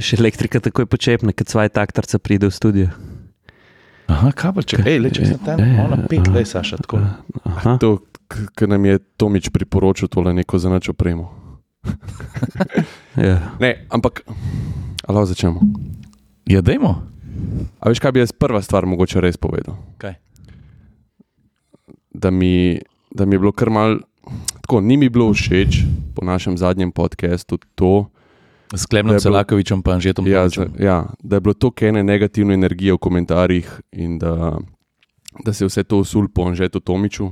še 0.00 0.18
elektrika 0.20 0.60
takoj 0.60 0.86
počepne, 0.86 1.32
kad 1.36 1.48
svoj 1.48 1.70
taktarca 1.72 2.18
pride 2.18 2.50
v 2.50 2.54
studio. 2.54 2.88
Aha, 4.06 4.30
kaj 4.30 4.52
pa 4.54 4.62
če, 4.62 4.78
ej, 4.86 4.98
le, 5.02 5.10
če 5.10 5.26
sem 5.26 5.40
tam, 5.42 5.58
Ja, 5.58 5.66
ja, 5.66 5.86
ona 5.88 5.98
pet, 6.06 6.22
aha. 6.22 6.34
le, 6.36 6.44
Saša, 6.46 6.78
tako. 6.84 7.00
Aha. 7.42 7.74
To, 7.82 7.98
ker 8.54 8.70
nam 8.70 8.84
je 8.86 9.00
Tomič 9.18 9.50
priporočil 9.50 10.06
tole 10.10 10.30
neko 10.34 10.58
za 10.58 10.70
noč 10.72 10.90
opremo. 10.94 11.30
Ja. 13.16 13.56
Ne, 13.56 13.88
ampak, 13.88 14.20
alo 15.08 15.24
začnemo. 15.24 15.62
Ja, 16.44 16.60
dajmo. 16.60 17.00
A 17.80 17.88
veš, 17.88 18.00
kaj 18.02 18.12
bi 18.12 18.20
jaz 18.20 18.32
prva 18.36 18.60
stvar 18.60 18.84
mogoče 18.84 19.22
res 19.24 19.40
povedal? 19.40 19.78
Kaj? 19.96 20.18
Da 22.12 22.28
mi, 22.28 22.76
da 23.08 23.24
mi 23.24 23.36
je 23.36 23.40
bilo 23.40 23.52
kar 23.56 23.72
mal, 23.72 23.96
tako, 24.60 24.82
ni 24.84 25.00
mi 25.00 25.08
bilo 25.08 25.30
všeč 25.32 25.80
po 26.12 26.24
našem 26.28 26.60
zadnjem 26.60 26.92
podkastu 26.92 27.56
to, 27.72 28.08
S 28.74 28.86
Klemnom 28.86 29.14
Da 29.14 29.18
bilo- 29.18 29.22
Celakovičem 29.22 29.82
pa 29.82 29.92
Anžetom 29.92 30.26
ja, 30.26 30.42
Tomičem. 30.42 30.72
za, 30.78 30.84
ja, 30.84 31.06
da 31.22 31.36
je 31.36 31.40
bilo 31.40 31.54
to 31.54 31.70
kene 31.70 32.02
negativne 32.02 32.54
energije 32.54 32.92
v 32.92 32.98
komentarjih 32.98 33.80
in 33.92 34.18
da, 34.18 34.58
da 35.44 35.52
se 35.52 35.64
je 35.64 35.68
vse 35.68 35.84
to 35.84 35.98
usul 35.98 36.28
po 36.28 36.42
Anžetu 36.48 36.80
Tomiču. 36.80 37.30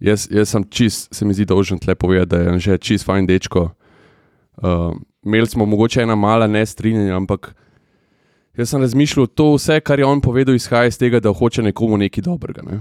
Jaz, 0.00 0.28
jaz 0.30 0.48
sem 0.48 0.64
čist, 0.64 1.14
se 1.14 1.24
mi 1.24 1.34
zdi 1.34 1.44
dolžen 1.44 1.78
tle 1.78 1.94
povedati, 1.94 2.28
da 2.30 2.36
je 2.36 2.48
Anže 2.48 2.78
čist 2.78 3.04
fajn 3.04 3.26
dečko. 3.26 3.70
Uh, 4.56 4.96
imeli 5.24 5.46
smo 5.46 5.66
mogoče 5.66 6.02
ena 6.02 6.14
mala 6.14 6.46
nestrinjanja, 6.46 7.16
ampak 7.16 7.54
jaz 8.56 8.70
sem 8.70 8.80
razmišljal, 8.80 9.26
to 9.26 9.54
vse, 9.54 9.80
kar 9.80 9.98
je 9.98 10.04
on 10.04 10.20
povedal, 10.20 10.54
izhaja 10.54 10.86
iz 10.88 10.98
tega, 10.98 11.20
da 11.20 11.32
hoče 11.32 11.62
nekomu 11.62 11.96
nekaj 11.96 12.22
dobrega. 12.22 12.62
Ne? 12.64 12.80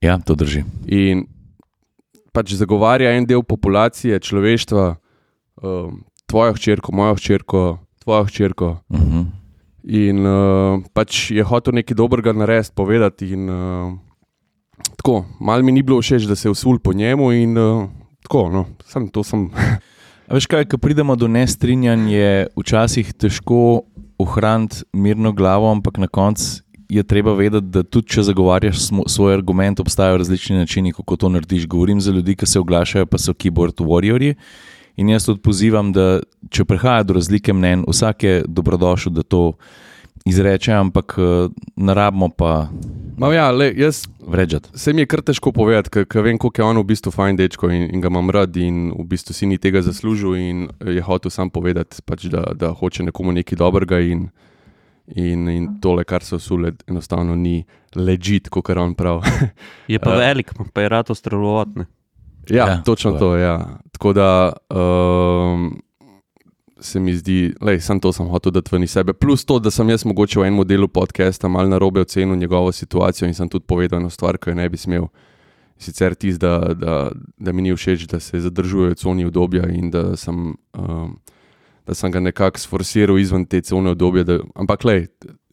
Ja, 0.00 0.18
to 0.18 0.34
drži. 0.34 0.64
In 0.86 1.26
pač 2.32 2.52
zagovarja 2.56 3.12
en 3.16 3.26
del 3.26 3.42
populacije, 3.42 4.20
človeštva, 4.20 4.96
um, 5.62 6.04
tvojo 6.28 6.54
hčerko, 6.54 6.92
mojo 6.92 7.16
hčerko, 7.16 7.78
tvojo 8.04 8.24
hčerko. 8.24 8.76
Uh 8.88 9.00
-huh. 9.00 9.26
In 9.88 10.26
uh, 10.26 10.82
pač 10.92 11.30
je 11.30 11.42
hotel 11.42 11.74
nekaj 11.74 11.94
dobrega 11.94 12.32
narediti, 12.32 12.74
povedati. 12.74 13.30
In, 13.32 13.50
uh, 13.50 13.92
tako, 14.96 15.24
malo 15.40 15.62
mi 15.62 15.72
ni 15.72 15.82
bilo 15.82 16.00
všeč, 16.00 16.22
da 16.28 16.36
se 16.36 16.48
je 16.48 16.52
usul 16.52 16.78
po 16.78 16.92
njemu. 16.92 17.32
In, 17.32 17.58
uh, 17.58 17.88
tako, 18.22 18.50
no, 18.52 18.66
sem, 18.84 19.08
to 19.08 19.24
sem. 19.24 19.50
A 20.28 20.34
veš 20.34 20.46
kaj, 20.46 20.66
ko 20.68 20.78
pridemo 20.78 21.16
do 21.16 21.28
nestrinjanj, 21.28 22.10
je 22.12 22.46
včasih 22.56 23.14
težko 23.14 23.82
ohraniti 24.18 24.84
mirno 24.92 25.32
glavo, 25.32 25.70
ampak 25.70 25.98
na 25.98 26.08
koncu 26.08 26.62
je 26.88 27.02
treba 27.02 27.32
vedeti, 27.32 27.66
da 27.66 27.82
tudi 27.82 28.08
če 28.08 28.22
zagovarjaš 28.22 28.88
svoj 29.06 29.34
argument, 29.34 29.80
obstajajo 29.80 30.18
različni 30.18 30.56
načini, 30.56 30.92
kako 30.92 31.16
to 31.16 31.28
narediš. 31.28 31.66
Govorim 31.66 32.00
za 32.00 32.12
ljudi, 32.12 32.36
ki 32.36 32.46
se 32.46 32.60
oglašajo, 32.60 33.06
pa 33.06 33.18
so 33.18 33.32
keyboard 33.32 33.80
warriorji. 33.84 34.34
In 34.98 35.08
jaz 35.08 35.28
tudi 35.28 35.40
pozivam, 35.44 35.92
da 35.94 36.18
če 36.50 36.66
prihaja 36.66 37.04
do 37.06 37.14
razlike 37.14 37.54
mnen, 37.54 37.84
vsak 37.86 38.24
je 38.26 38.40
dobrodošel, 38.48 39.14
da 39.14 39.22
to 39.22 39.52
izreče, 40.26 40.72
ampak 40.74 41.14
eh, 41.18 41.48
ne 41.76 41.94
rabimo 41.94 42.28
pa 42.28 42.68
Ma, 43.18 43.32
ja, 43.34 43.50
le, 43.50 43.72
jaz, 43.76 44.04
vređati. 44.26 44.68
se 44.78 44.92
mi 44.92 45.02
je 45.02 45.06
kar 45.06 45.20
težko 45.26 45.52
povedati, 45.52 46.04
ker 46.06 46.22
vem, 46.22 46.38
koliko 46.38 46.62
je 46.62 46.66
on 46.66 46.78
v 46.78 46.84
bistvu 46.86 47.10
fajn 47.10 47.36
dečko 47.36 47.70
in, 47.70 47.88
in 47.94 48.00
ga 48.00 48.06
imam 48.12 48.30
rad. 48.30 48.56
In 48.56 48.92
v 48.94 49.06
bistvu 49.10 49.34
si 49.34 49.46
ni 49.46 49.58
tega 49.58 49.82
zaslužil 49.82 50.36
in 50.38 50.68
je 50.86 51.02
hotel 51.02 51.30
sam 51.30 51.50
povedati, 51.50 51.98
pač, 52.06 52.28
da, 52.30 52.44
da 52.54 52.70
hoče 52.70 53.08
nekomu 53.08 53.34
nekaj 53.34 53.58
dobrega. 53.58 53.98
In, 53.98 54.28
in, 55.16 55.48
in 55.48 55.66
tole, 55.82 56.04
kar 56.06 56.22
se 56.22 56.36
usule, 56.38 56.76
enostavno 56.86 57.34
ni 57.34 57.64
ležit, 57.96 58.48
kot 58.54 58.70
on 58.70 58.94
pravi. 58.94 59.50
Je 59.88 59.98
pa 59.98 60.14
Eh. 60.14 60.18
velik, 60.18 60.54
pa 60.72 60.86
je 60.86 60.88
rad 60.88 61.10
ostrelovat. 61.10 61.74
Ja, 62.50 62.68
Ja, 62.68 62.82
točno 62.82 63.12
to 63.12 63.18
to. 63.18 63.36
Ja. 63.36 63.78
Tako 63.92 64.12
da 64.12 64.52
um, 64.70 65.80
se 66.80 67.00
mi 67.00 67.14
zdi, 67.14 67.54
da 67.60 67.80
sem 67.80 68.00
to 68.00 68.12
sem 68.12 68.26
hotel 68.26 68.52
dati 68.52 68.70
ven 68.72 68.82
iz 68.82 68.90
sebe. 68.90 69.12
Plus 69.12 69.44
to, 69.44 69.58
da 69.58 69.70
sem 69.70 69.88
jaz 69.88 70.04
mogoče 70.04 70.40
v 70.40 70.46
enem 70.46 70.66
delu 70.66 70.88
podcasta 70.88 71.48
malo 71.48 71.68
narobe 71.68 72.00
ocenil 72.00 72.36
njegovo 72.36 72.72
situacijo 72.72 73.28
in 73.28 73.34
sem 73.34 73.48
tudi 73.48 73.66
povedal 73.66 74.00
eno 74.00 74.10
stvar, 74.10 74.38
ki 74.38 74.50
jo 74.50 74.54
ne 74.54 74.68
bi 74.68 74.76
smel. 74.76 75.08
Sicer 75.78 76.14
tisto, 76.14 76.46
da, 76.46 76.74
da, 76.74 77.10
da 77.38 77.52
mi 77.52 77.62
ni 77.62 77.74
všeč, 77.74 78.06
da 78.10 78.20
se 78.20 78.40
zadržujejo 78.40 78.94
coni 78.94 79.24
obdobja 79.24 79.68
in 79.68 79.90
da 79.90 80.16
sem, 80.16 80.56
um, 80.74 81.18
da 81.86 81.94
sem 81.94 82.12
ga 82.12 82.20
nekako 82.20 82.58
sforsiral 82.58 83.18
izven 83.18 83.46
te 83.46 83.62
cone 83.62 83.90
obdobja. 83.90 84.24
Da, 84.24 84.38
ampak, 84.54 84.84
lej, 84.84 85.06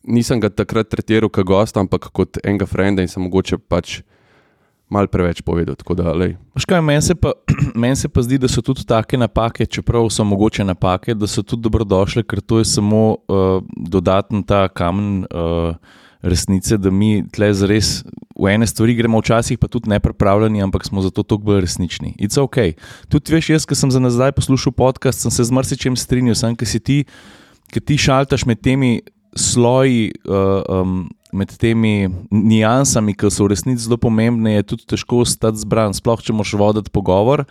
nisem 0.03 0.41
ga 0.41 0.49
takrat 0.49 0.89
tretiral 0.89 1.29
kot 1.29 1.45
gosta, 1.45 1.79
ampak 1.79 2.09
kot 2.13 2.39
enega 2.43 2.65
frenda 2.65 3.05
in 3.05 3.09
sem 3.09 3.23
mogoče 3.23 3.57
pač 3.57 4.01
mal 4.89 5.07
preveč 5.07 5.41
povedal. 5.41 5.75
Tako 5.75 5.97
da, 5.97 6.13
lej, 6.13 6.35
Veš 6.55 6.65
kaj, 6.69 6.81
Meni 6.81 7.01
se, 7.01 7.15
pa- 7.15 7.33
meni 7.81 7.95
se 7.95 8.09
pa 8.09 8.21
zdi, 8.21 8.37
da 8.37 8.47
so 8.47 8.61
tudi 8.61 8.85
take 8.85 9.17
napake, 9.17 9.65
čeprav 9.65 10.09
so 10.09 10.23
mogoče 10.23 10.63
napake, 10.63 11.15
da 11.17 11.27
so 11.27 11.43
tudi 11.43 11.65
dobrodošle, 11.65 12.23
ker 12.23 12.41
to 12.41 12.61
je 12.61 12.65
samo 12.65 13.17
uh, 13.27 13.61
dodaten 13.75 14.43
ta 14.43 14.67
kamen 14.67 15.25
uh, 15.29 15.75
resnice, 16.25 16.77
da 16.77 16.89
mi 16.91 17.23
tle 17.31 17.51
res 17.69 18.03
v 18.35 18.51
ene 18.51 18.67
stvari 18.67 18.95
gremo 18.97 19.21
včasih, 19.21 19.59
pa 19.61 19.69
tudi 19.71 19.89
nepripravljeni, 19.93 20.63
ampak 20.65 20.85
smo 20.85 21.01
zato 21.05 21.23
toliko 21.23 21.51
bolj 21.51 21.61
resnični. 21.65 22.15
It's 22.19 22.39
ok. 22.41 22.75
Tudi 23.09 23.35
veš, 23.35 23.49
jaz, 23.53 23.65
ki 23.65 23.77
sem 23.77 23.91
za 23.93 24.01
nazaj 24.01 24.33
poslušal 24.35 24.73
podcast, 24.73 25.21
sem 25.21 25.31
se 25.31 25.45
z 25.45 25.53
marsičem 25.53 25.95
strinjal, 25.95 26.35
sem, 26.35 26.55
ker 26.57 26.67
si 26.67 26.81
ti, 26.81 26.97
ki 27.71 27.79
ti 27.79 27.97
šaltaš 28.01 28.45
med 28.49 28.61
temi 28.65 28.99
sloji. 29.35 30.11
Uh, 30.25 30.63
um, 30.67 31.05
Med 31.35 31.51
temi 31.59 32.07
niansami, 32.31 33.11
ki 33.11 33.27
so 33.33 33.43
v 33.43 33.51
resnici 33.51 33.83
zelo 33.83 33.97
pomembne, 33.99 34.53
je 34.55 34.67
tudi 34.71 34.85
težko 34.93 35.25
ostati 35.25 35.59
zbran, 35.59 35.95
sploh 35.97 36.21
če 36.23 36.35
moš 36.35 36.53
voditi 36.55 36.93
pogovor. 36.95 37.43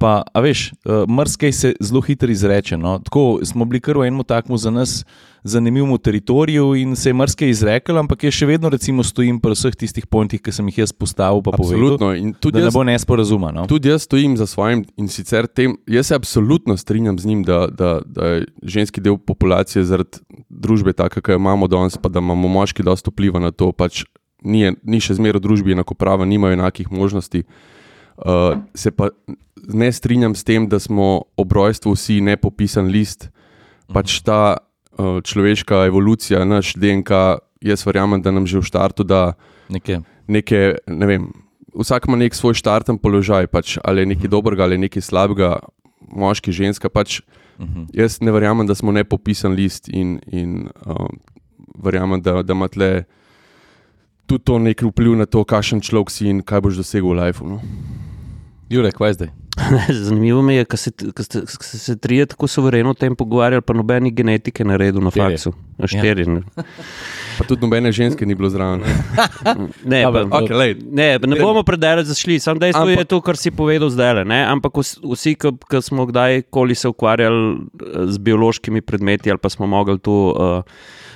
Pa, 0.00 0.22
a 0.22 0.40
veš, 0.40 0.70
uh, 0.84 1.04
mrskaj 1.08 1.52
se 1.52 1.74
zelo 1.80 2.00
hitro 2.00 2.30
izreče. 2.30 2.76
No? 2.76 2.98
Tako 2.98 3.40
smo 3.44 3.64
bili 3.64 3.80
kar 3.80 3.98
v 3.98 4.06
enem 4.08 4.24
takmu 4.24 4.56
za 4.56 4.70
nas 4.70 5.04
zanimivem 5.44 5.98
teritoriju 5.98 6.74
in 6.74 6.96
se 6.96 7.08
je 7.08 7.14
mrskaj 7.14 7.50
izrekel, 7.50 7.98
ampak 7.98 8.24
jaz 8.24 8.36
še 8.36 8.46
vedno 8.46 8.70
recimo 8.70 9.02
stojim 9.02 9.40
pri 9.42 9.56
vseh 9.56 9.74
tistih 9.74 10.06
pointih, 10.06 10.40
ki 10.42 10.54
sem 10.54 10.68
jih 10.70 10.78
jaz 10.84 10.92
postavil, 10.94 11.42
povedal, 11.42 11.66
absolutno. 11.66 12.12
Tudi 12.38 12.54
da 12.54 12.62
ne 12.62 12.68
jaz, 12.68 12.76
bo 12.76 12.84
nesporazuma. 12.86 13.50
No? 13.50 13.66
tudi 13.66 13.90
jaz 13.90 14.06
stojim 14.06 14.36
za 14.38 14.46
svojim 14.46 14.84
in 14.96 15.10
sicer 15.10 15.50
tem, 15.50 15.74
jaz 15.90 16.12
se 16.12 16.14
absolutno 16.14 16.76
strinjam 16.78 17.18
z 17.18 17.26
njim, 17.26 17.42
da, 17.42 17.66
da, 17.66 17.98
da 18.06 18.26
je 18.26 18.46
ženski 18.62 19.02
del 19.02 19.18
populacije 19.18 19.84
zaradi 19.84 20.22
družbe 20.48 20.94
taka, 20.94 21.20
ki 21.20 21.34
jo 21.34 21.42
imamo 21.42 21.66
danes, 21.66 21.98
pa 21.98 22.08
da 22.08 22.22
imamo 22.22 22.48
moški 22.48 22.86
dosta 22.86 23.10
vpliva 23.10 23.42
na 23.42 23.50
to, 23.50 23.72
pač 23.74 24.04
ni, 24.46 24.70
ni 24.82 25.02
še 25.02 25.18
zmeraj 25.18 25.42
v 25.42 25.46
družbi 25.50 25.74
enakoprava, 25.74 26.26
nimajo 26.26 26.54
enakih 26.60 26.94
možnosti. 26.94 27.42
Uh, 27.42 27.81
se 28.74 28.90
pa 28.90 29.08
ne 29.68 29.92
strinjam 29.92 30.34
s 30.34 30.44
tem, 30.44 30.68
da 30.68 30.78
smo 30.78 31.22
ob 31.36 31.52
rojstvu 31.52 31.92
vsi 31.94 32.20
nepopisan 32.20 32.86
list. 32.86 33.30
Pač 33.92 34.20
ta 34.22 34.56
uh, 34.56 35.20
človeška 35.20 35.86
evolucija, 35.86 36.44
naš 36.44 36.74
DNK, 36.74 37.10
jaz 37.60 37.86
verjamem, 37.86 38.22
da 38.22 38.30
nam 38.30 38.46
že 38.46 38.58
v 38.58 38.64
startu 38.64 39.04
da 39.04 39.34
Nekaj. 39.68 40.00
neke, 40.28 40.76
ne 40.86 41.06
vem, 41.06 41.28
vsak 41.74 42.08
ima 42.08 42.16
nek 42.16 42.34
svoj 42.34 42.54
štarten 42.54 42.98
položaj, 42.98 43.46
pač, 43.46 43.78
ali 43.84 44.02
je 44.02 44.06
nekaj 44.16 44.28
dobrega 44.28 44.64
ali 44.64 44.78
nekaj 44.78 45.02
slabega, 45.02 45.60
moški, 46.10 46.52
ženska. 46.52 46.88
Pač, 46.88 47.20
Mhm. 47.60 47.84
jaz 47.92 48.18
ne 48.20 48.32
verjamem, 48.32 48.66
da 48.66 48.74
smo 48.74 48.90
nepopisan 48.92 49.52
list 49.52 49.88
in, 49.88 50.18
in 50.26 50.68
uh, 50.88 51.06
verjamem, 51.78 52.18
da, 52.22 52.42
da 52.42 52.52
ima 52.56 52.66
tle 52.68 53.04
tudi 54.32 54.44
to 54.44 54.58
nek 54.58 54.80
vpliv 54.80 55.12
na 55.20 55.26
to, 55.28 55.44
kakšen 55.44 55.84
človek 55.84 56.08
si 56.08 56.24
in 56.32 56.40
kaj 56.40 56.64
boš 56.64 56.80
dosegel 56.80 57.12
v 57.12 57.20
lifeu. 57.20 57.44
No? 57.44 57.58
Jurek, 58.72 58.96
kaj 58.96 59.20
zdaj? 59.20 59.41
Zanimivo 59.90 60.42
mi 60.42 60.54
je, 60.54 60.64
da 60.64 60.76
se, 60.76 60.90
ste- 60.90 61.12
ko 61.12 61.64
ste 61.64 61.78
se 61.78 61.96
trije 61.96 62.26
tako 62.26 62.46
suvereno 62.46 62.90
o 62.90 62.94
tem 62.94 63.16
pogovarjali, 63.16 63.62
pa 63.62 63.72
nobeni 63.72 64.10
genetike 64.10 64.64
na 64.64 64.78
Štirje. 64.78 65.10
faksu. 65.12 65.52
A 65.78 65.86
Štiri. 65.86 66.22
Ja. 66.22 66.40
Pa 67.32 67.44
tudi 67.44 67.64
nobene 67.64 67.88
ženske 67.88 68.26
ni 68.26 68.34
bilo 68.34 68.48
zraven. 68.48 68.84
Ne, 69.84 70.04
pa, 70.04 70.20
Okay, 70.36 70.52
lej, 70.52 70.76
ne, 70.84 71.16
ne 71.18 71.36
bomo 71.40 71.62
predaleč 71.64 72.06
zašli, 72.06 72.36
samo 72.36 72.60
dejstvo 72.60 72.84
Ampak- 72.84 72.98
je 72.98 73.04
to, 73.04 73.20
kar 73.20 73.36
si 73.36 73.50
povedal 73.50 73.88
zdaj. 73.88 74.20
Ampak 74.28 74.72
vs- 74.72 75.00
vsi, 75.02 75.34
ki 75.34 75.80
smo 75.80 76.04
kdajkoli 76.06 76.74
se 76.74 76.88
ukvarjali 76.88 77.56
eh, 77.56 77.58
z 78.06 78.18
biološkimi 78.18 78.80
predmeti 78.80 79.30
ali 79.30 79.40
pa 79.40 79.48
smo 79.48 79.66
mogli 79.66 79.96
to 79.98 80.12
uh, 80.12 80.60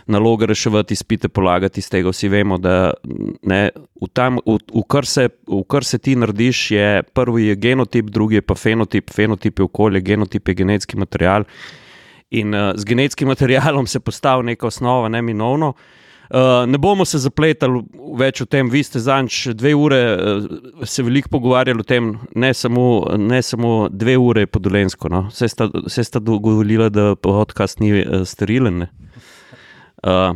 nalogo 0.06 0.46
reševati, 0.46 0.94
izpite 0.94 1.28
polagati 1.28 1.80
iz 1.80 1.90
tega, 1.90 2.08
vsi 2.08 2.28
vemo, 2.28 2.58
da 2.58 2.94
ne, 3.42 3.70
v, 4.00 4.08
tam, 4.08 4.38
v, 4.38 4.56
v, 4.72 4.82
kar 4.88 5.06
se, 5.06 5.28
v 5.46 5.62
kar 5.68 5.84
se 5.84 5.98
ti 5.98 6.16
narediš, 6.16 6.70
je 6.70 7.02
prvi 7.02 7.46
je 7.46 7.56
genotip, 7.56 8.04
drugi 8.06 8.25
je 8.32 8.42
pa 8.42 8.54
fenotip, 8.54 9.10
fenotip 9.14 9.58
je 9.58 9.64
okolje, 9.64 10.00
genotip 10.00 10.48
je 10.48 10.54
genetski 10.54 10.96
material. 10.96 11.44
In 12.30 12.54
uh, 12.54 12.72
z 12.76 12.84
genetskim 12.84 13.28
materialom 13.34 13.86
se 13.86 14.00
postavi 14.00 14.44
neka 14.44 14.66
osnova, 14.66 15.08
ne 15.08 15.22
minovno. 15.22 15.74
Uh, 16.30 16.66
ne 16.66 16.78
bomo 16.78 17.04
se 17.06 17.20
zapletali 17.22 17.84
več 18.18 18.40
o 18.42 18.46
tem, 18.50 18.66
vi 18.66 18.80
ste 18.82 18.98
zanč 18.98 19.44
dve 19.54 19.70
ure 19.78 20.00
uh, 20.14 20.48
se 20.82 21.04
veliko 21.06 21.30
pogovarjali 21.36 21.84
o 21.84 21.86
tem, 21.86 22.08
ne 22.34 22.50
samo, 22.54 23.04
ne 23.14 23.38
samo 23.46 23.86
dve 23.90 24.16
ure 24.18 24.46
podolensko. 24.46 25.08
No? 25.12 25.28
Vse 25.30 25.48
sta, 25.52 25.68
vse 25.86 26.04
sta 26.04 26.18
dogovorila, 26.18 26.88
da 26.90 27.14
podcast 27.14 27.78
ni 27.80 27.92
uh, 28.00 28.24
sterilen. 28.26 28.82
ne. 28.82 28.90
Uh, 30.02 30.34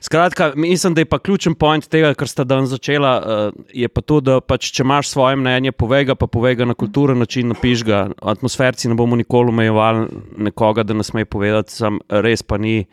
Skratka, 0.00 0.52
mislim, 0.56 0.94
da 0.94 1.00
je 1.00 1.04
pa 1.04 1.18
ključen 1.18 1.54
point 1.54 1.84
tega, 1.88 2.14
kar 2.14 2.28
sta 2.28 2.44
dan 2.44 2.66
začela, 2.66 3.12
uh, 3.20 3.64
je 3.72 3.88
pa 3.88 4.00
to, 4.00 4.20
da 4.24 4.38
pač, 4.40 4.70
če 4.72 4.82
imaš 4.82 5.10
svoje 5.12 5.36
mnenje, 5.36 5.72
povej 5.76 6.06
ga, 6.08 6.14
pa 6.16 6.26
povej 6.26 6.56
ga 6.56 6.68
na 6.70 6.74
kulturen 6.74 7.20
način, 7.20 7.52
napiš 7.52 7.84
ga. 7.84 8.06
Atmosferci 8.22 8.88
ne 8.88 8.96
bomo 8.96 9.16
nikoli 9.20 9.52
omejevali 9.52 10.06
nekoga, 10.48 10.86
da 10.88 10.96
ne 10.96 11.04
sme 11.04 11.26
povedati, 11.28 11.76
sam 11.76 12.00
res 12.08 12.42
pa 12.42 12.56
ni. 12.58 12.86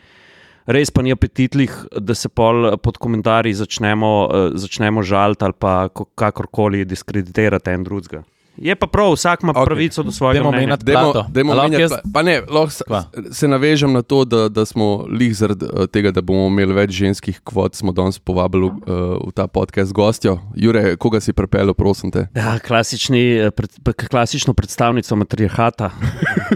Res 0.67 0.91
pa 0.91 0.99
ni 0.99 1.13
apetitlih, 1.15 1.71
da 2.03 2.11
se 2.11 2.27
pol 2.27 2.73
pod 2.83 2.97
komentarji 2.99 3.53
začnemo, 3.55 4.09
uh, 4.27 4.49
začnemo 4.59 4.99
žaliti 4.99 5.47
ali 5.47 5.55
pa 5.55 5.87
ko- 5.87 6.09
kakorkoli 6.11 6.83
diskreditirati 6.85 7.71
en 7.71 7.85
drugega. 7.87 8.23
Je 8.57 8.75
pa 8.75 8.87
prav, 8.87 9.11
vsak 9.13 9.43
ima 9.43 9.53
okay. 9.53 9.65
pravico 9.65 10.03
do 10.03 10.11
svojega 10.11 10.39
Dajmo 10.39 10.51
mnenja. 10.51 10.73
A 10.73 11.03
lahko 11.05 11.69
menjati, 11.69 11.83
jaz- 11.83 11.89
pa, 11.89 12.09
pa 12.13 12.21
ne, 12.21 12.41
lahko 12.49 12.69
se, 12.69 12.83
se 13.31 13.47
navežem 13.47 13.93
na 13.93 14.01
to, 14.01 14.25
da, 14.25 14.49
da 14.49 14.65
smo 14.65 15.05
lih 15.09 15.35
zaradi 15.35 15.65
eh, 15.65 15.87
tega, 15.87 16.11
da 16.11 16.21
bomo 16.21 16.47
imeli 16.47 16.73
več 16.73 16.91
ženskih 16.97 17.41
kvot, 17.43 17.75
smo 17.75 17.91
danes 17.91 18.19
povabili 18.19 18.65
uh, 18.65 18.81
v 19.27 19.31
ta 19.35 19.47
podcast 19.47 19.93
gostjo. 19.93 20.39
Jure, 20.55 20.95
koga 20.97 21.21
si 21.21 21.33
pripeljal, 21.33 21.73
prosim 21.77 22.11
te? 22.11 22.27
Ja, 22.35 22.57
klasični, 22.59 23.23
eh, 23.37 23.51
pred, 23.51 23.69
klasično 24.09 24.53
predstavnico 24.57 25.15
matriarhata, 25.15 25.91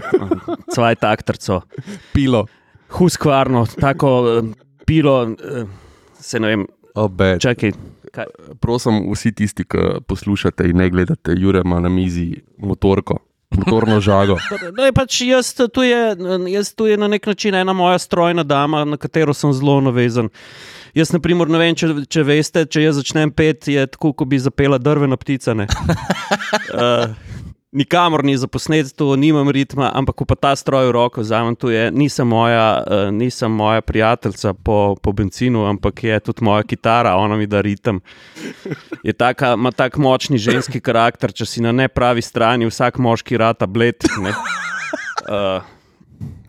cvajta 0.74 1.10
aktorco, 1.10 1.60
Pilo. 2.12 2.46
huskvarno, 2.98 3.66
tako 3.80 4.42
pilo, 4.86 5.36
se 6.20 6.40
ne 6.40 6.48
vem, 6.48 6.66
Obed. 6.94 7.40
čakaj. 7.40 7.72
Kaj? 8.12 8.28
Prosim, 8.60 9.00
vsi 9.12 9.32
tisti, 9.32 9.64
ki 9.64 10.02
poslušate 10.08 10.68
in 10.68 10.76
ne 10.82 10.90
gledate, 10.92 11.32
Jure 11.38 11.62
ima 11.64 11.80
na 11.80 11.88
mizi 11.88 12.42
motorko, 12.58 13.16
motorno 13.56 14.00
žago. 14.08 14.36
No, 14.76 14.90
pač 14.94 15.22
jaz, 15.24 15.54
tu 15.72 15.84
je, 15.86 16.02
jaz 16.52 16.74
tu 16.76 16.86
je 16.90 16.98
na 17.00 17.08
nek 17.08 17.26
način 17.26 17.56
ena 17.56 17.72
moja 17.72 17.98
strojna 17.98 18.44
dama, 18.44 18.84
na 18.84 19.00
katero 19.00 19.34
sem 19.34 19.52
zelo 19.56 19.80
navezan. 19.80 20.28
Jaz, 20.94 21.12
na 21.12 21.22
primer, 21.24 21.48
ne 21.48 21.56
vem, 21.56 21.76
če, 21.76 21.88
če 22.04 22.24
veste, 22.28 22.66
če 22.68 22.84
jaz 22.84 23.00
začnem 23.00 23.32
pet, 23.32 23.68
je 23.72 23.86
tako, 23.88 24.12
kot 24.12 24.28
bi 24.28 24.40
zapela 24.40 24.76
drvena 24.78 25.16
ptica. 25.16 25.56
ne. 25.56 25.68
Uh, 26.76 27.16
nikamor 27.72 28.24
ni 28.24 28.36
zaposnet, 28.36 28.92
tu 28.96 29.16
nimam 29.16 29.48
ritma, 29.50 29.90
ampak 29.94 30.16
ko 30.16 30.24
pa 30.28 30.36
ta 30.36 30.52
stroj 30.56 30.90
v 30.90 30.92
roko 30.92 31.24
vzamem, 31.24 31.56
tu 31.56 31.72
je, 31.72 31.88
nisem 31.90 32.28
moja, 32.28 32.84
uh, 32.84 33.08
nisem 33.08 33.52
moja 33.52 33.80
prijateljica 33.80 34.54
po, 34.54 34.96
po 35.02 35.12
benzinu, 35.12 35.64
ampak 35.66 36.04
je 36.04 36.20
tudi 36.20 36.44
moja 36.44 36.62
kitara, 36.68 37.16
ona 37.16 37.36
mi 37.36 37.46
da 37.46 37.60
ritem. 37.64 38.00
Je 39.02 39.12
taka, 39.12 39.54
ima 39.56 39.72
tak 39.72 39.96
močni 39.96 40.38
ženski 40.38 40.80
karakter, 40.80 41.32
če 41.32 41.48
si 41.48 41.64
na 41.64 41.72
nepravi 41.72 42.22
strani, 42.22 42.68
vsak 42.68 43.00
moški 43.00 43.40
rata 43.40 43.66
bled. 43.66 44.04
ne. 44.20 44.36
Uh, 45.22 45.64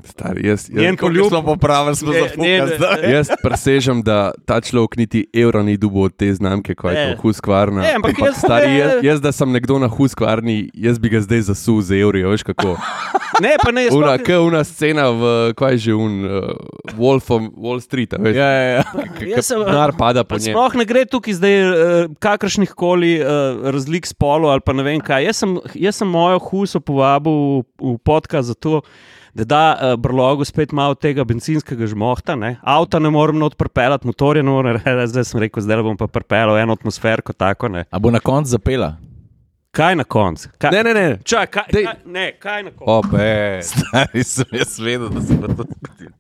Stari, 0.04 0.44
jaz, 0.44 0.68
Njen 0.70 0.84
jaz, 0.86 0.96
poljub, 0.98 1.28
smo 1.28 1.42
popravili, 1.44 1.96
smo 1.96 2.12
zdaj. 2.12 3.12
jaz 3.12 3.30
presežem, 3.40 4.02
da 4.02 4.32
ta 4.46 4.60
človek 4.60 4.98
niti 4.98 5.28
evra 5.34 5.62
ni 5.62 5.78
dubo 5.78 6.02
od 6.02 6.12
te 6.12 6.28
znamke, 6.28 6.76
kot 6.76 6.92
je 6.92 6.98
Ne. 6.98 7.16
to 7.16 7.22
huskvarna. 7.22 7.82
Ne, 7.82 7.94
ampak 7.94 8.12
jaz- 8.14 8.38
stari, 8.38 8.74
jaz, 8.74 8.92
jaz, 9.02 9.22
da 9.22 9.32
sem 9.32 9.48
nekdo 9.50 9.80
na 9.80 9.88
huskvarni, 9.88 10.70
jaz 10.74 11.00
bi 11.00 11.10
ga 11.10 11.20
zdaj 11.20 11.42
zasul 11.44 11.82
z 11.82 11.92
evri, 11.96 12.24
veš 12.24 12.44
kako. 12.44 12.76
ne, 13.40 13.56
pa 13.58 13.72
ne, 13.72 13.84
jaz 13.84 13.96
Una, 13.96 14.18
k, 14.18 14.36
una 14.38 14.64
scena 14.64 15.08
v, 15.10 15.22
kaj 15.54 15.72
je 15.72 15.78
že, 15.80 15.94
un, 15.96 16.14
uh, 16.22 16.52
Wolf 16.94 17.32
of 17.32 17.42
Wall 17.56 17.80
Street, 17.80 18.12
veš. 18.14 18.36
Ja, 18.36 18.46
ja, 18.46 18.64
ja. 18.74 18.84
jaz 19.32 19.46
sem- 19.46 19.64
Denar 19.64 19.96
pada 19.96 20.24
po 20.24 20.36
njem. 20.36 20.52
Sploh 20.52 20.76
ne 20.76 20.86
gre 20.86 21.06
tukaj 21.06 21.34
zdaj 21.34 21.56
uh, 21.62 21.74
kakršnih 22.20 22.70
koli 22.72 23.18
uh, 23.18 23.28
razlik 23.66 24.06
spolov 24.06 24.52
ali 24.52 24.62
pa 24.62 24.74
ne 24.74 24.84
vem 24.84 25.00
kaj. 25.00 25.24
Jaz 25.24 25.38
sem, 25.38 25.56
jaz 25.74 25.96
sem 25.96 26.08
mojo 26.10 26.40
huso 26.42 26.80
povabil 26.80 27.32
v, 27.32 27.96
v 27.96 27.98
podcast 28.00 28.48
zato, 28.50 28.82
da 29.34 29.44
da 29.44 29.78
uh, 29.94 30.00
brlogu 30.00 30.46
spet 30.46 30.72
malo 30.72 30.96
tega 30.96 31.24
benzinskega 31.24 31.88
žmohta. 31.88 32.36
Ne? 32.36 32.56
Avta 32.62 33.00
ne 33.00 33.10
morem 33.10 33.38
not 33.38 33.58
pripeljati, 33.58 34.08
motorje 34.08 34.44
ne 34.44 34.52
morem 34.52 34.78
reči, 34.86 35.08
zdaj 35.08 35.24
sem 35.26 35.40
rekel, 35.40 35.64
zdaj 35.64 35.82
bom 35.84 35.98
pa 35.98 36.08
pripeljal 36.08 36.58
eno 36.58 36.74
atmosferko 36.74 37.34
tako. 37.34 37.68
Ne? 37.68 37.86
A 37.90 38.00
bo 38.00 38.12
na 38.12 38.20
koncu 38.20 38.50
zapela? 38.50 38.96
Kaj 39.74 39.96
na 39.96 40.04
koncu? 40.04 40.50
Kaj, 40.58 40.72
Ne, 40.72 40.84
ne, 40.84 40.94
ne. 40.94 41.18
Čak, 41.24 41.50
kaj, 41.50 41.64
Dej. 41.74 41.86
kaj, 41.86 41.96
ne, 42.06 42.26
kaj 42.40 42.64
na 42.64 42.72
koncu? 42.72 42.92
Obe. 42.92 43.60
Stari 43.70 44.24
sem 44.24 44.46
jaz 44.54 44.78
vedel, 44.80 45.10
da 45.10 45.22
se 45.22 45.34
bo 45.34 45.48
to 45.48 45.66
zgodilo. 45.66 46.14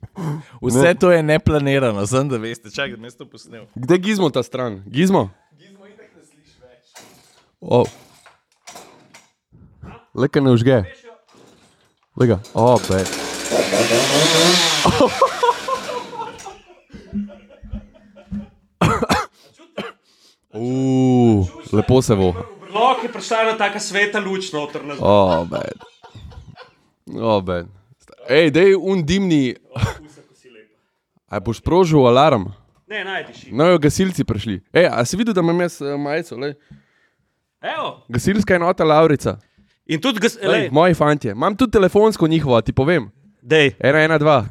Vse 0.61 0.93
to 0.97 1.11
je 1.11 1.23
neplanirano, 1.23 2.05
sem 2.07 2.29
da 2.29 2.37
veste, 2.37 2.71
čakaj, 2.73 2.95
da 2.97 3.01
me 3.01 3.11
to 3.11 3.29
posnel. 3.29 3.65
Kde 3.75 3.97
gizmo 3.97 4.29
ta 4.29 4.43
stran? 4.43 4.81
Gizmo? 4.89 5.29
Gizmo 5.57 5.85
itak 5.85 6.09
ne 6.17 6.25
slišiš 6.25 6.57
več. 6.65 7.05
Oh. 7.61 7.85
Leka 10.17 10.41
ne 10.41 10.51
užge. 10.57 10.81
Lega, 12.13 12.39
obe. 12.53 13.03
Uh, 20.53 21.47
lepo 21.73 22.01
se 22.01 22.13
voha. 22.13 22.43
Brlog 22.61 23.03
je 23.03 23.09
prišla 23.09 23.41
ena 23.41 23.57
taka 23.57 23.79
sveta 23.79 24.19
luč 24.21 24.51
noter 24.53 24.85
na 24.85 24.93
Obe. 24.99 25.61
Obe. 27.17 27.65
Ej, 28.29 28.51
dej 28.53 28.75
un 28.77 29.01
dimni. 29.01 29.55
Aj 31.33 31.41
boš 31.41 31.65
sprožil 31.65 32.05
alarm? 32.05 32.53
Ne, 32.85 33.01
najdiš. 33.01 33.49
No, 33.49 33.65
jo 33.73 33.81
gasilci 33.81 34.21
prišli. 34.21 34.61
Ej, 34.69 34.85
a 34.85 35.01
si 35.01 35.17
videl, 35.17 35.33
da 35.33 35.41
imam 35.41 35.65
jaz 35.65 35.81
eh, 35.81 35.97
majico? 35.97 36.37
Lej? 36.37 36.53
Evo. 37.57 38.05
Gasilska 38.05 38.53
enota 38.61 38.85
Laurica. 38.85 39.39
In 39.85 39.99
tudi, 39.99 40.19
gas, 40.23 40.37
Lej, 40.39 40.69
moji 40.71 40.93
fantje. 40.95 41.31
Imam 41.31 41.55
tudi 41.55 41.71
telefonsko 41.71 42.27
njihovo, 42.27 42.61
ti 42.61 42.71
povem. 42.73 43.09
dej, 43.41 43.73
Ena, 43.79 43.99
ena, 43.99 44.17
dva. 44.17 44.45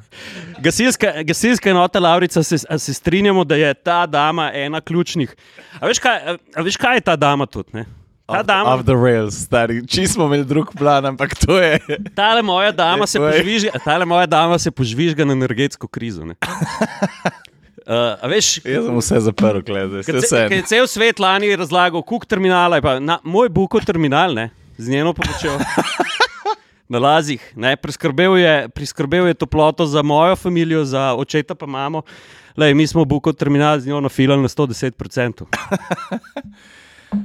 Gasilska, 0.61 1.23
gasilska 1.25 1.71
enota 1.71 2.01
Laurica, 2.01 2.43
se, 2.43 2.59
se 2.59 2.95
strinjamo, 2.95 3.45
da 3.45 3.57
je 3.57 3.75
ta 3.75 4.07
dama 4.07 4.51
ena 4.55 4.81
ključnih. 4.81 5.35
A 5.81 5.87
veš, 5.87 5.99
kaj, 5.99 6.19
a, 6.27 6.37
a 6.57 6.63
veš, 6.63 6.77
kaj 6.77 6.97
je 6.97 7.01
ta 7.01 7.17
dama 7.17 7.47
tudi? 7.47 7.73
Ne? 7.73 7.87
Ta 8.29 8.43
dama, 8.43 8.75
Off 8.75 8.85
the 8.85 8.95
rails, 8.95 9.35
stari. 9.35 9.81
Či 9.89 10.07
smo 10.07 10.29
imeli 10.29 10.45
drug 10.45 10.71
plan, 10.79 11.07
ampak 11.07 11.35
to 11.41 11.57
je. 11.59 11.81
tale 12.15 12.43
moja 12.43 12.73
dama 12.73 13.07
se 13.07 13.19
požvižga, 13.19 13.81
tale 13.85 14.05
moja 14.05 14.27
dama 14.27 14.59
se 14.59 14.71
požvižga 14.71 15.25
na 15.25 15.33
energetsko 15.33 15.89
krizo. 15.89 16.25
ne. 16.25 16.35
Uh, 17.83 18.15
a 18.23 18.29
veš, 18.31 18.61
Jaz 18.63 18.85
sem 18.87 18.95
vse 18.95 19.17
zaprl, 19.27 19.59
gledaj, 19.67 20.05
Ker 20.07 20.15
je 20.55 20.61
cel 20.71 20.87
svet 20.87 21.19
lani 21.19 21.49
razlagal, 21.59 21.99
kuk 22.07 22.23
terminala 22.31 22.79
je 22.79 22.85
pa 22.85 22.93
na, 23.03 23.17
moj 23.27 23.49
Buko 23.51 23.81
terminal, 23.83 24.37
ne, 24.39 24.45
z 24.79 24.89
njeno 24.89 25.13
pomočjo. 25.13 25.59
Na 26.89 26.99
lazih, 26.99 27.53
ne, 27.57 27.77
priskrbel, 27.77 28.37
je, 28.37 28.69
priskrbel 28.69 29.27
je 29.27 29.35
toploto 29.35 29.87
za 29.87 30.03
mojo 30.03 30.37
družino, 30.37 30.85
za 30.85 31.15
očeta 31.15 31.55
pa 31.55 31.67
imamo. 31.67 32.03
Lej, 32.57 32.75
mi 32.75 32.87
smo 32.87 33.05
Buko 33.05 33.33
terminal 33.33 33.81
z 33.81 33.87
njo 33.87 34.01
nafilali 34.01 34.43
na 34.43 34.49
110%. 34.49 35.45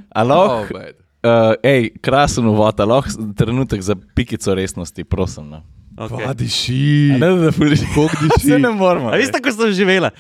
Aloh, 0.10 0.68
Obe. 0.72 0.94
uh, 1.24 1.54
ej, 1.64 1.90
krasen 2.02 2.48
uvod, 2.48 2.80
aloh, 2.80 3.06
trenutek 3.38 3.82
za 3.82 3.96
pikico 4.16 4.56
resnosti, 4.56 5.04
prosim. 5.04 5.50
No. 5.50 5.64
Okay. 5.98 6.26
Pa 6.26 6.34
diši. 6.34 7.18
Ne, 7.20 7.30
da 7.36 7.52
fuliš. 7.52 7.80
Kog 7.96 8.12
diši? 8.22 8.48
Se 8.48 8.60
ne 8.60 8.70
moramo. 8.70 9.10
A 9.10 9.18
veste, 9.18 9.42
kako 9.42 9.56
sem 9.58 9.72
živela? 9.72 10.12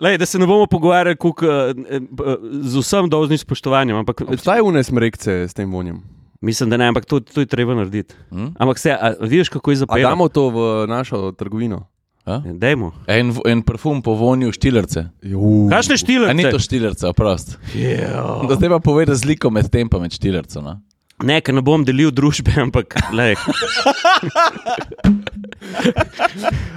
Lej, 0.00 0.18
da 0.18 0.26
se 0.26 0.38
ne 0.38 0.46
bomo 0.46 0.66
pogovarjali 0.66 1.16
kuk, 1.16 1.42
uh, 1.42 1.48
z 2.62 2.76
vsem 2.76 3.08
dolžnim 3.10 3.38
spoštovanjem, 3.38 3.96
ampak 3.96 4.20
Obstajajo 4.28 4.64
une 4.68 4.84
smrekce 4.84 5.48
s 5.48 5.54
tem 5.54 5.72
vonjem. 5.72 6.02
mislim, 6.40 6.70
da 6.70 6.76
ne, 6.76 6.86
ampak 6.88 7.04
to, 7.04 7.20
to 7.20 7.40
je 7.40 7.46
treba 7.46 7.74
narediti. 7.74 8.14
Hm? 8.30 8.46
Ampak 8.58 8.78
se, 8.78 8.92
a, 8.92 9.14
vidiš, 9.20 9.48
kako 9.48 9.70
je 9.70 9.74
A 9.74 9.76
zapeljano? 9.76 10.10
damo 10.10 10.28
to 10.28 10.50
v 10.50 10.86
našo 10.86 11.32
trgovino? 11.32 11.86
A? 12.24 12.42
Dajmo. 12.44 12.92
En, 13.06 13.32
en 13.46 13.62
parfum 13.62 14.02
po 14.02 14.12
vonju 14.12 14.52
štilerce. 14.52 15.06
Juh. 15.22 15.70
Kakšne 15.70 15.96
štile? 15.96 16.28
A 16.28 16.32
ni 16.36 16.44
to 16.44 16.58
štilerca, 16.60 17.12
prost. 17.16 17.56
Yeah. 17.74 18.44
Da 18.48 18.56
te 18.60 18.68
pa 18.68 18.78
pove 18.78 19.04
razliko 19.08 19.50
med 19.50 19.70
tem 19.72 19.88
pa 19.88 19.98
med 19.98 20.12
štilercem. 20.12 20.68
No? 21.20 21.26
Ne, 21.26 21.40
ker 21.42 21.54
ne 21.54 21.62
bom 21.66 21.82
delil 21.84 22.12
družbe, 22.14 22.52
ampak 22.66 22.94
lej, 23.12 23.34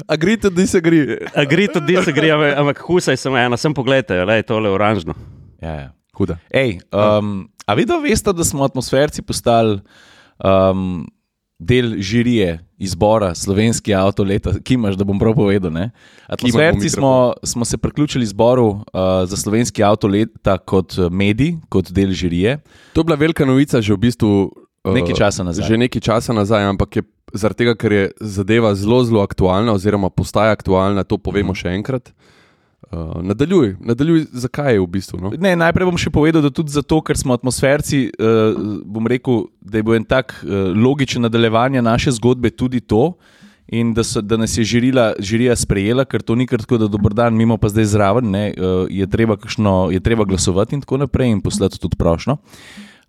Agree 0.08 0.38
to 0.38 0.50
disagree. 0.50 1.18
agri 1.36 1.68
to 1.68 1.80
disagree, 1.80 2.30
ampak- 2.34 2.58
ampak 2.58 2.78
husaj 2.88 3.18
sem 3.18 3.36
ena, 3.36 3.58
sem 3.58 3.74
pogledaj, 3.74 4.26
le 4.26 4.42
tole 4.44 4.70
oranžno. 4.70 5.14
Ja, 5.62 5.74
ja. 5.76 5.90
Huda. 6.18 6.38
Ej, 6.52 6.82
um, 6.92 7.48
a 7.66 7.74
vi 7.74 7.86
da 7.86 7.98
veste, 7.98 8.34
da 8.34 8.44
smo 8.44 8.66
atmosferci 8.66 9.22
postali 9.24 9.80
um, 10.44 11.06
del 11.62 11.96
žirije 12.02 12.60
izbora 12.82 13.36
slovenski 13.36 13.94
avto 13.94 14.24
leta, 14.24 14.54
ki 14.64 14.74
imaš, 14.74 14.98
da 14.98 15.06
bom 15.06 15.20
prav 15.22 15.36
povedal. 15.38 15.70
Ne? 15.72 15.92
Atmosferci 16.28 16.90
smo, 16.90 17.34
smo 17.44 17.66
se 17.66 17.78
priključili 17.78 18.24
izboru 18.24 18.68
uh, 18.68 18.82
za 19.26 19.38
slovenski 19.38 19.84
avto 19.84 20.08
leta 20.08 20.58
kot 20.58 20.98
uh, 20.98 21.12
medij, 21.12 21.54
kot 21.70 21.92
del 21.92 22.12
žirije. 22.12 22.58
To 22.94 23.02
je 23.02 23.06
bila 23.06 23.16
velika 23.16 23.46
novica 23.46 23.82
že 23.82 23.94
v 23.94 23.98
bistvu. 23.98 24.52
eh, 24.86 24.92
Nekaj 24.92 25.14
časa 25.14 25.44
nazaj. 25.44 25.68
Že 25.68 25.78
nekaj 25.78 26.02
časa 26.02 26.34
nazaj, 26.34 26.66
ampak 26.66 26.96
je 26.96 27.04
zaradi 27.34 27.58
tega, 27.58 27.76
ker 27.78 27.92
je 27.92 28.12
zadeva 28.20 28.74
zelo, 28.76 29.04
zelo 29.06 29.22
aktualna, 29.22 29.78
oziroma 29.78 30.10
postaja 30.10 30.52
aktualna, 30.52 31.04
to 31.04 31.22
povemo 31.22 31.54
še 31.54 31.78
enkrat. 31.78 32.10
Uh, 32.10 32.41
nadaljuj, 33.22 33.76
nadaljuj, 33.80 34.26
zakaj 34.34 34.74
je 34.74 34.80
v 34.82 34.88
bistvu. 34.88 35.20
No? 35.22 35.32
Ne, 35.40 35.54
najprej 35.56 35.88
bom 35.88 36.00
še 36.00 36.12
povedal, 36.12 36.44
da 36.44 36.52
tudi 36.52 36.74
zato, 36.74 37.00
ker 37.06 37.18
smo 37.20 37.36
atmosferci, 37.38 38.10
uh, 38.12 38.58
bom 38.84 39.08
rekel, 39.08 39.46
da 39.62 39.80
je 39.80 39.86
bil 39.88 39.96
en 40.00 40.08
tak 40.08 40.36
uh, 40.44 40.72
logičen 40.76 41.24
nadaljevanje 41.24 41.82
naše 41.82 42.12
zgodbe 42.20 42.52
tudi 42.52 42.82
to. 42.84 43.14
In 43.72 43.94
da, 43.96 44.04
so, 44.04 44.20
da 44.20 44.36
nas 44.36 44.58
je 44.58 44.66
žirila, 44.68 45.14
žirija 45.24 45.56
sprejela, 45.56 46.04
ker 46.04 46.20
to 46.28 46.36
ni 46.36 46.44
kar 46.44 46.60
tako, 46.60 46.82
da 46.82 46.90
dober 46.92 47.14
dan, 47.16 47.38
mimo 47.40 47.56
pa 47.56 47.70
zdaj 47.72 47.86
zraven, 47.94 48.28
ne, 48.28 48.50
uh, 48.52 48.84
je, 48.92 49.08
treba 49.08 49.38
kakšno, 49.40 49.94
je 49.96 50.02
treba 50.04 50.28
glasovati 50.28 50.76
in 50.76 50.82
tako 50.84 51.00
naprej, 51.06 51.32
in 51.32 51.40
poslati 51.40 51.80
tudi 51.80 51.96
prošlo. 51.96 52.36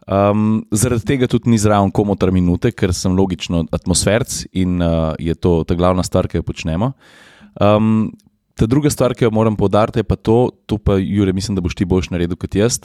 Um, 0.06 0.62
zaradi 0.70 1.06
tega 1.06 1.26
tudi 1.30 1.50
ni 1.50 1.58
zraven 1.58 1.90
komotar 1.90 2.30
minute, 2.34 2.70
ker 2.70 2.94
sem 2.94 3.14
logično 3.18 3.64
atmosferc 3.74 4.44
in 4.52 4.78
uh, 4.82 5.14
je 5.18 5.34
to 5.34 5.64
ta 5.66 5.74
glavna 5.74 6.06
stvar, 6.06 6.30
ki 6.30 6.38
jo 6.38 6.46
počnemo. 6.46 6.92
Um, 7.58 8.12
ta 8.54 8.66
druga 8.66 8.90
stvar, 8.90 9.14
ki 9.14 9.24
jo 9.24 9.30
moram 9.30 9.56
povdariti, 9.56 9.98
je 9.98 10.04
pa 10.04 10.16
to, 10.16 10.50
tu 10.66 10.78
pa 10.78 10.98
Jure, 11.00 11.32
mislim, 11.32 11.56
da 11.56 11.64
boš 11.64 11.74
ti 11.74 11.84
boljš 11.84 12.10
naredil 12.10 12.36
kot 12.36 12.54
jaz. 12.54 12.80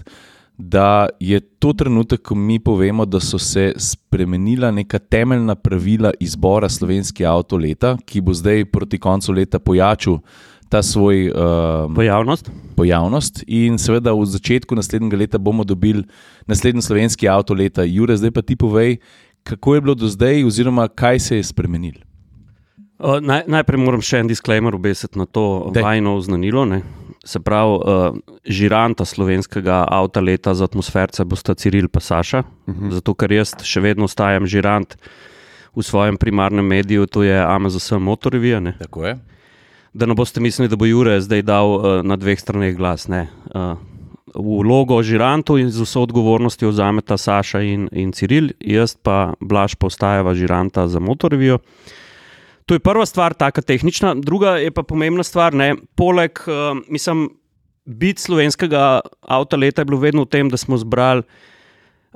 Da 0.58 1.10
je 1.20 1.40
to 1.40 1.74
trenutek, 1.74 2.22
ko 2.26 2.36
mi 2.36 2.58
povemo, 2.60 3.06
da 3.06 3.20
so 3.22 3.38
se 3.38 3.74
spremenila 3.78 4.72
neka 4.72 5.00
temeljna 5.00 5.56
pravila 5.56 6.12
izbora 6.20 6.70
slovenskega 6.70 7.30
avto 7.30 7.58
leta, 7.58 7.98
ki 8.06 8.22
bo 8.22 8.34
zdaj 8.34 8.66
proti 8.66 8.98
koncu 8.98 9.36
leta 9.38 9.60
pojačal 9.60 10.18
ta 10.70 10.82
svoj 10.84 11.30
um, 11.30 11.96
Pojavnost. 11.96 12.52
pojavnost. 12.76 13.44
In 13.48 13.78
seveda 13.78 14.12
v 14.14 14.26
začetku 14.26 14.76
naslednjega 14.76 15.18
leta 15.18 15.38
bomo 15.38 15.64
dobili 15.64 16.04
naslednji 16.48 16.82
slovenski 16.82 17.30
avto 17.30 17.54
leta. 17.54 17.84
Jure, 17.84 18.18
zdaj 18.18 18.32
pa 18.32 18.42
ti 18.42 18.56
povej, 18.56 18.98
kako 19.44 19.76
je 19.76 19.82
bilo 19.82 19.96
do 19.96 20.08
zdaj, 20.08 20.44
oziroma 20.44 20.88
kaj 20.88 21.20
se 21.20 21.38
je 21.38 21.44
spremenilo. 21.44 22.07
Uh, 22.98 23.20
naj, 23.22 23.44
najprej 23.46 23.77
moram 23.77 24.01
še 24.01 24.24
en 24.24 24.30
disclaimer 24.30 24.74
obesiti 24.74 25.20
na 25.20 25.27
to 25.30 25.70
Daj. 25.74 25.84
vajno 25.86 26.16
oznanilo. 26.18 26.66
Ne. 26.66 26.82
Se 27.27 27.39
pravi, 27.44 27.75
uh, 27.77 28.18
žiranta 28.42 29.06
slovenskega 29.06 29.84
avta 29.86 30.24
leta 30.24 30.56
za 30.58 30.66
atmosferce 30.66 31.25
bosta 31.25 31.54
Ciril 31.54 31.86
in 31.86 32.01
Saša. 32.01 32.39
Uh 32.39 32.74
-huh. 32.74 32.92
Zato, 32.92 33.13
ker 33.13 33.32
jaz 33.32 33.54
še 33.63 33.82
vedno 33.82 34.06
ostajam 34.06 34.48
žirant 34.48 34.98
v 35.75 35.84
svojem 35.84 36.18
primarnem 36.18 36.66
mediju, 36.66 37.06
to 37.06 37.24
je 37.24 37.38
Amazon 37.38 38.01
Motorevija. 38.01 38.60
ne. 38.60 38.74
Tako 38.80 39.06
je. 39.06 39.20
Da 39.94 40.06
ne 40.06 40.13
boste 40.13 40.39
mislili, 40.39 40.70
da 40.70 40.75
bo 40.75 40.86
Jure 40.86 41.22
zdaj 41.22 41.42
dal 41.42 41.68
uh, 41.68 42.04
na 42.04 42.16
dveh 42.16 42.39
straneh 42.39 42.75
glas. 42.75 43.08
Ne. 43.08 43.27
Uh, 43.54 43.77
vlogo 44.36 45.04
žirantu 45.04 45.58
in 45.58 45.70
z 45.72 45.82
vso 45.82 46.01
odgovornostjo 46.01 46.70
vzameta 46.70 47.18
Saša 47.18 47.62
in, 47.62 47.89
in 47.92 48.12
Ciril, 48.12 48.50
jaz 48.60 48.96
pa 48.96 49.34
Blaž 49.39 49.75
pa 49.75 49.88
ostajava 49.88 50.34
žiranta 50.34 50.88
za 50.88 51.00
Motorvijo. 51.00 51.60
To 52.68 52.76
je 52.76 52.84
prva 52.84 53.06
stvar, 53.08 53.34
tako 53.34 53.62
tehnična, 53.64 54.16
druga 54.20 54.58
je 54.60 54.72
pa 54.76 54.84
pomembna 54.84 55.24
stvar. 55.24 55.56
Ne? 55.56 55.76
Poleg, 55.96 56.40
uh, 56.48 56.76
mislim, 56.92 57.30
biti 57.86 58.22
slovenskega 58.22 59.00
avta 59.22 59.56
leta 59.56 59.82
je 59.82 59.86
bilo 59.86 60.00
vedno 60.00 60.26
v 60.28 60.32
tem, 60.36 60.50
da 60.52 60.58
smo 60.60 60.78
zbrali 60.78 61.24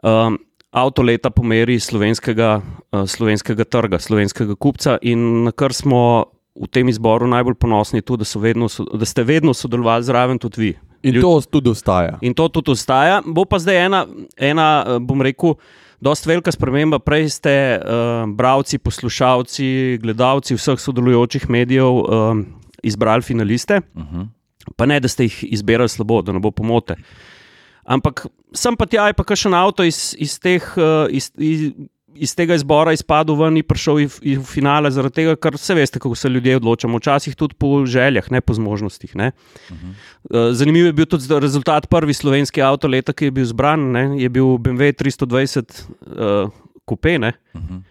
um, 0.04 0.36
avto 0.72 1.02
leta 1.02 1.30
po 1.32 1.44
meri 1.44 1.80
slovenskega, 1.80 2.62
uh, 2.92 3.08
slovenskega 3.08 3.64
trga, 3.64 4.00
slovenskega 4.00 4.56
kupca 4.60 4.98
in 5.02 5.44
na 5.48 5.56
kar 5.56 5.74
smo 5.74 6.26
v 6.56 6.68
tem 6.68 6.90
izboru 6.92 7.30
najbolj 7.32 7.56
ponosni, 7.56 8.02
tudi, 8.04 8.26
da, 8.26 8.28
so 8.28 8.40
vedno, 8.44 8.68
da 8.68 9.08
ste 9.08 9.24
vedno 9.24 9.54
sodelovali 9.56 10.04
zraven 10.04 10.40
tudi 10.40 10.62
vi. 10.62 10.72
In 11.04 11.16
Ljud- 11.16 11.22
to 11.22 11.42
tudi 11.50 11.70
ostaja. 11.70 12.18
In 12.22 12.34
to 12.34 12.50
tudi 12.50 12.76
ostaja. 12.76 13.22
Bo 13.26 13.46
pa 13.46 13.60
zdaj 13.60 13.86
ena, 13.86 14.06
ena 14.38 15.00
bom 15.00 15.22
rekel, 15.22 15.56
dosta 16.02 16.30
velika 16.30 16.52
sprememba. 16.52 17.00
Prej 17.00 17.30
ste 17.30 17.54
uh, 17.78 18.26
bralci, 18.30 18.82
poslušalci, 18.82 19.98
gledalci 20.02 20.58
vseh 20.58 20.80
sodelujočih 20.82 21.50
medijev 21.50 22.02
uh, 22.02 22.38
izbrali 22.84 23.22
finaliste, 23.22 23.82
Uh 23.96 24.04
-huh. 24.04 24.28
pa 24.76 24.86
ne, 24.86 25.00
da 25.00 25.08
ste 25.08 25.24
jih 25.24 25.44
izbirali 25.54 25.90
slabo, 25.90 26.22
da 26.22 26.32
ne 26.32 26.40
bo 26.40 26.52
pomote. 26.52 26.96
Ampak 27.84 28.26
sem 28.54 28.76
pa 28.76 28.86
tja, 28.86 29.08
je 29.08 29.14
pa 29.14 29.36
še 29.36 29.50
en 29.50 29.54
avto 29.54 29.84
iz, 29.84 30.16
iz, 30.18 30.40
teh, 30.40 30.64
uh, 30.78 31.08
iz, 31.10 31.32
iz, 31.38 31.72
iz 32.16 32.34
tega 32.36 32.56
izbora 32.56 32.94
izpadel 32.94 33.36
ven 33.40 33.60
in 33.60 33.66
prišel 33.68 34.02
v, 34.02 34.38
v 34.40 34.46
finale, 34.48 34.92
zaradi 34.92 35.22
tega, 35.22 35.36
ker 35.40 35.58
se 35.58 35.76
veste, 35.78 36.00
kako 36.00 36.16
se 36.16 36.30
ljudje 36.30 36.58
odločamo. 36.60 37.00
Včasih 37.02 37.36
tudi 37.36 37.56
po 37.60 37.86
željah, 37.86 38.32
ne 38.32 38.42
po 38.42 38.54
zmožnostih. 38.58 39.16
Ne. 39.16 39.32
Uh, 39.72 40.52
zanimiv 40.58 40.90
je 40.90 40.94
bil 40.94 41.06
tudi 41.10 41.40
rezultat 41.40 41.90
prvi 41.90 42.14
slovenski 42.14 42.62
avto 42.62 42.88
leta, 42.88 43.14
ki 43.14 43.30
je 43.30 43.38
bil 43.40 43.48
zbran, 43.48 43.92
ne, 43.96 44.06
je 44.22 44.30
bil 44.30 44.58
BMW 44.58 44.94
320 44.94 45.86
uh. 45.92 46.52
Ne. 47.20 47.34
Uh 47.54 47.62
-huh. 47.62 47.82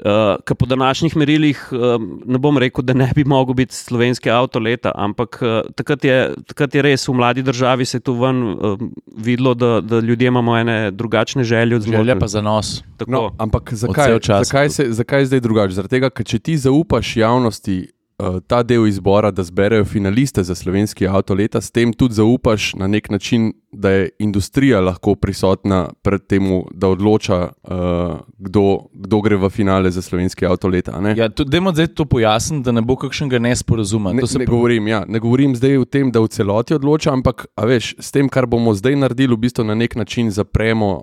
Uh, 0.00 0.38
ki 0.48 0.54
po 0.56 0.66
današnjih 0.66 1.16
merilih 1.16 1.58
um, 1.72 2.22
ne 2.24 2.38
bom 2.38 2.58
rekel, 2.58 2.84
da 2.84 2.94
ne 2.96 3.10
bi 3.14 3.24
mogel 3.24 3.54
biti 3.54 3.74
slovenski 3.74 4.30
avto 4.30 4.58
leta, 4.58 4.92
ampak 4.94 5.38
uh, 5.42 5.72
takrat, 5.76 6.04
je, 6.04 6.34
takrat 6.48 6.74
je 6.74 6.82
res 6.82 7.04
v 7.08 7.14
mladi 7.14 7.42
državi 7.44 7.84
se 7.84 7.98
je 7.98 8.06
tu 8.08 8.14
ven 8.16 8.42
um, 8.42 8.88
videlo, 9.16 9.54
da, 9.54 9.80
da 9.80 10.00
ljudje 10.00 10.28
imamo 10.28 10.56
ene 10.56 10.90
drugačne 10.90 11.44
želje 11.44 11.76
od 11.76 11.82
Želja 11.82 11.96
zmožnosti. 11.96 12.20
pa 12.20 12.26
za 12.26 12.42
nos. 12.42 12.82
Tako. 12.96 13.10
No, 13.10 13.30
ampak 13.38 13.72
zakaj, 13.72 14.18
zakaj, 14.44 14.68
se, 14.68 14.86
zakaj 14.88 15.20
je 15.20 15.26
zdaj 15.26 15.40
drugače? 15.40 15.74
Zaradi 15.74 15.96
tega, 15.98 16.10
ker 16.10 16.26
če 16.26 16.38
ti 16.38 16.56
zaupaš 16.56 17.16
javnosti 17.16 17.78
uh, 17.84 17.99
ta 18.46 18.62
del 18.62 18.86
izbora, 18.86 19.30
da 19.30 19.42
zberejo 19.42 19.84
finaliste 19.84 20.42
za 20.42 20.54
slovenski 20.54 21.06
avto 21.08 21.34
leta, 21.34 21.60
s 21.60 21.70
tem 21.70 21.92
tudi 21.92 22.14
zaupaš 22.14 22.74
na 22.74 22.86
nek 22.86 23.10
način, 23.10 23.52
da 23.72 23.90
je 23.90 24.08
industrija 24.18 24.80
lahko 24.80 25.14
prisotna 25.14 25.88
pred 26.02 26.26
tem, 26.26 26.42
da 26.74 26.88
odloča, 26.88 27.48
uh, 27.62 28.18
kdo, 28.38 28.86
kdo 28.92 29.20
gre 29.20 29.36
v 29.36 29.50
finale 29.50 29.90
za 29.90 30.02
slovenski 30.02 30.46
avto 30.46 30.68
leta. 30.68 31.00
ne? 31.00 31.14
Ja, 31.16 31.28
Dajmo 31.28 31.72
zdaj 31.72 31.86
to 31.86 32.04
pojasniti, 32.04 32.64
da 32.64 32.72
ne 32.72 32.82
bo 32.82 32.96
kakšnega 32.96 33.38
nesporazuma. 33.38 34.12
Ne, 34.12 34.22
ne, 34.38 34.46
govorim, 34.46 34.88
ja, 34.88 35.04
ne 35.08 35.18
govorim 35.18 35.56
zdaj 35.56 35.78
o 35.78 35.84
tem, 35.84 36.10
da 36.10 36.20
v 36.20 36.28
celoti 36.28 36.74
odloča, 36.74 37.12
ampak 37.12 37.46
veš, 37.56 37.94
s 37.98 38.10
tem, 38.10 38.28
kar 38.28 38.46
bomo 38.46 38.74
zdaj 38.74 38.96
naredili, 38.96 39.34
v 39.34 39.46
bistvu 39.46 39.64
na 39.64 39.74
nek 39.74 39.96
način 39.96 40.30
zapremo 40.30 41.02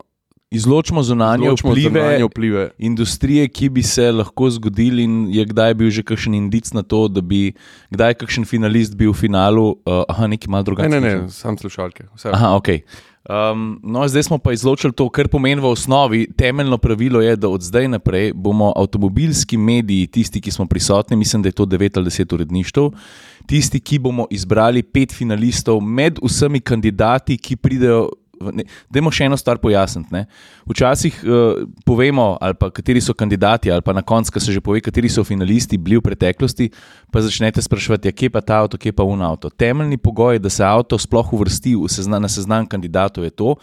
Izločimo 0.51 1.03
zunanje 1.03 1.43
zločimo 1.45 1.71
vplive, 1.71 1.89
zunanje 1.91 2.23
vplive. 2.23 2.69
industrije, 2.77 3.47
ki 3.47 3.69
bi 3.69 3.83
se 3.83 4.11
lahko 4.11 4.49
zgodili, 4.49 5.03
in 5.03 5.27
je 5.29 5.45
kdaj 5.45 5.73
bil 5.73 5.89
že 5.89 6.03
kakšen 6.03 6.33
indic 6.33 6.71
na 6.71 6.83
to, 6.83 7.07
da 7.07 7.21
bi 7.21 7.51
kdaj 7.91 8.13
kakšen 8.13 8.45
finalist 8.45 8.95
bil 8.95 9.11
v 9.11 9.15
finalu. 9.17 9.75
Uh, 9.83 10.03
aha, 10.07 10.27
nekaj 10.27 10.47
malo 10.47 10.61
Ne, 10.61 10.63
drugače. 10.63 10.89
ne, 10.89 10.99
ne, 11.01 11.29
sam 11.29 11.57
slušalke. 11.57 12.03
Vse. 12.15 12.29
Aha, 12.31 12.55
ok. 12.55 12.67
Um, 13.27 13.79
no, 13.83 14.07
zdaj 14.07 14.23
smo 14.23 14.37
pa 14.37 14.53
izločili 14.53 14.93
to, 14.93 15.09
kar 15.09 15.27
pomeni 15.27 15.59
v 15.61 15.67
osnovi. 15.67 16.27
Temeljno 16.31 16.77
pravilo 16.77 17.19
je, 17.21 17.35
da 17.35 17.49
od 17.49 17.61
zdaj 17.61 17.87
naprej 17.89 18.31
bomo 18.33 18.71
avtomobilski 18.75 19.57
mediji, 19.57 20.07
tisti, 20.07 20.39
ki 20.41 20.51
smo 20.51 20.65
prisotni, 20.65 21.17
mislim, 21.17 21.41
da 21.41 21.49
je 21.49 21.53
to 21.53 21.65
9 21.65 21.97
ali 21.97 22.05
10 22.05 22.33
uredništv, 22.33 22.87
tisti, 23.45 23.79
ki 23.79 23.99
bomo 23.99 24.27
izbrali 24.31 24.83
pet 24.83 25.11
finalistov 25.11 25.81
med 25.81 26.19
vsemi 26.23 26.59
kandidati, 26.59 27.37
ki 27.37 27.55
pridejo. 27.55 28.07
Dajmo 28.93 29.11
še 29.13 29.27
eno 29.29 29.37
stvar 29.39 29.59
pojasniti. 29.61 30.11
Ne. 30.13 30.25
Včasih 30.69 31.19
uh, 31.23 31.63
povemo, 31.85 32.35
ali 32.41 32.57
pa 32.59 32.69
kateri 32.73 33.01
so 33.01 33.15
kandidati, 33.17 33.71
ali 33.71 33.81
pa 33.81 33.95
na 33.95 34.03
koncu, 34.05 34.33
ko 34.33 34.43
se 34.43 34.53
že 34.53 34.61
pove, 34.63 34.81
kateri 34.85 35.09
so 35.09 35.23
finalisti 35.27 35.77
bili 35.77 35.97
v 35.97 36.05
preteklosti, 36.05 36.69
pa 37.11 37.23
začnete 37.23 37.61
spraševati, 37.63 38.11
ja, 38.11 38.15
kje 38.15 38.29
pa 38.33 38.43
ta 38.45 38.61
avto, 38.63 38.77
kje 38.77 38.93
pa 38.95 39.07
un 39.07 39.23
avto. 39.25 39.49
Temeljni 39.49 39.97
pogoj, 39.97 40.39
da 40.43 40.51
se 40.53 40.65
avto 40.65 40.99
sploh 41.01 41.33
uvrsti 41.33 41.75
v 41.75 41.89
sezna, 41.91 42.21
na 42.21 42.29
seznam 42.31 42.67
kandidatov, 42.69 43.25
je 43.27 43.33
to, 43.33 43.55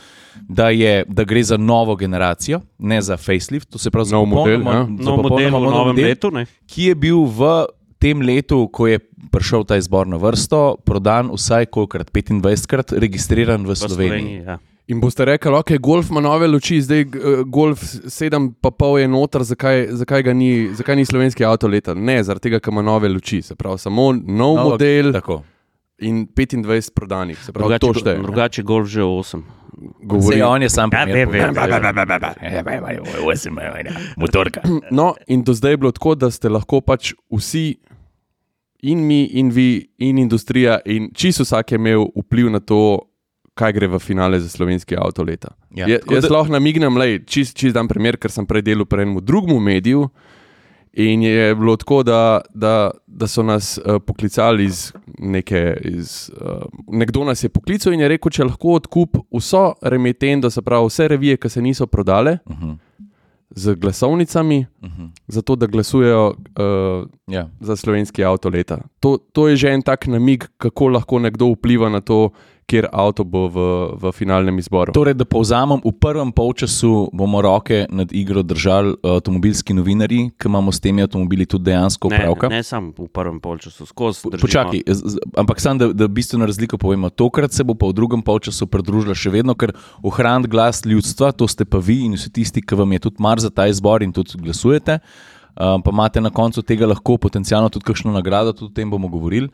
da, 0.49 0.71
je, 0.75 1.04
da 1.09 1.25
gre 1.28 1.43
za 1.45 1.57
novo 1.61 1.97
generacijo, 1.97 2.61
ne 2.78 3.02
za 3.02 3.16
facelift, 3.16 3.71
to 3.71 3.78
se 3.78 3.90
pravi 3.90 4.11
za 4.11 4.16
Nov 4.16 4.26
model, 4.31 4.62
ja. 4.62 4.85
za 4.85 5.11
Nov 5.11 5.23
model 5.23 5.49
v 5.49 5.52
nov 5.52 5.62
novem 5.71 5.97
model, 5.97 6.11
letu. 6.11 6.31
Ne? 6.35 6.47
ki 6.66 6.90
je 6.90 6.95
bil 6.99 7.25
v 7.31 7.50
tem 7.99 8.21
letu, 8.21 8.69
ko 8.69 8.87
je 8.87 8.99
prišel 9.31 9.65
ta 9.65 9.77
izbor 9.77 10.07
na 10.07 10.17
vrsto, 10.17 10.77
prodan 10.79 11.31
vsaj 11.31 11.67
kolikrat, 11.67 12.11
25krat, 12.11 12.93
registriran 12.93 13.65
v 13.65 13.71
V 13.71 13.75
Sloveniji. 13.75 14.09
Sloveniji. 14.09 14.43
Ja. 14.45 14.59
In 14.87 15.01
boste 15.01 15.25
rekli, 15.25 15.49
ok, 15.51 15.71
golf 15.81 16.11
ima 16.11 16.21
nove 16.21 16.45
luči, 16.47 16.77
zdaj 16.81 17.01
eh, 17.01 17.09
golf 17.47 17.81
7,5 17.81 18.97
je 18.97 19.09
noter, 19.09 19.43
zakaj, 19.43 19.87
zakaj, 19.93 20.23
ga 20.23 20.33
ni, 20.33 20.69
zakaj 20.75 20.97
ni 20.97 21.05
slovenski 21.05 21.45
avto 21.45 21.69
leta? 21.69 21.95
Ne, 21.95 22.19
zaradi 22.23 22.43
tega, 22.43 22.61
ker 22.61 22.73
ima 22.73 22.83
nove 22.83 23.09
luči, 23.09 23.43
se 23.43 23.55
pravi, 23.55 23.79
samo 23.79 24.13
nov 24.13 24.23
Nova- 24.27 24.65
model 24.71 25.13
Tako. 25.13 25.43
In 25.99 26.27
25 26.29 26.65
prodanih. 26.91 27.39
Se 27.39 27.53
pravi, 27.53 27.63
Drugače, 27.65 27.81
to 27.83 27.95
šteje. 27.95 28.19
drugače 28.19 28.63
golf 28.63 28.89
že 28.89 29.01
8. 29.03 29.43
Govori. 30.01 30.37
Zdaj, 30.37 30.43
on 30.45 30.63
je 30.63 30.69
sam 30.71 30.91
Ja, 30.93 31.03
primer. 31.05 31.51
Motorka. 34.17 34.61
No, 34.91 35.15
in 35.27 35.43
do 35.43 35.53
zdaj 35.53 35.71
je 35.71 35.77
bilo 35.77 35.93
tako, 35.93 36.15
da 36.15 36.31
ste 36.31 36.49
lahko 36.49 36.81
pač 36.81 37.13
vsi, 37.29 37.77
in 38.83 39.01
mi, 39.01 39.25
in 39.25 39.51
vi, 39.51 39.67
in 39.99 40.19
industrija, 40.19 40.79
in 40.87 41.11
čisto 41.13 41.43
vsak 41.43 41.73
je 41.73 41.77
imel 41.77 42.07
vpliv 42.17 42.51
na 42.51 42.61
to, 42.61 43.01
kaj 43.55 43.73
gre 43.73 43.87
v 43.89 43.99
finale 43.99 44.41
za 44.41 44.49
slovenski 44.49 44.97
avto 44.97 45.23
leta. 45.23 45.55
Ja, 45.71 45.87
Ja, 45.87 45.99
tako 45.99 46.15
jaz 46.15 46.25
da- 46.25 46.31
lahko 46.31 46.53
namignem, 46.53 46.97
le 46.97 47.19
čist, 47.21 47.57
čist 47.57 47.75
dan 47.75 47.89
primer, 47.89 48.17
ker 48.17 48.31
sem 48.31 48.47
prej 48.47 48.63
delal 48.63 48.85
pri 48.85 49.03
enem 49.03 49.19
drugem 49.21 49.59
mediju. 49.59 50.09
In 50.97 51.23
je 51.23 51.55
bilo 51.55 51.77
tako, 51.77 52.03
da, 52.03 52.41
da, 52.55 52.91
da 53.07 53.27
so 53.27 53.43
nas 53.43 53.79
uh, 53.79 53.97
poklicali 54.07 54.65
iz 54.65 54.93
neke. 55.19 55.77
Iz, 55.85 56.31
uh, 56.41 56.63
nekdo 56.89 57.25
nas 57.25 57.45
je 57.45 57.49
poklical 57.49 57.93
in 57.93 58.01
je 58.01 58.09
rekel, 58.09 58.31
če 58.31 58.45
lahko 58.45 58.77
odkup 58.79 59.17
vso 59.35 59.73
remitendo, 59.83 60.51
se 60.51 60.63
pravi 60.63 60.87
vse 60.87 61.09
revije, 61.09 61.37
ki 61.37 61.49
se 61.49 61.63
niso 61.63 61.87
prodale, 61.87 62.39
Uh 62.47 62.57
-huh. 62.57 62.77
z 63.51 63.75
glasovnicami, 63.75 64.67
Uh 64.83 64.89
-huh. 64.89 65.09
zato 65.27 65.57
da 65.57 65.67
glasujejo 65.67 66.27
uh, 66.29 67.09
Ja. 67.27 67.49
za 67.61 67.77
slovenski 67.77 68.25
avto 68.25 68.49
leta. 68.49 68.79
To, 69.01 69.19
to 69.33 69.49
je 69.49 69.57
že 69.57 69.69
en 69.69 69.83
tak 69.83 70.07
namig, 70.07 70.45
kako 70.59 70.89
lahko 70.89 71.19
nekdo 71.19 71.47
vpliva 71.47 71.89
na 71.89 72.01
to, 72.01 72.31
kjer 72.66 72.87
avto 72.92 73.25
bo 73.25 73.49
v, 73.49 73.64
v 74.00 74.12
finalnem 74.12 74.59
izboru. 74.59 74.92
Torej, 74.92 75.14
da 75.14 75.25
povzamem, 75.25 75.80
v 75.85 75.92
prvem 76.00 76.33
polčasu 76.33 77.11
bomo 77.12 77.42
roke 77.44 77.87
nad 77.90 78.12
igro 78.12 78.42
držali 78.42 78.94
uh, 79.02 79.16
avtomobilski 79.18 79.75
novinari, 79.76 80.30
ki 80.38 80.49
imamo 80.49 80.73
s 80.73 80.80
temi 80.80 81.02
avtomobili 81.02 81.47
tudi 81.47 81.71
dejansko 81.71 82.09
Ne, 82.09 82.16
upravka. 82.16 82.49
ne 82.49 82.62
samo 82.62 82.92
v 82.99 83.09
prvem 83.09 83.40
polčasu, 83.40 83.87
skozi. 83.87 84.30
držimo. 84.30 84.40
Počakaj, 84.40 84.80
ampak 85.37 85.61
sam, 85.61 85.78
da, 85.78 85.92
da 85.92 86.09
bistveno 86.09 86.47
razliko 86.47 86.78
povemo. 86.78 87.11
Tokrat 87.11 87.52
se 87.52 87.64
bo 87.64 87.75
pa 87.75 87.87
v 87.87 87.92
drugem 87.92 88.23
polčasu 88.23 88.66
pridružila 88.66 89.14
še 89.14 89.30
vedno, 89.30 89.54
ker 89.54 89.73
ohraniti 90.02 90.50
glas 90.50 90.85
ljudstva, 90.85 91.33
to 91.33 91.49
ste 91.49 91.64
pa 91.64 91.78
vi 91.78 92.00
in 92.09 92.16
vsi 92.16 92.33
tisti, 92.33 92.62
ki 92.62 92.75
vam 92.75 92.92
je 92.92 92.99
tudi 93.09 93.23
mar 93.23 93.40
za 93.40 93.50
ta 93.50 93.66
izbor 93.68 94.02
in 94.02 94.12
tudi 94.12 94.40
glasujete. 94.40 94.99
Um, 95.54 95.83
pa 95.83 95.90
imate 95.92 96.21
na 96.21 96.30
koncu 96.35 96.62
tega 96.66 96.87
lahko 96.87 97.14
potencialno 97.18 97.68
tudi 97.71 97.87
kakšno 97.87 98.11
nagrado, 98.11 98.52
tudi 98.52 98.73
o 98.73 98.75
tem 98.75 98.90
bomo 98.90 99.09
govorili. 99.09 99.49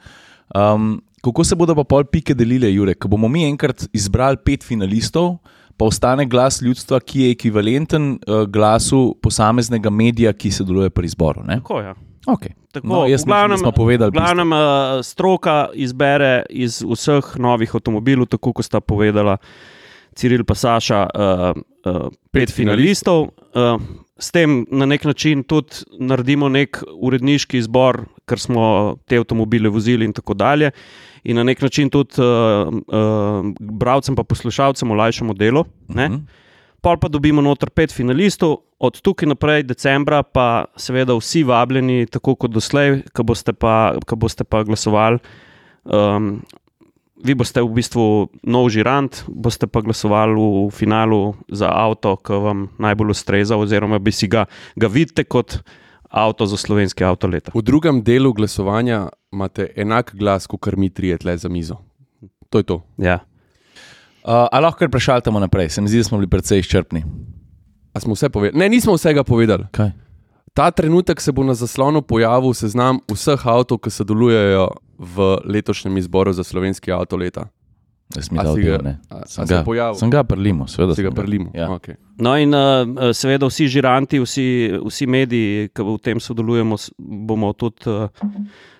Um, 0.57 1.03
kako 1.25 1.45
se 1.45 1.57
bodo 1.57 1.75
pa 1.75 1.85
pol 1.85 2.05
pike 2.05 2.35
delile, 2.35 2.73
Jure? 2.73 2.95
Ko 2.95 3.09
bomo 3.09 3.29
mi 3.29 3.45
enkrat 3.49 3.87
izbrali 3.93 4.41
pet 4.45 4.65
finalistov, 4.65 5.39
pa 5.77 5.89
ostane 5.89 6.27
glas 6.27 6.61
ljudstva, 6.63 7.01
ki 7.01 7.27
je 7.27 7.35
ekvivalenten 7.37 8.13
uh, 8.13 8.45
glasu 8.49 9.17
posameznega 9.23 9.91
medija, 9.91 10.33
ki 10.33 10.51
se 10.51 10.65
deluje 10.65 10.91
pri 10.91 11.07
izboru. 11.07 11.45
Ne? 11.45 11.61
Tako, 11.63 11.81
ja. 11.81 11.95
Okay. 12.29 12.53
Tako, 12.73 12.87
no, 12.87 13.07
jaz 13.07 13.25
mislim, 13.25 13.33
glavnem- 13.33 13.59
smo 13.59 13.73
povedali. 13.73 14.11
V 14.11 14.13
glavnem, 14.13 14.53
uh, 14.53 14.59
stroka 15.03 15.69
izbere 15.75 16.43
iz 16.51 16.83
vseh 16.85 17.37
novih 17.37 17.75
avtomobilov, 17.75 18.29
tako 18.29 18.53
kot 18.53 18.65
sta 18.65 18.81
povedala 18.81 19.39
Ciril 20.15 20.45
in 20.49 20.55
Saša, 20.55 21.07
uh, 21.15 21.57
uh, 21.87 22.09
pet 22.31 22.53
finalistov. 22.53 23.31
Uh, 23.55 23.81
s 24.21 24.31
tem 24.31 24.67
na 24.71 24.87
nek 24.87 25.05
način 25.05 25.43
tudi 25.43 25.85
naredimo 25.99 26.49
nek 26.49 26.83
uredniški 26.93 27.59
izbor, 27.59 28.05
ker 28.29 28.39
smo 28.39 28.97
te 29.09 29.19
avtomobile 29.21 29.73
vozili 29.73 30.05
in 30.05 30.13
tako 30.13 30.35
dalje. 30.35 30.71
In 31.25 31.37
na 31.37 31.45
nek 31.45 31.63
način 31.63 31.91
tudi 31.91 32.21
uh, 32.21 32.69
uh, 32.69 33.49
bralcem 33.61 34.15
in 34.19 34.25
poslušalcem 34.25 34.91
olajšamo 34.91 35.35
delo. 35.35 35.65
Ne? 35.89 36.09
Mhm. 36.09 36.23
Pol 36.81 36.97
pa 36.97 37.09
dobimo 37.13 37.43
noter 37.45 37.69
pet 37.71 37.93
finalistov, 37.93 38.57
od 38.81 39.01
tukaj 39.05 39.29
naprej, 39.29 39.67
decembra, 39.69 40.23
pa 40.23 40.65
seveda 40.81 41.13
vsi 41.13 41.43
vabljeni, 41.45 42.07
tako 42.09 42.35
kot 42.41 42.55
doslej, 42.55 43.03
ki 43.13 43.25
boste, 43.25 43.53
pa- 43.53 43.99
ki 44.09 44.17
boste 44.17 44.45
pa 44.45 44.63
glasovali. 44.65 45.19
Um, 45.85 46.41
vi 47.25 47.35
boste 47.35 47.63
v 47.63 47.71
bistvu 47.77 48.05
nov 48.43 48.71
žirant, 48.73 49.23
boste 49.29 49.69
pa 49.71 49.83
glasovali 49.85 50.35
v 50.35 50.71
finalu 50.75 51.35
za 51.53 51.69
avto, 51.69 52.17
ki 52.17 52.41
vam 52.41 52.67
najbolj 52.81 53.15
ustreza, 53.15 53.59
oziroma 53.61 53.99
bi 53.99 54.13
si 54.13 54.29
ga, 54.29 54.47
ga 54.77 54.89
vidite 54.89 55.25
kot 55.25 55.61
avto 56.11 56.47
za 56.47 56.57
slovenski 56.57 57.05
avto 57.05 57.31
leta. 57.31 57.53
V 57.55 57.63
drugem 57.63 58.03
delu 58.03 58.33
glasovanja 58.33 59.09
imate 59.33 59.71
enak 59.77 60.15
glas, 60.15 60.47
kot 60.47 60.75
mi 60.77 60.91
trije 60.91 61.19
tle 61.19 61.37
za 61.37 61.49
mizo. 61.49 61.79
To 62.51 62.59
je 62.59 62.67
to. 62.67 62.83
Ja. 62.99 63.21
Uh, 64.21 64.51
a 64.53 64.61
lahko 64.61 64.85
kar 64.85 64.91
prešaltamo 64.91 65.41
naprej, 65.41 65.71
se 65.71 65.81
mi 65.81 65.89
zdi, 65.89 66.03
da 66.03 66.05
smo 66.05 66.19
bili 66.19 66.29
precej 66.29 66.61
izčrpni. 66.61 67.05
A 67.95 68.01
smo 68.01 68.15
vse 68.15 68.29
povedali? 68.29 68.59
Ne, 68.59 68.69
nismo 68.69 68.95
vsega 68.95 69.25
povedali. 69.25 69.65
Kaj? 69.73 69.91
Ta 70.55 70.71
trenutek 70.71 71.21
se 71.21 71.33
bo 71.33 71.45
na 71.45 71.55
zaslonu 71.55 72.03
pojavil 72.03 72.55
seznam 72.55 72.99
vseh 73.09 73.47
avtov, 73.47 73.79
ki 73.79 73.91
sodelujejo 73.91 74.69
v 75.01 75.17
letošnjem 75.47 75.97
izboru 75.97 76.33
za 76.33 76.45
slovenski 76.45 76.93
avto 76.93 77.17
leta. 77.17 77.49
Jaz 78.11 78.27
mi 78.27 78.37
A 78.37 78.43
dal 78.43 78.57
del, 78.57 78.83
ne. 78.83 78.99
a- 79.09 79.17
a 79.17 79.23
Sem 79.25 79.47
se 79.47 79.55
ga, 79.55 79.63
pojavil? 79.63 79.95
sem 79.95 80.11
ga 80.11 80.25
prlimo, 80.25 80.67
seveda. 80.67 80.93
Si 80.93 81.01
ga 81.01 81.09
sem 81.09 81.15
prelimo. 81.15 81.51
Ja. 81.55 81.69
Okay. 81.71 81.95
No, 82.19 82.35
in 82.35 82.51
uh, 82.51 82.83
seveda 83.13 83.47
vsi 83.47 83.69
žiranti, 83.69 84.19
vsi, 84.19 84.47
vsi 84.83 85.07
mediji, 85.07 85.71
ki 85.71 85.81
v 85.81 85.95
tem 86.01 86.19
sodelujemo, 86.19 86.75
bomo 86.99 87.53
tudi 87.53 87.87
uh, 87.87 88.11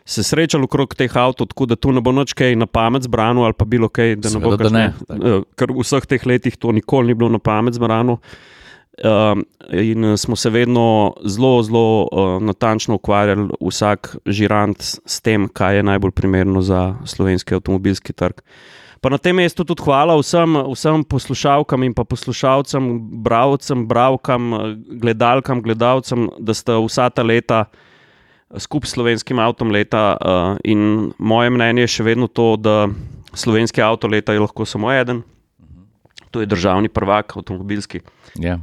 se 0.05 0.21
srečali 0.21 0.65
okrog 0.65 0.91
teh 0.93 1.07
avtomobilov, 1.09 1.47
tako 1.49 1.65
da 1.65 1.77
tu 1.77 1.93
ne 1.93 2.01
bo 2.01 2.11
noč 2.11 2.35
kaj 2.35 2.53
na 2.55 2.67
pamet 2.67 3.03
zbrano 3.03 3.45
ali 3.45 3.55
pa 3.55 3.65
bilo 3.65 3.87
kaj, 3.89 4.19
da 4.19 4.29
ne 4.29 4.41
bo 4.41 4.51
Seveda, 4.51 4.65
da 4.65 4.71
ne. 4.73 4.85
kakšne- 4.99 5.23
eh, 5.33 5.43
Ker 5.55 5.69
v 5.69 5.79
vseh 5.81 6.05
teh 6.05 6.27
letih 6.27 6.57
to 6.57 6.73
nikoli 6.73 7.07
ni 7.07 7.15
bilo 7.15 7.31
na 7.31 7.39
pamet 7.41 7.73
zbrano. 7.73 8.19
Um, 9.01 9.47
in 9.73 10.05
eh, 10.05 10.17
smo 10.17 10.37
se 10.37 10.51
vedno 10.51 11.15
zelo, 11.25 11.63
zelo 11.63 12.09
uh, 12.13 12.43
natančno 12.43 12.95
ukvarjali, 12.95 13.49
vsak 13.61 14.17
žirant 14.27 14.83
s, 14.83 15.21
tem, 15.25 15.49
kaj 15.49 15.77
je 15.77 15.83
najbolj 15.83 16.11
primerno 16.11 16.61
za 16.63 16.95
slovenski 17.05 17.55
avtomobilski 17.55 18.13
trg. 18.13 18.43
Pa 19.01 19.09
na 19.09 19.17
tem 19.17 19.37
mestu 19.37 19.65
tudi 19.65 19.81
hvala 19.87 20.19
vsem, 20.21 20.59
vsem 20.69 21.05
poslušalkam 21.09 21.83
in 21.83 21.95
poslušalcem, 21.95 22.91
bravcem, 23.25 23.87
bravkam, 23.89 24.51
gledalkam, 25.01 25.63
gledalcem, 25.63 26.29
da 26.39 26.55
ste 26.55 26.77
vsa 26.77 27.09
ta 27.09 27.25
leta 27.25 27.65
skupaj 28.59 28.89
s 28.89 28.93
slovenskim 28.99 29.39
avtom 29.41 29.71
leta. 29.73 30.17
Uh, 30.21 30.59
in 30.65 31.15
moje 31.19 31.51
mnenje 31.51 31.87
je 31.87 31.95
še 31.97 32.05
vedno 32.05 32.29
to, 32.29 32.59
da 32.61 32.91
slovenski 33.33 33.81
avto 33.81 34.13
leta 34.13 34.37
je 34.37 34.45
lahko 34.45 34.69
samo 34.69 34.93
eden, 34.93 35.23
to 36.31 36.45
je 36.45 36.51
državni 36.51 36.93
prvak 36.93 37.37
avtomobilski. 37.37 38.03
Ja. 38.37 38.59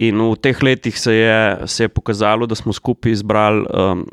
In 0.00 0.16
v 0.16 0.36
teh 0.40 0.56
letih 0.62 0.96
se 0.96 1.12
je, 1.12 1.38
se 1.68 1.84
je 1.84 1.88
pokazalo, 1.92 2.46
da 2.48 2.56
smo 2.56 2.72
skupaj 2.72 3.12
izbrali 3.12 3.66
um, 3.68 4.06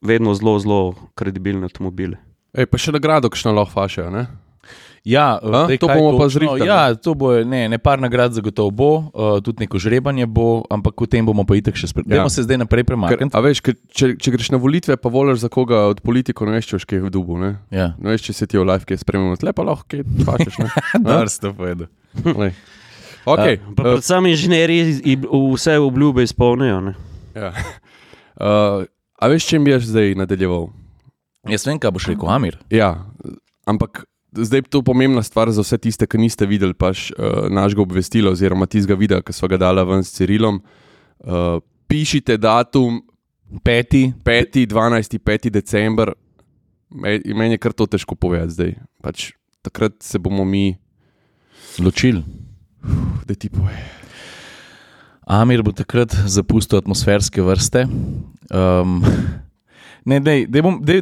vedno 0.00 0.32
zelo, 0.34 0.56
zelo 0.58 0.80
kredibilne 1.14 1.68
avtomobile. 1.68 2.16
Ej, 2.56 2.64
pa 2.66 2.80
še 2.80 2.94
nagrado, 2.96 3.28
kakšno 3.28 3.52
lahko 3.52 3.76
fašajo. 3.76 4.08
ne? 4.10 4.24
Ja, 5.04 5.38
A? 5.40 5.64
zdaj, 5.64 5.78
To 5.78 5.86
kaj 5.86 5.96
bomo 5.96 6.18
pa 6.18 6.24
točno? 6.24 6.28
zrihtali. 6.28 6.66
Ja, 6.66 6.94
to 6.94 7.14
bo, 7.14 7.30
ne, 7.44 7.68
ne 7.68 7.78
par 7.78 8.00
nagrad 8.00 8.32
zagotovo 8.32 8.70
bo, 8.70 8.88
uh, 9.12 9.38
tudi 9.40 9.64
neko 9.64 9.78
žrebanje 9.78 10.26
bo, 10.26 10.64
ampak 10.68 11.00
o 11.00 11.06
tem 11.06 11.24
bomo 11.24 11.44
pa 11.44 11.56
itek 11.56 11.76
še 11.76 11.88
spet. 11.88 12.08
Ja. 12.08 12.18
Dajmo 12.18 12.32
se 12.32 12.44
zdaj 12.44 12.60
naprej 12.64 12.84
Ker, 12.84 12.88
premakniti. 12.92 13.32
a 13.32 13.40
veš, 13.40 13.60
ker, 13.64 13.76
če, 13.88 14.16
če 14.16 14.34
greš 14.34 14.50
na 14.52 14.60
volitve, 14.60 14.96
pa 14.96 15.08
voliš 15.08 15.44
za 15.44 15.52
koga 15.52 15.86
od 15.88 16.02
politikov, 16.04 16.48
ne 16.48 16.58
veš, 16.58 16.72
če 16.72 16.84
kaj 16.84 17.04
v 17.04 17.12
dubu. 17.14 17.38
Ne? 17.40 17.56
Ja. 17.72 17.94
Ne 17.96 18.16
veš, 18.16 18.26
če 18.28 18.32
se 18.36 18.48
ti 18.48 18.60
v 18.60 18.66
live 18.68 18.84
kaj 18.84 19.00
spremljamo, 19.00 19.38
tle 19.40 19.52
pa 19.56 19.64
lahko 19.64 20.02
ne? 20.60 20.68
A? 20.96 21.00
Dar 21.00 21.28
ste 21.28 21.52
povedali. 21.52 21.88
Okay, 23.28 23.58
Pa 23.76 23.82
predvsem 23.82 24.26
inženirji 24.26 24.82
vse 25.54 25.78
obljube 25.78 26.22
izpolnijo. 26.22 26.80
ne. 26.80 26.94
ja. 27.34 27.52
uh, 28.40 28.84
a 29.18 29.28
veš, 29.28 29.46
čem 29.46 29.64
bi 29.64 29.70
jaz 29.70 29.82
zdaj 29.84 30.14
nadaljeval? 30.14 30.68
Jaz 31.48 31.66
vem, 31.66 31.78
kaj 31.78 31.90
boš 31.90 32.06
rekel, 32.06 32.28
Amir. 32.28 32.58
Ja, 32.70 33.06
ampak 33.66 34.04
zdaj 34.32 34.58
je 34.58 34.70
to 34.70 34.82
pomembna 34.82 35.22
stvar 35.22 35.50
za 35.50 35.62
vse 35.62 35.78
tiste, 35.78 36.06
ki 36.06 36.18
niste 36.18 36.46
videli 36.46 36.74
pač, 36.74 37.10
uh, 37.12 37.48
našega 37.48 37.82
obvestila 37.82 38.30
oziroma 38.30 38.66
tistega 38.66 38.94
videa, 38.94 39.22
ki 39.22 39.32
smo 39.32 39.48
ga 39.48 39.56
dali 39.58 39.84
ven 39.84 40.04
s 40.04 40.12
Cirilom. 40.12 40.60
Uh, 41.18 41.58
pišite 41.88 42.36
datum 42.36 43.02
Peti, 43.64 44.12
5. 44.24 44.66
12. 44.68 45.18
5. 45.18 45.50
december. 45.50 46.12
Me- 46.90 47.20
Meni 47.34 47.56
je 47.56 47.58
kar 47.58 47.72
to 47.72 47.86
težko 47.86 48.14
povedati 48.14 48.52
zdaj. 48.52 48.74
Pač, 49.02 49.32
takrat 49.62 49.96
se 50.04 50.18
bomo 50.18 50.44
mi, 50.44 50.76
ločil. 51.78 52.20
Da 53.26 53.34
ti 53.34 53.48
pove. 53.48 53.74
Amir 55.28 55.62
bo 55.62 55.72
takrat 55.76 56.14
zapustil 56.26 56.78
atmosferske 56.78 57.42
vrste. 57.44 57.84
Um, 58.48 59.02
ne, 60.04 60.20
ne, 60.20 60.36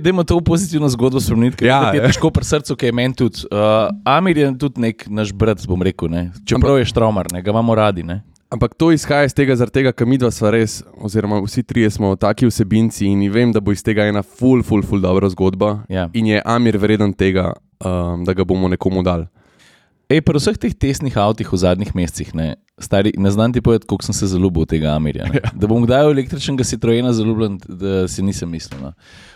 dajmo 0.02 0.24
to 0.26 0.40
v 0.40 0.42
pozitivno 0.42 0.88
zgodbo 0.90 1.22
spremeniti, 1.22 1.60
ker 1.62 1.68
Ja, 1.68 1.80
je 1.94 2.00
ja. 2.02 2.08
težko 2.10 2.32
pri 2.34 2.44
srcu, 2.44 2.74
ki 2.74 2.90
je 2.90 2.92
meni 2.92 3.14
tudi. 3.14 3.46
Uh, 3.46 3.92
Amir 4.02 4.38
je 4.38 4.48
tudi 4.58 4.82
nek 4.82 5.06
naš 5.06 5.30
brat, 5.30 5.62
bom 5.70 5.82
rekel. 5.82 6.10
Ne? 6.10 6.32
Čeprav 6.42 6.80
je 6.82 6.88
štromar, 6.90 7.30
ne? 7.32 7.42
ga 7.42 7.54
imamo 7.54 7.74
radi. 7.78 8.02
Ne? 8.02 8.24
Ampak 8.50 8.74
to 8.78 8.92
izhaja 8.94 9.26
iz 9.26 9.34
tega, 9.34 9.54
zaradi 9.58 9.78
tega, 9.78 9.92
ker 9.94 10.06
mi 10.06 10.18
dva 10.18 10.30
sva 10.30 10.50
res, 10.54 10.80
oziroma 11.02 11.40
vsi 11.42 11.62
trije 11.66 11.90
smo 11.90 12.12
taki 12.18 12.46
vsebinci 12.46 13.06
in 13.06 13.24
vem, 13.30 13.50
da 13.54 13.62
bo 13.62 13.74
iz 13.74 13.82
tega 13.82 14.06
ena 14.06 14.22
full, 14.22 14.62
full, 14.62 14.82
full 14.86 15.02
dobra 15.02 15.30
zgodba. 15.30 15.84
Ja. 15.90 16.08
In 16.14 16.26
je 16.30 16.42
Amir 16.46 16.78
vreden 16.78 17.14
tega, 17.14 17.52
um, 17.78 18.22
da 18.26 18.34
ga 18.34 18.46
bomo 18.46 18.70
nekomu 18.70 19.02
dali. 19.06 19.26
Ej, 20.06 20.22
pri 20.22 20.38
vseh 20.38 20.54
teh 20.54 20.70
tesnih 20.70 21.16
avtih 21.18 21.48
v 21.50 21.58
zadnjih 21.58 21.90
mesecih, 21.90 22.30
ne, 22.30 22.54
stari, 22.78 23.10
ne 23.18 23.30
znam 23.34 23.50
ti 23.50 23.58
povedati, 23.58 23.88
koliko 23.90 24.06
sem 24.06 24.14
se 24.14 24.28
zaljubil 24.30 24.62
v 24.62 24.70
tega 24.70 24.94
Amirja. 24.94 25.26
ne. 25.26 25.42
Da 25.50 25.66
bom 25.66 25.82
kdaj 25.82 26.06
v 26.06 26.14
električnega 26.14 26.62
Citroena 26.62 27.10
zaljubljen, 27.10 27.58
da 27.66 28.06
si 28.06 28.22
nisem 28.22 28.46
mislil. 28.46 28.78
No. 28.78 28.92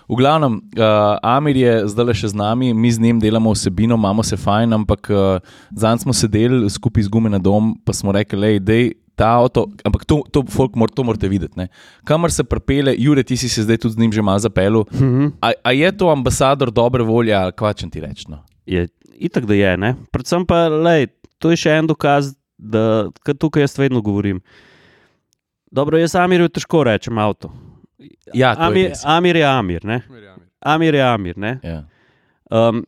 V 0.06 0.18
glavnem, 0.22 0.60
uh, 0.78 1.18
Amir 1.26 1.58
je 1.58 1.74
zdaj 1.90 2.06
le 2.06 2.14
še 2.14 2.30
z 2.30 2.38
nami, 2.38 2.70
mi 2.70 2.90
z 2.90 3.02
njim 3.02 3.18
delamo 3.18 3.50
vsebino, 3.50 3.98
imamo 3.98 4.22
se 4.22 4.38
fajn, 4.38 4.78
ampak 4.78 5.10
uh, 5.10 5.42
zanj 5.74 6.06
smo 6.06 6.14
sedeli 6.14 6.70
skupaj 6.70 7.06
z 7.06 7.10
gume 7.10 7.30
na 7.30 7.42
dom, 7.42 7.74
pa 7.82 7.90
smo 7.90 8.14
rekli, 8.14 8.58
da 8.62 8.78
je 8.78 8.94
ta 9.20 9.34
avto, 9.42 9.66
ampak 9.84 10.06
to, 10.08 10.22
to, 10.32 10.46
folk, 10.48 10.78
mor, 10.78 10.88
to 10.88 11.04
morate 11.04 11.28
videti. 11.28 11.58
Ne. 11.58 11.66
Kamor 12.08 12.32
se 12.32 12.46
prepele, 12.46 12.94
Jure, 12.96 13.26
ti 13.26 13.36
si 13.36 13.50
se 13.52 13.66
zdaj 13.66 13.82
tudi 13.82 13.98
z 13.98 14.00
njim 14.00 14.14
že 14.16 14.22
malo 14.24 14.40
zapelil. 14.40 14.86
A, 15.44 15.52
a 15.60 15.74
je 15.76 15.90
to 15.92 16.08
ambasador 16.08 16.70
dobre 16.72 17.04
volje, 17.04 17.34
ali 17.36 17.52
kvačem 17.52 17.90
ti 17.90 18.00
reči? 18.00 18.30
No? 18.32 18.40
Je 18.64 18.86
itak, 19.20 19.46
da 19.46 19.56
je. 19.56 19.76
Ne? 19.76 19.94
Predvsem 20.14 20.46
pa, 20.48 20.66
lej, 20.72 21.08
to 21.40 21.52
je 21.52 21.60
še 21.60 21.78
en 21.80 21.88
dokaz, 21.90 22.34
da 22.60 23.08
kar 23.24 23.36
tukaj 23.40 23.64
jaz 23.64 23.78
vedno 23.80 24.02
govorim. 24.04 24.40
Dobro, 25.70 26.00
jaz 26.00 26.16
Amirju 26.18 26.50
težko 26.50 26.82
rečem 26.88 27.18
avto. 27.22 27.52
Ja, 28.34 28.54
to 28.54 28.62
je 28.62 28.66
Amir. 28.66 28.92
Amir 29.04 29.36
je 29.36 29.46
Amir, 29.46 29.84
ne? 29.84 30.00
Amir 30.60 30.94
je 30.94 31.04
Amir. 31.04 31.38
Ne? 31.38 31.58
Ja. 31.62 31.82
Um, 32.50 32.82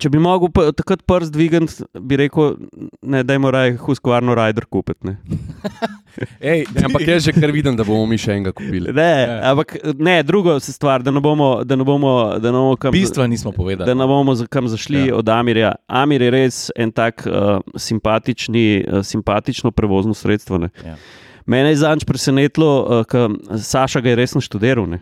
če 0.00 0.10
bi 0.12 0.20
mogel 0.22 0.50
takrat 0.76 1.04
prst 1.08 1.32
dvigati, 1.34 1.86
bi 2.02 2.18
rekel, 2.20 2.56
ne, 3.02 3.22
da 3.24 3.36
je 3.36 3.42
moraj 3.42 3.76
Husqvarno 3.80 4.34
Rider 4.36 4.66
kupiti. 4.66 5.14
ne. 6.16 6.26
Ej, 6.42 6.64
Ja, 6.70 6.84
ampak 6.84 7.02
jaz 7.04 7.24
že 7.24 7.32
kar 7.32 7.50
vidim, 7.50 7.74
da 7.74 7.82
bomo 7.82 8.04
mi 8.04 8.16
še 8.16 8.32
enega 8.32 8.52
kupili. 8.52 8.92
Ne, 8.92 9.02
Ja. 9.20 9.50
ampak 9.50 9.74
ne, 9.96 10.22
drugo 10.22 10.58
se 10.58 10.72
stvar, 10.72 11.00
da 11.00 11.10
ne 11.10 11.20
bomo, 11.20 11.62
da 11.62 11.74
ne 11.74 11.84
bomo, 11.84 12.12
da 12.34 12.48
ne 12.48 12.56
bomo 12.56 12.76
kam. 12.76 12.92
bistva 12.92 13.26
nismo 13.26 13.50
Da 13.50 13.56
povedali. 13.56 13.94
ne 13.94 14.06
bomo 14.06 14.34
za- 14.34 14.46
kam 14.46 14.66
zašli 14.66 15.06
Ja. 15.06 15.16
od 15.16 15.28
Amirja. 15.28 15.74
Amir 15.86 16.22
je 16.22 16.30
res 16.30 16.56
en 16.74 16.90
tak 16.90 17.24
uh, 17.24 17.32
simpatični, 17.74 18.66
uh, 18.82 19.02
simpatično 19.02 19.70
prevozno 19.70 20.14
sredstvo. 20.14 20.58
Ne. 20.58 20.68
Ja. 20.80 20.96
Mene 21.44 21.68
je 21.68 21.76
zanč 21.76 22.04
presenetilo, 22.04 22.70
uh, 22.80 23.04
ker 23.04 23.28
Saša 23.54 24.00
ga 24.00 24.08
je 24.08 24.16
resno 24.16 24.40
študiral. 24.40 24.86
Ne. 24.86 25.00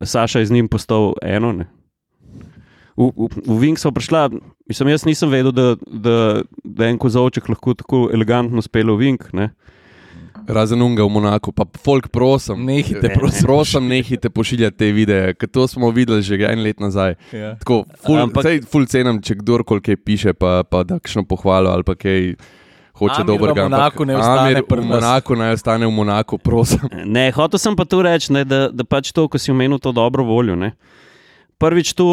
Saša 0.00 0.38
je 0.38 0.46
z 0.46 0.52
njim 0.52 0.68
postal 0.68 1.14
eno. 1.22 1.52
Ne. 1.52 1.66
V, 2.92 3.08
v, 3.08 3.28
v 3.46 3.58
Vink 3.58 3.78
smo 3.78 3.88
prišla, 3.90 4.28
mislim, 4.66 4.88
jaz 4.88 5.04
nisem 5.04 5.30
vedel, 5.30 5.48
da, 5.50 5.66
da, 5.82 6.16
da 6.62 6.84
en 6.84 6.98
kozovček 6.98 7.48
lahko 7.48 7.72
tako 7.74 8.10
elegantno 8.12 8.60
spele 8.60 8.92
v 8.92 8.98
Vink. 8.98 9.32
Ne. 9.32 9.48
Razen 10.46 10.82
unga 10.82 11.02
v 11.02 11.08
Monaku, 11.08 11.52
pa 11.52 11.64
folk, 11.76 12.08
prosim. 12.08 12.64
Nehite, 12.64 13.02
Ne, 13.02 13.14
prosim. 13.14 13.42
prosim, 13.42 13.88
nehite 13.88 14.30
pošiljati 14.30 14.76
te 14.76 14.92
videe, 14.92 15.34
ker 15.34 15.48
to 15.48 15.66
smo 15.66 15.90
videli 15.90 16.22
že 16.22 16.34
en 16.42 16.62
let 16.62 16.80
nazaj. 16.80 17.14
Ja. 17.32 17.54
Tako, 17.56 17.84
ful, 18.00 18.16
Ampak- 18.16 18.44
Ampak, 18.44 18.66
ful 18.66 18.86
cenim, 18.86 19.18
če 19.18 19.34
kdorkoli 19.34 19.80
kaj 19.80 19.96
piše, 19.98 20.32
pa, 20.32 20.62
pa 20.62 20.82
da 20.82 20.98
kakšno 20.98 21.24
pohvalo 21.24 21.70
ali 21.70 21.82
pa 21.82 21.94
kaj 21.94 22.34
hoče 22.94 23.24
dobrega. 23.24 23.64
ampak 23.64 23.70
Monaku 23.70 24.04
naj 24.04 24.16
ostane 24.16 24.54
v. 24.54 24.84
Monaku 24.84 25.32
naj 25.34 25.52
ostane 25.52 25.86
v 25.86 25.92
Monaku, 25.92 26.38
prosim. 26.38 26.80
Ne, 27.06 27.30
hotel 27.30 27.58
sem 27.58 27.76
pa 27.76 27.84
tu 27.84 28.02
reči, 28.02 28.32
ne, 28.32 28.44
da, 28.44 28.68
da 28.68 28.84
pač 28.84 29.12
to, 29.12 29.28
ko 29.28 29.38
si 29.38 29.50
omenil 29.50 29.78
to 29.78 29.92
dobro 29.92 30.24
voljo. 30.24 30.54
Ne. 30.54 30.72
Prvič, 31.62 31.92
tu 31.94 32.06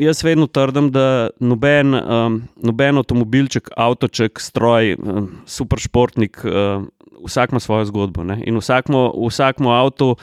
jaz 0.00 0.22
vedno 0.24 0.46
trdim, 0.48 0.86
da 0.88 1.28
noben, 1.44 1.92
um, 1.92 2.36
noben 2.64 2.96
avtomobilček, 2.96 3.68
avtoček, 3.76 4.40
stroj, 4.40 4.94
um, 4.96 5.26
superšportnik, 5.44 6.40
um, 6.44 6.86
vsak 7.26 7.52
ima 7.52 7.60
svojo 7.60 7.84
zgodbo. 7.90 8.24
Ne. 8.24 8.38
In 8.48 8.56
vsakmo, 8.56 9.10
vsakmo 9.28 9.74
avtu 9.76 10.14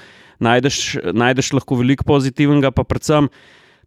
najdeš, 0.41 0.97
najdeš 1.13 1.53
lahko 1.53 1.77
veliko 1.77 2.07
pozitivnega, 2.09 2.73
pa 2.73 2.83
predvsem. 2.83 3.29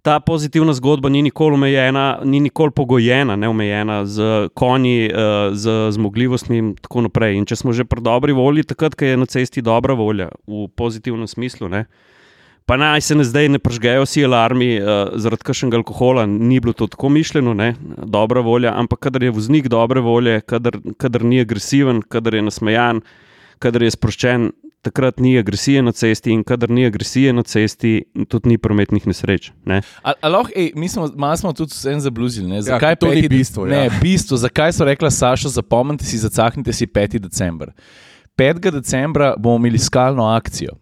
Ta 0.06 0.20
pozitivna 0.22 0.72
zgodba 0.78 1.10
ni 1.10 1.24
nikoli 1.26 1.58
omejena, 1.58 2.20
ni 2.24 2.38
nikoli 2.40 2.70
pogojena, 2.70 3.34
ne 3.36 3.48
omejena 3.50 4.04
z 4.06 4.46
konji, 4.54 5.10
eh, 5.10 5.50
z 5.52 5.90
zmogljivostmi 5.90 6.58
in 6.58 6.68
tako 6.78 7.02
naprej. 7.08 7.34
In 7.34 7.50
če 7.50 7.56
smo 7.56 7.74
že 7.74 7.84
pri 7.84 8.00
dobri 8.00 8.32
volji, 8.32 8.62
takrat, 8.62 8.94
je 9.02 9.16
na 9.16 9.26
cesti 9.26 9.62
dobra 9.62 9.98
volja 9.98 10.30
v 10.46 10.68
pozitivnem 10.70 11.26
smislu, 11.26 11.68
ne, 11.68 11.88
pa 12.68 12.76
naj 12.76 13.00
se 13.00 13.14
ne 13.16 13.24
zdaj 13.24 13.48
ne 13.48 13.58
pržgejo 13.58 14.04
vsi 14.04 14.26
alarmi 14.28 14.74
uh, 14.76 15.14
zaradi 15.16 15.46
kakšnega 15.48 15.80
alkohola, 15.80 16.26
ni 16.28 16.60
bilo 16.60 16.74
to 16.76 16.86
tako 16.86 17.08
mišljeno, 17.08 17.54
ne, 17.56 17.72
dobra 18.04 18.42
volja, 18.44 18.74
ampak 18.76 19.00
kadar 19.08 19.24
je 19.24 19.32
voznik 19.32 19.70
dobre 19.72 20.02
volje, 20.04 20.40
kadar, 20.44 20.76
kadar 21.00 21.24
ni 21.24 21.40
agresiven, 21.40 22.02
kadar 22.12 22.36
je 22.36 22.42
nasmejan, 22.44 23.00
kadar 23.58 23.82
je 23.88 23.94
sproščen. 23.96 24.50
Takrat 24.86 25.18
ni 25.18 25.32
agresije 25.40 25.80
na 25.82 25.90
cesti, 25.92 26.30
in 26.30 26.44
kadar 26.46 26.70
ni 26.70 26.84
agresije 26.86 27.32
na 27.34 27.42
cesti, 27.42 28.04
tudi 28.30 28.52
ni 28.52 28.58
prometnih 28.62 29.08
nesreč. 29.10 29.48
Ne? 29.66 29.80
A, 30.06 30.12
a 30.22 30.30
lahko, 30.30 30.54
ej, 30.54 30.68
mi 30.78 30.86
smo, 30.88 31.08
smo 31.36 31.50
tudi 31.52 31.74
en 31.90 31.98
zabluzili. 32.00 32.46
Ne? 32.46 32.60
Zakaj 32.62 32.94
Ja, 32.94 33.00
to 33.02 33.10
ni 33.10 33.24
peti- 33.24 33.32
bistvo, 33.32 33.66
ja. 33.66 33.72
Ne, 33.72 33.90
bistvo, 34.00 34.38
zakaj 34.38 34.76
so 34.76 34.86
rekla 34.86 35.10
Saša, 35.10 35.50
zapomnite 35.56 36.06
si, 36.06 36.20
zacahnite 36.22 36.72
si 36.72 36.86
5. 36.86 37.18
december. 37.18 37.72
5. 38.38 38.70
decembra 38.70 39.34
bomo 39.36 39.56
imeli 39.56 39.82
skalno 39.82 40.28
akcijo. 40.30 40.78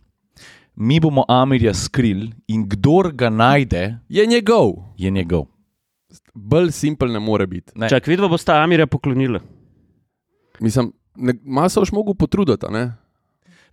Mi 0.76 1.00
bomo 1.00 1.24
Amirja 1.28 1.74
skrili 1.74 2.32
in 2.46 2.68
kdor 2.68 3.12
ga 3.12 3.30
najde, 3.30 3.98
Je 4.08 4.26
njegov, 4.26 4.72
je 4.96 5.10
njegov. 5.10 5.46
bolj 6.34 6.70
simpel 6.70 7.08
ne 7.08 7.18
more 7.18 7.46
biti. 7.46 7.72
Ne. 7.74 7.88
Čak, 7.88 8.06
vidva 8.06 8.28
bosta 8.28 8.62
Amirja 8.62 8.86
poklonila. 8.86 9.40
Mislim, 10.60 10.92
ne- 11.16 11.34
malo 11.44 11.68
se 11.68 11.80
boš 11.80 11.92
mogel 11.92 12.14
potruditi, 12.14 12.66
a 12.66 12.70
ne? 12.70 12.92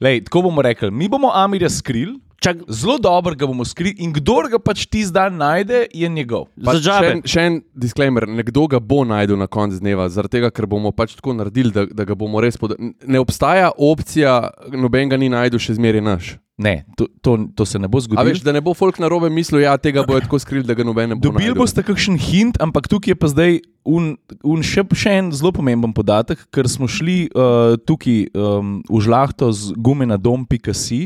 Lej, 0.01 0.23
tako 0.23 0.41
bomo 0.41 0.61
rekli, 0.61 0.91
mi 0.91 1.09
bomo 1.09 1.31
Amirja 1.33 1.69
skrili, 1.69 2.19
Čak, 2.37 2.57
zelo 2.67 2.97
dobro 2.97 3.35
ga 3.35 3.47
bomo 3.47 3.65
skrili 3.65 3.95
in 3.97 4.11
kdor 4.13 4.49
ga 4.51 4.59
pač 4.59 4.85
ti 4.85 5.05
zdaj 5.05 5.31
najde, 5.31 5.85
je 5.93 6.09
njegov. 6.09 6.49
Pa 6.59 6.73
za 6.73 6.77
še, 6.77 6.83
džabe. 6.83 7.07
en, 7.07 7.21
še 7.23 7.39
en 7.41 7.61
disclaimer, 7.73 8.27
nekdo 8.27 8.67
ga 8.67 8.79
bo 8.79 9.05
najdel 9.05 9.37
na 9.37 9.47
koncu 9.47 9.79
dneva, 9.79 10.09
zaradi 10.09 10.31
tega, 10.31 10.49
ker 10.51 10.67
bomo 10.67 10.91
pač 10.91 11.15
tako 11.15 11.33
naredili, 11.33 11.71
da, 11.71 11.85
da 11.85 12.03
ga 12.03 12.15
bomo 12.15 12.41
res 12.43 12.57
podali. 12.57 12.91
Ne 13.07 13.19
obstaja 13.19 13.71
opcija, 13.77 14.49
noben 14.67 15.07
ga 15.07 15.15
ni 15.17 15.29
najdel, 15.29 15.55
še 15.55 15.77
zmeraj 15.79 16.03
naš. 16.03 16.33
Ne, 16.57 16.85
to, 16.95 17.07
to, 17.21 17.37
to 17.57 17.65
se 17.65 17.79
ne 17.81 17.87
bo 17.89 17.97
zgodilo. 17.97 18.21
veš, 18.29 18.43
da 18.45 18.51
ne 18.53 18.61
bo 18.61 18.75
folk 18.77 18.99
na 19.01 19.07
robe 19.09 19.29
mislil, 19.33 19.63
ja, 19.65 19.73
tega 19.77 20.03
bojo 20.05 20.21
tako 20.21 20.37
skrili, 20.39 20.61
da 20.63 20.75
ga 20.77 20.83
noben 20.85 21.09
ne 21.09 21.15
bo. 21.17 21.31
Dobili 21.31 21.55
boste 21.57 21.81
kakšen 21.81 22.19
hint, 22.21 22.59
ampak 22.61 22.85
tukaj 22.87 23.11
je 23.11 23.15
pa 23.17 23.27
zdaj 23.31 23.57
un, 23.89 24.11
un 24.45 24.61
še, 24.61 24.85
še 24.93 25.15
en 25.17 25.31
zelo 25.33 25.49
pomemben 25.51 25.95
podatek, 25.97 26.45
ker 26.53 26.69
smo 26.69 26.85
šli 26.85 27.25
uh, 27.33 27.73
tukaj 27.89 28.29
um, 28.37 28.83
v 28.85 29.01
žlahto 29.01 29.49
z 29.49 29.73
gume 29.81 30.05
na 30.05 30.21
dom.si. 30.21 31.01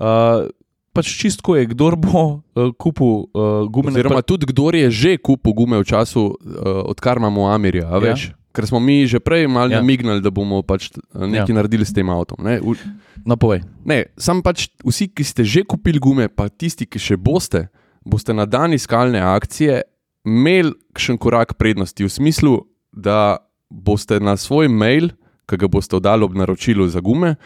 Uh, 0.00 0.48
pač 0.96 1.12
čistko 1.12 1.60
je, 1.60 1.68
kdo 1.76 1.92
bo 2.00 2.24
uh, 2.40 2.72
kupil 2.80 3.28
uh, 3.36 3.68
gume 3.68 3.92
Oziroma, 3.92 4.24
tudi 4.24 4.48
kdo 4.48 4.72
je 4.72 4.88
že 4.90 5.12
kupil 5.20 5.52
gume 5.52 5.76
v 5.76 5.84
času, 5.84 6.32
uh, 6.32 6.88
odkar 6.88 7.20
imamo 7.20 7.52
Amirja, 7.52 7.84
a 7.92 8.00
Ja. 8.00 8.16
veš. 8.16 8.32
Ker 8.50 8.66
smo 8.66 8.80
mi 8.80 9.06
že 9.06 9.20
prej 9.20 9.46
malo 9.46 9.70
Ja. 9.70 9.78
namignili, 9.78 10.18
da 10.18 10.30
bomo 10.30 10.62
pač 10.62 10.90
eh, 10.90 10.98
nekaj 11.16 11.48
ja. 11.48 11.54
naredili 11.54 11.84
s 11.84 11.92
tem 11.92 12.08
avtom. 12.08 12.40
Ne, 12.40 12.58
v, 12.58 12.74
No, 13.22 13.36
povej. 13.36 13.60
ne 13.84 14.10
sam 14.16 14.40
pač 14.40 14.68
vsi, 14.80 15.06
ki 15.06 15.22
ste 15.22 15.44
že 15.44 15.62
kupili 15.62 15.98
gume, 15.98 16.26
pa 16.26 16.48
tisti, 16.48 16.82
ki 16.84 16.98
še 16.98 17.16
boste, 17.16 17.68
boste 18.00 18.32
na 18.32 18.44
dan 18.44 18.72
iskalne 18.72 19.20
akcije 19.20 19.82
imeli 20.22 20.72
še 20.94 21.12
en 21.12 21.18
korak 21.18 21.54
prednosti, 21.54 22.00
v 22.00 22.08
smislu, 22.08 22.54
da 22.90 23.38
boste 23.68 24.18
na 24.18 24.34
svoj 24.36 24.66
mail, 24.66 25.12
ki 25.44 25.56
ga 25.56 25.68
boste 25.68 25.94
oddali 25.94 26.22
ob 26.22 26.34
naročilu 26.34 26.88
za 26.88 27.00
gume, 27.00 27.36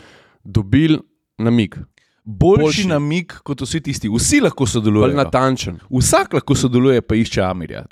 dobili 0.43 0.99
namig. 1.37 1.77
Boljši, 2.27 2.63
Boljši. 2.63 2.87
namig 2.87 3.33
kot 3.43 3.61
vsi 3.61 3.81
tisti, 3.83 4.09
vsi 4.09 4.41
lahko 4.41 4.65
Bolj 4.65 4.71
sodelujejo. 4.71 5.13
natančen. 5.15 5.77
Vsak 5.91 6.33
lahko 6.33 6.55
sodeluje, 6.55 7.01
pa 7.01 7.15
išče 7.15 7.43
Amirja. 7.43 7.85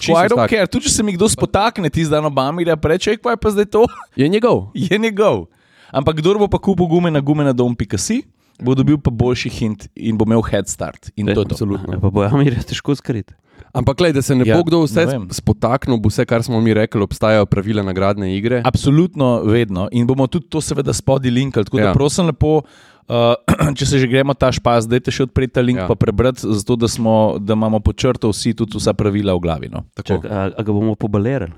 Ker 0.49 0.67
tudi 0.67 0.85
če 0.85 0.91
se 0.91 1.03
mi 1.03 1.13
kdo 1.13 1.29
spotakne, 1.29 1.91
ti 1.91 2.01
zdaj 2.03 2.21
ob 2.23 2.39
Amirja, 2.39 2.77
pa 2.77 2.89
reče, 2.89 3.17
kaj 3.19 3.33
je 3.33 3.37
pa 3.37 3.51
zdaj 3.51 3.65
to, 3.67 3.85
Je 4.17 4.25
njegov. 4.27 4.71
je 4.73 4.99
njegov. 4.99 5.47
Ampak 5.91 6.17
kdo 6.17 6.39
bo 6.39 6.49
pa 6.49 6.57
kupil 6.59 6.87
gume 6.87 7.11
na 7.11 7.21
gume 7.21 7.45
na 7.45 7.53
dom.si, 7.53 8.23
bo 8.57 8.73
dobil 8.75 8.97
pa 8.97 9.11
boljši 9.11 9.51
hint 9.51 9.89
in 9.95 10.17
bo 10.17 10.25
imel 10.25 10.41
head 10.43 10.65
start. 10.67 11.11
In 11.15 11.27
to 11.27 11.31
je 11.33 11.35
to. 11.37 11.53
Absolutno. 11.53 12.01
pa 12.01 12.09
bo 12.09 12.23
Amirja 12.23 12.63
težko 12.63 12.95
skriti. 12.95 13.35
Ampak, 13.73 13.97
gled, 13.97 14.13
da 14.13 14.21
se 14.21 14.35
ne 14.35 14.45
Ja, 14.45 14.53
ja, 14.53 14.57
bo 14.57 14.65
kdo 14.65 14.83
vse 14.83 15.01
spotaknil, 15.31 15.97
bo 15.97 16.09
vse, 16.09 16.25
kar 16.25 16.43
smo 16.43 16.61
mi 16.61 16.75
rekli, 16.75 17.01
obstajajo 17.01 17.47
pravila 17.47 17.81
nagradne 17.83 18.37
igre. 18.37 18.61
Absolutno 18.63 19.43
vedno. 19.43 19.89
In 19.91 20.05
bomo 20.05 20.27
tudi 20.27 20.45
to, 20.47 20.61
seveda, 20.61 20.93
spodaj 20.93 21.31
linkali. 21.31 21.65
Tako 21.65 21.77
da 21.79 21.83
Ja. 21.83 21.93
prosim, 21.95 22.27
lepo, 22.27 22.63
uh, 23.09 23.35
če 23.79 23.87
se 23.87 23.99
že 23.99 24.07
gremo 24.07 24.35
ta 24.35 24.53
špas, 24.53 24.87
dajte 24.87 25.11
še 25.11 25.27
odpreti 25.27 25.55
ta 25.55 25.63
link 25.65 25.79
ja. 25.79 25.89
Ja. 25.89 25.95
prebrati, 25.95 26.43
zato 26.45 26.77
da, 26.77 26.89
smo, 26.89 27.37
da 27.41 27.55
imamo 27.55 27.81
počrto 27.81 28.31
vsi 28.31 28.55
tudi 28.55 28.79
vsa 28.79 28.95
pravila 28.95 29.35
v 29.35 29.41
glavi. 29.41 29.69
No. 29.73 29.85
Tako. 29.95 30.09
Čak, 30.23 30.31
a, 30.31 30.49
a 30.53 30.61
ga 30.63 30.71
bomo 30.71 30.95
pobalerali, 30.95 31.53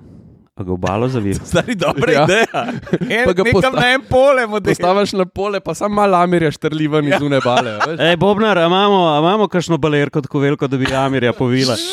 a 0.54 0.62
ga 0.62 0.70
obalo 0.70 1.08
zavili. 1.10 1.40
Stari 1.50 1.74
dobra 1.74 2.12
ja. 2.12 2.20
Ja. 2.20 2.24
ideja. 2.24 2.60
En, 3.18 3.24
Pa 3.26 3.32
ga 3.34 3.44
posta- 3.50 3.74
na 3.74 3.88
en 3.92 4.02
pole, 4.06 4.46
model. 4.46 4.70
Postaviš 4.70 5.12
na 5.14 5.26
pole, 5.26 5.58
pa 5.60 5.74
sam 5.74 5.92
malo 5.92 6.16
amirja 6.16 6.50
štrli 6.54 6.86
ven 6.88 7.08
iz 7.08 7.20
une 7.20 7.40
bale. 7.42 7.74
a 7.74 7.86
veš. 7.86 7.98
Ej, 8.06 8.16
Bobnar, 8.16 8.58
a 8.58 8.66
imamo, 8.66 9.00
a 9.10 9.18
imamo 9.18 9.48
kakšno 9.48 9.78
balerko 9.78 10.22
tako 10.22 10.38
veliko, 10.40 10.66
da 10.66 10.76
bi 10.76 10.86
Amirja 10.88 11.32
povila? 11.32 11.74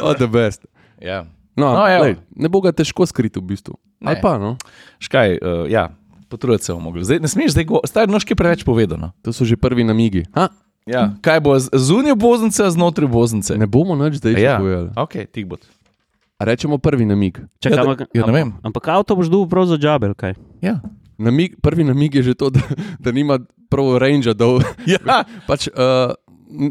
Oh, 0.00 0.14
the 0.16 0.26
best. 0.26 0.64
Ja. 1.00 1.24
No, 1.56 1.70
No, 1.76 1.84
lej, 1.86 2.16
ne 2.34 2.48
bo 2.50 2.58
ga 2.60 2.72
težko 2.74 3.06
skriti 3.06 3.38
v 3.38 3.46
bistvu. 3.46 3.76
Ne. 4.00 4.10
Ali 4.10 4.18
pa, 4.18 4.34
no? 4.42 4.56
Škaj, 4.98 5.38
uh, 5.38 5.64
ja, 5.70 5.92
potruditi 6.24 6.64
se 6.64 6.72
bomo 6.72 6.84
mogli. 6.86 7.02
Zdaj, 7.02 7.18
ne 7.18 7.28
smeš 7.28 7.50
zdaj, 7.50 7.64
stari 7.84 8.08
noški 8.08 8.34
preveč 8.34 8.62
povedano. 8.62 9.12
To 9.20 9.30
so 9.30 9.42
že 9.42 9.56
prvi 9.56 9.82
namigi. 9.82 10.24
Ha? 10.32 10.48
Ja. 10.84 11.16
Kaj 11.18 11.40
bo 11.40 11.54
zunaj 11.58 12.12
oboznice, 12.12 12.60
a 12.60 12.68
znotraj 12.68 13.04
oboznice? 13.04 13.56
Ne 13.56 13.64
bomo 13.64 13.94
nič 13.94 14.16
zdaj 14.16 14.32
ja. 14.34 14.56
povedali. 14.56 14.90
Ok, 14.94 15.14
tik 15.26 15.46
bo. 15.46 15.56
A 16.34 16.44
Rečemo 16.44 16.76
prvi 16.76 17.04
namig. 17.04 17.38
Čak, 17.56 17.70
Ja, 17.70 17.76
da- 17.76 17.82
ampak, 17.84 17.98
ja, 18.10 18.22
ne 18.22 18.32
vem. 18.32 18.48
ampak 18.60 18.84
avto 18.86 19.14
boš 19.14 19.26
dobil 19.26 19.46
prav 19.46 19.64
za 19.64 19.76
džabel, 19.76 20.12
kaj? 20.12 20.34
Ja. 20.60 20.82
namig. 21.16 21.56
Prvi 21.58 21.84
namig 21.84 22.10
je 22.12 22.22
že 22.22 22.34
to, 22.34 22.50
da, 22.54 22.60
da 22.98 23.08
nima 23.10 23.38
prav 23.70 23.96
range. 23.96 24.28
Da, 24.30 24.44
Ja. 24.84 25.22
pač, 25.48 25.68
uh, 25.68 26.12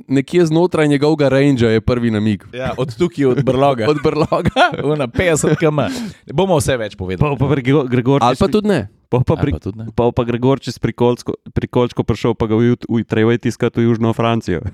nekje 0.08 0.46
znotraj 0.46 0.88
njegovega 0.88 1.30
range 1.30 1.66
je 1.66 1.82
prvi 1.82 2.12
namig. 2.12 2.44
ja, 2.52 2.74
od 2.78 2.96
tukaj, 2.96 3.26
od 3.28 3.44
brloga. 3.44 3.86
Od 3.92 3.98
brloga. 4.00 4.52
Una 4.84 5.08
50 5.08 5.56
km. 5.56 5.80
Ne 6.24 6.34
bomo 6.34 6.58
vse 6.58 6.78
več 6.78 6.94
Pa, 6.94 6.98
povedali. 6.98 7.38
pa 7.38 7.46
Grego- 7.48 7.86
Gregorčič. 7.86 8.26
Ali 8.26 8.36
pa 8.36 8.48
tudi 8.48 8.68
ne. 8.68 8.82
Pa, 9.10 9.20
pa, 9.20 9.36
pri, 9.36 9.52
pa 9.52 9.60
tudi 9.60 9.78
ne. 9.78 9.86
pa, 9.92 10.10
pa 10.10 10.24
Gregorčič 10.24 10.78
pri 10.78 10.92
Kolčko, 10.92 11.34
pri 11.48 11.68
Kolčko 11.68 12.02
prišel, 12.02 12.34
pa 12.34 12.46
ga 12.46 12.56
ujut- 12.56 12.86
uj, 12.88 13.04
treba 13.04 13.32
je 13.32 13.44
tiskati 13.44 13.78
v 13.78 13.84
Južno 13.86 14.10
Francijo. 14.12 14.62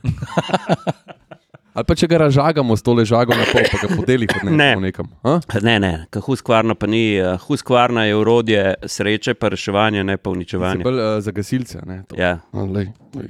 Ali 1.71 1.85
pa 1.85 1.93
če 1.93 2.07
ga 2.07 2.17
ražagamo 2.19 2.73
s 2.73 2.81
tole 2.81 3.03
žago 3.03 3.31
na 3.31 3.45
pol, 3.45 3.61
pa 3.63 3.77
ga 3.79 3.87
podeli 3.93 4.25
kot 4.25 4.43
Ne. 4.43 4.73
nekam. 4.77 5.05
Ha? 5.23 5.39
Ne, 5.61 5.77
ne, 5.77 5.91
huskvarna 6.11 6.73
pa 6.73 6.87
ni. 6.87 7.15
eh, 7.15 7.37
Huskvarna 7.39 8.03
je 8.03 8.15
urodje 8.15 8.63
sreče, 8.83 9.33
pa 9.33 9.47
reševanje, 9.47 10.03
ne 10.03 10.17
pa 10.17 10.27
Si 10.27 10.33
uničevanje. 10.33 10.83
bolj 10.83 10.97
uh, 10.97 11.19
za 11.19 11.31
gasilce. 11.31 11.79
Ne, 11.85 12.03
to. 12.03 12.15
Ja. 12.15 12.39
A, 12.51 12.63
lej, 12.65 12.89
lej. 13.13 13.29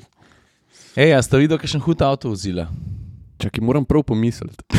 Ej, 1.00 1.16
a 1.16 1.22
ste 1.24 1.40
videli, 1.40 1.56
kakšen 1.56 1.80
hud 1.80 2.02
avto 2.04 2.28
vzila? 2.28 2.68
Čakaj, 3.40 3.64
moram 3.64 3.86
prav 3.88 4.04
pomisliti. 4.04 4.64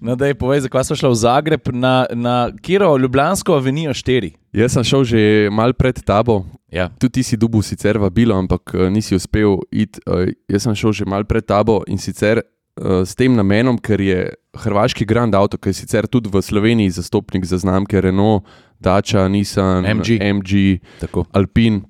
No, 0.00 0.16
da 0.16 0.26
je 0.26 0.34
povedal, 0.34 0.64
zakaj 0.64 0.84
smo 0.88 0.96
šli 0.96 1.08
v 1.12 1.14
Zagreb 1.20 1.68
na, 1.76 2.06
na 2.16 2.48
Kiro, 2.64 2.96
Ljubljansko 2.96 3.52
avenijo 3.52 3.92
4. 3.92 4.30
Jaz 4.56 4.72
sem 4.72 4.84
šel 4.88 5.04
že 5.04 5.20
mal 5.52 5.76
pred 5.76 6.00
tabo, 6.00 6.46
Ja. 6.72 6.88
tudi 6.96 7.20
ti 7.20 7.22
si 7.22 7.36
dubu 7.36 7.60
sicer 7.62 7.98
vabilo, 8.00 8.32
ampak 8.32 8.72
eh, 8.74 8.88
nisi 8.90 9.12
uspel 9.14 9.60
iti. 9.68 10.00
Eh, 10.08 10.32
Jaz 10.48 10.64
sem 10.64 10.72
šel 10.74 10.92
že 10.96 11.04
mal 11.04 11.28
pred 11.28 11.44
tabo 11.44 11.82
in 11.84 12.00
sicer 12.00 12.40
eh, 12.40 13.04
s 13.04 13.12
tem 13.12 13.36
namenom, 13.36 13.76
ker 13.76 14.00
je 14.00 14.32
hrvaški 14.56 15.04
Grand 15.04 15.34
Auto, 15.36 15.60
ki 15.60 15.68
je 15.68 15.84
sicer 15.84 16.08
tudi 16.08 16.32
v 16.32 16.40
Sloveniji 16.40 16.96
zastopnik 16.96 17.44
za 17.44 17.60
znamke 17.60 18.00
Renault, 18.00 18.48
Dacia, 18.80 19.28
Nissan, 19.28 19.84
MG. 19.84 20.16
MG 20.16 20.80
Tako. 21.04 21.28
Alpin. 21.36 21.84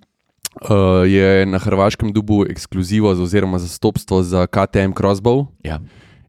Uh, 0.52 0.66
je 1.06 1.46
na 1.46 1.58
hrvaškem 1.58 2.12
dubu 2.12 2.44
ekskluzivo 2.44 3.10
oziroma 3.12 3.58
zastopstvo 3.58 4.22
za 4.22 4.46
KTM 4.46 4.90
Crossbow 4.92 5.46
Ja. 5.62 5.78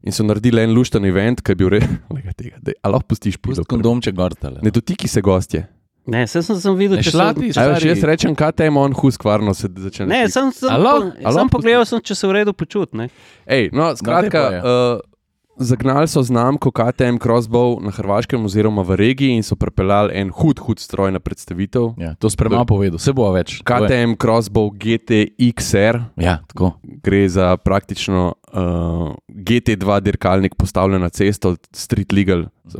in 0.02 0.12
so 0.12 0.22
naredili 0.22 0.62
en 0.62 0.70
lušten 0.70 1.04
event, 1.04 1.40
ki 1.40 1.52
je 1.52 1.56
bil 1.56 1.68
res. 1.68 1.84
Ali 2.82 2.92
lahko 2.92 3.06
pustiš 3.08 3.36
Pusti 3.36 3.60
pusto? 3.60 3.64
kondomček 3.66 4.14
gortale. 4.14 4.60
Ne 4.62 4.70
dotiki 4.70 5.08
se 5.08 5.20
gostje. 5.20 5.66
Ne, 6.06 6.26
sem, 6.26 6.42
sem, 6.42 6.56
sem 6.56 6.74
videl, 6.74 6.96
Ne, 6.96 7.02
če 7.02 7.10
šla 7.10 7.26
so- 7.28 7.40
če- 7.40 7.52
Stari- 7.52 7.88
jaz 7.88 8.02
rečem 8.02 8.34
KTM, 8.34 8.76
on 8.76 8.92
huskvarno 8.92 9.54
se 9.54 9.68
začne. 9.68 10.06
Ne, 10.06 10.28
sem, 10.28 10.50
sem, 10.50 10.70
Alo? 10.70 10.90
po- 10.92 11.12
Alo? 11.24 11.34
sem 11.34 11.48
pogledal, 11.48 11.84
sem, 11.84 12.00
če 12.00 12.14
se 12.14 12.26
v 12.26 12.32
redu 12.32 12.52
počutim. 12.52 13.06
Ej, 13.46 13.70
no, 13.72 13.90
skratka, 13.94 14.40
daj 14.40 14.60
pa, 14.60 14.98
uh, 14.98 15.11
zagnali 15.56 16.08
so 16.08 16.22
znamko 16.22 16.70
KTM 16.70 17.16
Crossbow 17.22 17.78
na 17.84 17.90
Hrvaškem 17.90 18.44
oziroma 18.44 18.82
v 18.82 18.96
regiji 18.96 19.36
in 19.36 19.42
so 19.42 19.56
pripeljali 19.56 20.12
en 20.14 20.30
hud, 20.30 20.58
hud 20.58 20.78
stroj 20.78 21.12
na 21.12 21.20
predstavitev. 21.20 21.94
Ja, 21.98 22.14
to 22.14 22.30
spremlja 22.30 22.64
povedal, 22.64 22.98
se 22.98 23.12
bo 23.12 23.30
več. 23.32 23.60
KTM 23.64 24.16
Crossbow 24.22 24.70
GTXR 24.72 26.00
Ja, 26.16 26.38
tako. 26.48 26.72
gre 26.82 27.28
za 27.28 27.56
praktično 27.56 28.34
uh, 28.52 29.12
GT2 29.28 30.00
dirkalnik 30.00 30.54
postavljen 30.54 31.00
na 31.00 31.08
cesto, 31.08 31.54
street 31.72 32.12
legal. 32.12 32.44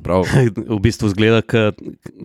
v 0.68 0.78
bistvu 0.80 1.08
zgleda, 1.08 1.42
kot. 1.42 1.76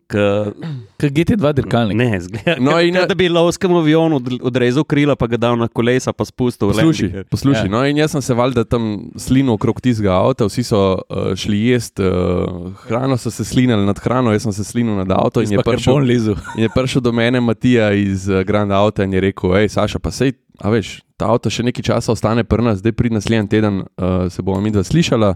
Kaj 0.08 1.10
GT2 1.10 1.54
dirkalnik? 1.54 1.98
Ne, 1.98 2.20
zgleda, 2.20 2.56
No, 2.60 2.80
in- 2.80 2.96
in, 2.96 3.08
da 3.08 3.16
bi 3.16 3.28
lovskemu 3.28 3.78
avionu 3.78 4.16
od- 4.16 4.40
odrezal 4.42 4.84
krila, 4.84 5.16
pa 5.16 5.28
ga 5.28 5.38
dal 5.38 5.58
na 5.58 5.68
kolesa, 5.68 6.14
pa 6.14 6.24
spustil. 6.24 6.68
v 6.68 6.72
Poslušaj, 6.72 7.08
landing. 7.08 7.30
poslušaj. 7.30 7.66
Ja. 7.66 7.72
No, 7.72 7.84
in 7.84 7.98
jaz 7.98 8.12
sem 8.12 8.22
se 8.22 8.34
valjda 8.34 8.64
tam 8.64 8.86
slinil 9.16 9.54
okrog 9.54 9.82
tistega 9.82 10.14
avta, 10.14 10.46
vsi 10.46 10.64
so 10.64 10.80
uh, 11.00 11.34
šli 11.36 11.60
jesti 11.68 12.02
uh, 12.02 12.72
hrano, 12.80 13.18
so 13.18 13.32
se 13.32 13.44
slinili 13.44 13.86
nad 13.86 14.00
hrano, 14.00 14.32
jaz 14.32 14.44
sem 14.44 14.54
se 14.54 14.64
slinil 14.64 14.96
nad 14.96 15.12
avto 15.12 15.42
in 15.42 15.52
je, 15.52 15.60
prišel, 15.60 15.98
lizu. 16.00 16.36
in 16.56 16.64
je 16.64 16.70
prišel 16.70 17.02
do 17.02 17.12
mene 17.12 17.42
Matija 17.42 17.92
iz 17.92 18.30
uh, 18.30 18.42
Grand 18.42 18.72
Auta 18.72 19.04
in 19.04 19.14
je 19.14 19.22
rekel: 19.22 19.54
hej, 19.56 19.70
Saša, 19.70 20.00
pa 20.00 20.12
sej, 20.12 20.34
a 20.58 20.70
veš, 20.70 21.02
ta 21.18 21.32
avto 21.34 21.50
še 21.50 21.64
nekaj 21.66 21.84
časa 21.84 22.12
ostane 22.14 22.44
pri 22.46 22.64
nas, 22.64 22.80
zdaj 22.80 22.94
prid 22.98 23.14
naslednji 23.16 23.50
teden, 23.50 23.82
uh, 23.98 24.30
se 24.30 24.42
bomo 24.42 24.62
mi 24.62 24.72
dva 24.72 24.84
slišala. 24.84 25.34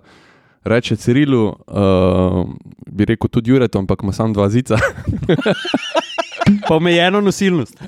Reče 0.63 0.95
Cirilu, 0.95 1.47
uh, 1.49 1.55
bi 2.85 3.05
rekel 3.09 3.29
tudi 3.33 3.49
Juretu, 3.49 3.79
ampak 3.81 4.03
ima 4.05 4.13
samo 4.13 4.33
dva 4.33 4.49
zica. 4.49 4.77
Pa 6.67 6.75
omejeno 6.75 7.21
nosilnost. 7.21 7.81
Uh, 7.81 7.87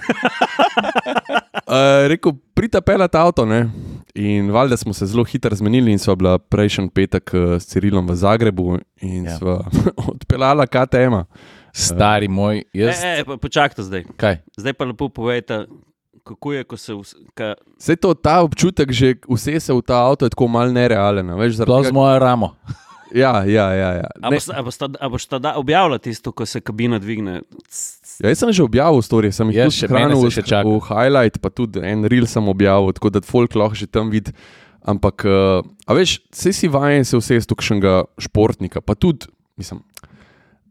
rekel, 2.11 2.31
pridite 2.53 2.81
pelati 2.81 3.17
avto. 3.17 3.45
Ne? 3.45 3.69
In 4.15 4.51
valjda 4.51 4.77
smo 4.77 4.93
se 4.93 5.05
zelo 5.05 5.23
hitro 5.23 5.55
zmenili, 5.55 5.91
in 5.91 5.99
sva 6.01 6.15
bila 6.15 6.37
prejšnji 6.37 6.89
petek 6.93 7.31
uh, 7.33 7.39
s 7.61 7.65
Cirilom 7.69 8.07
v 8.09 8.15
Zagrebu 8.15 8.77
in 9.01 9.25
Ja. 9.25 9.37
sva 9.37 9.61
odpeljala 10.13 10.65
KTM. 10.65 11.13
-a. 11.13 11.23
Stari 11.73 12.27
moj, 12.27 12.63
jaz. 12.73 13.03
E, 13.03 13.19
e, 13.19 13.23
pa 13.25 13.37
počakajte 13.37 13.83
zdaj. 13.83 14.03
Kaj? 14.17 14.37
Zdaj 14.57 14.73
pa 14.73 14.85
lepo 14.85 15.09
povejte, 15.09 15.65
kako 16.23 16.53
je, 16.53 16.63
ko 16.63 16.77
se. 16.77 16.93
vs- 16.93 17.15
Ka, 17.33 17.53
Vse 17.77 17.95
to, 17.95 18.13
ta 18.13 18.41
občutek, 18.41 18.89
že 18.89 19.15
vse 19.27 19.59
se 19.59 19.69
v 19.69 19.81
ta 19.81 20.01
avto 20.01 20.25
je 20.25 20.29
tako 20.29 20.47
mal 20.47 20.69
nerealen. 20.69 21.27
Sploh 21.51 21.83
z 21.83 21.91
mojo 21.91 22.15
ramo. 22.17 22.55
ja, 23.13 23.43
ja, 23.43 23.67
ja, 23.71 23.89
ja. 23.95 24.07
a 24.17 24.29
Ne, 24.29 24.37
boš- 24.37 24.49
a 24.49 24.59
boš 24.59 24.75
ta- 24.75 24.97
a 24.97 25.05
boš 25.07 25.23
tada 25.27 25.53
objavila 25.53 25.97
tisto, 25.97 26.31
ko 26.31 26.45
se 26.45 26.57
kabina 26.57 26.97
dvigne? 26.97 27.43
ja, 28.15 28.25
jaz 28.25 28.37
sem 28.37 28.49
že 28.49 28.63
objavil 28.63 28.99
storije, 28.99 29.31
sem 29.31 29.47
jih 29.47 29.57
Jaz 29.57 29.69
tudi 29.69 29.79
še- 29.79 29.87
mene 29.87 29.99
hranil 30.09 30.17
v, 30.19 30.31
čaka. 30.33 30.63
v 30.63 30.79
highlight, 30.81 31.35
pa 31.37 31.49
tudi 31.49 31.77
en 31.79 32.03
reel 32.03 32.25
sem 32.25 32.41
objavil, 32.43 32.89
tako 32.91 33.09
da 33.09 33.21
folk 33.21 33.51
lahko 33.51 33.75
že 33.75 33.85
tam 33.85 34.09
vidi. 34.09 34.31
Ampak, 34.81 35.23
uh, 35.23 35.63
a 35.85 35.91
veš, 35.91 36.19
vse 36.27 36.51
si 36.51 36.67
vajen 36.67 37.03
se 37.03 37.15
vse 37.15 37.39
z 37.39 37.45
tukšnega 37.45 38.03
športnika, 38.17 38.81
pa 38.81 38.91
tudi, 38.93 39.27
mislim, 39.55 39.79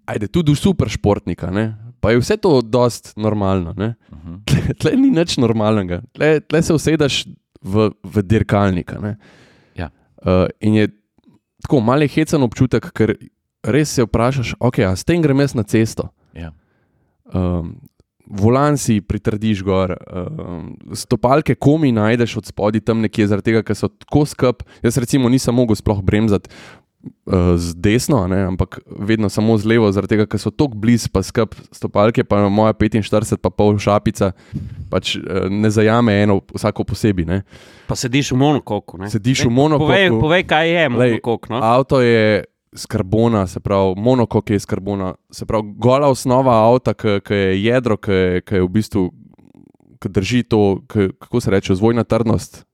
ajde, 0.04 0.28
tudi 0.28 0.52
super 0.52 0.84
športnika, 0.86 1.48
ne? 1.48 1.72
Pa 2.02 2.10
je 2.10 2.18
vse 2.18 2.36
to 2.42 2.58
dost 2.66 3.12
normalno. 3.16 3.74
Ne? 3.78 3.94
Mhm. 4.10 4.40
Tle, 4.48 4.74
tle 4.74 4.96
ni 4.98 5.12
nič 5.14 5.38
normalnega, 5.38 6.02
tle, 6.12 6.40
tle 6.42 6.62
se 6.62 6.74
usedeš 6.74 7.22
v, 7.62 7.92
v 8.02 8.26
dirkalnika. 8.26 8.98
ne. 8.98 9.14
Ja. 9.78 9.92
Uh, 10.18 10.50
in 10.60 10.74
je 10.80 10.90
tako 11.62 11.80
malo 11.80 12.08
hecen 12.10 12.42
občutek, 12.42 12.90
ker 12.90 13.14
res 13.62 13.94
se 13.94 14.02
vprašaš, 14.02 14.56
ok, 14.58 14.82
a 14.90 14.96
s 14.98 15.06
tem 15.06 15.22
grem 15.22 15.38
jaz 15.44 15.54
na 15.54 15.62
cesto. 15.62 16.10
Ja. 16.34 16.50
Um, 17.30 17.76
volan 18.26 18.74
si 18.80 18.98
pritrdiš 19.00 19.62
gor, 19.62 19.94
um, 19.94 20.74
stopalke 20.98 21.54
komi 21.54 21.92
najdeš 21.94 22.36
od 22.42 22.50
spodaj 22.50 22.82
tam 22.82 23.02
nekje, 23.04 23.28
zaradi 23.30 23.52
tega, 23.52 23.62
ker 23.62 23.78
so 23.78 23.92
tako 23.92 24.24
skrb. 24.26 24.66
Jaz 24.82 24.98
recimo 24.98 25.30
nisem 25.30 25.54
mogel 25.54 25.78
sploh 25.78 26.02
bremzati 26.02 26.50
uh, 26.50 26.81
z 27.56 27.74
desno, 27.74 28.26
ne, 28.28 28.42
ampak 28.46 28.80
vedno 28.86 29.28
samo 29.28 29.58
z 29.58 29.66
levo, 29.66 29.90
zaradi 29.92 30.14
tega, 30.14 30.26
ker 30.26 30.40
so 30.42 30.50
tako 30.50 30.78
blizu, 30.78 31.08
pa 31.12 31.22
skrb 31.22 31.54
stopalke, 31.74 32.24
pa 32.24 32.48
moja 32.48 32.74
45, 32.74 33.36
pa 33.42 33.50
pol 33.50 33.78
šapica, 33.78 34.32
pač 34.90 35.16
uh, 35.16 35.46
ne 35.50 35.70
zajame 35.70 36.14
eno, 36.22 36.40
vsako 36.54 36.84
posebej. 36.84 37.26
Ne. 37.26 37.38
Pa 37.86 37.98
sediš 37.98 38.32
v 38.34 38.40
monokoku. 38.42 38.98
ne? 38.98 39.10
Sediš 39.10 39.46
v 39.46 39.50
Povej, 39.50 39.56
monokoku. 39.58 40.20
povej, 40.20 40.42
kaj 40.46 40.66
je 40.70 40.84
monokok. 40.88 41.50
No? 41.50 41.62
Avto 41.62 42.00
je 42.02 42.44
iz 42.72 42.86
karbona, 42.86 43.46
se 43.46 43.60
pravi, 43.60 43.94
monokok 43.96 44.50
je 44.50 44.56
iz 44.56 44.66
karbona, 44.66 45.14
se 45.30 45.46
pravi, 45.46 45.74
gola 45.76 46.08
osnova 46.08 46.54
avta, 46.66 46.94
ki 46.94 47.34
je 47.34 47.64
jedro, 47.64 47.96
ki 47.96 48.12
je, 48.12 48.62
v 48.62 48.68
bistvu, 48.68 49.10
ki 50.00 50.08
drži 50.08 50.42
to, 50.42 50.80
ki, 50.88 51.12
kako 51.20 51.40
se 51.40 51.50
reče, 51.50 51.74
zvojna 51.74 52.04
trdnost, 52.04 52.64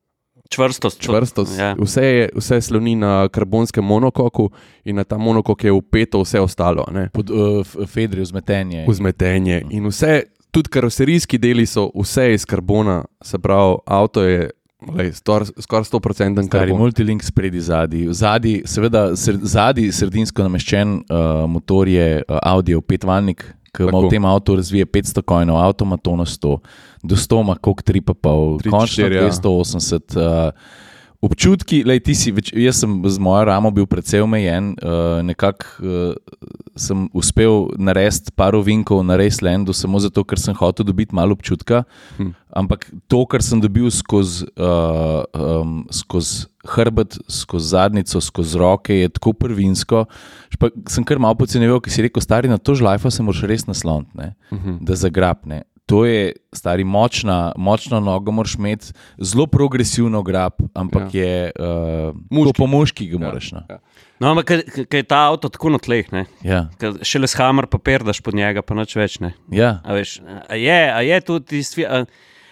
Čvrstost. 0.49 1.01
čvrstost. 1.01 1.59
Ja. 1.59 1.75
Vse, 1.75 2.01
je, 2.03 2.29
vse 2.35 2.61
sloni 2.61 2.95
na 2.95 3.27
karbonskem 3.27 3.85
monokoku 3.85 4.49
in 4.83 4.95
na 4.95 5.03
ta 5.03 5.17
monokok 5.17 5.63
je 5.63 5.71
upeto 5.71 6.21
vse 6.21 6.39
ostalo, 6.39 6.85
ne? 6.91 7.09
Pod 7.09 7.29
uh, 7.29 7.37
f- 7.61 7.77
Fedrijo 7.87 8.25
zmetenje. 8.25 8.85
vzmetenje. 8.87 9.61
In 9.69 9.87
vse, 9.87 10.23
tudi 10.51 10.69
karoserijski 10.69 11.37
deli 11.37 11.65
so 11.65 11.91
vse 11.95 12.33
iz 12.33 12.45
karbona, 12.45 13.03
se 13.21 13.39
pravi, 13.39 13.77
avto 13.85 14.23
je. 14.23 14.49
Skoraj 15.59 15.83
100% 15.83 15.91
Stari 16.37 16.47
karbon. 16.49 16.77
multilink 16.77 17.23
spredi, 17.23 17.59
zadnji. 17.61 18.07
Zadnji, 18.09 18.61
seveda, 18.65 19.15
sred, 19.15 19.39
zadnji 19.43 19.91
sredinsko 19.91 20.43
nameščen 20.43 20.93
uh, 20.93 21.03
motor 21.49 21.87
je 21.87 22.23
uh, 22.23 22.37
Audio 22.41 22.81
petvaljnik, 22.81 23.43
ki 23.69 23.83
ima 23.83 23.99
v 23.99 24.09
tem 24.09 24.25
avtu 24.25 24.55
razvije 24.55 24.85
500 24.85 25.21
kojnov, 25.21 25.57
avto 25.57 25.83
ima 25.83 25.97
to 25.97 26.15
na 26.15 26.23
100, 26.23 26.57
do 27.03 27.15
100 27.15 27.41
ima 27.41 27.55
kok 27.55 27.83
3,5, 27.83 28.61
Tri, 28.61 28.69
končno 28.71 28.87
štiri, 28.87 29.15
ja. 29.15 29.29
280. 29.31 30.17
Uh, 30.17 30.53
Občutki, 31.19 31.81
lej, 31.83 31.99
ti 31.99 32.13
si, 32.15 32.31
več, 32.31 32.53
jaz 32.55 32.77
sem 32.79 32.93
z 33.03 33.19
mojo 33.19 33.43
ramo 33.43 33.67
bil 33.75 33.83
precej 33.83 34.21
omejen, 34.23 34.69
uh, 34.79 35.19
nekako 35.19 35.67
uh, 35.83 36.13
sem 36.79 37.09
uspel 37.11 37.65
narediti 37.75 38.31
par 38.31 38.55
ovinkov 38.55 39.03
na 39.03 39.17
Racelandu, 39.19 39.75
samo 39.75 39.99
zato, 39.99 40.23
ker 40.23 40.39
sem 40.39 40.55
hotel 40.55 40.87
dobiti 40.87 41.11
malo 41.11 41.35
občutka. 41.35 41.83
Hm. 42.15 42.31
Ampak 42.55 42.87
to, 43.11 43.25
kar 43.27 43.43
sem 43.43 43.59
dobil 43.59 43.91
skozi 43.91 44.47
uh, 44.55 45.27
um, 45.35 45.83
skoz 45.91 46.47
hrbet, 46.63 47.19
skozi 47.27 47.75
zadnico, 47.75 48.23
skozi 48.23 48.55
roke, 48.55 48.95
je 49.03 49.11
tako 49.11 49.35
prvinsko. 49.35 50.05
Špa, 50.55 50.71
sem 50.87 51.03
kar 51.03 51.19
malo 51.19 51.35
podcenjeval, 51.35 51.83
ki 51.83 51.91
si 51.91 52.07
rekel, 52.07 52.23
stari 52.23 52.47
na 52.47 52.55
to 52.55 52.79
žlajfa 52.79 53.11
se 53.11 53.27
moraš 53.27 53.43
res 53.43 53.67
nasloniti, 53.67 54.15
ne, 54.15 54.37
Mhm. 54.55 54.79
da 54.87 54.95
zagrabne. 54.95 55.65
To 55.89 56.03
je 56.05 56.35
stari 56.53 56.83
močna, 56.85 57.51
močno 57.57 57.97
nogo, 57.99 58.31
moraš 58.31 58.53
imeti 58.59 58.91
zelo 59.17 59.47
progresivno 59.49 60.21
grab, 60.23 60.53
ampak 60.77 61.13
ja. 61.17 61.23
je 61.25 61.51
uh, 61.57 62.15
Muški. 62.29 62.53
po 62.57 62.67
moški 62.69 63.07
ga 63.09 63.17
moraš. 63.17 63.51
No. 63.51 63.63
ja. 63.69 63.79
No, 64.19 64.31
ampak 64.35 64.51
je 64.93 65.03
ta 65.03 65.23
avto 65.31 65.49
tako 65.49 65.71
na 65.73 65.79
tleh? 65.81 66.05
Ja, 66.45 66.67
Ker 66.77 66.99
šele 67.01 67.27
s 67.27 67.33
hammer 67.39 67.65
papir 67.71 68.03
daš 68.05 68.21
pod 68.21 68.37
njega, 68.37 68.61
pa 68.61 68.77
nič 68.77 68.93
več 68.99 69.17
ne. 69.23 69.33
ja. 69.49 69.79
A, 69.81 69.97
veš, 69.97 70.19
a, 70.21 70.59
je, 70.59 70.79
a 70.93 71.01
je 71.01 71.21
tudi 71.25 71.45
tisti. 71.57 71.87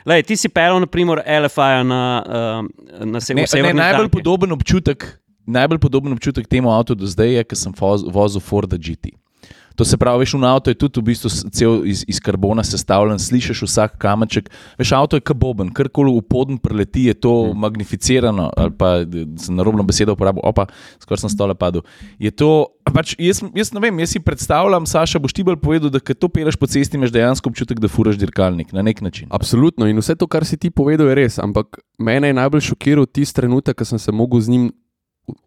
Lej, 0.08 0.23
ti 0.23 0.38
si 0.39 0.50
pelil, 0.50 0.80
naprimer, 0.80 1.19
LFI 1.19 1.84
na, 1.84 2.02
uh, 2.23 3.06
na 3.06 3.19
se, 3.21 3.36
Ne, 3.36 3.43
ne, 3.43 3.73
najbolj 3.76 4.08
Italiji. 4.08 4.13
podoben 4.17 4.52
občutek. 4.56 5.19
Najbolj 5.45 5.80
podoben 5.84 6.15
občutek 6.15 6.47
temu 6.47 6.71
avtu 6.71 6.95
do 6.95 7.06
zdaj 7.06 7.34
je, 7.38 7.43
ker 7.43 7.60
sem 7.60 7.76
voz, 7.76 8.02
vozil 8.08 8.41
Forda 8.41 8.80
GT. 8.80 9.13
To 9.78 9.86
se 9.86 9.98
pravi, 9.98 10.26
veš, 10.26 10.34
v 10.34 10.46
avtu 10.50 10.74
je 10.74 10.78
tudi 10.80 11.02
v 11.02 11.06
bistvu 11.12 11.30
cel 11.54 11.86
iz, 11.86 12.02
iz 12.10 12.18
karbona 12.24 12.63
sestavljen, 12.66 13.20
slišiš 13.22 13.62
vsak 13.68 14.00
kamenček. 14.02 14.50
Veš, 14.82 14.92
avto 14.98 15.20
je 15.20 15.22
kaboben, 15.22 15.70
karkoli 15.70 16.10
v 16.16 16.24
podn 16.26 16.58
preleti, 16.58 17.06
je 17.12 17.13
to 17.13 17.34
hmm. 17.52 17.62
magnificirano. 17.62 18.50
Ali 18.58 18.74
pa 18.74 19.06
sem 19.38 19.54
na 19.54 19.62
robno 19.62 19.86
besedo 19.86 20.18
uporabil, 20.18 20.42
opa, 20.42 20.66
skoraj 20.98 21.22
sem 21.22 21.34
stole 21.36 21.54
padel. 21.54 21.86
Je 22.18 22.34
to, 22.34 22.74
pač, 22.90 23.13
jaz, 23.22 23.44
jaz 23.54 23.70
ne 23.78 23.86
vem, 23.86 24.02
jaz 24.02 24.18
si 24.18 24.24
predstavljam, 24.26 24.90
Saša, 24.90 25.22
boš 25.22 25.38
ti 25.38 25.46
bolj 25.46 25.62
povedal, 25.62 25.94
da 25.94 26.02
ko 26.02 26.18
to 26.18 26.32
peleš 26.34 26.58
po 26.58 26.66
cesti, 26.66 26.98
imaš 26.98 27.13
dejansko 27.13 27.54
občutek, 27.54 27.78
da 27.78 27.92
furaš 27.92 28.18
dirkalnik 28.18 28.74
na 28.74 28.82
nek 28.82 29.06
način. 29.06 29.30
Absolutno 29.30 29.86
in 29.86 30.02
vse 30.02 30.18
to, 30.18 30.26
kar 30.26 30.42
si 30.42 30.58
ti 30.58 30.74
povedal, 30.74 31.13
je 31.13 31.22
res. 31.22 31.38
Ampak 31.38 31.84
mene 32.02 32.34
je 32.34 32.42
najbolj 32.42 32.66
šokiral 32.74 33.06
tisti 33.06 33.44
trenutek, 33.44 33.78
ko 33.78 33.86
sem 33.86 34.02
se 34.02 34.10
mogel 34.10 34.42
z 34.42 34.58
njim 34.58 34.72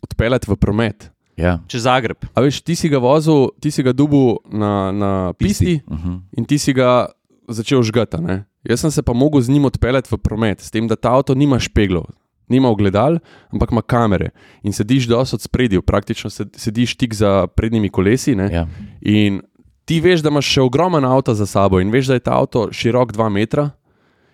odpeljati 0.07 0.47
v 0.47 0.55
promet. 0.55 1.11
Ja. 1.41 1.59
čez 1.67 1.83
Zagreb. 1.83 2.17
A 2.31 2.41
veš, 2.41 2.61
ti 2.61 2.75
si 2.75 2.89
ga 2.89 2.99
vozil, 2.99 3.49
ti 3.57 3.71
si 3.71 3.83
ga 3.83 3.93
dubu 3.93 4.39
na, 4.47 4.93
na 4.93 5.11
pisti 5.33 5.81
Uh 5.87 5.97
-huh. 5.97 6.21
in 6.33 6.45
ti 6.45 6.59
si 6.59 6.73
ga 6.73 7.07
začel 7.49 7.83
žgati. 7.83 8.17
a 8.17 8.21
ne. 8.21 8.45
Jaz 8.63 8.81
sem 8.81 8.91
se 8.91 9.03
pa 9.03 9.13
mogel 9.13 9.41
z 9.41 9.49
njim 9.49 9.65
odpeljati 9.65 10.09
v 10.11 10.19
promet, 10.19 10.61
s 10.61 10.71
tem, 10.71 10.89
da 10.89 10.97
ta 10.97 11.11
avto 11.11 11.35
nima 11.35 11.59
špeglov, 11.59 12.05
nima 12.49 12.69
ogledal, 12.69 13.19
ampak 13.49 13.71
ima 13.71 13.83
kamere 13.83 14.31
in 14.63 14.73
sediš 14.73 15.05
dosti 15.05 15.35
od 15.35 15.41
spredja, 15.41 15.81
praktično 15.83 16.31
sed- 16.31 16.57
sediš 16.57 16.95
tik 16.95 17.15
za 17.15 17.47
prednjimi 17.47 17.89
kolesi. 17.89 18.35
ne. 18.35 18.49
Ja. 18.53 18.67
In 19.01 19.41
ti 19.85 20.01
veš, 20.01 20.21
da 20.21 20.29
imaš 20.29 20.47
še 20.47 20.61
ogromen 20.61 21.05
avto 21.05 21.35
za 21.35 21.47
sabo 21.47 21.81
in 21.81 21.91
veš, 21.91 22.07
da 22.07 22.15
je 22.15 22.21
ta 22.21 22.33
avto 22.33 22.69
širok 22.73 23.13
2 23.13 23.29
metra. 23.29 23.71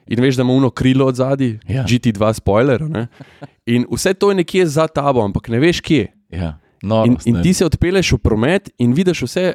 In 0.08 0.20
veš, 0.20 0.36
da 0.36 0.42
ima 0.42 0.52
uno 0.52 0.70
krilo 0.70 1.06
od 1.06 1.14
zadaj, 1.14 1.58
Ja. 1.68 1.84
GT2 1.84 2.32
spoiler. 2.32 2.82
Ne? 2.82 3.06
In 3.66 3.86
vse 3.90 4.14
to 4.14 4.30
je 4.30 4.34
nekje 4.36 4.66
za 4.66 4.86
tabo, 4.86 5.20
ampak 5.20 5.48
ne 5.48 5.58
veš 5.58 5.80
kje. 5.80 6.06
Ja. 6.30 6.58
No, 6.86 7.02
In, 7.04 7.18
in 7.26 7.42
ti 7.42 7.50
se 7.54 7.66
odpeleš 7.66 8.14
v 8.14 8.22
promet 8.22 8.70
in 8.78 8.94
vidiš 8.94 9.26
vse, 9.26 9.46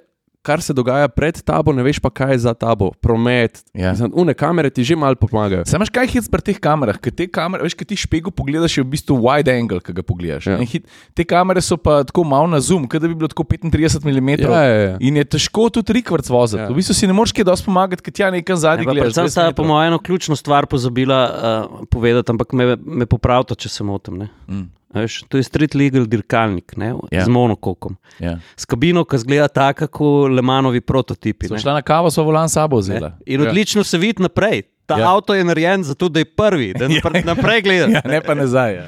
kar 0.41 0.57
se 0.57 0.73
dogaja 0.73 1.05
pred 1.13 1.37
tabo, 1.45 1.69
ne 1.69 1.83
veš 1.85 1.99
pa, 2.01 2.09
kaj 2.09 2.31
je 2.33 2.37
za 2.47 2.53
tabo. 2.57 2.87
Promet, 2.97 3.59
Ja. 3.77 3.91
Mislim, 3.93 4.09
une 4.17 4.33
kamere 4.33 4.71
ti 4.73 4.81
že 4.83 4.95
malo 4.97 5.13
pomagajo. 5.15 5.61
Sam 5.69 5.83
veš, 5.83 5.91
kaj 5.93 6.07
je 6.07 6.11
hit 6.15 6.29
pri 6.33 6.41
teh 6.41 6.57
kamerah? 6.57 6.97
Ker 6.97 7.13
te 7.13 7.27
kamere, 7.29 7.61
veš, 7.61 7.75
kaj 7.77 7.87
ti 7.91 7.97
špegu 8.01 8.33
pogledaš, 8.33 8.79
je 8.79 8.83
v 8.83 8.89
bistvu 8.89 9.19
wide 9.21 9.53
angle, 9.53 9.77
ki 9.85 9.93
ga 9.93 10.01
pogledaš. 10.01 10.49
Ja. 10.49 10.57
Ja. 10.57 10.65
Hit, 10.65 10.89
te 11.13 11.23
kamere 11.29 11.61
so 11.61 11.77
pa 11.77 11.99
tako 12.03 12.25
malo 12.25 12.49
na 12.49 12.57
zoom, 12.59 12.89
kot 12.89 13.05
da 13.05 13.07
bi 13.07 13.13
bilo 13.13 13.29
tako 13.29 13.45
35 13.45 14.01
mm. 14.01 14.29
Ja, 14.41 14.63
ja, 14.65 14.81
ja. 14.81 14.97
In 14.99 15.21
je 15.21 15.27
težko 15.37 15.69
tudi 15.69 15.93
rikvrc 16.01 16.25
voziti. 16.33 16.57
Ja. 16.57 16.65
Ja. 16.65 16.73
V 16.73 16.81
bistvu 16.81 16.97
si 16.97 17.05
ne 17.05 17.13
moreš 17.13 17.37
kaj 17.37 17.45
dosti 17.45 17.69
pomagati, 17.69 18.01
ker 18.01 18.11
ti 18.11 18.25
ja 18.25 18.33
nekam 18.33 18.57
zadnji 18.57 18.89
Ja, 18.89 18.89
pa 18.89 18.97
gledaš. 18.97 19.13
Predvsem 19.13 19.29
20 19.29 19.37
sta 19.37 19.53
po 19.53 19.63
mojem 19.63 19.93
eno 19.93 20.01
ključno 20.01 20.35
stvar 20.35 20.65
pozabila 20.65 21.21
uh, 21.29 21.85
povedati, 21.85 22.33
ampak 22.33 22.57
me, 22.57 22.73
me 22.81 23.05
popravite, 23.05 23.55
če 23.55 23.69
se 23.69 23.85
motim. 23.85 24.17
ne. 24.25 24.33
Mm. 24.49 24.67
Veš, 24.93 25.21
to 25.23 25.37
je 25.37 25.43
street 25.43 25.71
legal 25.73 26.05
dirkalnik 26.05 26.73
ne, 26.75 26.93
Ja. 27.11 27.23
z 27.23 27.29
monokokom. 27.29 27.95
Ja. 28.19 28.37
S 28.55 28.65
kabino, 28.65 29.05
ki 29.05 29.17
zgleda 29.17 29.47
tako 29.47 29.87
kot 29.87 30.31
Lemanovi 30.31 30.81
prototipi. 30.81 31.47
So 31.47 31.53
ne. 31.53 31.59
šla 31.59 31.73
na 31.73 31.81
kavo, 31.81 32.11
so 32.11 32.23
volan 32.23 32.49
sabo 32.49 32.75
Ne. 32.75 32.81
vzela. 32.81 33.11
In 33.25 33.41
Ja. 33.41 33.49
odlično 33.49 33.83
se 33.83 33.97
vidi 33.97 34.23
naprej. 34.23 34.61
Ta 34.85 34.97
ja. 34.97 35.07
avto 35.07 35.33
je 35.33 35.43
narejen 35.43 35.83
zato, 35.83 36.09
da 36.09 36.19
je 36.19 36.25
prvi, 36.27 36.73
da 36.73 36.87
napr 36.89 37.25
naprej 37.25 37.61
gleda. 37.61 37.85
Ja, 37.87 38.01
ne 38.05 38.21
pa 38.21 38.33
nazaj. 38.33 38.75
Ja. 38.75 38.85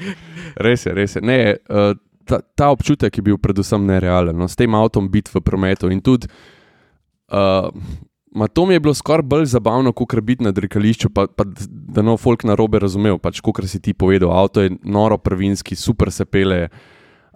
Res 0.55 0.85
je, 0.85 0.93
res 0.93 1.15
je. 1.15 1.21
Ne, 1.21 1.55
uh, 1.69 1.95
ta, 2.25 2.39
ta 2.55 2.69
občutek 2.69 3.17
je 3.17 3.21
bil 3.21 3.37
predvsem 3.37 3.85
nerealen, 3.85 4.35
no, 4.35 4.47
s 4.47 4.55
tem 4.55 4.71
avtom 4.71 5.07
biti 5.09 5.31
v 5.33 5.39
prometu. 5.41 5.87
In 5.87 6.01
tudi, 6.01 6.27
uh, 7.29 7.69
ma 8.35 8.47
to 8.47 8.65
mi 8.65 8.73
je 8.73 8.79
bilo 8.79 8.93
skoraj 8.93 9.21
bolj 9.23 9.45
zabavno, 9.45 9.93
kot 9.93 10.15
biti 10.21 10.43
na 10.43 10.51
dirkališču, 10.51 11.09
pa, 11.09 11.27
pa 11.27 11.45
da 11.69 12.01
no 12.01 12.17
folk 12.17 12.43
na 12.43 12.55
robe 12.55 12.79
razumel, 12.79 13.17
pač 13.17 13.39
kot 13.39 13.61
si 13.63 13.79
ti 13.79 13.93
povedal. 13.93 14.31
Avto 14.31 14.61
je 14.61 14.75
noro 14.83 15.17
prvinski, 15.17 15.75
super 15.75 16.11
se 16.11 16.25
pele. 16.25 16.67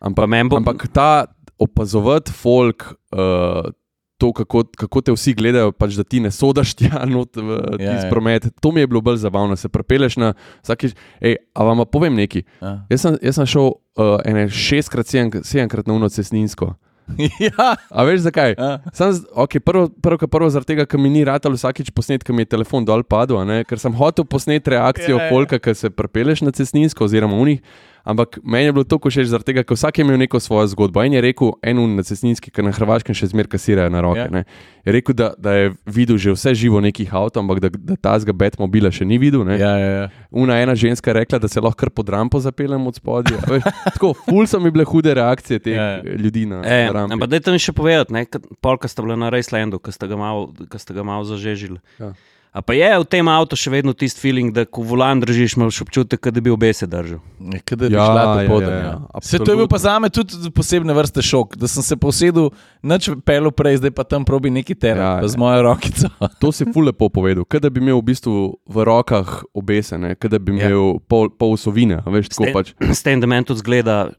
Ampak, 0.01 0.29
bo- 0.49 0.57
ampak 0.57 0.87
ta 0.87 1.25
opazovati 1.59 2.31
folk. 2.31 2.93
Uh, 3.11 3.71
To, 4.17 4.31
kako, 4.33 4.63
kako 4.73 5.01
te 5.01 5.13
vsi 5.13 5.35
gledajo, 5.37 5.69
pač, 5.71 5.93
da 5.93 6.01
ti 6.01 6.17
ne 6.17 6.31
sodaš 6.33 6.71
tja 6.73 7.05
not 7.05 7.37
v 7.37 7.53
Ja, 7.77 7.93
tisti 7.93 8.07
ja. 8.07 8.09
promet. 8.09 8.47
To 8.61 8.71
mi 8.71 8.81
je 8.81 8.87
bilo 8.87 8.97
bolj 8.97 9.19
zabavno. 9.21 9.53
Se 9.53 9.69
prepeleš 9.69 10.17
na 10.17 10.31
vsakeč. 10.65 10.95
Ej, 11.21 11.35
a 11.53 11.61
vam 11.61 11.85
povem 11.85 12.17
nekaj? 12.17 12.41
Ja. 12.57 12.71
Jaz 12.89 13.01
sem, 13.01 13.17
jaz 13.21 13.37
sem 13.37 13.45
šel 13.45 13.67
uh, 13.69 14.17
ene 14.25 14.47
šestkrat, 14.49 15.05
sedem, 15.05 15.29
sedemkrat 15.45 15.85
na 15.85 15.93
uno 15.93 16.09
cestninsko. 16.09 16.71
ja. 17.47 17.67
A 17.89 18.03
veš 18.03 18.25
zakaj? 18.27 18.55
Ja. 18.57 18.79
Sam, 18.93 19.13
z- 19.13 19.25
okay, 19.33 19.59
prvo, 19.63 19.87
prvo, 19.89 20.27
prvo, 20.27 20.49
zaradi 20.51 20.73
tega, 20.73 20.85
ker 20.85 20.99
mi 20.99 21.09
ni 21.09 21.23
ratalo 21.27 21.55
vsakič 21.55 21.91
posnet, 21.95 22.23
ker 22.23 22.35
mi 22.35 22.43
je 22.43 22.51
telefon 22.57 22.85
dol 22.85 23.03
padel, 23.07 23.39
ne? 23.47 23.63
ker 23.67 23.79
sem 23.79 23.93
hotel 23.95 24.25
posnet 24.27 24.67
reakcijo 24.67 25.17
Ja, 25.17 25.23
ja. 25.25 25.29
folka, 25.31 25.59
ki 25.59 25.75
se 25.75 25.89
prepeleš 25.89 26.43
na 26.43 26.51
cestninsko 26.51 27.07
oziroma 27.07 27.39
unih. 27.39 27.61
Ampak 28.07 28.39
meni 28.39 28.65
je 28.65 28.71
bilo 28.71 28.85
to 28.87 28.95
všeč 28.97 29.27
zaradi 29.27 29.51
tega, 29.51 29.63
ker 29.67 29.75
vsak 29.75 29.99
je 29.99 30.05
imel 30.05 30.15
neko 30.17 30.39
svojo 30.39 30.67
zgodbo. 30.67 31.03
En 31.03 31.11
je 31.11 31.21
rekel, 31.21 31.51
en 31.61 31.77
un 31.77 31.95
na 31.95 32.03
cestninski, 32.03 32.47
ki 32.47 32.63
na 32.63 32.71
Hrvaškem 32.71 33.11
še 33.11 33.27
zmeraj 33.27 33.51
kasirajo 33.51 33.91
na 33.91 33.99
roke. 33.99 34.23
Ja. 34.23 34.31
Ja. 34.31 34.43
Je 34.87 34.93
rekel, 34.95 35.11
da, 35.13 35.33
da 35.35 35.51
je 35.53 35.65
videl 35.85 36.15
že 36.15 36.31
vse 36.31 36.55
živo 36.55 36.79
nekih 36.79 37.11
avtomobilov, 37.11 37.59
ampak 37.59 37.59
da, 37.59 37.69
da 37.91 37.95
ta 37.99 38.13
zga 38.15 38.31
Batmobila 38.31 38.87
še 38.87 39.03
ni 39.03 39.19
videl. 39.19 39.43
ne. 39.43 39.59
Ja, 39.59 39.73
ja, 39.75 39.89
ja. 39.91 40.05
Una 40.31 40.55
ena 40.57 40.71
ženska 40.75 41.11
je 41.11 41.19
rekla, 41.19 41.39
da 41.39 41.51
se 41.51 41.59
lahko 41.59 41.75
kar 41.77 41.91
pod 41.91 42.07
rampo 42.07 42.39
zapeljem 42.39 42.87
od 42.87 42.95
spodaj. 42.95 43.59
Tako, 43.91 44.13
ful 44.23 44.47
so 44.47 44.63
mi 44.63 44.71
bile 44.71 44.87
hude 44.87 45.11
reakcije 45.13 45.59
teh 45.59 45.75
Ja, 45.75 45.99
ja. 45.99 46.15
ljudi 46.15 46.45
na, 46.47 46.63
E, 46.63 46.87
na 46.87 46.95
rampi. 46.95 47.13
ampak 47.13 47.29
dajte 47.29 47.51
mi 47.51 47.59
še 47.59 47.75
povedati, 47.75 48.39
polka 48.63 48.87
sta 48.87 49.03
bila 49.03 49.19
na 49.19 49.27
Racelandu, 49.29 49.83
ki 49.83 49.91
ste 49.91 50.07
ga 50.07 50.15
malo, 50.15 50.53
malo 51.03 51.27
zažežili. 51.27 51.83
Ja. 51.99 52.13
A 52.49 52.61
pa 52.61 52.73
je 52.73 52.89
v 52.89 53.05
tem 53.05 53.21
avtu 53.23 53.53
še 53.53 53.69
vedno 53.69 53.93
tisti 53.93 54.17
feeling, 54.17 54.49
da 54.49 54.63
ko 54.63 54.81
volan 54.81 55.19
držiš, 55.19 55.53
imaš 55.55 55.77
občutek, 55.79 56.17
kot 56.17 56.31
da 56.31 56.39
bi 56.39 56.49
obese 56.49 56.83
držal. 56.83 57.19
Kaj 57.59 57.75
da 57.75 57.85
bi 57.85 57.93
Ja, 57.93 58.03
šla 58.03 58.23
do 58.25 58.35
ja, 58.35 58.47
poda. 58.47 58.65
ja, 58.67 58.77
Ja, 58.79 58.93
ja, 59.05 59.21
Se 59.21 59.37
to 59.37 59.45
je 59.47 59.57
bil 59.57 59.67
pa 59.67 59.77
za 59.77 59.93
me 59.95 60.09
tudi 60.09 60.33
posebne 60.49 60.89
vrste 60.91 61.21
šok, 61.21 61.53
da 61.53 61.67
sem 61.67 61.83
se 61.83 61.95
posedel, 61.95 62.49
nič 62.81 63.09
pelo 63.21 63.51
prej, 63.51 63.77
zdaj 63.77 63.91
pa 63.91 64.03
tam 64.03 64.23
probi 64.23 64.49
neki 64.49 64.73
teren, 64.73 64.97
Ja, 64.97 65.11
ja, 65.11 65.21
ja. 65.21 65.27
z 65.27 65.35
mojo 65.35 65.61
rokico. 65.61 66.09
To 66.39 66.49
si 66.49 66.65
ful 66.65 66.85
lepo 66.85 67.09
povedal, 67.09 67.43
kot 67.43 67.61
da 67.61 67.69
bi 67.69 67.77
imel 67.79 67.97
v 67.97 68.07
bistvu 68.07 68.33
v 68.63 68.77
rokah 68.81 69.27
obesene, 69.51 70.15
kot 70.15 70.27
da 70.27 70.39
bi 70.39 70.55
Ja. 70.55 70.65
imel 70.65 70.97
pol, 71.03 71.29
pol 71.29 71.53
sovine. 71.55 71.99
a 71.99 72.09
Veš, 72.09 72.31
tako 72.31 72.49
pač. 72.55 72.73
s 72.81 73.01
tem, 73.01 73.19
da 73.19 73.27
meni 73.27 73.43
tudi 73.43 73.59
zgleda 73.59 74.09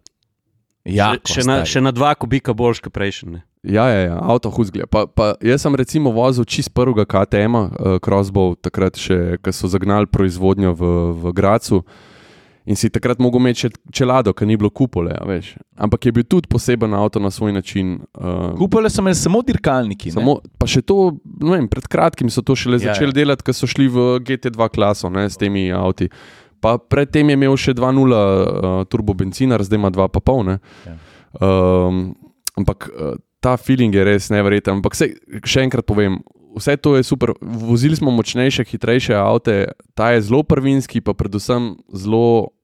Ja, 0.84 1.12
še, 1.18 1.34
še, 1.34 1.42
na, 1.44 1.56
še 1.64 1.80
na 1.80 1.90
dva 1.90 2.14
kubika 2.14 2.54
boljš 2.54 2.80
kot 2.80 2.92
prejšnji. 2.92 3.42
Ne. 3.68 3.74
Ja, 3.74 3.86
ja, 3.92 4.00
ja 4.08 4.18
avto 4.24 4.50
hud 4.50 4.66
zgleda. 4.72 4.88
Pa, 4.88 5.06
pa 5.06 5.34
jaz 5.44 5.62
sem 5.62 5.74
recimo 5.76 6.10
vozil 6.10 6.44
čist 6.48 6.72
prvega 6.74 7.04
KTM-a, 7.04 7.68
uh, 7.68 7.98
Crossbow, 8.00 8.56
takrat 8.56 8.96
še, 8.96 9.36
ko 9.44 9.52
so 9.52 9.68
zagnali 9.68 10.08
proizvodnjo 10.08 10.72
v, 10.72 10.92
v 11.20 11.32
Gracu. 11.36 11.82
In 12.68 12.76
si 12.76 12.90
takrat 12.92 13.16
mogel 13.16 13.40
imeti 13.40 13.62
še 13.64 13.68
čelado, 13.96 14.34
ker 14.36 14.44
ni 14.44 14.56
bilo 14.60 14.68
kupole. 14.68 15.14
a 15.16 15.24
veš. 15.24 15.54
Ampak 15.80 16.04
je 16.04 16.12
bil 16.12 16.24
tudi 16.28 16.50
poseben 16.52 16.92
avto 16.92 17.16
na 17.16 17.30
svoj 17.32 17.52
način. 17.56 17.94
Uh, 18.12 18.52
Kupole 18.58 18.90
so 18.92 19.00
imeli 19.00 19.16
samo 19.16 19.40
dirkalniki. 19.40 20.10
ne? 20.12 20.18
Samo, 20.18 20.34
pa 20.60 20.66
še 20.68 20.82
to, 20.84 21.16
ne 21.40 21.54
vem, 21.56 21.68
pred 21.68 21.86
kratkim 21.88 22.28
so 22.28 22.44
to 22.44 22.52
šele 22.52 22.76
Ja, 22.76 22.92
začeli 22.92 23.14
ja. 23.16 23.20
delati, 23.22 23.46
ker 23.46 23.56
so 23.56 23.64
šli 23.64 23.88
v 23.88 24.20
GT2 24.20 24.68
klaso 24.68 25.08
ne, 25.08 25.24
s 25.30 25.40
temi 25.40 25.72
avti. 25.72 26.10
Pa 26.60 26.76
predtem 26.76 27.30
je 27.32 27.38
imel 27.40 27.56
še 27.56 27.72
2.0 27.72 28.12
uh, 28.12 28.84
turbo 28.92 29.14
benzinar, 29.16 29.64
zdaj 29.64 29.80
ima 29.80 29.88
2,5. 29.88 30.44
ne. 30.52 30.58
Ja. 30.84 30.96
Um, 31.40 32.12
ampak 32.58 32.90
ta 33.40 33.56
feeling 33.56 33.94
je 33.94 34.04
res 34.04 34.30
neverjeten. 34.32 34.80
Ampak 34.80 34.98
sej, 34.98 35.16
še 35.46 35.64
enkrat 35.66 35.86
povem, 35.88 36.20
vse 36.58 36.76
to 36.80 36.96
je 36.98 37.06
super. 37.06 37.34
Vozili 37.40 37.96
smo 37.98 38.14
močnejše, 38.14 38.66
hitrejše 38.66 39.14
avte, 39.14 39.72
ta 39.94 40.12
je 40.14 40.24
zelo 40.26 40.42
prvinski, 40.42 41.00
pa 41.00 41.14
predvsem 41.14 41.78
zelo. 41.94 42.54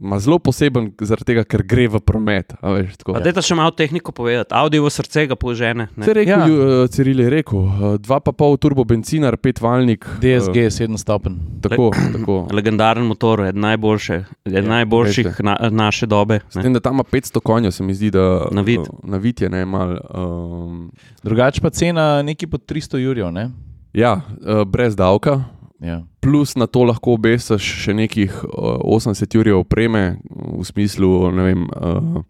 Ma 0.00 0.18
zelo 0.18 0.38
poseben, 0.38 0.92
zaradi 0.96 1.24
tega, 1.26 1.42
ker 1.42 1.62
gre 1.62 1.88
v 1.88 1.98
promet. 1.98 2.52
a 2.60 2.70
Veš, 2.70 2.92
tako. 2.96 3.12
Pa 3.12 3.20
dajte 3.20 3.42
še 3.42 3.54
malo 3.54 3.70
tehniko 3.70 4.12
povedati. 4.12 4.54
Audi 4.54 4.78
v 4.78 4.86
srce 4.88 5.26
ga 5.26 5.34
požene. 5.34 5.88
ne. 5.90 6.04
Se 6.04 6.14
rekel, 6.14 6.30
Ja. 6.30 6.46
ja. 6.46 6.86
Ciril 6.86 7.18
je 7.18 7.26
rekel, 7.28 7.58
uh, 7.58 7.98
2,5 7.98 8.30
turbo 8.58 8.84
benzinar, 8.84 9.34
petvalnik. 9.36 10.06
DSG, 10.18 10.70
sedem 10.70 10.94
stopen. 10.96 11.32
Uh, 11.34 11.58
tako, 11.60 11.90
tako. 12.12 12.36
Legendaren 12.54 13.02
motor, 13.04 13.42
eden 13.42 13.60
najboljše, 13.60 14.14
eden 14.44 14.64
Ja, 14.64 14.70
najboljših 14.70 15.26
veste. 15.26 15.42
na, 15.42 15.58
naše 15.68 16.06
dobe. 16.06 16.40
S 16.46 16.54
ne. 16.54 16.62
tem, 16.62 16.72
da 16.72 16.80
tam 16.80 16.94
ima 16.94 17.02
500 17.04 17.40
konjev, 17.40 17.70
se 17.72 17.82
mi 17.82 17.90
zdi, 17.92 18.10
da 18.10 18.46
Navit. 18.52 18.78
uh, 18.80 18.86
navit 19.02 19.40
je 19.40 19.50
ne 19.50 19.64
mal. 19.66 19.98
Um, 20.08 20.92
Drugače 21.22 21.60
pa 21.60 21.70
cena 21.70 22.22
nekaj 22.22 22.46
pod 22.48 22.62
300 22.64 22.98
jurjev. 22.98 23.32
Ne? 23.32 23.50
ja, 23.92 24.14
uh, 24.38 24.62
brez 24.62 24.94
davka. 24.94 25.42
Ja. 25.80 26.02
Plus 26.20 26.56
na 26.56 26.66
to 26.66 26.82
lahko 26.82 27.12
obesiš 27.12 27.62
še 27.62 27.94
nekih 27.94 28.32
uh, 28.44 28.50
80 28.82 29.30
jurjev 29.30 29.60
opreme, 29.60 30.18
v 30.26 30.64
smislu, 30.64 31.30
ne 31.30 31.42
vem. 31.44 31.60
Uh, 31.66 32.22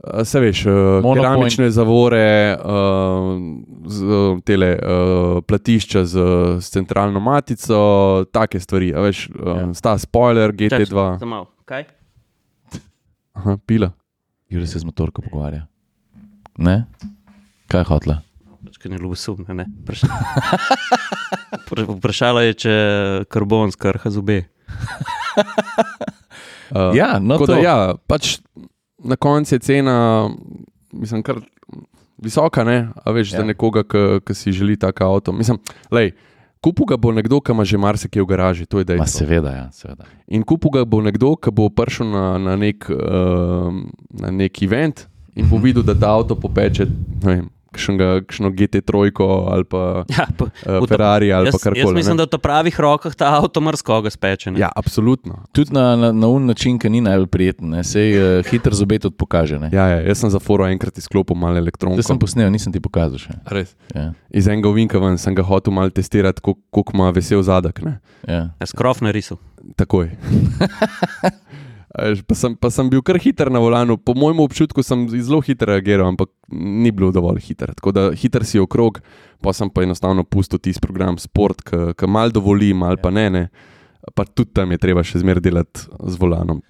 uh, 0.00 0.24
Se 0.24 0.40
veš, 0.40 0.64
uh, 0.64 0.72
Monopoint. 0.98 1.20
keramične 1.20 1.68
zavore, 1.68 2.24
uh, 2.54 3.36
z, 3.84 4.00
tele, 4.42 4.70
uh, 4.74 5.42
platišča 5.42 6.04
z, 6.04 6.14
z 6.56 6.70
centralno 6.70 7.20
matico, 7.20 7.76
take 8.26 8.56
stvari. 8.56 8.94
a 8.94 9.00
Veš, 9.00 9.28
Ja. 9.28 9.54
ja. 9.58 9.74
Sta 9.74 9.98
spoiler, 9.98 10.48
Čakaj, 10.50 10.88
GT2, 10.88 11.18
samo. 11.18 11.44
Kaj? 11.64 11.84
Aha, 13.34 13.58
pila. 13.60 13.92
Jure 14.48 14.66
se 14.66 14.78
z 14.78 14.84
motorko 14.84 15.22
pogovarja. 15.22 15.66
Ne? 16.58 16.84
Kaj 17.68 17.80
je 17.80 17.84
hotla? 17.84 18.16
Pač, 18.80 18.88
ne 18.88 18.96
ljubosumne, 18.96 19.54
ne. 19.54 19.66
Vpraš- 19.78 20.08
Vpra- 21.60 21.84
Vprašala 21.96 22.42
je, 22.42 22.54
če 22.56 22.74
karbon 23.28 23.70
skrha 23.70 24.10
zobe. 24.10 24.44
Uh, 26.70 26.94
Ja, 26.94 27.18
no 27.18 27.34
da, 27.40 27.56
ja, 27.56 27.76
pač 28.06 28.38
na 28.96 29.16
koncu 29.16 29.50
je 29.50 29.58
cena, 29.58 30.30
mislim, 30.92 31.18
kar 31.20 31.40
visoka, 32.16 32.62
ne? 32.62 32.94
a 32.94 33.10
veš, 33.10 33.32
ja. 33.32 33.38
Za 33.38 33.44
nekoga, 33.44 33.82
ki 34.20 34.34
si 34.34 34.52
želi 34.52 34.76
tako 34.76 35.04
avto. 35.08 35.32
Mislim, 35.32 35.58
lej, 35.90 36.12
kupu 36.60 36.86
ga 36.86 36.94
bo 36.94 37.10
nekdo, 37.10 37.40
ki 37.40 37.50
ima 37.50 37.64
že 37.64 37.74
marsikaj 37.74 38.22
v 38.22 38.28
garaži, 38.28 38.66
to 38.66 38.78
je 38.78 38.86
Ma 38.86 38.92
dejstvo. 38.94 39.18
seveda, 39.18 39.50
ja, 39.52 39.66
seveda. 39.72 40.06
In 40.28 40.44
kupu 40.44 40.70
ga 40.70 40.84
bo 40.84 41.02
nekdo, 41.02 41.34
ki 41.34 41.50
bo 41.50 41.66
prišel 41.68 42.06
na, 42.06 42.38
na, 42.38 42.54
nek, 42.54 42.86
uh, 42.86 43.74
na 44.12 44.30
nek 44.30 44.62
event 44.62 45.08
in 45.34 45.50
bo 45.50 45.58
videl, 45.58 45.82
da 45.82 45.96
ta 45.96 46.12
avto 46.12 46.36
popeče, 46.36 46.86
ne 46.86 47.26
vem, 47.26 47.50
kakšno 47.72 48.50
GT3 48.50 48.90
ali 49.46 49.64
pa 49.64 50.04
Ja, 50.08 50.26
pa, 50.32 50.44
uh, 50.44 50.88
Ferrari 50.88 51.32
ali 51.32 51.46
jaz, 51.46 51.52
pa 51.52 51.56
jaz 51.58 51.62
karkoli. 51.64 51.94
mislim, 51.94 52.16
ne. 52.16 52.26
da 52.26 52.36
v 52.36 52.40
pravih 52.40 52.74
rokah 52.76 53.14
ta 53.14 53.36
avto 53.36 53.60
mrzkoga 53.60 54.10
speče. 54.10 54.50
ne. 54.50 54.60
Ja, 54.60 54.68
absolutno. 54.76 55.44
Tudi 55.52 55.72
na, 55.72 55.96
na, 55.96 56.12
na 56.12 56.26
un 56.26 56.46
način, 56.46 56.78
ki 56.78 56.88
ni 56.88 57.00
najbolj 57.00 57.26
prijeten, 57.26 57.70
ne. 57.70 57.84
sej 57.84 58.10
uh, 58.12 58.46
hiter 58.46 58.74
zobe 58.74 58.98
tudi 58.98 59.16
pokaže. 59.16 59.58
Ne. 59.58 59.70
Ja, 59.72 59.86
ja, 59.88 60.00
jaz 60.02 60.18
sem 60.18 60.30
za 60.30 60.38
foro 60.38 60.66
enkrat 60.66 60.98
izklopil 60.98 61.36
malo 61.36 61.56
elektroniko. 61.56 61.96
To 61.96 62.02
sem 62.04 62.18
posnel, 62.18 62.50
nisem 62.50 62.72
ti 62.72 62.80
pokazal 62.80 63.18
še. 63.18 63.38
Res. 63.46 63.74
Ja, 63.94 64.12
Iz 64.30 64.48
enega 64.48 64.68
vinka 64.70 64.98
ven 64.98 65.18
sem 65.18 65.34
ga 65.34 65.42
hotel 65.42 65.72
malo 65.72 65.90
testirati, 65.90 66.40
kol- 66.40 66.58
koliko 66.70 66.92
ima 66.94 67.10
vesel 67.10 67.42
zadek. 67.42 67.82
Ne? 67.82 67.98
ja. 68.28 68.50
Ja, 68.52 68.66
Skrof 68.66 69.00
narisal. 69.00 69.38
Takoj. 69.76 70.10
Pa 71.90 72.36
sem, 72.38 72.54
pa 72.54 72.70
sem 72.70 72.86
bil 72.86 73.02
kar 73.02 73.18
hiter 73.18 73.48
na 73.50 73.58
volanu, 73.58 73.96
po 73.98 74.14
mojem 74.14 74.44
občutku 74.44 74.82
sem 74.86 75.08
zelo 75.10 75.40
hitro 75.42 75.72
reagiral, 75.72 76.12
ampak 76.12 76.30
ni 76.54 76.92
bilo 76.94 77.10
dovolj 77.10 77.42
hiter. 77.48 77.72
Tako 77.74 77.92
da 77.96 78.04
hiter 78.14 78.46
si 78.46 78.62
okrog, 78.62 79.00
pa 79.42 79.54
sem 79.56 79.70
pa 79.74 79.82
enostavno 79.82 80.22
pustil 80.22 80.62
tisti 80.62 80.84
program 80.84 81.18
Sport, 81.18 81.64
ki 81.98 82.06
mal 82.06 82.30
dovoli, 82.30 82.70
mal 82.78 83.00
pa 83.02 83.10
ne. 83.10 83.26
ne. 83.34 83.44
Pa 84.16 84.24
tudi 84.24 84.50
tam 84.56 84.70
je 84.72 84.78
treba 84.78 85.02
še 85.04 85.20
zmeraj 85.20 85.42
delati 85.42 85.80
z 85.84 86.14
volanom, 86.16 86.62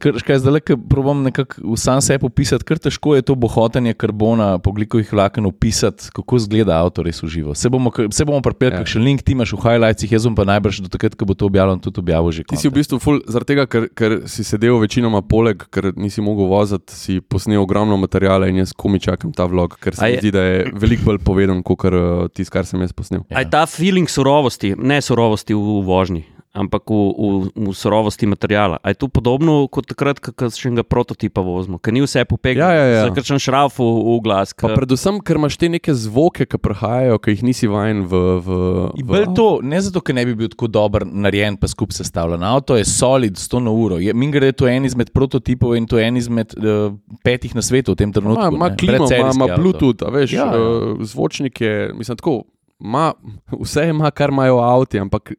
kar, 0.00 0.16
škaj, 0.16 0.38
zdaj, 0.40 0.60
ki 0.62 0.74
probujem 0.88 1.22
nekako 1.22 1.76
sam 1.76 2.00
sebi 2.00 2.24
opisati, 2.24 2.64
ker 2.64 2.78
težko 2.78 3.12
je 3.12 3.22
to 3.22 3.34
bohotenje 3.36 3.92
karbona, 3.94 4.56
poglikovih 4.58 5.12
vlaken 5.12 5.44
opisati, 5.46 6.08
kako 6.10 6.36
izgleda 6.36 6.78
avto 6.78 7.04
res 7.04 7.20
v 7.20 7.28
živo. 7.28 7.54
Se 7.54 7.68
bomo, 7.68 7.92
se 8.10 8.24
bomo 8.24 8.40
pripeljali, 8.40 8.74
Ja. 8.74 8.78
kakšen 8.78 9.04
link 9.04 9.22
ti 9.22 9.32
imaš 9.32 9.52
v 9.52 9.60
highlightsih, 9.60 10.10
jaz 10.10 10.24
bom 10.24 10.34
pa 10.34 10.44
najbrž 10.44 10.80
do 10.80 10.88
takrat, 10.88 11.14
ko 11.14 11.24
bo 11.24 11.34
to 11.34 11.46
objavljeno, 11.46 11.76
tudi 11.78 12.00
objavil 12.00 12.32
že. 12.32 12.42
Ti 12.42 12.56
si 12.56 12.68
v 12.68 12.74
bistvu 12.74 12.98
ful, 12.98 13.20
zaradi 13.28 13.52
tega, 13.52 13.66
ker, 13.66 13.88
ker 13.92 14.24
si 14.24 14.40
sedel 14.42 14.80
večinoma 14.80 15.20
poleg, 15.22 15.60
ker 15.70 15.92
nisi 15.92 16.24
mogel 16.24 16.48
voziti, 16.48 16.88
si 16.90 17.20
posnel 17.20 17.60
ogromno 17.60 17.96
materijala 17.96 18.48
in 18.48 18.56
jaz 18.56 18.72
komi 18.72 18.96
čakam 18.98 19.28
ta 19.30 19.44
vlog, 19.44 19.76
ker 19.76 19.94
se 19.94 20.02
mi 20.02 20.16
je- 20.16 20.20
zdi, 20.24 20.30
da 20.32 20.40
je 20.42 20.72
veliko 20.72 21.04
bolj 21.04 21.20
povedan, 21.20 21.60
kot 21.62 21.84
uh, 21.84 22.28
tisto, 22.32 22.50
kar 22.52 22.64
sem 22.64 22.80
jaz 22.80 22.92
posnel. 22.96 23.22
Ja. 23.28 23.38
Aj 23.38 23.46
ta 23.46 23.66
feeling 23.68 24.08
surovosti, 24.08 24.72
ne 24.76 24.98
surovosti 25.04 25.52
v, 25.54 25.60
v 25.60 25.84
vožnji, 25.84 26.24
ampak 26.56 26.88
v, 26.88 27.00
v, 27.12 27.68
v 27.68 27.74
surovosti 27.76 28.26
materijala. 28.26 28.80
Aj 28.80 28.96
tu 28.96 29.08
podobno 29.12 29.68
kot 29.68 29.88
takrat, 29.90 30.20
ko 30.20 30.48
še 30.48 30.70
enega 30.70 30.84
prototipa 30.86 31.44
vozimo, 31.44 31.78
ker 31.78 31.92
ni 31.92 32.00
vse 32.04 32.24
popegno. 32.28 32.64
Ja, 32.64 32.72
ja, 32.72 32.86
ja. 32.88 33.02
Zakrčen 33.10 33.40
šraf 33.42 33.76
v, 33.76 33.84
v 33.84 34.16
glas. 34.24 34.56
Pa 34.56 34.72
Ka, 34.72 34.78
predvsem, 34.78 35.20
ker 35.20 35.40
imaš 35.40 35.58
te 35.60 35.68
neke 35.72 35.92
zvoke, 35.92 36.48
ki 36.48 36.60
prihajajo, 36.62 37.20
ki 37.20 37.36
jih 37.36 37.44
nisi 37.50 37.70
vajen 37.70 38.06
v. 38.08 38.22
v, 38.40 38.58
v 38.96 39.06
Bolj 39.06 39.28
to, 39.36 39.48
ne 39.66 39.80
zato, 39.84 40.00
ker 40.00 40.16
ne 40.16 40.24
bi 40.28 40.36
bil 40.38 40.50
tako 40.52 40.70
dober 40.72 41.04
narejen, 41.06 41.60
pa 41.60 41.68
skupaj 41.70 42.00
sestavljen. 42.00 42.42
Avto 42.46 42.78
je 42.80 42.88
solid, 42.88 43.36
100 43.36 43.62
na 43.66 43.76
uro. 43.76 44.00
Mi 44.00 44.30
gre 44.32 44.50
to 44.56 44.70
en 44.70 44.88
izmed 44.88 45.12
prototipov 45.14 45.76
in 45.76 45.88
to 45.90 46.00
en 46.00 46.16
izmed 46.16 46.56
uh, 46.56 46.90
petih 47.26 47.54
na 47.56 47.64
svetu 47.64 47.94
v 47.94 48.00
tem 48.00 48.16
trenutku. 48.16 48.48
Ima 48.56 48.72
ne. 48.72 48.80
klimo, 48.80 48.96
ima, 48.96 49.04
Predserijski 49.04 49.36
ima 49.36 49.50
avto. 49.50 49.62
Bluetooth, 49.62 50.06
a 50.06 50.12
veš, 50.14 50.32
Ja, 50.32 50.48
ja, 50.48 50.56
ja. 50.56 50.74
ja. 50.96 51.06
zvočnik 51.12 51.60
je, 51.60 51.92
mislim, 51.94 52.16
tako, 52.16 52.42
ima, 52.80 53.12
vse 53.62 53.88
ima, 53.92 54.10
kar 54.10 54.32
imajo 54.34 54.58
avti, 54.64 55.00
ampak 55.00 55.32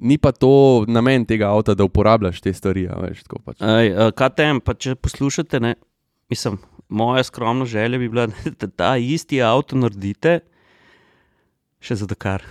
ni 0.00 0.18
pa 0.18 0.32
to 0.32 0.84
namen 0.88 1.24
tega 1.26 1.50
avta, 1.50 1.74
da 1.74 1.84
uporabljaš 1.84 2.40
te 2.40 2.52
stvari. 2.54 2.86
Veš, 3.02 3.22
tako 3.26 3.42
pač. 3.44 3.60
Aj, 3.60 3.90
uh, 3.90 4.10
KTM, 4.14 4.62
pa 4.64 4.74
če 4.74 4.94
poslušate, 4.94 5.60
ne, 5.60 5.74
mislim, 6.30 6.58
moja 6.88 7.24
skromna 7.26 7.66
želja 7.66 7.98
bi 7.98 8.08
bila, 8.08 8.28
da 8.60 8.66
ta 8.70 8.94
isti 8.96 9.42
avto 9.42 9.76
naredite 9.76 10.40
še 11.80 11.98
za 12.02 12.06
Dakar. 12.10 12.42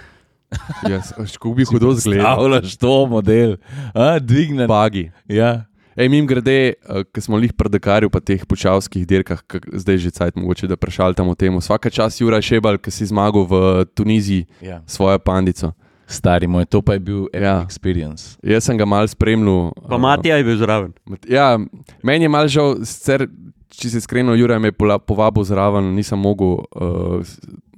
Jaz, 0.91 1.11
kako 1.17 1.53
bi 1.57 1.65
hudo 1.67 1.91
zgledal. 1.97 2.37
Stavljaš 2.37 2.77
to 2.79 2.93
model, 3.11 3.57
a, 3.93 4.19
dvigne. 4.19 4.67
Bagi. 4.67 5.09
Ja. 5.27 5.65
Ej, 5.97 6.11
mim 6.13 6.27
grede, 6.29 6.77
ki 7.09 7.21
smo 7.25 7.39
jih 7.41 7.55
pred 7.57 7.73
Dakarju, 7.73 8.11
pa 8.13 8.21
teh 8.21 8.43
počavskih 8.45 9.01
dirkah, 9.09 9.41
zdaj 9.81 9.97
že 9.97 10.11
cajt, 10.13 10.35
mogoče 10.37 10.69
da 10.69 10.77
prešaltamo 10.77 11.33
temu. 11.33 11.57
Vsaka 11.57 11.89
čas 11.89 12.21
Juraj 12.21 12.45
Šebal, 12.45 12.77
ki 12.77 12.93
si 12.93 13.07
zmagal 13.09 13.47
v 13.49 13.55
Tuniziji 13.97 14.45
Ja. 14.61 14.83
svojo 14.85 15.17
pandico. 15.17 15.73
Stari 16.08 16.47
moj, 16.47 16.66
to 16.66 16.80
pa 16.82 16.93
je 16.93 16.99
bil 17.01 17.26
Ja. 17.34 17.60
experience. 17.62 18.38
Jaz 18.41 18.64
sem 18.64 18.78
ga 18.78 18.86
mal 18.86 19.03
spremljal. 19.05 19.74
Pa 19.84 19.95
uh, 19.95 20.01
Matija 20.01 20.38
je 20.38 20.43
bil 20.43 20.55
zraven. 20.55 20.93
Ja, 21.28 21.60
meni 22.01 22.24
je 22.24 22.30
mal 22.30 22.47
žal, 22.47 22.78
sicer, 22.82 23.28
če 23.70 23.89
se 23.89 23.97
iskreno, 23.97 24.32
Juraj 24.34 24.60
me 24.60 24.68
je 24.68 24.74
pola- 24.74 24.99
povabil 24.99 25.43
zraven, 25.43 25.91
nisem 25.93 26.18
mogel 26.18 26.64
uh, 26.72 27.20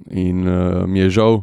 in 0.08 0.44
uh, 0.44 0.86
mi 0.86 1.00
je 1.00 1.10
žal. 1.12 1.42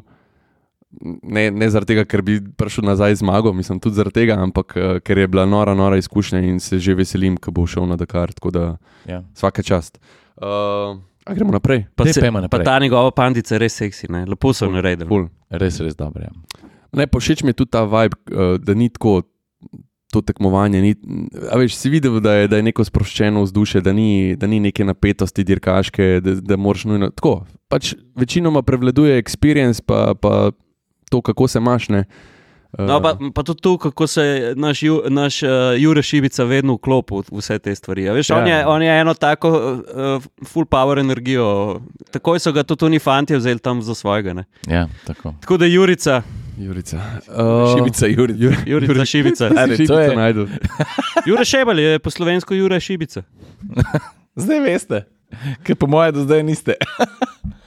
Ne, 1.23 1.51
ne 1.51 1.67
zaradi 1.69 1.91
tega, 1.91 2.05
ker 2.05 2.21
bi 2.21 2.39
prišel 2.41 2.85
nazaj 2.85 3.13
z 3.13 3.19
zmago, 3.19 3.51
mislim 3.53 3.77
tudi 3.77 3.95
zaradi 3.95 4.13
tega, 4.15 4.37
ampak 4.39 4.73
uh, 4.73 4.97
ker 4.99 5.17
je 5.17 5.27
bila 5.27 5.43
nora, 5.45 5.75
nora 5.75 5.97
izkušnja 5.97 6.39
in 6.41 6.59
se 6.59 6.79
že 6.79 6.95
veselim, 6.95 7.35
ko 7.37 7.51
bo 7.51 7.67
šel 7.67 7.85
na 7.85 7.95
Dakar. 7.95 8.31
Tako 8.31 8.49
da 8.51 8.63
Ja. 9.05 9.21
vsaka 9.33 9.61
čast. 9.61 9.99
Uh, 10.37 10.95
a 11.21 11.33
gremo 11.33 11.51
naprej. 11.51 11.85
Pa, 11.95 12.05
se, 12.05 12.15
pojma 12.17 12.39
pa 12.39 12.41
naprej. 12.41 12.63
ta 12.63 12.79
njegova 12.79 13.11
pandica 13.11 13.55
je 13.55 13.59
res 13.59 13.75
seksi, 13.75 14.07
ne? 14.09 14.23
lepo 14.25 14.53
so 14.53 14.65
naredili. 14.67 15.07
Ful. 15.07 15.27
Res, 15.49 15.79
res 15.79 15.93
dobro. 15.93 16.23
Ja. 16.23 16.31
Ne, 16.91 17.07
povšeč 17.07 17.43
mi 17.43 17.49
je 17.49 17.59
tudi 17.63 17.71
ta 17.71 17.83
vibe, 17.83 18.15
uh, 18.31 18.55
da 18.59 18.73
ni 18.73 18.89
tako. 18.89 19.21
To 20.07 20.21
tekmovanje, 20.23 20.79
ni, 20.79 20.93
a 21.51 21.57
veš, 21.59 21.73
si 21.75 21.89
videl, 21.91 22.21
da 22.23 22.31
je, 22.33 22.47
da 22.47 22.61
je 22.61 22.63
neko 22.63 22.79
sproščeno 22.87 23.41
vzdušje, 23.43 23.81
da 23.83 23.91
ni, 23.91 24.37
da 24.39 24.47
ni 24.47 24.61
neke 24.63 24.85
napetosti 24.87 25.43
dirkaške, 25.43 26.21
da, 26.23 26.35
da 26.39 26.55
moraš 26.55 26.85
nujno. 26.87 27.09
Tako, 27.11 27.41
pač 27.67 27.91
večinoma 28.15 28.61
prevladuje 28.63 29.19
experience, 29.19 29.83
pa, 29.83 30.15
pa 30.15 30.51
to, 31.11 31.19
kako 31.21 31.47
se 31.51 31.59
imaš. 31.59 31.89
Ne. 31.91 32.05
Uh, 32.71 32.87
No, 32.87 33.01
pa, 33.03 33.17
pa 33.35 33.43
tudi 33.43 33.61
tu, 33.61 33.75
kako 33.77 34.07
se 34.07 34.53
naš, 34.55 34.83
Ju- 34.83 35.03
naš 35.09 35.43
uh, 35.43 35.49
Jure 35.77 36.01
Šibica 36.03 36.43
vedno 36.47 36.79
vklopil 36.79 37.27
v 37.27 37.39
vse 37.43 37.59
te 37.59 37.75
stvari. 37.75 38.07
a 38.09 38.13
Veš, 38.13 38.29
ja. 38.29 38.37
on, 38.39 38.47
je, 38.47 38.57
on 38.67 38.81
je 38.83 38.99
eno 39.01 39.13
tako 39.13 39.51
uh, 39.51 40.23
full 40.47 40.65
power 40.65 40.99
energijo. 40.99 41.81
Takoj 42.11 42.39
so 42.39 42.51
ga 42.51 42.63
tudi 42.63 42.85
oni 42.85 42.99
fanti 42.99 43.35
vzeli 43.35 43.59
tam 43.59 43.81
za 43.81 43.95
svojega. 43.95 44.33
Ne? 44.33 44.43
Ja, 44.67 44.87
tako. 45.03 45.35
Tako 45.41 45.57
da 45.57 45.65
Jurica, 45.65 46.21
Jurica. 46.57 46.97
Uh, 47.27 47.71
Šibica, 47.71 48.07
Jurica. 48.07 48.39
Jur, 48.39 48.53
Jurica 48.65 49.05
Šibica. 49.05 49.45
Stari, 49.47 49.69
to 49.69 49.75
Šibica 49.77 50.01
je- 50.01 50.15
najdu. 50.15 50.47
Jure 51.27 51.45
Šebel 51.45 51.79
je 51.79 51.99
po 51.99 52.09
slovensko 52.09 52.53
Jure 52.53 52.79
Šibica. 52.79 53.21
Zdaj 54.35 54.59
veste, 54.61 55.03
ker 55.63 55.75
po 55.75 55.87
mojem 55.87 56.13
do 56.13 56.21
zdaj 56.21 56.43
niste. 56.43 56.73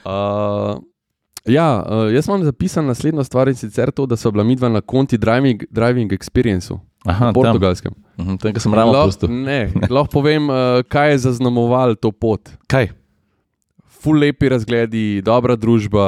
Uh, 0.03 0.79
ja, 1.47 1.67
uh, 1.79 2.07
jaz 2.09 2.27
imam 2.27 2.43
zapisan 2.43 2.85
naslednjo 2.85 3.23
stvar 3.23 3.47
in 3.47 3.55
sicer 3.55 3.91
to, 3.91 4.05
da 4.05 4.15
so 4.15 4.31
bila 4.31 4.43
midva 4.43 4.69
na 4.69 4.81
konti 4.81 5.17
driving, 5.17 5.63
driving 5.69 6.11
experience 6.11 6.71
Aha, 7.05 7.25
na 7.25 7.33
portugalskem. 7.33 7.93
tam, 7.93 8.01
Mhm, 8.19 8.35
tam, 8.37 8.53
ko 8.53 8.59
sem 8.59 8.73
ravno 8.73 9.03
pustil. 9.05 9.29
Ne, 9.31 9.59
lahko 9.89 10.11
povem, 10.13 10.45
uh, 10.45 10.55
kaj 10.85 11.11
je 11.11 11.17
zaznamoval 11.19 11.95
to 11.95 12.11
pot. 12.11 12.49
Kaj? 12.67 12.91
Ful 13.95 14.17
lepi 14.17 14.49
razgledi, 14.49 15.21
dobra 15.21 15.55
družba, 15.55 16.05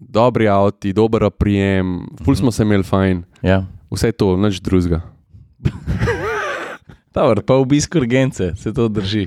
dobri 0.00 0.48
avti, 0.48 0.92
dober 0.92 1.28
prijem, 1.30 1.94
ful 2.18 2.34
smo 2.34 2.50
se 2.50 2.62
imeli 2.62 2.82
fajn, 2.82 3.24
Ja. 3.42 3.64
vse 3.88 4.12
to, 4.12 4.36
nič 4.36 4.60
drugega. 4.60 5.02
Dobar, 7.10 7.42
pa 7.42 7.54
obisk 7.54 7.94
urgence, 7.94 8.54
se 8.54 8.72
to 8.72 8.88
drži. 8.88 9.26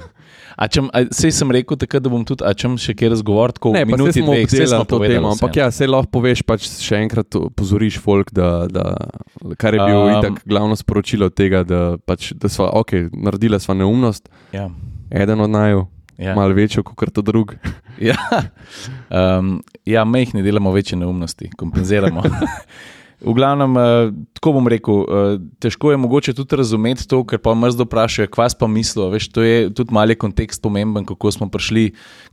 A 0.56 0.68
čem, 0.68 0.86
a, 0.88 1.02
sej 1.12 1.34
sem 1.34 1.50
rekel 1.50 1.76
takrat, 1.76 2.00
da 2.00 2.08
bom 2.08 2.22
tudi, 2.24 2.46
a 2.46 2.54
čem 2.54 2.78
še 2.78 2.94
kaj 2.94 3.10
razgovoril, 3.10 3.54
tako 3.54 3.72
Ne, 3.74 3.82
minuti 3.84 4.22
smo 4.22 4.32
dveh, 4.32 4.46
saj 4.46 4.62
obdelali 4.62 4.86
to 4.86 4.98
temo, 5.02 5.28
vse. 5.28 5.34
ampak 5.36 5.56
ja, 5.56 5.68
se 5.68 5.84
lahko 5.84 6.12
poveš, 6.12 6.44
pač 6.44 6.68
še 6.80 7.02
enkrat 7.02 7.28
pozoriš 7.52 7.98
folk, 8.00 8.30
da, 8.32 8.70
da 8.70 8.86
kar 9.58 9.74
je 9.74 9.82
bilo 9.82 10.04
um, 10.06 10.14
itak 10.14 10.40
glavno 10.46 10.78
sporočilo 10.78 11.28
tega, 11.28 11.66
da, 11.66 11.98
pač, 12.00 12.32
da 12.34 12.48
smo, 12.48 12.70
ok, 12.72 12.94
naredila 13.12 13.58
sva 13.58 13.76
neumnost, 13.76 14.30
Ja. 14.54 14.70
eden 15.12 15.42
od 15.42 15.50
naju, 15.50 15.88
Ja. 16.18 16.36
malo 16.36 16.54
večjo 16.54 16.84
kot 16.84 17.14
to 17.14 17.22
drug. 17.22 17.56
Ja, 18.02 18.18
um, 19.38 19.64
ja 19.86 20.02
mehni 20.06 20.42
delamo 20.44 20.72
večje 20.72 20.98
neumnosti, 20.98 21.50
kompenziramo. 21.58 22.24
V 23.24 23.32
glavnem, 23.32 23.76
uh, 23.76 24.12
tako 24.36 24.52
bom 24.58 24.66
rekel, 24.68 24.98
uh, 25.08 25.36
težko 25.64 25.94
je 25.94 25.98
mogoče 25.98 26.34
tudi 26.36 26.58
razumeti 26.60 27.06
to, 27.08 27.22
ker 27.24 27.40
pa 27.40 27.54
mrzdo 27.56 27.86
vprašajo, 27.88 28.28
kva 28.28 28.50
si 28.52 28.58
pa 28.60 28.68
mislijo. 28.68 29.08
Veš, 29.14 29.30
to 29.32 29.46
je 29.46 29.70
tudi 29.72 29.96
mali 29.96 30.18
kontekst 30.20 30.62
pomemben, 30.62 31.06
kako 31.08 31.32
smo 31.32 31.48
prišli, 31.50 31.86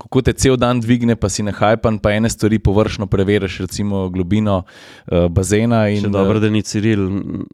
kako 0.02 0.22
te 0.26 0.34
cel 0.34 0.58
dan 0.58 0.80
dvigne, 0.82 1.14
pa 1.14 1.30
si 1.30 1.46
nahajpan, 1.46 2.00
pa 2.02 2.16
ene 2.18 2.30
stvari 2.30 2.58
površno 2.58 3.06
preveriš, 3.06 3.60
recimo 3.68 4.08
globino 4.10 4.64
uh, 4.64 5.28
bazena. 5.30 5.84
In, 5.94 6.08
Še 6.08 6.10
dobro, 6.16 6.42
da 6.42 6.50
ni 6.50 6.64
Ciril. 6.66 7.06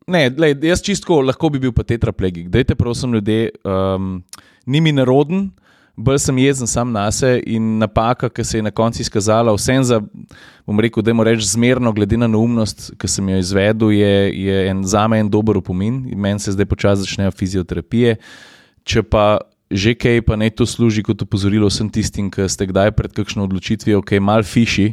Ne, 0.08 0.30
lej, 0.32 0.56
jaz 0.64 0.80
čistko 0.86 1.20
lahko 1.20 1.52
bi 1.52 1.60
bil 1.66 1.76
pa 1.76 1.84
tetraplegik. 1.84 2.48
Dajte, 2.54 2.78
prosim, 2.78 3.18
ljudje, 3.18 3.50
um, 3.68 4.22
ni 4.64 4.80
mi 4.80 4.96
naroden, 4.96 5.50
bolj 5.96 6.18
sem 6.18 6.38
jezen 6.38 6.68
sam 6.68 6.92
na 6.92 7.06
sebe 7.12 7.40
in 7.46 7.78
napaka, 7.80 8.28
ki 8.28 8.44
se 8.44 8.58
je 8.58 8.62
na 8.62 8.70
koncu 8.70 9.00
izkazala, 9.02 9.54
vsem 9.56 9.84
za, 9.84 10.00
bom 10.66 10.80
rekel, 10.80 11.02
da 11.02 11.10
je 11.10 11.24
reč 11.24 11.44
zmerno, 11.48 11.92
glede 11.92 12.16
na 12.16 12.28
neumnost, 12.28 12.90
ki 13.00 13.08
sem 13.08 13.28
jo 13.28 13.40
izvedel, 13.40 13.92
je, 13.96 14.14
je 14.46 14.62
en, 14.70 14.84
za 14.84 15.08
me 15.08 15.20
en 15.20 15.30
dober 15.30 15.56
opomin. 15.56 16.04
Meni 16.16 16.40
se 16.40 16.52
zdaj 16.52 16.66
počasi 16.66 17.06
začnejo 17.06 17.32
fizioterapije. 17.32 18.16
Če 18.84 19.02
pa 19.02 19.38
že 19.70 19.96
kaj, 19.98 20.20
pa 20.22 20.36
naj 20.38 20.52
to 20.54 20.66
služi 20.66 21.02
kot 21.02 21.22
opozorilo 21.24 21.66
vsem 21.66 21.88
tistim, 21.90 22.30
ki 22.30 22.46
ste 22.46 22.68
kdaj 22.70 22.92
pred 22.94 23.10
kakšno 23.16 23.42
odločitvijo, 23.48 23.98
ok, 23.98 24.18
mal 24.22 24.46
fiši. 24.46 24.92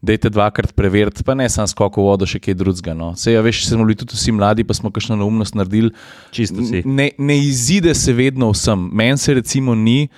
Dajte 0.00 0.30
dvakrat 0.32 0.72
preveriti, 0.72 1.24
pa 1.24 1.34
ne 1.36 1.44
samo 1.52 1.68
skoko 1.68 2.06
vodo, 2.06 2.24
še 2.28 2.38
kaj 2.40 2.56
drugega. 2.56 2.94
No. 2.96 3.10
Sej, 3.20 3.36
ja, 3.36 3.44
veš, 3.44 3.66
smo 3.68 3.84
bili 3.84 3.98
tudi 4.00 4.16
vsi 4.16 4.32
mladi, 4.32 4.64
pa 4.64 4.72
smo 4.76 4.88
kakšno 4.92 5.18
neumnost 5.20 5.56
naredili. 5.56 5.92
Ne, 6.88 7.10
ne 7.20 7.36
izide 7.36 7.92
se 7.92 8.12
vedno 8.16 8.48
vsem. 8.52 8.88
Meni 8.96 9.20
se 9.20 9.36
recimo 9.36 9.76
ni, 9.76 10.08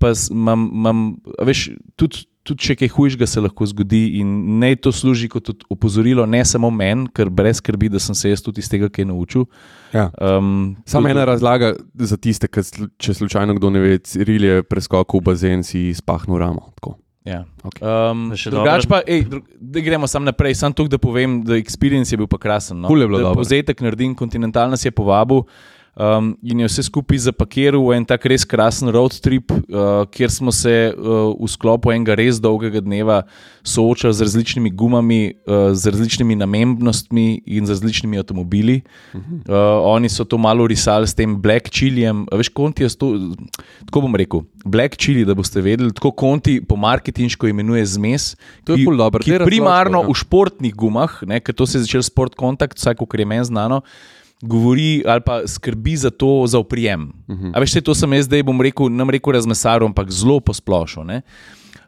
pa 0.00 0.12
imam, 0.30 0.68
imam 0.74 1.02
veš, 1.44 1.68
tudi, 1.98 2.24
tudi 2.46 2.64
če 2.64 2.76
kaj 2.80 2.92
hujšega 2.94 3.26
se 3.28 3.42
lahko 3.44 3.66
zgodi, 3.68 4.02
in 4.20 4.60
naj 4.62 4.78
to 4.86 4.92
služi 4.94 5.28
kot 5.32 5.50
opozorilo, 5.70 6.26
ne 6.26 6.44
samo 6.48 6.70
meni, 6.74 7.08
ker 7.14 7.30
brez 7.30 7.60
skrbi, 7.62 7.90
da 7.92 8.00
sem 8.02 8.16
se 8.16 8.32
jaz 8.32 8.44
tudi 8.44 8.64
iz 8.64 8.70
tega 8.72 8.88
kaj 8.92 9.08
naučil. 9.10 9.44
Ja. 9.92 10.08
Um, 10.20 10.76
Samo 10.88 11.08
ena 11.08 11.26
razlaga 11.28 11.74
za 11.94 12.16
tiste, 12.16 12.48
ki, 12.48 12.64
sl- 12.64 12.88
če 12.96 13.18
slučajno 13.20 13.58
kdo 13.58 13.72
ne 13.74 13.84
ve, 13.84 13.98
Ciril 13.98 14.48
je 14.48 14.62
preskokal 14.64 15.20
v 15.20 15.28
bazen, 15.32 15.66
si 15.66 15.90
spahnil 15.96 16.40
ramo. 16.40 16.72
Tako. 16.78 16.96
Ja. 17.28 17.42
Okej. 17.60 17.84
Um, 17.84 18.30
drugač 18.32 18.86
pa, 18.88 19.02
ej, 19.04 19.26
dru, 19.28 19.42
da 19.60 19.82
gremo 19.84 20.08
sam 20.08 20.24
naprej, 20.24 20.56
samo 20.56 20.72
to, 20.72 20.86
da 20.88 20.96
povem, 21.00 21.42
da 21.44 21.58
experience 21.60 22.14
je 22.14 22.20
bil 22.20 22.28
pa 22.30 22.40
krasen. 22.40 22.80
No? 22.80 22.88
Ful 22.88 23.04
je 23.04 23.08
bilo 23.10 23.20
Da. 23.20 23.34
Povzetek 23.36 23.82
naredim, 23.84 24.16
Continental 24.16 24.70
nas 24.72 24.84
je 24.84 24.92
povabil. 24.94 25.44
Um, 25.98 26.36
in 26.46 26.60
je 26.60 26.68
vse 26.68 26.82
skupaj 26.86 27.18
zapakiral 27.18 27.82
v 27.82 27.96
en 27.96 28.04
tak 28.06 28.22
res 28.30 28.44
krasen 28.46 28.86
road 28.94 29.16
trip, 29.18 29.50
uh, 29.50 30.04
kjer 30.06 30.30
smo 30.30 30.52
se 30.54 30.94
uh, 30.94 31.32
v 31.34 31.48
sklopu 31.50 31.90
enega 31.90 32.14
res 32.14 32.38
dolgega 32.38 32.78
dneva 32.78 33.24
soočali 33.66 34.14
z 34.14 34.22
različnimi 34.22 34.70
gumami, 34.70 35.34
uh, 35.42 35.74
z 35.74 35.90
različnimi 35.90 36.36
namembnostmi 36.38 37.42
in 37.50 37.66
z 37.66 37.74
različnimi 37.74 38.20
avtomobili. 38.22 38.76
Uh, 39.10 39.50
oni 39.90 40.06
so 40.06 40.22
to 40.22 40.38
malo 40.38 40.68
risali 40.70 41.02
s 41.02 41.18
tem 41.18 41.34
Black 41.34 41.66
Chilijem. 41.66 42.28
Veš, 42.30 42.52
konti 42.54 42.86
je 42.86 42.94
to, 42.94 43.34
tako 43.90 44.06
bom 44.06 44.14
rekel, 44.14 44.44
Black 44.62 44.94
Chili, 44.94 45.26
da 45.26 45.34
boste 45.34 45.58
vedeli, 45.66 45.90
tako 45.90 46.12
konti 46.14 46.60
po 46.62 46.78
marketinško 46.78 47.50
imenuje 47.50 47.82
zmes. 47.98 48.36
To 48.62 48.78
je 48.78 48.86
ful 48.86 48.94
dobro, 48.94 49.26
primarno 49.42 50.06
ja. 50.06 50.06
v 50.06 50.14
športnih 50.14 50.78
gumah, 50.78 51.18
ker 51.42 51.58
to 51.58 51.66
se 51.66 51.82
je 51.82 51.88
začel 51.90 52.06
sport 52.06 52.38
kontakt, 52.38 52.78
vsaj 52.78 52.94
kot 53.02 53.18
je 53.18 53.26
meni 53.26 53.50
znano. 53.50 53.82
Govori 54.42 55.02
ali 55.06 55.20
pa 55.20 55.46
skrbi 55.46 55.96
za 55.96 56.10
to, 56.10 56.44
za 56.46 56.58
uprijem. 56.58 57.12
Uh 57.28 57.34
Mhm. 57.34 57.46
-huh. 57.46 57.52
A 57.54 57.60
veš, 57.60 57.72
to 57.84 57.94
sem 57.94 58.12
jaz 58.12 58.24
zdaj, 58.24 58.42
bom 58.42 58.60
rekel, 58.60 58.88
nam 58.88 59.10
rekel 59.10 59.32
razmesaril, 59.32 59.86
ampak 59.86 60.10
zelo 60.10 60.40
posplošil. 60.40 61.02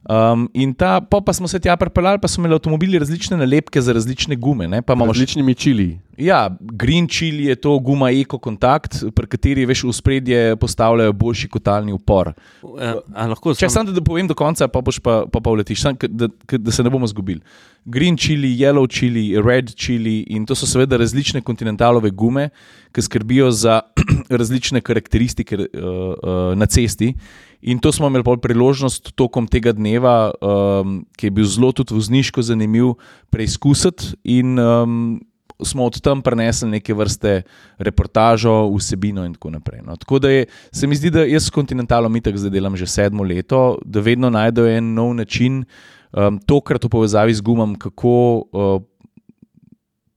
Um, 0.08 0.48
in 0.54 0.72
ta, 0.74 1.00
po 1.00 1.20
pa 1.20 1.32
smo 1.32 1.48
se 1.48 1.58
tja 1.60 1.76
pripeljali, 1.76 2.18
pa 2.18 2.28
so 2.28 2.40
imeli 2.40 2.54
avtomobili 2.56 2.98
različne 2.98 3.36
nalepke 3.36 3.80
za 3.80 3.92
različne 3.92 4.36
gume. 4.36 4.68
Ne? 4.68 4.82
Različnimi 4.88 5.54
čili. 5.54 5.98
Ja, 6.16 6.56
Green 6.60 7.08
Chili 7.08 7.44
je 7.44 7.54
to 7.54 7.78
guma 7.78 8.10
Eco 8.10 8.38
Contact, 8.44 9.04
pri 9.14 9.26
kateri 9.26 9.66
veš 9.66 9.84
v 9.84 9.92
spredje 9.92 10.56
postavljajo 10.56 11.12
boljši 11.12 11.48
kotalni 11.48 11.92
upor. 11.92 12.32
Eh, 12.80 12.94
a 13.14 13.26
lahko 13.26 13.54
Če 13.54 13.68
sam- 13.68 13.86
samo 13.86 13.92
da 13.92 14.00
povem 14.00 14.28
do 14.28 14.34
konca, 14.34 14.68
pa 14.68 14.80
boš 14.80 14.98
pa, 14.98 15.24
pa, 15.32 15.40
pa 15.40 15.50
uletiš, 15.50 15.82
sam, 15.82 15.96
da, 16.08 16.28
da 16.58 16.72
se 16.72 16.82
ne 16.82 16.90
bomo 16.90 17.06
zgubili. 17.06 17.40
Green 17.84 18.16
Chili, 18.16 18.56
Yellow 18.56 18.88
Chili, 18.88 19.36
Red 19.42 19.74
Chili 19.76 20.20
in 20.28 20.46
to 20.46 20.54
so 20.54 20.66
seveda 20.66 20.96
različne 20.96 21.40
kontinentalove 21.40 22.10
gume, 22.10 22.48
ki 22.92 23.02
skrbijo 23.02 23.50
za 23.50 23.80
različne 24.40 24.80
karakteristike 24.80 25.56
uh, 25.56 25.64
uh, 25.64 26.56
na 26.56 26.66
cesti. 26.66 27.14
In 27.62 27.78
to 27.78 27.92
smo 27.92 28.08
imeli 28.08 28.24
priložnost 28.42 29.12
tokom 29.14 29.46
tega 29.46 29.72
dneva, 29.76 30.30
um, 30.40 31.00
ki 31.16 31.26
je 31.26 31.30
bil 31.30 31.44
zelo 31.44 31.72
tudi 31.76 31.94
vozniško 31.94 32.42
zanimiv, 32.42 32.94
preizkusiti. 33.30 34.16
In 34.24 34.58
um, 34.58 35.20
smo 35.62 35.84
od 35.84 36.00
tam 36.00 36.22
prenesli 36.22 36.70
neke 36.70 36.94
vrste 36.94 37.42
reportažo, 37.78 38.70
vsebino 38.76 39.24
in 39.24 39.34
tako 39.34 39.50
naprej. 39.50 39.82
No. 39.84 39.96
Tako 39.96 40.18
da 40.18 40.30
je, 40.30 40.46
se 40.72 40.86
mi 40.86 40.96
zdi, 40.96 41.10
da 41.10 41.24
jaz 41.24 41.46
s 41.46 41.50
kontinentalom 41.50 42.16
itak 42.16 42.36
zdaj 42.36 42.50
delam 42.50 42.76
že 42.76 42.86
sedmo 42.86 43.22
leto, 43.22 43.78
da 43.84 44.00
vedno 44.00 44.30
najdejo 44.30 44.76
en 44.78 44.94
nov 44.94 45.14
način, 45.14 45.64
um, 46.12 46.38
tokrat 46.38 46.84
v 46.84 46.88
povezavi 46.88 47.34
z 47.34 47.44
gumom, 47.44 47.76
kako 47.76 48.44
uh, 48.52 48.80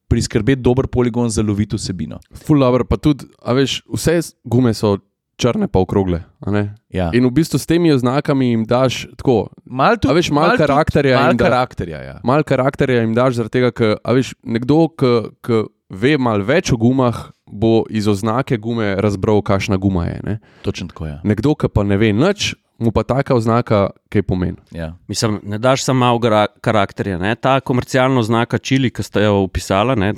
priskrbeti 0.07 0.61
dober 0.61 0.87
poligon 0.87 1.29
za 1.29 1.41
lovito 1.41 1.75
vsebino. 1.75 2.19
Ful 2.45 2.59
dobro, 2.59 2.85
pa 2.85 2.97
tudi, 2.97 3.25
a 3.41 3.53
veš, 3.53 3.81
vse 3.89 4.19
gume 4.43 4.73
so 4.73 4.97
črne 5.37 5.67
pa 5.67 5.79
okrogle. 5.79 6.23
a 6.39 6.51
ne? 6.51 6.75
Ja. 6.89 7.09
In 7.13 7.25
v 7.25 7.31
bistvu 7.31 7.59
s 7.59 7.65
temi 7.65 7.91
oznakami 7.91 8.49
jim 8.51 8.65
daš 8.65 9.07
tako. 9.17 9.49
Mal 9.65 9.97
A 9.97 10.13
veš, 10.13 10.31
malo 10.31 10.57
karakterja 10.57 11.19
Mal 11.19 11.33
jim 11.33 11.37
da- 11.37 11.45
karakterja, 11.45 11.99
ja. 12.01 12.15
Malo 12.23 12.43
karakterja 12.43 13.01
jim 13.01 13.13
daš, 13.13 13.39
zaradi 13.41 13.51
tega, 13.51 13.71
ker 13.71 13.97
a 14.03 14.13
veš, 14.13 14.33
nekdo, 14.43 14.87
ki 14.93 15.63
ve 15.89 16.17
malo 16.17 16.43
več 16.43 16.71
o 16.73 16.77
gumah, 16.77 17.31
bo 17.47 17.85
iz 17.89 18.07
oznake 18.07 18.57
gume 18.57 18.95
razbral, 18.97 19.41
kakšna 19.45 19.77
guma 19.77 20.05
je. 20.09 20.19
Ne? 20.23 20.39
Točno 20.61 20.87
tako 20.89 21.05
je. 21.05 21.19
Nekdo, 21.23 21.55
ki 21.55 21.69
pa 21.69 21.83
ne 21.85 21.97
ve 21.97 22.09
nič, 22.13 22.55
mu 22.81 22.91
pa 22.91 23.03
taka 23.05 23.35
oznaka 23.37 23.93
kaj 24.09 24.25
pomeni. 24.25 24.57
Ja. 24.73 24.95
Mislim, 25.07 25.37
ne 25.43 25.57
daš 25.61 25.85
samo 25.85 25.99
malo 26.01 26.19
karakterja. 26.61 27.17
Ne? 27.21 27.35
Ta 27.35 27.59
komercialna 27.61 28.19
oznaka 28.19 28.57
čili, 28.57 28.89
ki 28.89 29.03
ste 29.05 29.23
jo 29.23 29.43
opisali, 29.45 29.95
ne? 29.95 30.13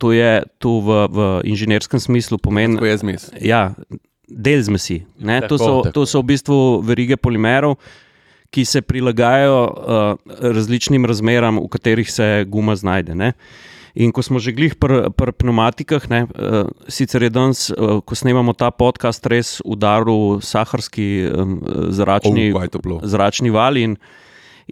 to 0.00 0.12
je 0.12 0.42
tu 0.58 0.80
v, 0.80 1.06
v 1.12 1.18
inženirskem 1.44 2.00
smislu 2.00 2.38
pomeni. 2.40 2.78
To 2.80 2.88
je 2.88 2.96
zmes. 2.96 3.30
Ja, 3.40 3.74
del 4.30 4.62
zmesi. 4.62 5.02
Ne? 5.18 5.40
Tako, 5.40 5.48
To, 5.48 5.58
so, 5.58 5.82
tako. 5.82 5.92
to 5.92 6.06
so 6.06 6.22
v 6.22 6.28
bistvu 6.32 6.58
verige 6.86 7.16
polimerov, 7.16 7.76
ki 8.50 8.64
se 8.64 8.82
prilagajajo 8.82 9.58
uh, 9.62 10.32
različnim 10.42 11.04
razmeram, 11.06 11.58
v 11.62 11.68
katerih 11.70 12.08
se 12.10 12.44
guma 12.48 12.74
znajde. 12.76 13.14
Ne? 13.14 13.32
In 13.94 14.12
ko 14.14 14.22
smo 14.22 14.38
že 14.38 14.54
glih 14.54 14.74
pri 14.78 15.10
pr 15.10 15.32
pneumatikah, 15.34 16.06
ne, 16.10 16.22
uh, 16.26 16.66
sicer 16.86 17.22
je 17.26 17.30
danes, 17.30 17.70
uh, 17.70 17.98
ko 18.02 18.14
snemamo 18.14 18.54
ta 18.54 18.70
podcast, 18.70 19.26
res 19.26 19.58
udaril 19.66 20.38
saharski 20.42 21.26
um, 21.26 21.58
zračni, 21.90 22.50
Oh, 22.54 23.02
zračni 23.02 23.50
val 23.50 23.76
in, 23.76 23.98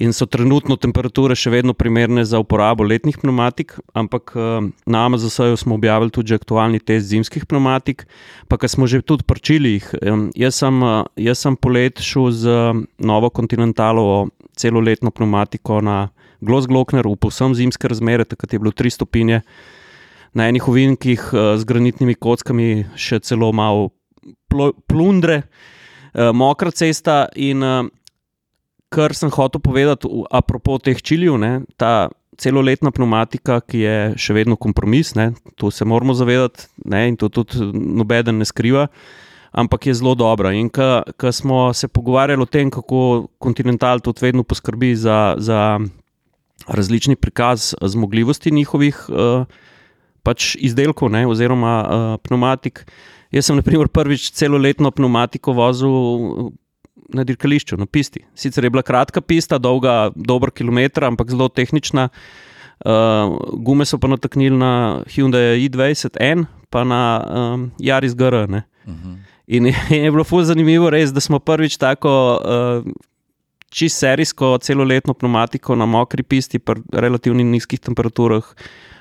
in 0.00 0.12
so 0.14 0.26
trenutno 0.30 0.76
temperature 0.78 1.34
še 1.34 1.50
vedno 1.50 1.74
primerne 1.74 2.22
za 2.24 2.38
uporabo 2.38 2.86
letnih 2.86 3.18
pneumatik, 3.18 3.74
ampak 3.98 4.32
uh, 4.36 4.68
na 4.86 5.04
Amazonu 5.06 5.56
smo 5.58 5.74
objavili 5.74 6.12
tudi 6.14 6.34
aktualni 6.34 6.78
test 6.78 7.10
zimskih 7.10 7.46
pneumatik, 7.50 8.06
pa 8.48 8.58
ker 8.58 8.70
smo 8.70 8.86
že 8.86 9.02
tudi 9.02 9.26
prčili 9.26 9.78
jih. 9.78 9.90
Jaz, 10.38 10.60
sem, 10.62 10.82
uh, 10.82 11.02
jaz 11.18 11.42
sem 11.42 11.58
polet 11.58 11.98
šel 11.98 12.30
z 12.30 12.46
um, 12.46 12.84
novo 12.98 13.30
kontinentalovo 13.30 14.28
celoletno 14.54 15.10
pneumatiko 15.10 15.82
na 15.82 16.08
Glosglockner 16.40 17.02
v 17.02 17.18
povsem 17.18 17.54
zimske 17.58 17.90
razmere, 17.90 18.22
takrat 18.22 18.54
je 18.54 18.62
bilo 18.62 18.70
3 18.70 18.94
stopinje. 18.94 19.42
Na 20.38 20.46
enih 20.46 20.62
ovinkih 20.68 21.32
z 21.32 21.66
granitnimi 21.66 22.14
kockami 22.14 22.86
še 22.94 23.18
celo 23.26 23.48
malo 23.50 23.90
plundre, 24.86 25.48
mokra 26.14 26.70
cesta 26.70 27.26
in 27.34 27.64
kar 28.88 29.14
sem 29.14 29.30
hotel 29.30 29.60
povedati, 29.60 30.08
apropo 30.30 30.78
teh 30.78 31.00
čiljev, 31.02 31.38
ta 31.76 32.08
celoletna 32.38 32.92
pneumatika, 32.94 33.60
ki 33.66 33.80
je 33.82 33.96
še 34.20 34.36
vedno 34.36 34.56
kompromis, 34.60 35.14
ne, 35.18 35.32
to 35.58 35.72
se 35.74 35.86
moramo 35.88 36.14
zavedati 36.14 36.68
ne, 36.86 37.08
in 37.10 37.18
to 37.18 37.28
tudi 37.28 37.66
nobeden 37.74 38.38
ne 38.38 38.46
skriva. 38.48 38.88
Ampak 39.58 39.88
je 39.88 39.94
zelo 39.96 40.12
dobra. 40.14 40.52
In 40.54 40.68
ko 40.70 41.30
smo 41.32 41.72
se 41.74 41.88
pogovarjali 41.88 42.44
o 42.44 42.46
tem, 42.46 42.68
kako 42.70 43.30
Continental 43.42 44.02
tudi 44.04 44.22
vedno 44.26 44.44
poskrbi 44.44 44.92
za, 44.94 45.34
za 45.40 45.80
različni 46.68 47.16
prikaz 47.16 47.72
zmogljivosti 47.80 48.52
njihovih 48.52 49.00
uh, 49.08 49.48
pač 50.22 50.52
izdelkov, 50.60 51.10
ne, 51.10 51.24
oziroma 51.26 51.74
uh, 51.80 52.06
pneumatik. 52.22 52.84
Jaz 53.32 53.48
sem, 53.48 53.56
na 53.56 53.64
primer, 53.64 53.88
prvič 53.88 54.30
celoletno 54.36 54.92
pneumatiko 54.92 55.56
vozil 55.56 56.52
na 57.08 57.24
dirkališču, 57.24 57.76
na 57.80 57.86
pisti. 57.86 58.24
Sicer 58.34 58.64
je 58.64 58.70
bila 58.70 58.82
kratka 58.82 59.20
pista, 59.20 59.58
dolga 59.58 60.10
dober 60.14 60.50
kilometr, 60.50 61.04
ampak 61.08 61.30
zelo 61.30 61.48
tehnična. 61.48 62.08
Uh, 62.78 63.34
gume 63.58 63.84
so 63.88 63.98
pa 63.98 64.06
nataknili 64.06 64.54
na 64.54 65.02
Hyundai 65.10 65.58
i20N, 65.66 66.46
pa 66.70 66.84
na 66.84 67.02
um, 67.18 67.70
Jaris 67.78 68.14
GR. 68.14 68.44
Ne. 68.48 68.62
In 69.46 69.66
je, 69.66 69.74
je 70.04 70.10
bilo 70.10 70.24
fuz 70.24 70.46
zanimivo, 70.46 70.90
res, 70.90 71.12
da 71.12 71.20
smo 71.24 71.40
prvič 71.40 71.78
tako 71.80 72.12
uh, 72.38 72.92
čist 73.70 73.98
serijsko 74.00 74.58
celoletno 74.62 75.14
pneumatiko 75.14 75.76
na 75.76 75.86
mokri 75.86 76.22
pisti, 76.22 76.58
pri 76.58 76.84
relativno 76.92 77.44
nizkih 77.44 77.80
temperaturah, 77.80 78.44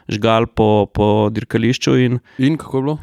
žgal 0.10 0.48
po, 0.48 0.88
po 0.94 1.30
dirkališču. 1.32 1.96
In, 2.00 2.20
In 2.38 2.58
kako 2.58 2.78
je 2.78 2.84
bilo? 2.84 2.98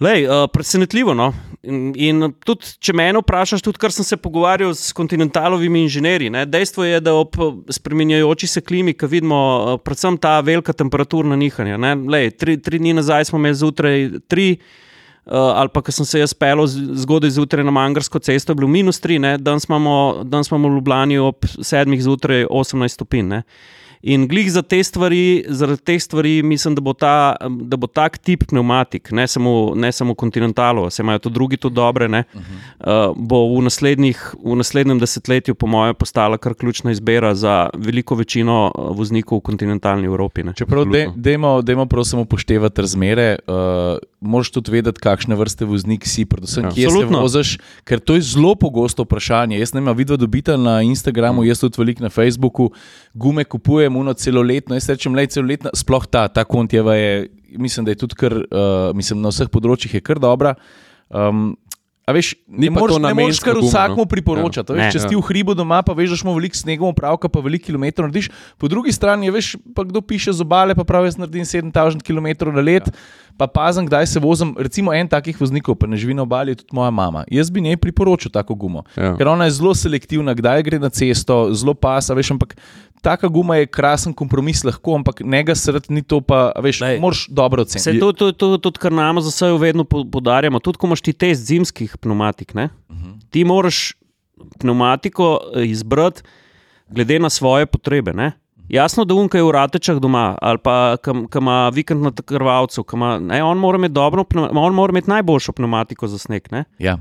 Lej, 0.00 0.24
uh, 0.26 0.48
presenetljivo. 0.52 1.14
No? 1.14 1.28
In, 1.62 1.92
in 1.96 2.32
tudi, 2.44 2.66
če 2.82 2.92
me 2.92 3.06
vprašaš, 3.14 3.62
tudi 3.62 3.78
kar 3.80 3.92
sem 3.94 4.04
se 4.04 4.18
pogovarjal 4.20 4.74
s 4.74 4.92
kontinentalovimi 4.92 5.84
inženirji, 5.86 6.32
ne? 6.34 6.42
dejstvo 6.50 6.84
je, 6.84 6.98
da 7.00 7.14
ob 7.14 7.38
spremenjajoči 7.72 8.50
se 8.50 8.60
klimi, 8.60 8.92
ki 8.92 9.06
vidimo 9.08 9.38
uh, 9.38 9.76
predvsem 9.80 10.18
ta 10.18 10.40
velika 10.44 10.74
temperaturna 10.74 11.38
nihanja. 11.38 11.78
Lej, 12.10 12.34
tri, 12.36 12.58
tri 12.58 12.82
dni 12.82 12.96
nazaj 12.98 13.30
smo 13.30 13.38
imeli 13.38 13.60
zjutraj 13.62 14.10
tri. 14.28 14.48
Uh, 15.24 15.54
ali 15.56 15.70
pa, 15.72 15.80
ko 15.80 15.92
sem 15.94 16.04
se 16.04 16.18
jaz 16.20 16.34
pelil 16.36 16.66
z- 16.68 16.98
zgodaj 17.00 17.30
zjutraj 17.32 17.64
na 17.64 17.72
Mangarsko 17.72 18.20
cesto, 18.20 18.52
je 18.52 18.58
bilo 18.60 18.68
minus 18.68 18.98
3, 19.00 19.38
danes 19.40 19.64
imamo, 19.64 20.20
danes 20.28 20.50
imamo 20.50 20.68
v 20.68 20.76
Ljubljani 20.76 21.16
ob 21.18 21.46
7 21.56 21.96
zjutraj 22.00 22.44
18 22.44 22.98
stopinj. 22.98 23.30
ne. 23.30 23.42
In 24.04 24.26
glih 24.28 24.50
za 24.52 24.60
te 24.62 24.82
stvari, 24.84 25.44
zaradi 25.48 25.80
teh 25.80 26.02
stvari, 26.02 26.42
mislim, 26.42 26.74
da 26.76 26.80
bo, 26.84 26.92
ta, 26.92 27.36
da 27.40 27.76
bo 27.80 27.86
tak 27.88 28.18
tip 28.18 28.42
pneumatik, 28.50 29.08
ne 29.16 29.24
samo, 29.26 29.72
ne 29.74 29.92
samo 29.92 30.14
kontinentalo, 30.14 30.90
se 30.90 31.02
imajo 31.02 31.18
tudi 31.24 31.34
drugi 31.34 31.56
tudi 31.56 31.74
dobre, 31.74 32.08
ne, 32.08 32.24
uh 32.34 32.40
-huh. 32.40 33.08
uh, 33.08 33.16
bo 33.16 33.40
v, 33.48 33.62
v 34.44 34.56
naslednjem 34.56 34.98
desetletju, 34.98 35.54
po 35.54 35.66
mojem, 35.66 35.94
postala 35.94 36.36
kar 36.36 36.54
ključna 36.54 36.90
izbira 36.90 37.34
za 37.34 37.70
veliko 37.74 38.14
večino 38.14 38.72
voznikov 38.76 39.38
v 39.38 39.40
kontinentalni 39.40 40.04
Evropi. 40.06 40.42
Ne. 40.42 40.52
Čeprav, 40.52 40.84
dajmo 41.62 41.86
prosim 41.86 42.18
upoštevati 42.18 42.80
razmere. 42.80 43.38
Uh, 43.46 43.54
Moš 44.20 44.50
tudi 44.50 44.70
vedeti, 44.70 45.00
kakšne 45.00 45.34
vrste 45.34 45.64
voznik 45.64 46.06
si, 46.06 46.24
predvsem, 46.24 46.64
ja. 46.64 46.70
kje 46.70 46.90
se 46.90 47.04
voziš, 47.06 47.58
ker 47.84 48.00
to 48.00 48.14
je 48.14 48.22
zelo 48.22 48.54
pogosto 48.54 49.02
vprašanje. 49.02 49.58
Jaz 49.58 49.74
ne 49.74 49.78
imam 49.78 49.96
vidva 49.96 50.16
dobita 50.16 50.56
na 50.56 50.82
Instagramu, 50.82 51.42
mm. 51.42 51.46
jaz 51.46 51.60
tudi 51.60 51.76
veliko 51.78 52.02
na 52.02 52.08
Facebooku, 52.08 52.70
gume 53.14 53.44
kupujem 53.44 53.93
imuno 53.94 54.14
celoletno. 54.18 54.74
Jaz 54.74 54.90
rečem, 54.90 55.14
le 55.14 55.26
celoletno, 55.30 55.70
sploh 55.78 56.06
ta, 56.10 56.26
ta 56.28 56.44
kontjeva 56.44 56.98
je, 56.98 57.28
mislim, 57.54 57.86
da 57.86 57.94
je 57.94 58.02
tudi 58.02 58.18
kar, 58.18 58.34
uh, 58.34 58.90
mislim, 58.96 59.22
na 59.22 59.30
vseh 59.30 59.50
področjih 59.52 60.00
je 60.00 60.02
kar 60.04 60.22
dobra. 60.22 60.56
Um, 61.14 61.52
A 62.04 62.12
veš, 62.12 62.34
ne 62.44 62.68
moreš, 62.68 62.98
ne 63.00 63.14
moreš 63.16 63.38
kar 63.40 63.56
vsakmu 63.56 64.02
no. 64.02 64.08
priporočati. 64.08 64.74
Ja. 64.76 64.90
Veš, 64.90 64.92
če 64.92 65.00
si 65.06 65.16
v 65.16 65.22
hribu 65.24 65.54
doma, 65.56 65.78
pa 65.80 65.94
veš, 65.96 66.12
da 66.12 66.18
smo 66.20 66.34
veliko 66.36 66.58
snegov, 66.58 66.92
pravka 66.98 67.30
pa 67.32 67.40
veliko 67.40 67.70
kilometrov 67.70 68.10
narediš. 68.10 68.28
Po 68.60 68.68
drugi 68.68 68.92
strani, 68.92 69.32
veš, 69.32 69.54
pa 69.72 69.86
kdo 69.88 70.02
piše 70.04 70.34
z 70.36 70.44
obale, 70.44 70.76
pa 70.76 70.84
pravi, 70.84 71.08
jaz 71.08 71.16
naredim 71.16 71.48
7000 71.48 72.04
km 72.04 72.52
na 72.52 72.60
let. 72.60 72.92
Ja 72.92 73.24
pa 73.36 73.46
pazem, 73.46 73.86
kdaj 73.86 74.06
se 74.06 74.20
vozim. 74.20 74.54
Recimo 74.58 74.94
en 74.94 75.08
takih 75.08 75.40
voznikov, 75.40 75.76
pa 75.78 75.86
ne 75.90 75.98
živi 75.98 76.14
na 76.14 76.22
obali, 76.22 76.54
je 76.54 76.62
tudi 76.62 76.76
moja 76.76 76.90
mama. 76.90 77.24
Jaz 77.30 77.50
bi 77.50 77.60
njej 77.60 77.76
priporočil 77.76 78.30
tako 78.30 78.54
gumo, 78.54 78.84
ja. 78.96 79.14
ker 79.18 79.28
ona 79.28 79.48
je 79.48 79.56
zelo 79.58 79.74
selektivna, 79.74 80.34
kdaj 80.34 80.62
gre 80.62 80.78
na 80.78 80.90
cesto, 80.90 81.48
zelo 81.54 81.74
pasa, 81.74 82.14
veš, 82.14 82.34
ampak. 82.36 82.54
Taka 83.04 83.28
guma 83.28 83.56
je 83.60 83.66
krasen 83.68 84.14
kompromis, 84.16 84.62
lahko, 84.64 84.94
ampak 84.96 85.20
njega 85.20 85.54
srd 85.54 85.90
ni 85.92 86.02
to, 86.02 86.22
pa 86.24 86.52
veš, 86.64 86.80
Lej, 86.80 87.00
moraš 87.02 87.26
dobro 87.28 87.62
oceniti. 87.62 88.00
To 88.00 88.08
je 88.08 88.32
tudi, 88.32 88.60
tudi, 88.62 88.80
kar 88.80 88.92
nam 88.92 89.20
za 89.20 89.28
vse 89.28 89.50
vedno 89.60 89.84
podarjamo. 89.84 90.58
Tudi, 90.64 90.80
ko 90.80 90.88
imaš 90.88 91.04
ti 91.04 91.12
test 91.12 91.44
zimskih 91.44 91.98
pneumatik, 92.00 92.54
uh 92.54 92.62
mhm. 92.62 92.70
-huh. 92.88 93.20
ti 93.30 93.44
moraš 93.44 93.92
pneumatiko 94.58 95.40
eh, 95.56 95.66
izbrati 95.68 96.22
glede 96.88 97.18
na 97.18 97.30
svoje 97.30 97.66
potrebe. 97.66 98.12
Ne? 98.12 98.32
Jasno, 98.68 99.04
da 99.04 99.14
unka 99.14 99.38
je 99.38 99.44
v 99.44 99.50
ratečah 99.52 99.98
doma 100.00 100.38
ali 100.42 100.58
pa 100.58 100.96
kam 100.96 101.26
ima 101.34 101.68
vikend 101.68 102.02
na 102.02 102.12
krvavcu, 102.24 102.84
on 103.44 103.58
mora 103.58 103.78
imeti 103.78 103.92
dobro, 103.92 104.24
on 104.52 104.74
mora 104.74 104.90
imeti 104.90 105.10
najboljšo 105.10 105.52
pneumatiko 105.52 106.06
za 106.06 106.18
sneg. 106.18 106.48
Ja. 106.78 106.98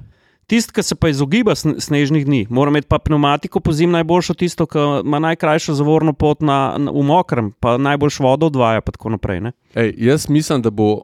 Tisti, 0.47 0.73
ki 0.75 0.83
se 0.83 0.95
pa 0.95 1.09
izogiba 1.09 1.55
snežnih 1.55 2.25
dni, 2.25 2.41
mora 2.49 2.71
imeti 2.71 2.87
pa 2.91 2.99
pneumatiko 2.99 3.59
po 3.63 3.71
zim 3.71 3.91
najboljšo, 3.95 4.33
tisto, 4.33 4.67
ki 4.67 4.79
ima 5.05 5.19
najkrajšo 5.23 5.73
zavorno 5.73 6.13
pot 6.13 6.41
na, 6.41 6.75
na, 6.77 6.91
v 6.91 7.03
mokrem, 7.07 7.51
pa 7.59 7.77
najboljš 7.77 8.19
vodo 8.19 8.51
odvaja. 8.51 8.81
Ej, 9.75 9.93
jaz 9.97 10.29
mislim, 10.29 10.61
da 10.61 10.69
bo. 10.69 11.01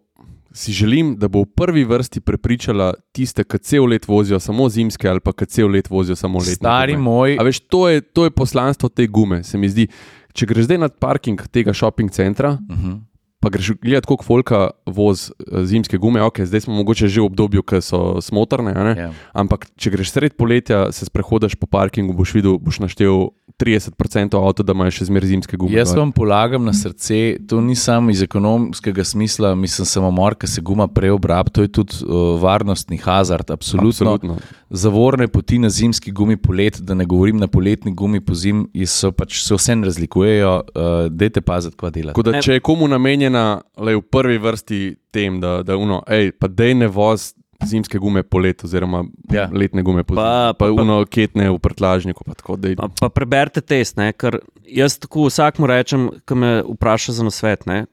Si 0.50 0.74
želim, 0.74 1.12
da 1.16 1.28
bo 1.30 1.44
v 1.44 1.46
prvi 1.56 1.84
vrsti 1.86 2.24
prepričala 2.26 2.94
tiste, 3.14 3.44
ki 3.46 3.60
cel 3.62 3.86
let 3.86 4.08
vozijo 4.08 4.40
samo 4.42 4.66
zimske, 4.70 5.06
ali 5.10 5.22
pa 5.22 5.30
ki 5.32 5.46
cel 5.46 5.70
let 5.70 5.90
vozijo 5.90 6.16
samo 6.18 6.40
letne. 6.40 6.56
Stari 6.56 6.96
gume. 6.96 7.04
moj. 7.04 7.38
Veš, 7.46 7.60
to, 7.70 7.84
je, 7.90 8.02
to 8.02 8.26
je 8.26 8.32
poslanstvo 8.34 8.90
te 8.90 9.06
gume, 9.08 9.44
se 9.44 9.58
mi 9.58 9.70
zdi. 9.70 9.86
Če 10.34 10.50
greš 10.50 10.66
zdaj 10.66 10.82
na 10.82 10.90
parking 10.90 11.42
tega 11.54 11.74
shopping 11.74 12.10
centra, 12.12 12.58
uh 12.58 12.76
mhm. 12.76 12.90
-huh. 12.90 12.98
Pa 13.40 13.50
greš 13.50 13.72
gledati, 13.82 14.08
koliko 14.08 14.26
volka 14.28 14.70
voz 14.86 15.32
eh, 15.32 15.66
zimske 15.66 15.98
gume, 15.98 16.22
ok, 16.22 16.42
zdaj 16.42 16.62
smo 16.62 16.74
mogoče 16.74 17.08
že 17.08 17.22
v 17.22 17.26
obdobju, 17.26 17.64
ki 17.64 17.82
so 17.82 18.22
smotrne. 18.22 18.74
Yeah. 18.74 18.98
Ja. 18.98 19.12
Ampak 19.34 19.70
če 19.80 19.96
greš 19.96 20.12
sred 20.12 20.36
poletja, 20.36 20.92
se 20.92 21.08
sprehodiš 21.08 21.56
po 21.56 21.68
parkingu, 21.68 22.14
boš 22.14 22.36
videl, 22.36 22.60
boš 22.60 22.84
naštel 22.84 23.30
30% 23.60 24.40
avto, 24.40 24.64
da 24.64 24.74
imaš 24.76 25.02
še 25.02 25.10
zmeraj 25.10 25.32
zimske 25.34 25.58
gume. 25.60 25.76
Jaz 25.76 25.92
vam 25.98 26.14
polagam 26.16 26.64
na 26.68 26.74
srce, 26.76 27.40
to 27.48 27.60
ni 27.62 27.76
samo 27.76 28.12
iz 28.14 28.22
ekonomskega 28.24 29.04
smisla, 29.04 29.52
mislim 29.60 29.88
samo 29.90 30.12
mor, 30.16 30.38
ker 30.40 30.50
se 30.50 30.64
guma 30.64 30.88
preobrab, 30.88 31.50
to 31.52 31.66
je 31.66 31.72
tudi 31.80 32.00
uh, 32.06 32.40
varnostni 32.40 33.00
hazard, 33.04 33.52
absolutno. 33.52 34.16
absolutno. 34.16 34.38
Zavorne 34.70 35.28
poti 35.28 35.60
na 35.60 35.70
zimski 35.74 36.12
gumi 36.16 36.38
polet, 36.38 36.80
da 36.80 36.96
ne 36.96 37.06
govorim 37.06 37.40
na 37.42 37.48
poletni 37.48 37.92
gumi 37.92 38.22
po 38.22 38.36
zim, 38.38 38.68
so 38.88 39.12
pač 39.12 39.42
se 39.44 39.58
vse 39.58 39.76
razlikujejo, 39.84 40.54
uh, 40.56 41.00
dajte 41.12 41.42
paziti, 41.42 41.76
kva 41.80 41.92
delati. 41.92 42.24
Da, 42.30 42.40
če 42.42 42.60
je 42.60 42.64
komu 42.64 42.88
namenjena 43.30 43.62
le 43.78 43.96
v 43.96 44.02
prvi 44.02 44.38
vrsti 44.38 44.96
tem, 45.12 45.40
da, 45.42 45.64
da 45.64 45.78
uno, 45.78 46.04
ej, 46.08 46.32
pa 46.32 46.48
dej 46.48 46.76
ne 46.76 46.88
voz 46.88 47.34
zimske 47.66 48.00
gume 48.00 48.24
polet, 48.24 48.64
oziroma 48.64 49.04
ja. 49.32 49.50
letne 49.52 49.84
gume 49.84 50.04
po 50.04 50.16
zimi, 50.16 50.56
pa 50.58 50.70
uno 50.72 51.04
ketne 51.06 51.50
v 51.50 51.60
prtlažniku. 51.60 52.24
Pa, 52.24 52.34
tako, 52.34 52.58
pa, 52.78 52.88
pa 53.02 53.10
preberite 53.10 53.62
test, 53.62 53.98
ne? 53.98 54.14
ker 54.14 54.40
jaz 54.64 54.98
tako 55.00 55.28
vsakmu 55.28 55.68
rečem, 55.68 56.10
ki 56.26 56.36
me 56.40 56.52
vpraša 56.64 57.18
za 57.20 57.28
nasvet. 57.28 57.66
Ne? 57.68 57.86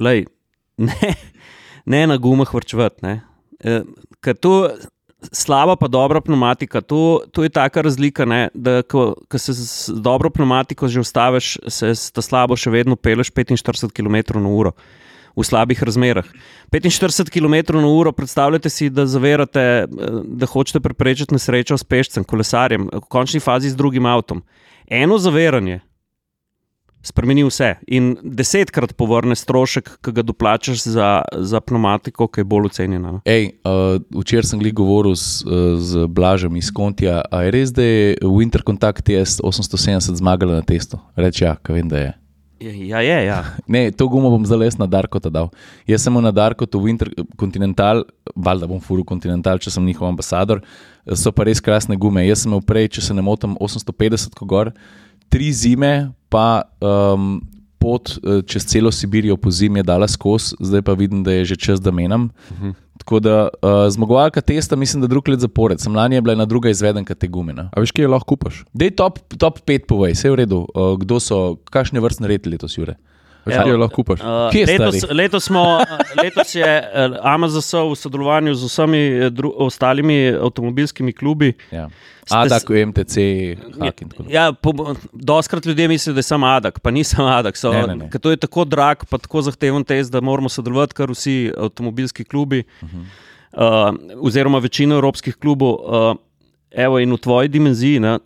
Lej, 0.00 0.26
ne, 0.76 1.14
ne 1.86 2.06
na 2.06 2.18
gumah 2.20 2.52
vrčevati. 2.52 3.16
E, 3.64 3.80
ker 4.20 4.36
to 4.36 4.54
slaba, 5.32 5.76
pa 5.76 5.88
dobra 5.88 6.20
pneumatika, 6.20 6.80
to, 6.80 7.22
to 7.32 7.42
je 7.42 7.48
taka 7.48 7.82
razlika, 7.82 8.24
ne? 8.24 8.48
da 8.54 8.82
ko, 8.82 9.14
ko 9.28 9.38
se 9.38 9.52
z 9.52 9.94
dobro 10.02 10.30
pneumatiko 10.30 10.88
že 10.88 11.00
ustaviš, 11.00 11.56
se 11.68 11.94
ta 12.12 12.22
slabo 12.22 12.56
še 12.56 12.70
vedno 12.70 12.96
peleš 12.96 13.32
45 13.32 13.92
km/h 13.94 14.74
v 15.34 15.42
slabih 15.42 15.82
razmerah. 15.82 16.26
45 16.70 17.30
km/h, 17.30 18.12
predstavljate 18.12 18.70
si, 18.70 18.90
da 18.90 19.06
zaverate, 19.06 19.60
eh, 19.60 19.86
da 20.24 20.46
hočete 20.46 20.80
preprečiti 20.80 21.34
nesrečo 21.34 21.78
s 21.78 21.84
pešcem, 21.84 22.24
kolesarjem, 22.24 22.88
v 22.92 23.08
končni 23.08 23.40
fazi 23.40 23.70
z 23.70 23.76
drugim 23.76 24.06
avtom. 24.06 24.44
Eno 24.86 25.18
zaveranje 25.18 25.80
spremeni 27.04 27.44
vse 27.44 27.74
in 27.86 28.14
desetkrat 28.22 28.94
povrne 28.96 29.36
strošek, 29.36 29.90
ki 30.04 30.14
ga 30.16 30.24
doplačaš 30.26 30.86
za, 30.88 31.10
za 31.36 31.60
pneumatiko, 31.60 32.28
ki 32.28 32.42
je 32.42 32.48
bolj 32.48 32.70
ocenjena. 32.72 33.18
Ej, 33.28 33.50
uh, 33.68 34.00
včeraj 34.16 34.50
sem 34.54 34.64
govoril 34.72 35.14
z, 35.14 35.44
z 35.78 36.08
Blažem 36.08 36.56
iz 36.56 36.72
Kontija. 36.74 37.22
Je 37.44 37.54
res, 37.54 37.72
da 37.76 37.84
je 37.84 38.18
Winter 38.24 38.64
Contact 38.66 39.06
TS870 39.08 40.20
zmagala 40.20 40.60
na 40.60 40.66
testu? 40.66 40.98
Reče, 41.16 41.44
ja, 41.44 41.56
kaj 41.62 41.82
vem, 41.82 41.88
da 41.92 42.04
je. 42.08 42.12
Ja, 42.64 43.00
je. 43.00 43.26
Ja. 43.26 43.44
Ne, 43.66 43.90
to 43.90 44.08
gumo 44.08 44.30
bom 44.30 44.46
zelo 44.46 44.64
na 44.78 44.86
Darko 44.86 45.18
dal. 45.18 45.50
Jaz 45.86 46.02
sem 46.02 46.14
na 46.14 46.30
Darko, 46.30 46.66
v 46.72 46.88
Intercontinental, 46.88 48.04
valjda 48.36 48.66
bom 48.66 48.80
furil 48.80 49.04
Continental, 49.04 49.58
če 49.58 49.70
sem 49.70 49.84
njihov 49.84 50.08
ambasador. 50.08 50.62
So 51.12 51.32
pa 51.32 51.44
res 51.44 51.60
krasne 51.60 51.96
gume. 51.96 52.24
Jaz 52.24 52.44
sem 52.44 52.52
imel 52.52 52.62
prej, 52.64 52.88
če 52.96 53.08
se 53.08 53.14
ne 53.14 53.22
motim, 53.22 53.58
850 53.60 54.36
kogor, 54.38 54.72
tri 55.34 55.50
zime, 55.52 56.12
pa 56.30 56.62
um, 56.78 57.40
pot 57.82 58.14
eh, 58.22 58.42
čez 58.46 58.62
celo 58.70 58.92
Sibirijo 58.94 59.34
po 59.36 59.50
zimi 59.50 59.82
je 59.82 59.88
dala 59.90 60.06
skozi, 60.08 60.54
zdaj 60.62 60.82
pa 60.86 60.94
vidim, 60.94 61.24
da 61.26 61.34
je 61.34 61.44
že 61.52 61.56
čas, 61.58 61.82
da 61.82 61.90
menjam. 61.90 62.30
Uh 62.50 62.56
mhm. 62.56 62.70
-huh. 62.70 62.74
Tako 62.98 63.20
da 63.20 63.48
uh, 63.62 63.70
zmagovalka 63.90 64.40
testa, 64.40 64.76
mislim, 64.76 65.00
da 65.00 65.06
drugi 65.06 65.30
let 65.30 65.40
zapored. 65.40 65.80
Sem 65.80 65.94
lani 65.94 66.20
bila 66.20 66.34
na 66.34 66.44
druga 66.44 66.70
izvedenka 66.70 67.14
te 67.14 67.28
gume. 67.28 67.54
A 67.72 67.80
veš, 67.80 67.90
kje 67.90 68.02
je 68.02 68.08
lahko 68.08 68.26
kupaš? 68.26 68.64
Dej 68.72 68.90
top, 68.90 69.18
top 69.38 69.58
5 69.66 69.86
povej, 69.88 70.12
vse 70.12 70.28
je 70.28 70.32
v 70.32 70.34
redu. 70.34 70.66
Uh, 70.74 70.98
kdo 70.98 71.20
so, 71.20 71.56
kakšne 71.70 72.00
vrstne 72.00 72.28
redi 72.28 72.50
letos, 72.50 72.78
Jure? 72.78 72.94
Ja, 73.46 73.64
kje 73.64 73.76
lahko 73.76 74.00
kupaš? 74.00 74.20
Uh, 74.20 74.54
letos, 74.68 75.04
letos, 75.10 75.44
smo, 75.44 75.64
letos 76.22 76.54
je 76.54 76.68
Amazon 77.22 77.90
v 77.90 77.96
sodelovanju 77.96 78.54
z 78.54 78.70
vsemi 78.70 79.02
dru, 79.30 79.52
ostalimi 79.66 80.32
avtomobilskimi 80.32 81.12
klubi. 81.12 81.52
Ja. 81.72 81.88
Adak, 82.30 82.70
MTC, 82.70 83.16
Hakin. 83.80 84.08
Ja, 84.28 84.52
Doskrat 85.12 85.66
ljudje 85.66 85.88
mislijo, 85.88 86.14
da 86.14 86.18
je 86.18 86.22
samo 86.22 86.46
Adak, 86.46 86.80
pa 86.80 86.90
nisem 86.90 87.24
Adak. 87.24 87.56
So, 87.56 87.72
ne, 87.72 87.86
ne, 87.86 87.96
ne. 87.96 88.10
To 88.10 88.30
je 88.30 88.36
tako 88.36 88.64
drag, 88.64 89.04
pa 89.10 89.18
tako 89.18 89.42
zahteven 89.42 89.84
test, 89.84 90.12
da 90.12 90.20
moramo 90.20 90.48
sodelovati 90.48 90.94
kar 90.94 91.10
vsi 91.10 91.52
avtomobilski 91.58 92.24
klubi, 92.24 92.64
uh 92.82 92.88
-huh. 92.88 93.92
uh, 93.92 94.26
oziroma 94.26 94.58
večina 94.58 94.94
evropskih 94.94 95.36
klubov. 95.36 95.74
Uh, 95.74 96.16
evo, 96.70 96.98
in 96.98 97.12
v 97.12 97.18
tvoji 97.18 97.48
dimenziji, 97.48 98.00
ne, 98.00 98.18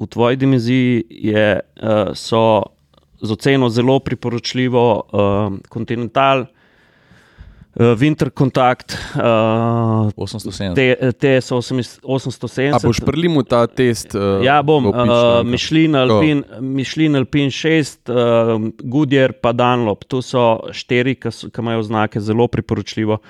v 0.00 0.06
tvoji 0.06 0.36
dimenziji 0.36 1.04
je, 1.10 1.60
uh, 1.82 2.14
so 2.14 2.62
z 3.22 3.30
oceno 3.32 3.68
zelo 3.68 3.98
priporočljivo 3.98 5.02
uh, 5.12 5.58
Continental. 5.72 6.46
Uh, 7.76 7.92
Winter 7.98 8.30
Contact, 8.30 8.96
uh, 9.16 9.20
870. 10.16 11.12
Te, 11.20 11.40
so 11.44 11.58
870. 11.60 12.72
A 12.72 12.78
boš 12.80 13.02
prelimo 13.04 13.42
ta 13.44 13.66
test? 13.68 14.14
Uh, 14.16 14.40
ja, 14.40 14.62
bom. 14.64 14.86
Uh, 14.88 15.44
Michelin, 15.44 15.92
Alpin, 15.92 16.40
Michelin 16.60 17.20
Alpin 17.20 17.52
6, 17.52 18.08
uh, 18.08 18.56
Goodyear 18.80 19.36
pa 19.36 19.52
Dunlop. 19.52 20.08
Tu 20.08 20.22
so 20.24 20.72
štiri, 20.72 21.18
ki 21.20 21.28
imajo 21.58 21.84
znake 21.84 22.20
zelo 22.20 22.48
priporočljivo. 22.48 23.20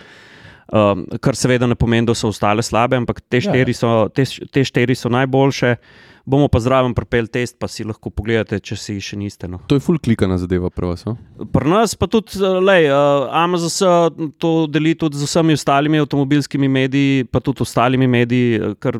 Um, 0.66 1.04
kar 1.22 1.36
seveda 1.38 1.68
ne 1.70 1.76
pomeni, 1.78 2.08
da 2.08 2.14
so 2.18 2.32
ostale 2.32 2.62
slabe, 2.66 2.98
ampak 2.98 3.20
te 3.22 3.38
ja. 3.38 3.46
štiri 3.46 3.74
so, 3.76 4.08
te, 4.10 4.24
te 4.50 4.64
štiri 4.66 4.96
so 4.98 5.12
najboljše. 5.14 5.76
Uh, 5.76 6.12
bomo 6.26 6.48
pa 6.50 6.58
zraven 6.60 6.94
propel 6.94 7.28
test, 7.30 7.54
pa 7.58 7.68
si 7.70 7.86
lahko 7.86 8.10
pogledate, 8.10 8.58
če 8.58 8.76
si 8.76 8.96
še 9.02 9.16
niste. 9.18 9.46
No. 9.48 9.60
To 9.70 9.78
je 9.78 9.82
full 9.84 10.00
klikana 10.02 10.36
zadeva, 10.42 10.72
prvo. 10.74 10.96
No? 11.06 11.14
Pri 11.54 11.70
nas 11.70 11.94
pa 11.98 12.08
tudi, 12.10 12.40
lej, 12.42 12.90
uh, 12.90 13.30
Amazon 13.30 14.32
to 14.42 14.66
deli 14.66 14.96
tudi 14.98 15.20
z 15.20 15.28
vsemi 15.28 15.54
ostalimi 15.56 16.02
avtomobilskimi 16.02 16.68
mediji, 16.68 17.28
pa 17.30 17.40
tudi 17.40 17.62
ostalimi 17.62 18.10
mediji, 18.10 18.74
ker 18.82 18.98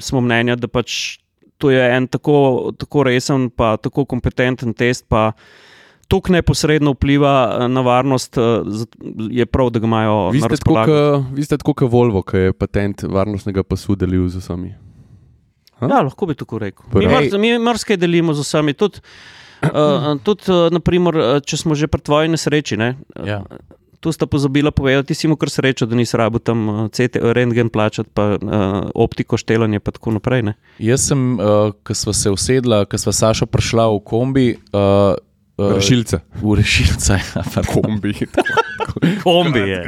smo 0.00 0.24
mnenja, 0.24 0.56
da 0.56 0.70
pač 0.72 1.18
to 1.60 1.70
je 1.70 1.78
en 1.78 2.08
tako, 2.10 2.72
tako 2.74 3.04
resen, 3.06 3.50
pa 3.52 3.76
tako 3.78 4.06
kompetenten 4.08 4.72
test, 4.74 5.04
pa 5.12 5.30
tako 6.12 6.32
neposredno 6.36 6.92
vpliva 6.92 7.34
eh, 7.48 7.68
na 7.72 7.80
varnost, 7.80 8.38
eh, 8.38 8.42
je 9.30 9.46
prav, 9.46 9.70
da 9.72 9.80
ga 9.80 9.88
imajo 9.88 10.30
Vi 10.30 10.44
na 10.44 10.52
razpolago. 10.52 11.24
vi 11.32 11.44
ste 11.44 11.58
tako 11.58 11.74
kot 11.74 11.90
Volvo, 11.90 12.22
ki 12.22 12.36
je 12.46 12.52
patent 12.52 13.02
varnostnega 13.08 13.64
pasu 13.64 13.96
delil 13.96 14.28
z 14.28 14.44
vsemi. 14.44 14.74
Ha? 15.80 15.88
Ja, 15.90 16.02
lahko 16.04 16.26
bi 16.30 16.34
tako 16.38 16.60
rekel. 16.62 16.84
Prav. 16.90 17.02
Mi, 17.02 17.08
mar, 17.10 17.38
mi 17.40 17.58
marsikaj 17.58 17.96
delimo 17.96 18.34
z 18.34 18.44
vsemi. 18.44 18.76
Tudi, 18.78 19.00
uh, 19.66 20.14
tudi 20.26 20.52
uh, 20.52 20.68
naprimer, 20.70 21.18
če 21.42 21.56
smo 21.64 21.74
že 21.74 21.88
pri 21.90 22.04
tvoji 22.04 22.28
nesreči, 22.36 22.76
ne, 22.78 22.96
Ja. 23.26 23.42
tu 24.02 24.10
sta 24.12 24.26
pozabila 24.26 24.70
povedati, 24.74 25.10
ti 25.10 25.14
si 25.14 25.28
mu 25.30 25.36
kar 25.38 25.50
srečo, 25.50 25.86
da 25.86 25.94
nisi 25.94 26.16
rabo 26.18 26.38
tam 26.38 26.88
CT, 26.90 27.22
rentgen 27.34 27.68
plačati, 27.70 28.10
pa 28.14 28.34
uh, 28.34 28.90
optiko 28.94 29.38
štelanje, 29.38 29.80
pa 29.80 29.90
tako 29.94 30.18
naprej. 30.18 30.42
Ne. 30.42 30.54
Jaz 30.78 31.08
sem, 31.08 31.38
uh, 31.38 31.70
ko 31.86 31.94
smo 31.94 32.12
se 32.12 32.30
usedla, 32.30 32.84
ko 32.84 32.98
smo 32.98 33.12
Saša 33.14 33.46
prišla 33.46 33.86
v 33.94 34.00
kombi. 34.02 34.46
Uh, 34.74 35.14
uh, 35.64 35.74
Rešilce. 35.74 36.18
V 36.34 36.54
rešilce. 36.54 37.12
ja. 37.36 37.62
Kombi. 37.64 38.14
Kombi 39.22 39.58
je. 39.60 39.80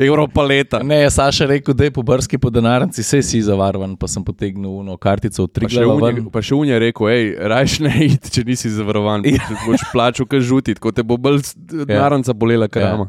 Evropa 0.00 0.42
leta. 0.42 0.80
Ne, 0.80 0.96
je 0.96 1.10
Saša 1.10 1.46
rekel, 1.46 1.74
da 1.74 1.84
je 1.84 1.90
po 1.90 2.02
brski 2.02 2.38
po 2.38 2.50
denarnici, 2.50 3.00
vse 3.00 3.22
si 3.22 3.42
zavarovan, 3.42 3.96
pa 3.96 4.08
sem 4.08 4.24
potegnil 4.24 4.70
uno 4.72 4.96
kartico 4.96 5.42
od 5.42 5.50
unje, 5.54 6.14
ven. 6.14 6.30
pa 6.30 6.42
še 6.42 6.54
unje 6.54 6.78
rekel, 6.78 7.06
hej, 7.06 7.24
rajš 7.46 7.78
ne 7.80 7.94
id, 8.06 8.30
če 8.30 8.44
nisi 8.44 8.70
zavarovan, 8.70 9.24
Ja. 9.26 9.38
boš 9.64 9.84
plačal, 9.92 10.26
kaj 10.26 10.40
žuti, 10.42 10.74
tako 10.74 10.92
te 10.92 11.02
bo 11.02 11.16
bolj 11.16 11.42
s- 11.42 11.54
denarnica 11.56 12.32
bolela, 12.32 12.68
krama. 12.68 13.08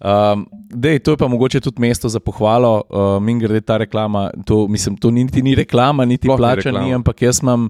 Um, 0.00 0.46
dej, 0.68 0.98
to 0.98 1.12
je 1.12 1.16
pa 1.16 1.28
mogoče 1.28 1.60
tudi 1.60 1.78
mesto 1.78 2.08
za 2.08 2.18
pohvalo. 2.18 2.82
Uh, 2.82 3.22
Min 3.22 3.38
grede 3.38 3.60
ta 3.60 3.76
reklama, 3.76 4.30
to, 4.44 4.66
mislim, 4.68 4.96
to 4.96 5.10
niti 5.10 5.42
ni 5.42 5.54
reklama, 5.54 6.04
niti 6.04 6.26
ni 6.26 6.36
plača, 6.36 6.72
ni, 6.72 6.90
ampak 6.90 7.22
jaz 7.22 7.38
imam 7.38 7.68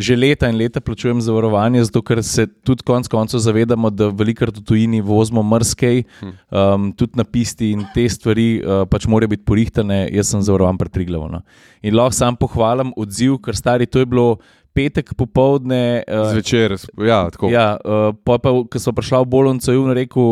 že 0.00 0.16
leta 0.16 0.48
in 0.48 0.56
leta 0.56 0.80
plačujem 0.80 1.20
zavarovanje, 1.20 1.84
zato 1.84 2.02
ker 2.02 2.22
se 2.24 2.46
tudi 2.46 2.82
konec 2.86 3.08
koncev 3.08 3.40
zavedamo, 3.40 3.90
da 3.90 4.08
velikrat 4.08 4.56
v 4.56 4.64
tujini 4.64 5.00
vozimo 5.04 5.42
mrskej, 5.42 6.04
um, 6.22 6.90
tudi 6.96 7.20
na 7.20 7.24
pisti 7.24 7.72
in 7.76 7.84
te 7.94 8.08
stvari 8.08 8.48
uh, 8.60 8.84
pač 8.90 9.06
morajo 9.06 9.34
biti 9.34 9.44
porihtane. 9.44 10.06
Jaz 10.12 10.32
sem 10.32 10.42
zavarovan 10.42 10.80
pri 10.80 10.88
Triglavu. 10.88 11.28
No. 11.30 11.42
In 11.82 11.96
lahko 11.96 12.16
sam 12.16 12.38
pohvalim 12.40 12.94
odziv, 12.96 13.38
ker 13.44 13.56
stari 13.56 13.86
to 13.86 14.02
je 14.02 14.08
bilo 14.08 14.40
petek 14.72 15.14
popovdne. 15.14 16.02
Uh, 16.08 16.32
Zvečer, 16.32 16.78
ja, 17.04 17.22
tako. 17.30 17.52
Ja, 17.52 17.76
uh, 17.84 18.10
pa, 18.24 18.40
pa 18.42 18.54
ko 18.64 18.82
smo 18.82 18.96
prišli 18.96 19.22
v 19.22 19.30
bolnico, 19.30 19.74
je 19.74 19.96
rekel, 20.00 20.28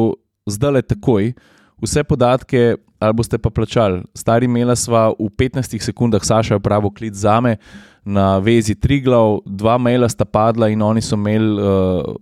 zdaj 0.48 0.76
le 0.78 0.82
takoj, 0.82 1.32
vse 1.84 2.04
podatke, 2.08 2.78
ali 2.98 3.14
boste 3.14 3.38
pa 3.38 3.50
plačali. 3.50 4.02
Stari 4.14 4.46
imela 4.46 4.76
sva 4.76 5.08
v 5.14 5.28
15 5.30 5.78
sekundah, 5.82 6.24
Saša 6.24 6.58
je 6.58 6.60
pravo 6.60 6.90
klic 6.90 7.14
za 7.14 7.40
me. 7.40 7.56
Na 8.09 8.38
vezi 8.40 8.72
Triglav, 8.72 9.42
dva 9.44 9.74
maila 9.76 10.09
sta 10.09 10.24
padla 10.24 10.70
in 10.72 10.80
oni 10.82 11.02
so 11.04 11.16
imeli, 11.18 11.48
uh, 11.61 12.14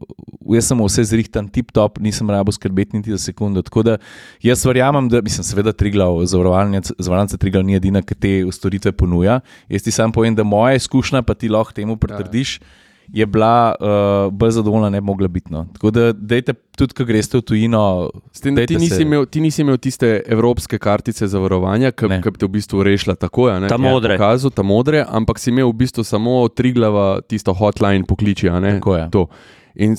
jaz 0.56 0.66
sem 0.72 0.80
vse 0.82 1.04
zrihtan, 1.12 1.46
tip 1.52 1.70
top, 1.76 2.00
nisem 2.02 2.30
rabo 2.32 2.50
skrbeti 2.54 2.98
niti 2.98 3.14
za 3.14 3.20
sekundo. 3.28 3.62
Tako 3.62 3.84
da 3.86 3.94
jaz 4.42 4.64
verjamem, 4.66 5.06
da, 5.12 5.20
mislim, 5.22 5.46
seveda 5.46 5.72
Triglav, 5.72 6.18
zavarovalnica 6.26 7.38
Triglav 7.38 7.62
ni 7.66 7.78
edina, 7.78 8.02
ki 8.02 8.18
te 8.18 8.32
storitve 8.50 8.90
ponuja. 8.98 9.38
Jaz 9.70 9.86
ti 9.86 9.94
sam 9.94 10.14
povem, 10.16 10.34
da 10.34 10.42
moja 10.42 10.74
izkušnja, 10.80 11.22
pa 11.22 11.38
ti 11.38 11.52
lahko 11.52 11.76
temu 11.76 11.96
pritrdiš, 12.02 12.58
je 13.08 13.26
bila 13.26 13.74
uh, 13.74 13.86
bolj 14.32 14.50
zadovoljna, 14.50 14.90
ne 14.90 15.00
bi 15.00 15.06
mogla 15.06 15.28
biti. 15.28 15.52
No. 15.52 15.66
Tako 15.72 15.90
da, 15.90 16.12
dejte, 16.12 16.54
tudi, 16.76 16.94
ko 16.94 17.04
greš 17.04 17.28
v 17.32 17.40
tujino, 17.42 18.10
S 18.32 18.40
tem, 18.40 18.56
ti, 18.56 18.76
nisi 18.76 18.94
se- 18.94 19.02
imel, 19.02 19.26
ti 19.26 19.40
nisi 19.40 19.62
imel 19.62 19.76
tiste 19.76 20.22
evropske 20.26 20.78
kartice 20.78 21.26
zavarovanja, 21.26 21.92
ki 21.92 22.08
bi 22.08 22.38
te 22.38 22.46
v 22.46 22.48
bistvu 22.48 22.82
rešila 22.82 23.14
tako, 23.14 23.48
a 23.48 23.60
ne, 23.60 23.68
Ta 23.68 23.76
modre. 23.76 24.16
Pokazal, 24.16 24.50
ta 24.50 24.62
modre, 24.62 25.04
ampak 25.08 25.38
si 25.38 25.50
imel 25.50 25.70
v 25.70 25.76
bistvu 25.76 26.04
samo 26.04 26.42
od 26.42 26.54
Triglava 26.54 27.20
tisto 27.20 27.54
hotline 27.54 28.04
pokliči. 28.04 28.48
a 28.48 28.60
ne, 28.60 28.78
Tako 28.78 28.96
je. 28.96 29.10
To. 29.10 29.26
In 29.76 29.92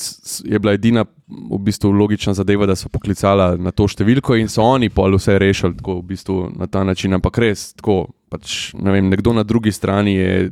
je 0.43 0.59
bila 0.59 0.73
edina 0.73 1.05
v 1.27 1.57
bistvu 1.59 1.91
logična 1.91 2.33
zadeva, 2.33 2.65
da 2.65 2.75
so 2.75 2.89
poklicala 2.89 3.55
na 3.57 3.71
to 3.71 3.85
številko 3.85 4.33
in 4.35 4.47
so 4.47 4.63
oni 4.63 4.89
pol 4.89 5.13
vse 5.13 5.37
rešili 5.37 5.77
tako, 5.77 5.99
v 6.01 6.03
bistvu, 6.03 6.37
na 6.57 6.65
ta 6.65 6.83
način. 6.83 7.13
Ampak 7.13 7.37
res, 7.37 7.73
tako, 7.73 8.07
pač, 8.29 8.73
ne 8.73 8.91
vem, 8.91 9.09
nekdo 9.09 9.33
na 9.33 9.43
drugi 9.43 9.71
strani 9.71 10.15
je. 10.15 10.51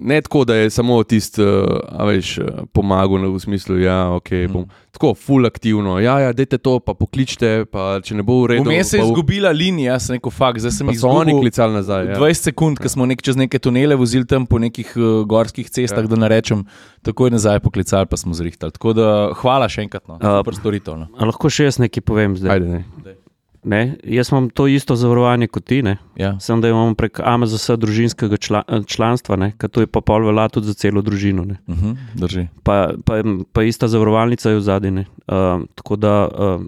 Ne 0.00 0.20
tako, 0.22 0.44
da 0.44 0.54
je 0.54 0.70
samo 0.70 1.02
tisti, 1.02 1.42
uh, 1.42 2.06
veš, 2.06 2.38
eh, 2.38 2.44
pomagal 2.72 3.26
v 3.34 3.40
smislu, 3.40 3.76
da 3.76 3.82
ja, 3.82 3.98
okay, 4.14 4.46
bom 4.50 4.68
tako, 4.94 5.14
full 5.14 5.46
aktivno. 5.46 5.98
Ja, 6.00 6.18
ja, 6.20 6.32
dajte 6.32 6.58
to, 6.58 6.78
pa 6.80 6.94
pokličite, 6.94 7.66
pa 7.70 7.98
če 8.04 8.18
ne 8.18 8.24
bo 8.26 8.40
v 8.42 8.52
redu. 8.54 8.70
Vmes 8.70 8.90
se 8.90 8.98
je 8.98 9.06
izgubila 9.06 9.50
linija, 9.54 9.98
sem 10.02 10.18
rekel, 10.18 10.34
fakt, 10.34 10.62
zdaj 10.62 10.74
sem 10.78 10.90
jih 10.92 11.00
so 11.00 11.10
oni 11.10 11.32
izgubil 11.32 11.48
klicali 11.48 11.78
nazaj. 11.78 12.10
Ja. 12.12 12.18
20 12.18 12.50
sekund, 12.50 12.82
ko 12.82 12.90
smo 12.92 13.06
nek, 13.10 13.22
čez 13.22 13.38
neke 13.38 13.58
tunele 13.62 13.98
vozili 13.98 14.26
tam 14.26 14.46
po 14.46 14.62
nekih 14.62 14.94
uh, 14.96 15.22
gorskih 15.28 15.70
cestah, 15.70 16.04
ja. 16.06 16.10
da 16.10 16.20
ne 16.24 16.30
rečem, 16.30 16.66
takoj 17.06 17.34
nazaj 17.34 17.62
poklicali, 17.64 18.10
pa 18.10 18.18
smo 18.18 18.34
zrihtali. 18.38 18.74
Tako 18.74 18.94
da 18.98 19.08
hvala 19.42 19.70
še 19.70 19.86
enkrat, 19.86 20.06
no. 20.10 20.18
Super 20.22 20.58
storitev. 20.58 20.98
No. 21.02 21.10
Lahko 21.30 21.50
še 21.50 21.70
jaz 21.70 21.82
nekaj 21.82 22.06
povem 22.06 22.38
zdaj. 22.38 22.58
Ajde, 22.58 22.78
ne. 22.78 23.18
Ne? 23.64 23.96
Jaz 24.04 24.30
imam 24.32 24.50
to 24.50 24.66
isto 24.66 24.96
zavarovanje 24.96 25.48
kot 25.50 25.64
ti, 25.64 25.82
ne? 25.82 25.96
Ja. 26.16 26.36
sem 26.40 26.60
da 26.60 26.68
imamo 26.68 26.94
prek 26.94 27.20
AMZS 27.24 27.70
družinskega 27.78 28.36
čla, 28.36 28.62
članstva, 28.86 29.50
ker 29.58 29.70
to 29.70 29.82
je 29.82 29.90
pa 29.90 30.00
pol 30.00 30.26
velja 30.26 30.48
tudi 30.48 30.70
za 30.70 30.74
celo 30.74 31.02
družino. 31.02 31.44
Ne? 31.44 31.56
Uh 31.66 31.76
-huh, 31.76 31.96
drži. 32.14 32.46
Pa, 32.62 32.92
pa, 33.04 33.22
pa 33.52 33.62
ista 33.62 33.88
zavarovalnica 33.88 34.50
je 34.50 34.56
v 34.56 34.60
zadnji. 34.60 35.04
Uh, 35.26 35.66
tako 35.74 35.96
da 35.96 36.28
uh, 36.28 36.62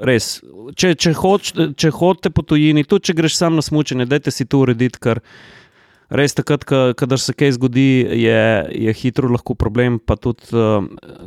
res, 0.00 0.42
če, 0.74 0.94
če, 0.94 1.12
hoč, 1.12 1.52
če 1.76 1.90
hodite 1.90 2.30
po 2.30 2.42
tujini, 2.42 2.84
tudi 2.84 3.10
če 3.10 3.14
greš 3.14 3.36
sam 3.36 3.56
na 3.58 3.62
smučanje, 3.62 4.06
dajte 4.06 4.30
si 4.30 4.44
to 4.44 4.58
urediti, 4.58 4.98
ker 4.98 5.20
res 6.10 6.32
takrat, 6.32 6.64
ka- 6.64 6.94
kadar 6.94 7.20
se 7.20 7.32
kaj 7.32 7.52
zgodi, 7.52 7.84
je, 8.16 8.38
je 8.78 8.92
hitro 8.94 9.28
lahko 9.28 9.54
problem. 9.54 9.98
Pa 9.98 10.16
tudi, 10.16 10.40
uh, 10.52 10.84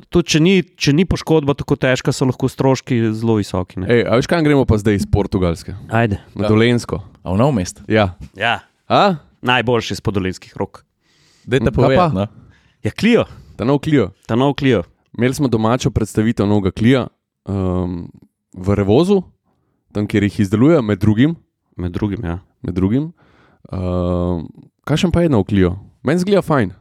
tudi 0.09 0.27
če, 0.27 0.39
ni, 0.39 0.53
če 0.63 0.93
ni 0.93 1.05
poškodba 1.05 1.53
tako 1.53 1.75
težka, 1.75 2.09
so 2.09 2.25
lahko 2.25 2.49
stroški 2.49 3.13
zelo 3.13 3.35
visoki. 3.35 3.79
Ne? 3.79 3.87
Ej, 3.87 4.01
a 4.03 4.15
veš, 4.15 4.25
kam 4.25 4.41
gremo 4.41 4.65
pa 4.65 4.77
zdaj 4.77 4.95
iz 4.95 5.05
Portugalske? 5.05 5.75
Ajde. 5.87 6.17
Na 6.33 6.45
Ja. 6.45 6.49
Dolensko. 6.49 7.01
A 7.21 7.29
v 7.29 7.37
nov 7.37 7.53
mest. 7.53 7.83
Ja. 7.87 8.15
Ja, 8.33 8.59
A? 8.87 9.21
najboljši 9.41 9.93
iz 9.93 10.01
podolinskih 10.01 10.53
rok. 10.55 10.83
Dajte 11.43 11.71
povedati. 11.71 12.15
No. 12.15 12.27
Ja, 12.81 12.91
klijo, 12.91 13.25
Ta 13.55 13.63
nov 13.63 13.79
Clio. 13.79 14.09
ta 14.25 14.33
nov 14.35 14.53
klijo. 14.55 14.81
Imeli 15.13 15.33
smo 15.33 15.47
domačo 15.47 15.91
predstavitev 15.91 16.47
novega 16.47 16.71
Clio 16.71 17.07
um, 17.45 18.09
v 18.51 18.73
Revozu, 18.73 19.21
tam, 19.91 20.07
kjer 20.07 20.23
jih 20.23 20.39
izdelujejo, 20.39 20.81
med 20.81 20.97
drugim. 20.97 21.35
Med 21.77 21.91
drugim, 21.91 22.25
ja. 22.25 22.39
Med 22.61 22.73
drugim. 22.73 23.11
Um, 23.69 24.47
Kakšen 24.87 25.11
pa 25.13 25.21
je 25.21 25.29
nov 25.29 25.45
Clio? 25.45 25.75
Meni 26.03 26.23
zgleda 26.23 26.41
fajn. 26.41 26.71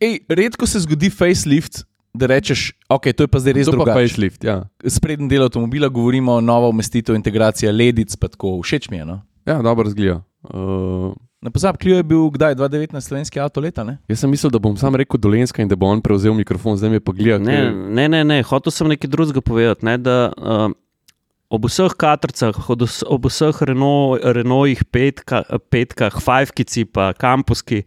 Ej, 0.00 0.18
redko 0.28 0.66
se 0.68 0.82
zgodi 0.84 1.08
facelift, 1.08 1.86
da 2.12 2.28
rečeš, 2.28 2.72
ok, 2.92 3.12
to 3.16 3.24
je 3.24 3.30
pa 3.32 3.40
zdaj 3.40 3.52
res 3.56 3.66
To 3.66 3.72
pa 3.72 3.76
drugače. 3.76 3.96
facelift, 3.96 4.44
ja. 4.44 4.68
Sprednji 4.84 5.28
del 5.28 5.46
avtomobila 5.48 5.88
govorimo 5.88 6.36
o 6.36 6.44
novo 6.44 6.68
umestitev, 6.68 7.16
integracija 7.16 7.72
ledic, 7.72 8.12
pa 8.20 8.28
tako 8.28 8.58
všeč 8.60 8.90
mi 8.92 9.00
je. 9.00 9.04
No? 9.08 9.22
Ja, 9.48 9.62
dobro 9.62 9.88
zgleda. 9.88 10.20
Uh, 10.44 11.14
Ne 11.46 11.50
pozab, 11.52 11.76
Clio 11.78 11.96
je 11.96 12.02
bil 12.02 12.30
kdaj 12.32 12.56
2019 12.56 13.00
slovenski 13.00 13.38
avto 13.40 13.60
leta, 13.60 13.84
ne? 13.84 13.98
jaz 14.08 14.18
sem 14.24 14.30
mislil, 14.30 14.50
da 14.50 14.58
bom 14.58 14.74
sam 14.76 14.96
rekel 14.96 15.20
Dolenska 15.20 15.62
in 15.62 15.68
da 15.68 15.76
bo 15.76 15.86
on 15.86 16.00
prevzel 16.02 16.34
mikrofon, 16.34 16.74
zdaj 16.80 16.90
me 16.90 17.00
pa 17.00 17.12
gleda. 17.12 17.38
Ne, 17.38 17.70
ne, 17.70 18.08
ne, 18.08 18.24
ne. 18.24 18.38
hotel 18.42 18.72
sem 18.72 18.88
nekaj 18.88 19.10
drugega 19.12 19.40
povedati. 19.44 19.84
Ne, 19.86 19.94
da, 20.00 20.32
uh, 20.32 20.72
ob 21.50 21.66
vseh 21.68 21.92
katrcah, 21.98 22.56
ob 22.70 22.82
vs- 22.82 23.04
ob 23.06 23.28
vseh 23.30 23.60
Renault, 23.70 24.20
Renaultih, 24.24 24.84
petka, 24.90 25.44
petkah, 25.70 26.16
fajfkici, 26.22 26.84
pa 26.90 27.12
kampuski. 27.14 27.84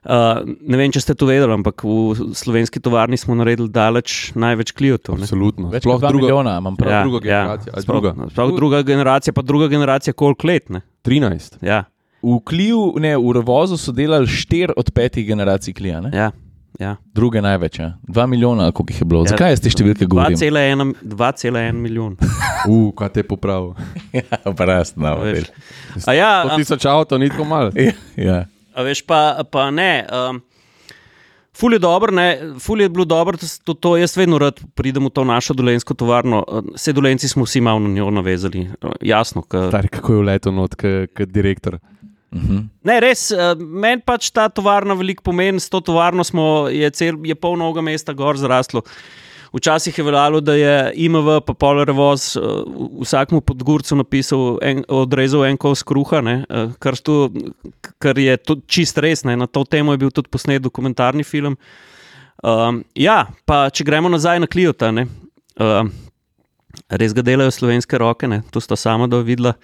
Uh, 0.00 0.40
ne 0.64 0.78
vem, 0.80 0.88
če 0.88 1.02
ste 1.04 1.12
to 1.12 1.26
vedeli, 1.28 1.52
ampak 1.52 1.84
v 1.84 2.32
slovenski 2.32 2.80
tovarni 2.80 3.18
smo 3.20 3.36
naredili 3.36 3.68
daleč 3.68 4.32
največ 4.32 4.72
kliotov. 4.72 5.18
ne. 5.20 5.28
Absolutno. 5.28 5.68
Več 5.68 5.84
kot 5.84 6.00
2 6.00 6.08
druga, 6.08 6.24
milijona, 6.24 6.54
imam 6.56 6.76
prav. 6.80 6.92
Ja. 6.92 7.02
druga 7.04 7.20
generacija, 7.20 7.72
a 7.76 7.82
sploh, 7.84 8.00
druga? 8.00 8.28
sploh 8.32 8.54
druga 8.56 8.80
generacija, 8.82 9.32
pa 9.36 9.42
druga 9.44 9.68
generacija, 9.68 10.16
koliko 10.16 10.48
let. 10.48 10.70
Ne? 10.72 10.80
13. 11.04 11.60
Ja, 11.60 11.84
V 12.22 12.36
Clio, 12.48 12.92
ne, 13.00 13.14
v 13.16 13.32
Revozu 13.32 13.76
so 13.80 13.92
delali 13.96 14.24
4 14.28 14.72
od 14.76 14.88
5 14.92 15.20
generacij 15.24 15.72
Clio, 15.76 16.00
ne? 16.00 16.10
ja, 16.12 16.30
ja. 16.80 16.96
druge 17.14 17.42
največ, 17.42 17.78
ja. 17.78 17.92
2 18.08 18.26
milijona, 18.26 18.72
koliko 18.72 18.92
jih 18.92 19.00
je 19.00 19.04
bilo. 19.04 19.22
Ja, 19.24 19.34
Zakaj 19.34 19.54
jaz 19.54 19.62
te 19.64 19.72
številke 19.72 20.08
govorim? 20.10 20.38
2,1 20.38 20.94
2,1 21.02 21.80
milijon. 21.80 22.16
Uf, 22.70 22.94
kaj 22.98 23.12
te 23.16 23.26
popravil. 23.26 23.74
Ja, 24.20 24.52
pa 24.56 24.66
rast, 24.66 24.96
no, 24.98 25.14
Veš. 25.22 25.50
A 26.06 26.14
ja, 26.16 26.30
To 26.46 26.54
a, 26.54 26.56
tisoč 26.58 26.86
avto, 26.90 27.18
ni 27.18 27.30
tako 27.30 27.46
malo. 27.48 27.70
ja. 28.28 28.44
A 28.74 28.86
veš, 28.86 29.04
pa, 29.06 29.42
pa 29.50 29.68
ne. 29.74 30.06
Um, 30.08 30.40
ful 31.56 31.76
je 31.76 31.80
dobro, 31.82 32.14
ne, 32.14 32.56
ful 32.62 32.80
je 32.80 32.88
bilo 32.88 33.04
dobro, 33.04 33.38
to, 33.38 33.74
to 33.74 33.94
jaz 34.00 34.16
vedno 34.16 34.38
rad 34.40 34.60
pridem 34.74 35.06
v 35.06 35.12
to 35.14 35.24
našo 35.24 35.54
dolensko 35.54 35.94
tovarno. 35.94 36.42
Vse 36.74 36.94
dolenci 36.96 37.28
smo 37.28 37.46
vsi 37.46 37.60
malo 37.60 37.84
na 37.84 37.92
njo 37.94 38.10
navezali. 38.10 38.66
Uh, 38.80 38.96
Jasno, 39.04 39.42
ka, 39.42 39.68
Stari, 39.68 39.92
kako 39.92 40.16
je 40.18 40.24
vletel 40.24 40.56
not, 40.56 40.74
kot 40.74 41.28
direktor. 41.28 41.78
Uh 42.32 42.40
-huh. 42.40 42.68
Ne, 42.82 43.00
res, 43.00 43.30
uh, 43.30 43.58
meni 43.58 44.02
pač 44.06 44.30
ta 44.30 44.48
tovarna 44.48 44.94
veliko 44.94 45.22
pomeni, 45.22 45.60
s 45.60 45.68
to 45.68 45.80
tovarno 45.80 46.24
smo, 46.24 46.68
je, 46.68 46.90
cel, 46.90 47.16
je 47.24 47.34
pol 47.34 47.56
novega 47.58 47.80
mesta 47.80 48.12
gor 48.12 48.36
zraslo. 48.36 48.82
Včasih 49.52 49.98
je 49.98 50.04
veljalo, 50.04 50.40
da 50.40 50.54
je 50.54 50.92
IMV, 50.94 51.40
pa 51.46 51.54
Polar 51.54 51.90
Voz, 51.90 52.36
uh, 52.36 52.42
vsakmu 53.00 53.40
pod 53.40 53.62
gurcu 53.62 53.96
napisal, 53.96 54.58
en, 54.62 54.84
odrezal 54.88 55.44
en 55.44 55.56
kos 55.56 55.82
kruha, 55.82 56.20
ne, 56.20 56.44
uh, 56.48 56.72
kar, 56.78 56.96
stu, 56.96 57.32
kar 57.98 58.18
je 58.18 58.36
čist 58.66 58.98
res. 58.98 59.24
Ne. 59.24 59.36
Na 59.36 59.46
to 59.46 59.64
temo 59.64 59.92
je 59.92 59.98
bil 59.98 60.10
tudi 60.10 60.28
posnet 60.30 60.62
dokumentarni 60.62 61.24
film. 61.24 61.56
Um, 62.42 62.84
ja, 62.94 63.26
pa 63.44 63.70
če 63.70 63.84
gremo 63.84 64.08
nazaj 64.08 64.40
na 64.40 64.46
Kliota, 64.46 64.92
ne, 64.92 65.08
uh, 65.58 65.82
res 66.88 67.12
ga 67.12 67.22
delajo 67.22 67.50
slovenske 67.50 67.98
roke, 67.98 68.28
ne, 68.28 68.42
to 68.50 68.60
sta 68.60 68.76
sama 68.76 69.06
da 69.06 69.18
videla. 69.18 69.54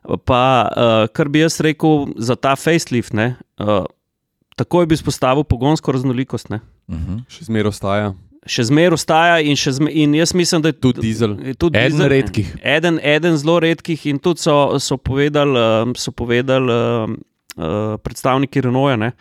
Pa 0.00 0.42
uh, 0.64 1.06
kar 1.12 1.28
bi 1.28 1.42
jaz 1.42 1.60
rekel 1.60 2.08
za 2.16 2.36
ta 2.36 2.54
facelift, 2.56 3.12
ne, 3.12 3.34
uh, 3.60 3.84
takoj 4.56 4.88
bi 4.88 4.96
spostavil 4.96 5.44
pogonsko 5.44 5.92
raznolikost. 5.92 6.48
Ne. 6.48 6.60
Uh 6.88 6.96
-huh. 6.96 7.22
Še 7.28 7.44
zmeraj 7.44 7.68
ostaja. 7.68 8.14
Še 8.46 8.64
zmeraj 8.64 8.96
ostaja, 8.96 9.40
in, 9.44 9.56
še 9.56 9.72
zme, 9.76 9.90
in 9.92 10.14
jaz 10.14 10.32
mislim, 10.34 10.62
da 10.62 10.68
je 10.68 10.72
Tudi 10.72 11.00
dizel. 11.00 11.36
je 11.44 11.54
tudi 11.54 11.78
Eden 11.78 11.92
dizel, 11.92 12.08
redkih. 12.08 12.56
Eden, 12.62 13.00
eden 13.02 13.36
zelo 13.36 13.60
redkih, 13.60 14.06
in 14.06 14.18
tudi 14.18 14.40
so, 14.40 14.78
so 14.78 14.96
povedali, 14.96 15.60
um, 15.60 15.94
so 15.94 16.12
povedali 16.12 16.72
um, 16.72 17.18
uh, 17.56 17.98
predstavniki 18.00 18.60
Renaulta, 18.60 18.96
ne, 18.96 19.12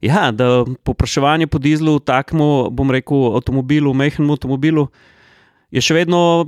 ja, 0.00 0.30
da 0.30 0.64
povpraševanje 0.82 1.46
po 1.46 1.58
dizlu, 1.58 1.98
takmu, 1.98 2.70
bom 2.70 2.90
rekel, 2.90 3.36
avtomobilu, 3.38 3.94
mehkem 3.94 4.30
avtomobilu, 4.30 4.88
je 5.70 5.80
še 5.80 5.94
vedno 5.94 6.46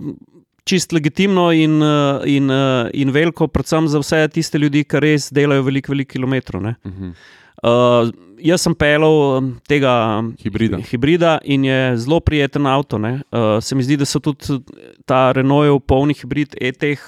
čist 0.64 0.92
legitimno 0.92 1.50
in, 1.52 1.80
uh, 1.82 2.22
in, 2.28 2.50
uh, 2.50 2.88
in 2.92 3.10
veliko, 3.10 3.48
predvsem 3.48 3.88
za 3.88 4.00
vse 4.02 4.28
tiste 4.34 4.58
ljudi, 4.58 4.84
ki 4.84 5.00
res 5.00 5.30
delajo 5.32 5.62
veliko, 5.66 5.92
veliko 5.92 6.12
kilometrov. 6.12 6.62
Uh 6.62 6.74
-huh. 6.84 7.12
Uh, 7.60 8.08
jaz 8.40 8.62
sem 8.64 8.74
pelal 8.74 9.36
um, 9.36 9.48
tega 9.68 9.92
Hibrida. 10.40 10.78
hibrida 10.90 11.38
in 11.44 11.64
je 11.64 11.96
zelo 11.96 12.20
prijeten 12.20 12.66
avto. 12.66 12.98
ne. 12.98 13.20
Uh, 13.32 13.60
se 13.60 13.74
mi 13.74 13.82
zdi, 13.82 13.96
da 13.96 14.04
so 14.04 14.20
tudi 14.20 14.62
ta 15.04 15.32
Renault 15.32 15.84
polni 15.86 16.14
hibrid 16.14 16.56
e-teh, 16.60 17.00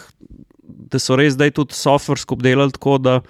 da 0.62 0.98
so 0.98 1.16
res 1.16 1.32
zdaj 1.34 1.54
tudi 1.56 1.74
softversko 1.74 2.36
obdelali 2.36 2.72
tako, 2.72 2.98
da, 2.98 3.20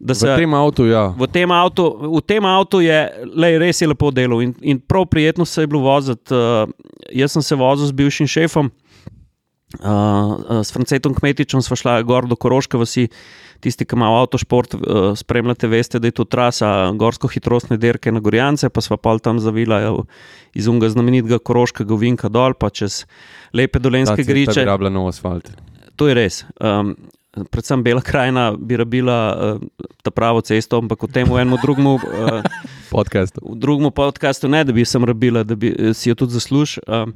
da 0.00 0.14
se 0.14 0.26
V 0.26 0.36
tem 0.36 0.54
avtu, 0.54 0.86
ja. 0.90 1.06
v 1.14 1.30
tem 1.30 1.50
avtu, 1.50 1.86
v 2.18 2.22
tem 2.26 2.44
avtu 2.44 2.82
je 2.82 2.98
lej, 3.30 3.58
res 3.62 3.82
je 3.82 3.86
lepo 3.86 4.10
delo 4.10 4.40
in, 4.42 4.54
in 4.60 4.80
prav 4.80 5.06
prijetno 5.06 5.46
se 5.46 5.62
je 5.62 5.70
bilo 5.70 5.84
voziti. 5.86 6.34
Uh, 6.34 6.66
jaz 7.14 7.32
sem 7.32 7.42
se 7.42 7.54
vozil 7.54 7.86
z 7.86 7.94
bivšim 7.94 8.26
šefom, 8.26 8.70
uh, 9.78 9.86
uh, 9.86 10.60
s 10.64 10.72
Francetom 10.74 11.14
Kmetičem, 11.14 11.62
sva 11.62 11.78
šla 11.78 12.00
gor 12.02 12.28
do 12.30 12.38
Koroške 12.38 12.80
vasi. 12.80 13.08
Tisti, 13.60 13.84
ki 13.84 13.92
imajo 13.92 14.22
avtošport, 14.22 14.74
uh, 14.74 14.82
spremljate, 15.20 15.68
veste, 15.68 15.98
da 16.00 16.08
je 16.08 16.14
to 16.16 16.24
trasa 16.24 16.88
gorsko-hitrostne 16.96 17.76
dirke 17.76 18.08
na 18.08 18.22
Gorjance, 18.24 18.70
pa 18.72 18.80
sva 18.80 18.96
pa 18.96 19.12
tam 19.20 19.36
zavila 19.36 19.80
ja, 19.84 19.90
iz 20.56 20.64
unga 20.64 20.88
znamenitega 20.88 21.36
Koroškega 21.44 21.98
vinka 22.00 22.32
dol, 22.32 22.56
pa 22.56 22.70
čez 22.72 23.02
lepe 23.52 23.78
dolenske 23.78 24.24
griče. 24.24 24.64
To 26.00 26.08
je 26.08 26.16
res. 26.16 26.40
Um, 26.56 26.94
predvsem 27.52 27.84
Bela 27.84 28.00
krajina 28.00 28.54
bi 28.56 28.80
rabila 28.80 29.18
uh, 29.36 29.60
ta 30.00 30.10
pravo 30.10 30.40
cesto, 30.40 30.80
ampak 30.80 31.04
v 31.04 31.12
tem 31.12 31.28
v 31.28 31.44
enem 31.44 31.60
drugemu. 31.60 31.98
Uh, 32.10 32.40
Podcast. 32.90 33.36
v 33.38 33.54
drugem 33.54 33.92
podkastu 33.94 34.48
ne, 34.48 34.64
da 34.64 34.72
bi 34.72 34.82
sem 34.88 35.04
rabila, 35.04 35.44
da 35.44 35.54
bi 35.54 35.70
si 35.94 36.08
jo 36.08 36.16
tudi 36.16 36.34
zaslužila. 36.34 37.04
Um, 37.04 37.14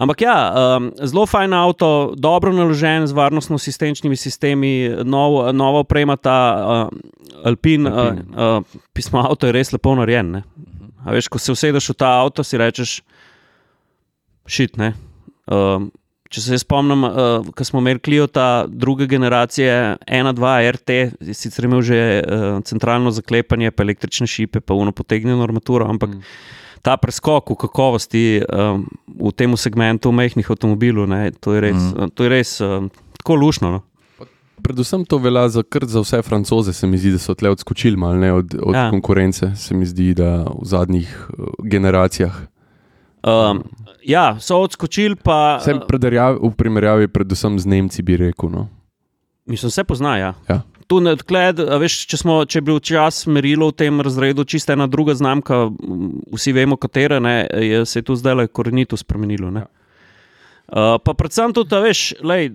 ampak 0.00 0.24
ja, 0.24 0.36
um, 0.78 0.88
zelo 1.04 1.26
fajn 1.28 1.52
avto, 1.52 1.90
dobro 2.16 2.52
naložen 2.56 3.06
z 3.06 3.16
varnostno-asistenčnimi 3.16 4.16
sistemi, 4.16 4.88
nov, 5.04 5.52
nova 5.52 5.84
oprema, 5.84 6.16
ta 6.16 6.38
uh, 6.56 7.44
Alpin, 7.44 7.86
uh, 7.86 7.92
Alpin. 7.92 8.26
uh, 8.32 8.80
pismo 8.96 9.20
avto 9.20 9.48
je 9.48 9.56
res 9.56 9.72
lepo 9.76 9.94
narejen. 9.98 10.32
ne. 10.40 10.42
A 11.04 11.14
veš, 11.16 11.30
ko 11.32 11.40
se 11.40 11.52
usedeš 11.52 11.92
v 11.92 11.96
ta 12.00 12.16
avto, 12.20 12.44
si 12.44 12.60
rečeš, 12.60 13.00
šit. 14.48 14.76
ne. 14.80 14.92
Um, 15.50 15.90
če 16.30 16.42
se 16.44 16.58
spomnim, 16.62 17.02
uh, 17.04 17.48
ko 17.56 17.64
smo 17.66 17.82
imeli 17.82 17.98
Kliota 17.98 18.64
druge 18.68 19.08
generacije, 19.10 19.98
1-2 20.06 20.52
RT, 20.76 20.98
sicer 21.34 21.66
imel 21.66 21.82
že 21.82 21.98
uh, 22.22 22.60
centralno 22.64 23.10
zaklepanje, 23.10 23.72
pa 23.74 23.82
električne 23.82 24.28
šipe, 24.30 24.62
pa 24.62 24.78
uno 24.78 24.94
potegnjeno 24.94 25.42
armaturo, 25.42 25.88
ampak 25.90 26.14
Mm. 26.20 26.22
Ta 26.82 26.96
preskok 26.96 27.50
v 27.50 27.56
kakovosti 27.60 28.24
um, 28.46 28.86
v 29.06 29.32
tem 29.36 29.52
segmentu 29.56 30.12
mehkih 30.12 30.50
avtomobilov, 30.50 31.08
ne, 31.08 31.30
to 31.30 31.54
je 31.54 31.60
res, 31.60 31.76
Mm. 31.76 32.10
to 32.14 32.24
je 32.24 32.28
res 32.28 32.60
um, 32.60 32.90
tako 33.18 33.34
lušno. 33.36 33.70
No. 33.70 33.80
Predvsem 34.60 35.04
to 35.08 35.18
velja 35.18 35.48
za, 35.48 35.62
za 35.64 36.00
vse 36.00 36.22
francoze, 36.22 36.72
se 36.72 36.86
mi 36.86 36.98
zdi, 36.98 37.12
da 37.16 37.18
so 37.18 37.34
tle 37.34 37.50
odskočili 37.50 37.96
malo 37.96 38.36
od, 38.36 38.54
od 38.60 38.74
ja. 38.74 38.90
Konkurence. 38.90 39.56
Se 39.56 39.74
mi 39.74 39.86
zdi, 39.86 40.14
da 40.14 40.44
v 40.44 40.64
zadnjih 40.64 41.08
uh, 41.08 41.48
generacijah. 41.64 42.36
Um, 43.24 43.64
ja, 44.04 44.36
so 44.40 44.60
odskočili, 44.60 45.16
pa 45.16 45.60
Vse 45.60 45.74
v 45.76 46.52
primerjavi, 46.56 47.08
predvsem 47.08 47.58
z 47.60 47.66
Nemci, 47.66 48.02
bi 48.02 48.16
rekel. 48.16 48.48
No. 48.48 48.68
mislim, 49.46 49.68
vse 49.68 49.84
pozna. 49.84 50.16
Ja. 50.16 50.34
Ja. 50.48 50.62
Tu 50.90 50.98
ne, 50.98 51.14
a 51.14 51.76
veš, 51.78 52.00
če, 52.10 52.18
smo, 52.18 52.40
če 52.50 52.58
je 52.58 52.66
bil 52.66 52.80
čas 52.82 53.22
merilo 53.30 53.68
v 53.70 53.76
tem 53.78 54.02
razredu, 54.02 54.42
čisto 54.42 54.74
ena 54.74 54.88
druga 54.90 55.14
znamka, 55.14 55.68
m, 55.70 56.16
vsi 56.34 56.54
vemo, 56.56 56.74
katera 56.80 57.20
ne, 57.22 57.44
je 57.46 57.84
se 57.86 58.02
je 58.02 58.08
tu 58.08 58.16
zdaj 58.18 58.34
le 58.34 58.48
korenito 58.50 58.98
spremenilo. 58.98 59.52
ne. 59.54 59.68
Uh, 60.70 60.98
pa 61.02 61.14
predvsem 61.14 61.54
tudi, 61.54 61.74
a 61.74 61.82
veš, 61.82 62.02
lej, 62.26 62.50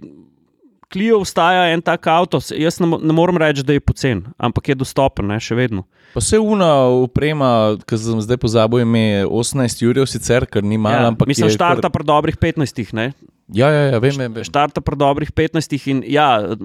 Clio 0.94 1.18
vstaja 1.20 1.74
en 1.74 1.82
tak 1.82 2.06
avto, 2.08 2.40
jaz 2.54 2.78
ne, 2.80 2.88
ne 2.88 3.14
morem 3.16 3.38
reči, 3.42 3.66
da 3.66 3.74
je 3.74 3.82
pocen, 3.82 4.22
ampak 4.38 4.70
je 4.70 4.78
dostopen, 4.78 5.28
ne, 5.28 5.40
še 5.42 5.58
vedno. 5.58 5.84
Pa 6.14 6.22
se 6.24 6.38
una 6.40 6.86
uprema, 7.02 7.50
ki 7.84 7.98
sem 8.00 8.22
zdaj 8.24 8.40
pozabil 8.40 8.86
ime, 8.86 9.26
18 9.26 9.82
jurjev 9.82 10.08
sicer, 10.08 10.46
kar 10.48 10.64
ni 10.64 10.78
malo, 10.78 11.08
ja, 11.08 11.12
ampak 11.12 11.28
mislim, 11.32 11.50
je 11.50 11.58
štarta 11.58 11.90
Kar... 11.90 11.96
pri 11.98 12.08
dobrih 12.08 12.38
15, 12.40 12.94
ne, 12.96 13.10
Ja, 13.54 13.70
ja, 13.70 13.82
ja, 13.94 13.98
vem, 14.02 14.18
vem. 14.18 14.42
Štarta 14.42 14.82
pri 14.82 14.98
dobrih 14.98 15.30
15 15.30 15.78
in 15.92 16.02
ja, 16.10 16.42
eh, 16.42 16.56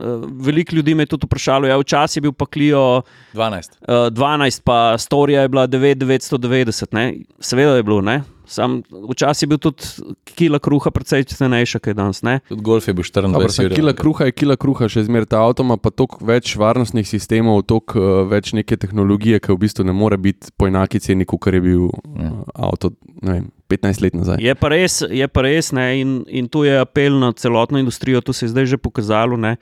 veliko 0.40 0.76
ljudi 0.76 0.94
me 0.94 1.04
je 1.04 1.12
tudi 1.12 1.28
vprašalo, 1.28 1.68
ja, 1.68 1.76
včasih 1.76 2.16
je 2.16 2.22
bil 2.24 2.32
pa 2.32 2.46
Clio 2.48 3.02
12. 3.34 3.76
uh, 3.84 4.08
12, 4.08 4.62
pa 4.64 4.96
Storija 4.98 5.42
je 5.42 5.48
bila 5.48 5.66
990, 5.68 6.94
ne? 6.96 7.14
seveda 7.40 7.76
je 7.76 7.82
bilo, 7.82 8.00
ne. 8.00 8.22
Sam 8.50 8.80
včasih 9.12 9.42
je 9.42 9.46
bil 9.46 9.58
tudi 9.58 9.84
kila 10.24 10.58
kruha, 10.58 10.90
precej 10.90 11.24
cenejša, 11.24 11.78
kot 11.78 11.92
je 11.92 11.94
danes. 11.94 12.22
Ne? 12.22 12.40
Tudi 12.48 12.62
golf 12.62 12.88
je 12.88 12.94
bil 12.94 13.04
Dobro, 13.04 13.46
24 13.46 13.48
sem 13.52 13.64
jurjev. 13.68 13.76
kila 13.76 13.92
kruha 13.92 14.24
je 14.24 14.32
kila 14.32 14.56
kruha, 14.56 14.88
še 14.88 15.04
zmeraj 15.04 15.30
ta 15.30 15.44
avto 15.44 15.62
ima 15.62 15.76
pa 15.76 15.92
toliko 15.94 16.24
več 16.24 16.56
varnostnih 16.56 17.06
sistemov, 17.06 17.62
toliko 17.62 18.00
uh, 18.00 18.26
več 18.26 18.50
neke 18.56 18.76
tehnologije, 18.76 19.38
ki 19.38 19.52
v 19.52 19.60
bistvu 19.68 19.84
ne 19.86 19.92
more 19.92 20.16
biti 20.18 20.50
po 20.56 20.66
enaki 20.66 20.98
ceni, 20.98 21.28
kot 21.28 21.46
je 21.46 21.60
bil 21.60 21.90
Ja. 22.16 22.32
uh, 22.32 22.42
avto 22.72 22.90
ne 23.22 23.32
vem, 23.32 23.46
15 23.70 24.02
let 24.02 24.18
nazaj. 24.18 24.42
Je 24.42 24.54
pa 24.58 24.72
res, 24.72 25.00
je 25.06 25.28
pa 25.30 25.44
res 25.46 25.70
ne? 25.76 25.86
in, 26.00 26.18
in 26.26 26.50
tu 26.50 26.64
je 26.66 26.74
apel 26.80 27.20
na 27.22 27.32
celotno 27.32 27.78
industrijo, 27.78 28.20
to 28.20 28.34
se 28.34 28.48
je 28.48 28.52
zdaj 28.54 28.66
že 28.74 28.82
pokazalo. 28.82 29.38
Ne? 29.38 29.56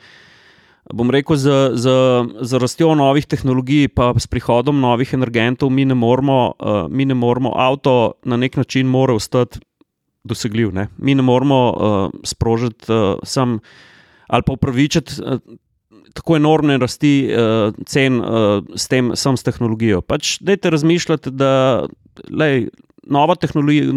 Bom 0.88 1.12
rekel, 1.12 1.36
z, 1.36 1.76
z, 1.76 1.86
z 2.40 2.60
rastjo 2.62 2.94
novih 2.96 3.28
tehnologij, 3.28 3.92
pa 3.92 4.14
s 4.16 4.24
prihodom 4.24 4.80
novih 4.80 5.12
energentov, 5.12 5.68
mi 5.68 5.84
ne 5.84 5.94
moremo, 5.94 6.56
uh, 6.56 6.88
mi 6.88 7.04
ne 7.04 7.14
moremo 7.14 7.52
avto 7.52 8.16
na 8.24 8.40
nek 8.40 8.56
način 8.56 8.88
mora 8.88 9.12
ostati 9.12 9.60
dosegljiv. 10.24 10.72
Ne? 10.72 10.88
Mi 10.96 11.14
ne 11.14 11.22
moremo 11.22 11.60
uh, 11.68 12.20
sprožiti 12.24 12.92
uh, 12.92 13.20
sam 13.22 13.58
ali 14.28 14.42
pa 14.46 14.52
upravičiti. 14.52 15.20
Uh, 15.20 15.40
Tako 16.16 16.36
enormne 16.36 16.78
rasti 16.80 17.28
uh, 17.30 17.74
cen 17.86 18.16
uh, 18.18 18.64
s 18.74 18.88
tem, 18.88 19.12
sam 19.14 19.36
s 19.36 19.44
tehnologijo. 19.46 20.00
Pač 20.02 20.38
dajte 20.42 20.72
razmišljati, 20.72 21.30
da 21.30 21.84
lej, 22.32 22.70
nova 23.08 23.34
tehnologija, 23.34 23.92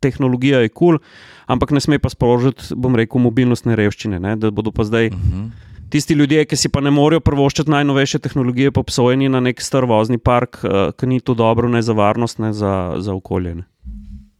tehnologija 0.00 0.62
je 0.64 0.68
kul, 0.68 0.98
cool, 0.98 0.98
ampak 1.46 1.70
ne 1.70 1.80
sme 1.80 1.98
pa 1.98 2.08
sprožiti, 2.08 2.74
bom 2.76 2.96
rekel, 2.96 3.20
mobilnostne 3.20 3.76
revščine. 3.76 4.20
Ne? 4.20 4.36
Da 4.36 4.50
bodo 4.50 4.72
pa 4.72 4.84
zdaj 4.84 5.10
Mhm. 5.10 5.46
tisti 5.90 6.14
ljudje, 6.14 6.44
ki 6.44 6.56
si 6.56 6.68
pa 6.68 6.80
ne 6.80 6.90
morejo 6.90 7.20
prvoščiti 7.20 7.70
najnovejše 7.70 8.18
tehnologije, 8.18 8.72
pa 8.72 8.80
obsojeni 8.80 9.28
na 9.28 9.40
nek 9.40 9.60
star 9.62 9.84
vozni 9.84 10.18
park, 10.18 10.58
uh, 10.64 10.90
ki 10.96 11.06
ni 11.06 11.20
to 11.20 11.34
dobro 11.34 11.68
ne 11.68 11.82
za 11.82 11.92
varnost, 11.92 12.38
ne 12.38 12.52
za, 12.52 12.94
za 12.98 13.14
okolje. 13.14 13.54
Ne? 13.54 13.64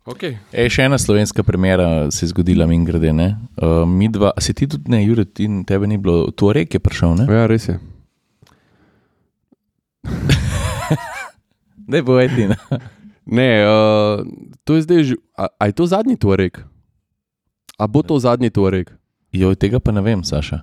Okay. 0.04 0.36
E, 0.52 0.68
še 0.68 0.82
ena 0.84 0.98
slovenska 0.98 1.42
premjera 1.42 2.10
se 2.12 2.26
je 2.26 2.28
zgodila, 2.28 2.66
mi 2.66 2.76
grede. 2.84 3.08
Uh, 3.08 3.88
mi 3.88 4.08
dva, 4.12 4.34
a 4.36 4.40
si 4.40 4.52
ti 4.52 4.66
tudi 4.68 4.90
ne, 4.92 5.00
Jure, 5.04 5.24
ti, 5.24 5.48
tebe 5.64 5.86
ni 5.86 5.96
bilo, 5.96 6.30
to 6.30 6.52
rek 6.52 6.74
je 6.74 6.80
prišel, 6.80 7.14
ne? 7.14 7.24
Ja, 7.24 7.46
res 7.46 7.68
je. 7.68 7.78
Ne, 11.86 12.00
povej 12.00 12.28
ti. 12.32 12.48
Ne? 13.26 13.36
Ne, 13.36 13.50
uh, 13.62 14.20
to 14.64 14.74
je 14.74 14.82
zdaj 14.82 15.00
že. 15.02 15.14
A, 15.32 15.48
a 15.50 15.62
je 15.66 15.72
to 15.72 15.86
zadnji 15.86 16.16
tuareg? 16.16 16.60
A 17.74 17.86
bo 17.86 18.02
to 18.02 18.18
zadnji 18.18 18.50
tuareg? 18.50 18.90
Jo, 19.32 19.54
tega 19.54 19.80
pa 19.80 19.90
ne 19.90 20.00
vem, 20.00 20.20
Saša. 20.22 20.60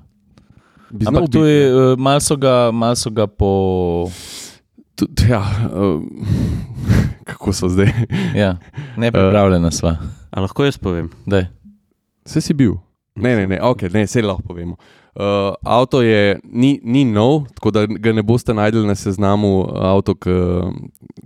Bi 0.91 1.07
Ampak 1.07 1.27
to 1.27 1.43
je, 1.43 1.59
ne? 1.65 1.71
uh, 1.71 1.95
malo 1.95 2.19
so 2.19 2.35
ga, 2.35 2.71
mal 2.71 2.95
so 2.95 3.09
ga 3.09 3.27
po. 3.27 4.07
Tud- 4.95 5.11
Ja, 5.23 5.41
uh, 5.71 6.03
kako 7.27 7.53
so 7.53 7.67
zdaj? 7.67 7.89
Ja, 8.35 8.57
nepripravljena 8.95 9.71
sva. 9.71 9.97
A 10.29 10.41
lahko 10.41 10.63
jaz 10.63 10.77
povem? 10.77 11.09
Daj. 11.25 11.47
Vse 12.23 12.41
si 12.41 12.53
bil. 12.53 12.77
Ne, 13.15 13.35
ne, 13.35 13.47
ne, 13.47 13.57
okay, 13.59 13.89
ne 13.89 14.05
vse 14.05 14.21
lahko 14.21 14.43
povemo. 14.47 14.77
Uh, 15.15 15.53
avto 15.63 16.01
je, 16.01 16.39
ni, 16.43 16.79
ni 16.83 17.03
nov, 17.05 17.49
tako 17.53 17.71
da 17.71 17.85
ga 17.85 18.13
ne 18.15 18.23
boste 18.23 18.53
najdeli 18.53 18.87
na 18.87 18.95
seznamu 18.95 19.67
avto, 19.75 20.15
ki 20.15 20.29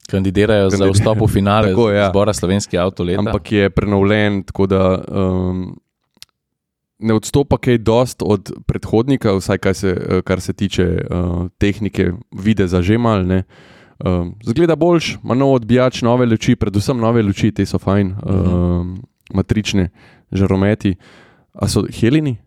Kandidirajo 0.09 0.69
za 0.69 0.77
Kandidirajo. 0.77 0.93
vstop 0.93 1.21
v 1.21 1.27
finale 1.29 1.69
Tako, 1.73 1.89
ja. 1.93 2.09
zbora 2.09 2.33
slovenski 2.33 2.77
avto 2.77 3.03
leta. 3.03 3.19
ampak 3.19 3.51
je 3.51 3.69
prenovljen, 3.69 4.43
tako 4.43 4.67
da 4.67 4.81
um, 5.05 5.75
ne 6.99 7.13
odstopa 7.13 7.57
kaj 7.57 7.77
dost 7.77 8.23
od 8.25 8.51
predhodnika, 8.65 9.35
vsaj 9.37 9.57
kar 9.57 9.75
se, 9.75 9.93
eh, 10.09 10.21
kar 10.21 10.41
se 10.41 10.53
tiče 10.53 10.85
uh, 10.85 11.47
tehnike, 11.57 12.11
videza 12.31 12.81
že 12.81 12.97
mal. 12.97 13.21
Ne. 13.21 13.43
Um, 13.99 14.33
zgleda 14.43 14.75
boljš, 14.75 15.17
ima 15.23 15.35
nov 15.35 15.53
odbijač, 15.53 16.01
nove 16.01 16.25
luči, 16.25 16.55
predvsem 16.55 16.97
nove 16.97 17.21
luči, 17.23 17.51
te 17.51 17.65
so 17.65 17.77
fajn, 17.77 18.07
uh 18.11 18.17
-huh. 18.17 18.81
um, 18.81 18.97
matrične, 19.33 19.89
žarometi. 20.31 20.95
A 21.53 21.67
so 21.67 21.85
helini? 22.01 22.37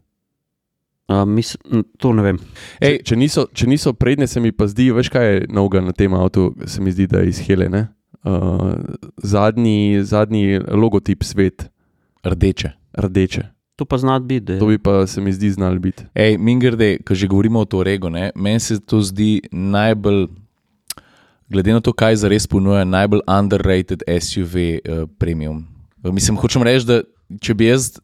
Uh, 1.09 1.25
mis, 1.25 1.55
to 1.97 2.13
ne 2.13 2.23
vem. 2.23 2.39
Ej, 2.85 2.99
če, 3.09 3.17
niso, 3.17 3.47
če 3.57 3.65
niso 3.67 3.95
prednje, 3.97 4.27
se 4.29 4.41
mi 4.45 4.53
pa 4.53 4.67
zdi, 4.69 4.91
veš 4.93 5.09
kaj 5.09 5.25
je 5.29 5.37
novega 5.49 5.81
na 5.81 5.95
tem 5.97 6.13
avtu, 6.13 6.51
se 6.69 6.83
mi 6.85 6.93
zdi, 6.93 7.07
da 7.09 7.23
je 7.25 7.33
iz 7.33 7.39
Helene. 7.47 7.87
Uh, 8.29 8.75
zadnji, 9.25 10.03
zadnji 10.05 10.59
logotip 10.69 11.25
svet, 11.25 11.71
Rdeče. 12.27 12.71
rdeče. 12.93 13.43
To 13.79 13.85
pa 13.85 13.97
znati 13.99 14.25
biti. 14.27 14.59
To 14.59 14.67
bi 14.67 14.79
pa 14.79 15.07
se 15.07 15.21
mi 15.21 15.33
zdi 15.33 15.51
znal 15.51 15.79
biti. 15.79 16.05
Ej, 16.15 16.37
Mingrde, 16.39 16.99
ko 17.07 17.15
že 17.15 17.29
govorimo 17.31 17.61
o 17.61 17.65
Toregu, 17.65 18.11
ne, 18.11 18.31
meni 18.35 18.61
se 18.61 18.81
to 18.81 19.01
zdi 19.01 19.41
najbolj, 19.53 20.27
glede 21.49 21.73
na 21.73 21.81
to, 21.81 21.93
kaj 21.93 22.17
zares 22.17 22.47
ponuja, 22.47 22.85
najbolj 22.85 23.23
underrated 23.39 24.03
SUV 24.21 24.57
uh, 24.59 25.07
premium. 25.19 25.65
Mislim, 26.05 26.37
hočem 26.37 26.63
reči, 26.63 26.85
da 26.87 27.01
če 27.41 27.55
bi 27.55 27.71
jaz. 27.71 27.97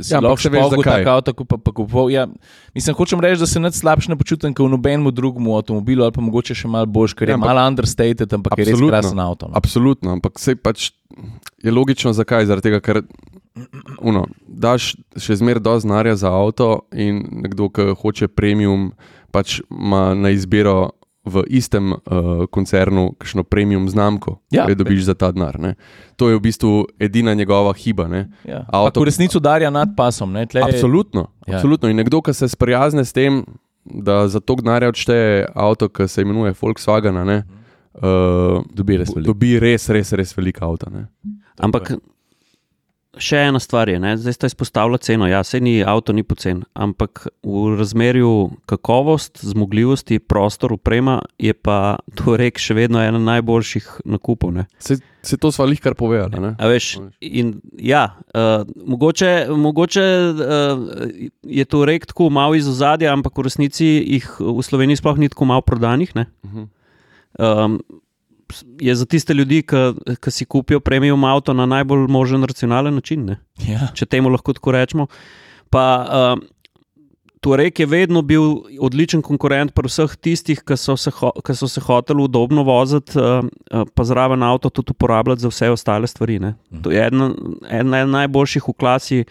Si 0.00 0.14
Ja, 0.14 0.20
lahko 0.20 0.40
se 0.40 0.48
veš, 0.48 0.70
zakaj. 0.70 1.04
tako 1.04 1.10
avto, 1.10 1.34
pa, 1.44 1.56
pa 1.58 1.72
kupoval. 1.72 2.10
Ja, 2.10 2.26
mislim, 2.74 2.94
hočem 2.94 3.20
reči, 3.20 3.40
da 3.40 3.46
se 3.46 3.60
nič 3.60 3.74
slabše 3.74 4.10
ne 4.10 4.16
počutim 4.16 4.54
kot 4.54 4.66
v 4.66 4.70
nobenem 4.70 5.10
drugem 5.10 5.48
avtomobilu, 5.48 6.04
ali 6.04 6.12
pa 6.12 6.20
mogoče 6.20 6.54
še 6.54 6.68
malo 6.68 6.86
boljš, 6.86 7.14
ker 7.14 7.28
je 7.28 7.34
Ja, 7.34 7.40
malo 7.40 7.64
understated, 7.66 8.32
ampak 8.32 8.58
je 8.58 8.64
res 8.64 8.78
krasen 8.80 9.18
avto. 9.18 9.48
No. 9.48 9.54
Absolutno, 9.54 10.12
ampak 10.12 10.38
se 10.38 10.56
pač 10.56 10.90
je 11.62 11.72
logično, 11.72 12.12
zakaj. 12.12 12.46
Zaradi 12.46 12.70
tega, 12.70 12.80
ker 12.80 13.02
uno, 14.00 14.26
daš 14.46 14.94
še 15.16 15.36
zmeraj 15.36 15.62
dovolj 15.62 15.80
znarja 15.80 16.14
za 16.16 16.30
avto 16.30 16.86
in 16.92 17.24
nekdo, 17.42 17.68
ki 17.68 17.94
hoče 17.98 18.28
premium, 18.28 18.92
pač 19.34 19.60
ima 19.70 20.14
na 20.14 20.30
izbiro 20.30 20.90
v 21.28 21.44
istem 21.48 21.92
uh, 21.92 21.98
koncernu 22.46 23.12
kakšno 23.14 23.44
premium 23.44 23.88
znamko, 23.88 24.38
Ja. 24.50 24.64
ki 24.64 24.70
jo 24.70 24.74
dobiš 24.76 25.02
za 25.02 25.14
ta 25.14 25.30
denar. 25.30 25.58
Ne. 25.58 25.74
To 26.16 26.28
je 26.28 26.36
v 26.36 26.40
bistvu 26.40 26.70
edina 26.98 27.34
njegova 27.34 27.72
hiba. 27.74 28.08
Ne. 28.08 28.28
Ja. 28.42 28.64
Avto- 28.68 29.00
v 29.00 29.04
resnici 29.04 29.36
udarja 29.36 29.70
nad 29.70 29.88
pasom. 29.94 30.32
Ne, 30.32 30.46
tle, 30.46 30.60
Absolutno, 30.60 31.28
Ja. 31.46 31.54
absolutno. 31.54 31.88
In 31.88 31.96
nekdo, 31.96 32.20
ki 32.20 32.32
se 32.32 32.48
sprijazne 32.48 33.04
s 33.04 33.12
tem, 33.12 33.44
da 33.84 34.26
za 34.26 34.40
to 34.40 34.54
denarja 34.54 34.88
odšteje 34.88 35.46
avto, 35.54 35.88
ki 35.88 36.08
se 36.08 36.22
imenuje 36.22 36.52
Volkswagen, 36.52 37.14
ne, 37.16 37.44
uh, 37.94 38.60
Dobi 38.70 38.96
res 38.96 39.08
veliko. 39.08 39.26
dobi 39.26 39.58
res, 39.58 39.88
res, 39.88 40.12
res 40.12 40.34
veliko 40.34 40.64
avto. 40.64 40.90
Ne. 40.90 41.06
Ampak 41.58 41.92
še 43.18 43.40
ena 43.48 43.60
stvar 43.60 43.90
je, 43.90 43.98
ne? 44.00 44.14
zdaj 44.18 44.36
ste 44.36 44.50
izpostavili 44.50 44.98
ceno. 45.02 45.26
Ja, 45.28 45.42
se 45.44 45.60
ni 45.60 45.82
avto, 45.84 46.14
ni 46.16 46.22
pocen, 46.26 46.62
ampak 46.74 47.26
v 47.42 47.74
razmerju 47.78 48.32
kakovost, 48.70 49.42
zmogljivosti, 49.42 50.18
prostor, 50.18 50.72
uprema 50.72 51.18
je 51.38 51.54
pa 51.54 51.98
to 52.18 52.36
rek 52.38 52.60
še 52.62 52.76
vedno 52.78 53.02
ena 53.02 53.20
najboljših 53.20 53.90
nakupov. 54.08 54.54
Ne? 54.54 54.66
Se, 54.82 54.98
se 55.22 55.38
to 55.40 55.52
sva 55.54 55.68
lih 55.68 55.82
kar 55.82 55.98
povedala. 55.98 56.42
ne. 56.42 56.54
A 56.58 56.70
veš, 56.70 56.96
in 57.20 57.58
ja, 57.82 58.06
uh, 58.32 58.64
mogoče, 58.86 59.50
mogoče 59.52 60.08
uh, 60.32 61.06
je 61.42 61.68
to 61.68 61.84
rek 61.88 62.08
tako 62.10 62.30
malo 62.34 62.58
iz 62.58 62.68
ozadja, 62.70 63.12
ampak 63.12 63.36
v 63.38 63.48
resnici 63.50 63.88
jih 63.98 64.28
v 64.40 64.58
Sloveniji 64.64 65.02
sploh 65.02 65.20
ni 65.20 65.30
tako 65.32 65.50
malo 65.50 65.66
prodanih. 65.66 66.14
ne. 66.14 66.28
Mhm. 66.46 66.68
Um, 67.38 67.80
je 68.80 68.94
za 68.94 69.06
tiste 69.06 69.34
ljudi, 69.34 69.62
ki 70.20 70.30
si 70.30 70.44
kupijo 70.44 70.80
premium 70.80 71.24
avto 71.24 71.52
na 71.52 71.66
najbolj 71.66 72.06
možen 72.08 72.44
racionalen 72.44 72.94
način, 72.94 73.24
ne? 73.24 73.40
Ja. 73.66 73.88
če 73.94 74.06
temu 74.06 74.30
lahko 74.32 74.52
tako 74.52 74.72
rečemo. 74.72 75.06
Pa 75.70 75.84
um, 76.08 76.44
Turek 77.40 77.80
je 77.80 77.86
vedno 77.86 78.22
bil 78.22 78.42
odličen 78.82 79.22
konkurent 79.22 79.72
pri 79.74 79.86
vseh 79.86 80.16
tistih, 80.16 80.62
ki 80.66 80.76
so 80.76 80.96
se, 80.98 81.12
ho 81.20 81.30
so 81.54 81.68
se 81.70 81.80
hoteli 81.80 82.24
udobno 82.24 82.64
voziti, 82.66 83.18
uh, 83.18 83.84
pa 83.94 84.04
zraven 84.04 84.42
avto 84.42 84.70
tudi 84.70 84.90
uporabljati 84.96 85.46
za 85.46 85.52
vse 85.52 85.70
ostale 85.70 86.06
stvari. 86.06 86.38
Ne? 86.42 86.54
To 86.82 86.90
je 86.90 87.06
ena, 87.06 87.30
ena 87.70 88.04
najboljših 88.06 88.68
v 88.68 88.74
klasi, 88.74 89.24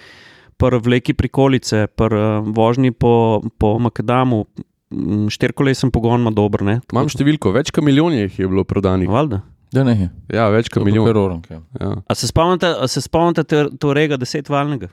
pri 0.57 0.79
vleki 0.81 1.13
prikolice, 1.13 1.87
pri 1.87 2.15
uh, 2.15 2.47
vožnji 2.47 2.91
po, 2.91 3.41
po 3.57 3.77
Makedamu. 3.79 4.45
Mm, 4.89 5.27
Štirikolesen 5.27 5.91
pogon 5.91 6.21
ima 6.21 6.31
dober, 6.31 6.61
ne? 6.61 6.77
Tako 6.79 6.95
Imam 6.95 7.09
številko, 7.09 7.51
več 7.51 7.71
kot 7.71 7.83
milijon 7.83 8.13
jih 8.13 8.39
je 8.39 8.47
bilo 8.47 8.63
prodanih. 8.63 9.09
Valjda. 9.09 9.41
Da 9.69 9.83
ne, 9.83 10.09
Ja, 10.31 10.47
več 10.47 10.69
kot 10.69 10.85
milijon. 10.85 11.03
milijon. 11.05 11.41
Ja. 11.49 11.91
A 12.01 12.15
se 12.15 12.27
spomnite, 12.27 12.69
a 12.71 12.87
se 12.87 13.01
spomnite 13.01 13.43
te- 13.43 13.67
Torega 13.75 14.15
desetvalnega? 14.15 14.87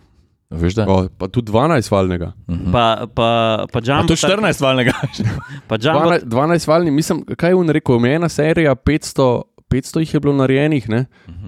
Veš, 0.51 0.75
da. 0.75 0.85
O, 0.85 1.09
pa 1.09 1.27
tudi 1.27 1.51
12-valnega. 1.51 2.33
Mhm. 2.47 2.71
Pa, 2.71 3.07
pa, 3.09 3.29
pa 3.67 3.79
A 3.79 3.83
Jumbo. 3.83 4.09
to 4.09 4.17
14 4.17 4.61
valnega. 4.61 4.93
Pa 5.69 5.79
Jumbo, 5.79 6.19
12-valni, 6.21 6.91
mislim, 6.91 7.23
kaj 7.25 7.51
je 7.51 7.55
on 7.55 7.71
rekel, 7.71 7.97
omejena 7.97 8.29
serija, 8.29 8.75
500, 8.75 9.43
500 9.71 9.99
jih 10.01 10.15
je 10.15 10.21
bilo 10.21 10.35
narejenih, 10.35 10.89
ne? 10.89 11.07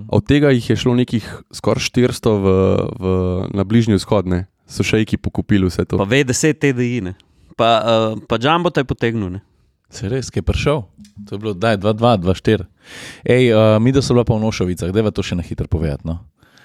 od 0.09 0.22
tega 0.22 0.51
jih 0.51 0.70
je 0.70 0.76
šlo 0.76 0.94
nekih 0.94 1.22
skoraj 1.51 1.82
400 1.82 2.30
v, 2.32 2.47
v, 2.97 3.05
na 3.53 3.64
bližnji 3.64 3.94
vzhod, 3.97 4.26
ne? 4.26 4.47
so 4.66 4.82
šejki 4.82 5.16
pokupili 5.16 5.66
vse 5.66 5.84
to. 5.84 5.94
pa 5.94 6.03
ve 6.05 6.24
10 6.24 6.55
TDI. 6.55 7.01
Ne? 7.01 7.14
Pa, 7.57 7.71
uh, 7.81 8.21
pa 8.29 8.37
Jumbo 8.37 8.71
te 8.71 8.85
je 8.85 8.89
potegnil. 8.89 9.31
Ne? 9.39 9.41
Se 9.89 10.11
res, 10.11 10.29
ki 10.31 10.43
je 10.43 10.47
prišel. 10.47 10.85
To 11.27 11.37
je 11.37 11.41
bilo, 11.41 11.55
da 11.57 11.73
je 11.73 11.81
2-2, 11.81 12.17
2-4. 12.21 12.67
Ej, 13.25 13.53
uh, 13.55 13.77
mi 13.81 13.93
da 13.97 14.03
so 14.05 14.15
bila 14.15 14.27
pa 14.29 14.37
v 14.37 14.45
Nošovicah, 14.45 14.93
da 14.93 15.01
je 15.01 15.15
to 15.15 15.25
še 15.25 15.39
na 15.39 15.47
hitro 15.47 15.69
povedati. 15.71 16.05
No. 16.05 16.21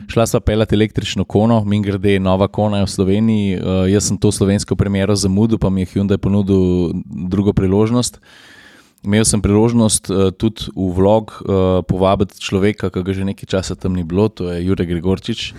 Šla 0.09 0.25
sva 0.27 0.39
pelati 0.41 0.75
električno 0.75 1.23
kono, 1.29 1.61
min 1.65 1.83
grede, 1.85 2.19
nova 2.19 2.47
kona 2.47 2.81
je 2.81 2.87
v 2.87 2.91
Sloveniji. 2.91 3.49
Uh, 3.57 3.83
jaz 3.91 4.09
sem 4.09 4.17
to 4.17 4.31
slovensko 4.33 4.75
premiero 4.75 5.15
zamudil, 5.15 5.61
pa 5.61 5.69
mi 5.69 5.85
je 5.85 5.93
Hyundai 5.93 6.17
ponudil 6.17 6.91
drugo 7.05 7.53
priložnost. 7.53 8.19
Imel 9.05 9.25
sem 9.25 9.41
priložnost 9.41 10.09
uh, 10.09 10.29
tudi 10.33 10.69
v 10.75 10.89
vlog 10.97 11.31
uh, 11.41 11.81
povabiti 11.85 12.41
človeka, 12.41 12.89
ki 12.89 13.05
ga 13.05 13.13
že 13.13 13.29
nekaj 13.31 13.47
časa 13.49 13.77
tam 13.77 13.95
ni 13.97 14.03
bilo, 14.03 14.29
to 14.29 14.49
je 14.49 14.65
Jurek 14.65 14.89
Gregorčič. 14.89 15.53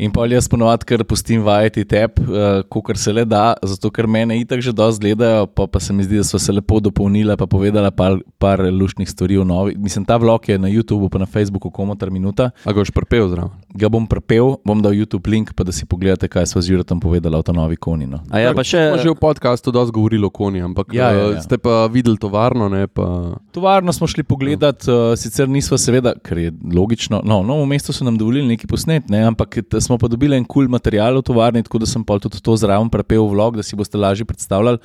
In 0.00 0.08
pa 0.14 0.24
jaz 0.24 0.46
ponovadi 0.48 0.86
kar 0.88 1.02
pustim 1.04 1.42
vajeti 1.44 1.84
tep, 1.84 2.20
uh, 2.24 2.62
kot 2.72 2.96
se 2.96 3.12
le 3.12 3.26
da, 3.28 3.52
zato 3.62 3.90
ker 3.92 4.06
mene 4.08 4.38
itak 4.40 4.62
že 4.64 4.72
dosti 4.72 5.04
gledajo, 5.04 5.44
pa, 5.52 5.66
pa 5.68 5.80
se 5.80 5.92
mi 5.92 6.06
zdi, 6.06 6.16
da 6.22 6.24
so 6.24 6.38
se 6.40 6.52
lepo 6.56 6.78
dopolnila, 6.80 7.36
pa 7.36 7.44
povedala 7.50 7.90
par, 7.92 8.16
par 8.40 8.62
lušnih 8.64 9.08
stvari 9.10 9.36
o 9.36 9.44
novi. 9.44 9.74
Mislim, 9.76 10.06
ta 10.08 10.16
vlog 10.16 10.48
je 10.48 10.56
na 10.58 10.70
YouTubu, 10.72 11.10
pa 11.12 11.20
na 11.20 11.26
Facebooku, 11.28 11.68
komotar 11.70 12.08
minuta. 12.10 12.48
A 12.64 12.72
ga 12.72 12.80
boš 12.80 12.94
prepel 12.96 13.28
zraven? 13.28 13.52
Ga 13.76 13.90
bom 13.92 14.06
prepel, 14.08 14.54
bom 14.64 14.80
dal 14.80 14.96
YouTube 14.96 15.28
link, 15.28 15.52
pa 15.52 15.68
da 15.68 15.72
si 15.72 15.84
pogledate, 15.84 16.30
kaj 16.32 16.48
sva 16.48 16.64
z 16.64 16.72
Juretom 16.72 17.00
povedala 17.00 17.36
o 17.36 17.44
ta 17.44 17.52
novi 17.52 17.76
koni. 17.76 18.08
No. 18.08 18.22
A 18.32 18.40
ja, 18.40 18.54
pa 18.56 18.64
še, 18.64 18.86
Smo 18.94 19.02
že 19.04 19.12
v 19.12 19.20
podkastu 19.20 19.68
dosti 19.74 19.92
govorili 19.92 20.24
o 20.24 20.32
konji, 20.32 20.64
ampak 20.64 20.96
Ja, 20.96 21.12
ja, 21.12 21.28
eh, 21.28 21.36
ja. 21.36 21.44
ste 21.44 21.60
pa 21.60 21.84
videli 21.92 22.16
tovarno, 22.16 22.70
ne 22.72 22.86
pa. 22.88 23.36
Tovarno 23.52 23.92
smo 23.92 24.08
šli 24.08 24.24
pogledat, 24.24 24.88
uh, 24.88 25.12
sicer 25.20 25.44
nismo, 25.44 25.76
seveda, 25.76 26.16
ker 26.24 26.40
je 26.40 26.56
logično. 26.72 27.20
No, 27.20 27.42
no 27.44 27.60
v 27.60 27.68
mestu 27.68 27.92
so 27.92 28.08
nam 28.08 28.16
dovolili 28.16 28.56
nekaj 28.56 28.70
posnet, 28.70 29.12
ne, 29.12 29.22
ampak 29.28 29.60
t- 29.60 29.80
smo 29.90 29.98
pa 29.98 30.06
dobili 30.08 30.38
en 30.38 30.46
kul 30.46 30.62
cool 30.62 30.70
material 30.70 31.18
v 31.18 31.26
tovarni, 31.26 31.64
tako 31.66 31.82
da 31.82 31.88
sem 31.90 32.04
pa 32.06 32.18
tudi 32.22 32.38
to 32.38 32.54
zraven 32.56 32.90
prepel 32.92 33.26
vlog, 33.26 33.58
da 33.58 33.66
si 33.66 33.76
boste 33.76 33.98
lažje 33.98 34.24
predstavljali. 34.24 34.78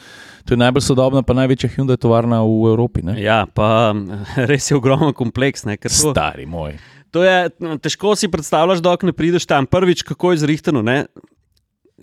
To 0.46 0.58
je 0.58 0.58
najbolj 0.58 0.82
sodobna, 0.82 1.22
pa 1.22 1.38
največja 1.38 1.70
Hyundai 1.76 2.00
tovarna 2.02 2.42
v 2.42 2.74
Evropi. 2.74 3.06
Ne? 3.06 3.20
ja, 3.22 3.46
pa 3.46 3.94
res 4.50 4.72
je 4.72 4.78
ogromen 4.78 5.14
kompleks. 5.14 5.68
Ne, 5.70 5.78
ker 5.78 5.94
to, 5.94 6.10
Stari 6.10 6.50
moj. 6.50 6.80
to 7.14 7.22
je, 7.22 7.54
težko 7.86 8.18
si 8.18 8.32
predstavljaš, 8.34 8.82
dok 8.82 9.06
ne 9.06 9.14
prideš 9.14 9.46
tam. 9.46 9.70
Prvič, 9.70 10.02
kako 10.02 10.34
je 10.34 10.42
zrihtano. 10.42 10.82
Ne? 10.82 11.06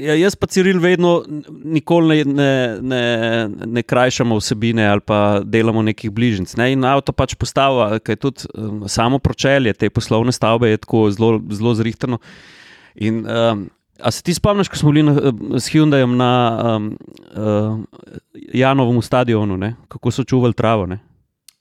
Ja, 0.00 0.14
jaz 0.16 0.38
pa 0.38 0.48
Ciril 0.48 0.78
vedno 0.80 1.20
nikoli 1.64 2.22
ne, 2.24 2.32
ne, 2.32 2.78
ne, 2.80 3.66
ne 3.66 3.82
krajšamo 3.82 4.38
vsebine 4.38 4.86
ali 4.88 5.04
pa 5.04 5.42
delamo 5.44 5.82
nekih 5.82 6.10
bližnjic. 6.10 6.54
Ne? 6.56 6.70
In 6.72 6.86
avto 6.88 7.12
pač 7.12 7.34
postava, 7.36 7.98
ker 8.00 8.16
je 8.16 8.22
tudi 8.22 8.48
um, 8.54 8.86
samo 8.88 9.18
pročelje 9.18 9.74
te 9.76 9.90
poslovne 9.90 10.32
stavbe 10.32 10.70
je 10.70 10.80
tako 10.86 11.10
zelo, 11.10 11.36
zelo 11.50 11.74
zrihtano. 11.76 12.22
In, 12.94 13.26
um, 13.26 13.70
a 14.02 14.10
se 14.10 14.22
ti 14.22 14.34
spomniš, 14.34 14.68
ko 14.68 14.76
smo 14.76 14.92
bili 14.92 15.02
na, 15.02 15.14
s 15.58 15.70
Hyundaiem 15.70 16.16
na 16.16 16.32
um, 16.76 16.98
uh, 17.36 17.78
Janovem 18.54 19.02
stadionu, 19.02 19.56
ne? 19.56 19.74
kako 19.88 20.10
so 20.10 20.24
čuvali 20.24 20.54
travo? 20.54 20.86
Ne? 20.86 20.98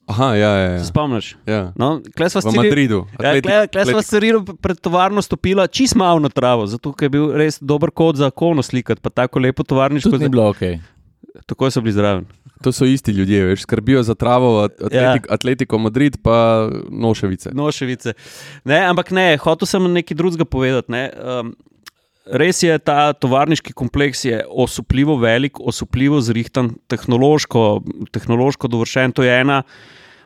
Aha, 0.07 0.36
ja, 0.36 0.49
ja. 0.49 0.77
Se 0.79 0.84
ja. 0.84 0.89
spomniš? 0.89 1.36
ja. 1.47 1.71
No, 1.75 2.01
klej 2.17 2.29
sva 2.29 2.41
V 2.43 2.55
Madridu. 2.55 3.05
Ja, 3.15 3.32
Atletik- 3.32 3.47
klej- 3.47 3.67
klej 3.71 3.86
sva 3.86 3.91
atletik- 3.93 4.05
s 4.05 4.09
Cirilom 4.09 4.43
pred 4.59 4.77
tovarno 4.82 5.21
stopila 5.21 5.67
čist 5.67 5.95
malo 5.95 6.19
na 6.19 6.29
travo, 6.29 6.67
zato 6.67 6.91
ker 6.91 7.05
je 7.05 7.09
bil 7.09 7.32
res 7.32 7.59
dober 7.61 7.91
kod 7.91 8.17
za 8.19 8.32
kono 8.32 8.59
slikati, 8.61 8.99
pa 9.01 9.09
tako 9.09 9.39
lepo 9.39 9.63
tovarniško. 9.63 10.17
Ni 10.17 10.29
bilo 10.29 10.49
ok. 10.49 10.61
Tako 11.45 11.71
so 11.71 11.82
bili 11.82 11.93
zraven. 11.93 12.25
To 12.61 12.71
so 12.71 12.86
isti 12.86 13.11
ljudje, 13.11 13.45
veš, 13.45 13.61
skrbijo 13.61 14.03
za 14.03 14.15
travo, 14.15 14.63
at- 14.63 14.82
atletik, 14.84 15.25
ja. 15.29 15.34
Atletico 15.34 15.77
Madrid, 15.77 16.17
pa 16.23 16.69
Noševice. 16.89 17.49
Noševice. 17.53 18.13
Ne, 18.63 18.79
ampak 18.86 19.11
ne, 19.11 19.38
hotel 19.38 19.65
sem 19.65 19.88
nekaj 19.93 20.17
drugega 20.17 20.45
povedati. 20.45 20.91
Ne. 20.91 21.09
Um, 21.15 21.55
res 22.25 22.61
je 22.63 22.75
ta 22.79 23.13
tovarniški 23.13 23.73
kompleks 23.73 24.25
je 24.25 24.43
osupljivo 24.49 25.15
velik, 25.17 25.59
osupljivo 25.59 26.21
zrihtan, 26.21 26.75
tehnološko, 26.88 27.82
tehnološko 28.11 28.67
dovršen. 28.67 29.15
To 29.17 29.23
je 29.25 29.39
ena, 29.41 29.63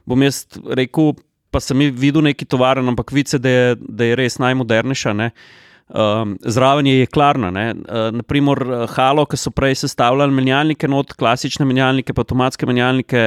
bom 0.05 0.23
jaz 0.25 0.43
rekel, 0.67 1.13
pa 1.51 1.61
sem 1.63 1.79
videl 1.95 2.25
neki 2.25 2.45
tovarn, 2.45 2.89
ampak 2.91 3.13
vice, 3.15 3.39
da 3.39 3.49
je, 3.49 3.75
da 3.79 4.09
je 4.09 4.17
res 4.19 4.39
najmodernejša. 4.43 5.13
Ne. 5.15 5.31
Um, 5.85 6.37
zraven 6.41 6.87
je 6.87 6.99
jeklarna, 6.99 7.49
uh, 7.53 8.07
naprimer 8.11 8.57
Halo, 8.89 9.25
ki 9.29 9.37
so 9.37 9.51
prej 9.53 9.75
sestavljali 9.83 10.33
menjalnike, 10.33 10.87
not 10.89 11.13
klasične 11.13 11.65
menjalnike, 11.69 12.13
pa 12.13 12.23
avtomatske 12.25 12.65
menjalnike, 12.65 13.25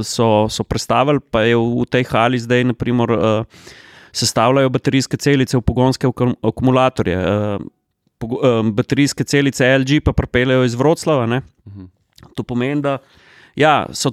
so, 0.00 0.46
so 0.48 0.64
predstavili, 0.64 1.20
pa 1.20 1.42
je 1.44 1.58
v, 1.58 1.82
v 1.82 1.88
tej 1.92 2.06
hali 2.08 2.40
zdaj, 2.40 2.64
naprimer, 2.70 3.12
uh, 3.12 3.66
sestavljajo 4.16 4.72
baterijske 4.72 5.20
celice 5.20 5.58
v 5.58 5.62
pogonske 5.68 6.08
akumulatorje. 6.40 7.18
Uh, 7.18 7.66
po, 8.16 8.38
uh, 8.40 8.62
baterijske 8.72 9.28
celice 9.28 9.68
LG 9.78 10.00
pa 10.04 10.16
pripeljejo 10.16 10.64
iz 10.64 10.74
Vroclava. 10.74 11.24
Uh 11.24 11.42
-huh. 11.72 11.88
To 12.34 12.42
pomeni, 12.42 12.80
da 12.80 12.98
ja, 13.54 13.86
so. 13.92 14.12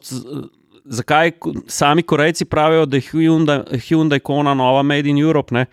Zakaj 0.90 1.32
sami 1.68 2.02
Korejci 2.04 2.46
pravijo, 2.46 2.86
da 2.86 2.98
je 2.98 3.02
Hyundai, 3.02 3.60
Hyundai 3.88 4.20
Kona 4.20 4.54
nova 4.54 4.84
Made 4.84 5.10
in 5.10 5.18
Europe? 5.18 5.54
Ne? 5.54 5.66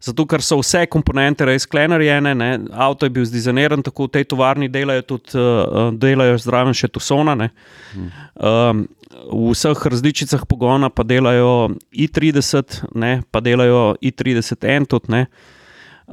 Zato, 0.00 0.24
ker 0.24 0.40
so 0.40 0.56
vse 0.62 0.86
komponente 0.88 1.44
res 1.44 1.66
klenarjene, 1.68 2.32
ne? 2.32 2.48
avto 2.72 3.04
je 3.04 3.12
bil 3.12 3.26
zdizajniran, 3.28 3.82
tako 3.84 4.06
v 4.08 4.14
tej 4.16 4.24
tovarni 4.32 4.70
delajo 4.72 5.04
tudi 5.04 5.36
uh, 5.36 5.90
delajo 5.92 6.38
zraven 6.40 6.76
še 6.76 6.88
Tusona. 6.88 7.36
Hmm. 7.36 8.06
Um, 8.40 8.80
v 9.20 9.50
vseh 9.52 9.82
različicah 9.92 10.46
pogona 10.48 10.88
pa 10.88 11.04
delajo 11.04 11.74
i30, 11.92 12.80
ne? 12.96 13.20
pa 13.28 13.44
delajo 13.44 13.98
i30N 14.00 14.88
tudi. 14.88 15.20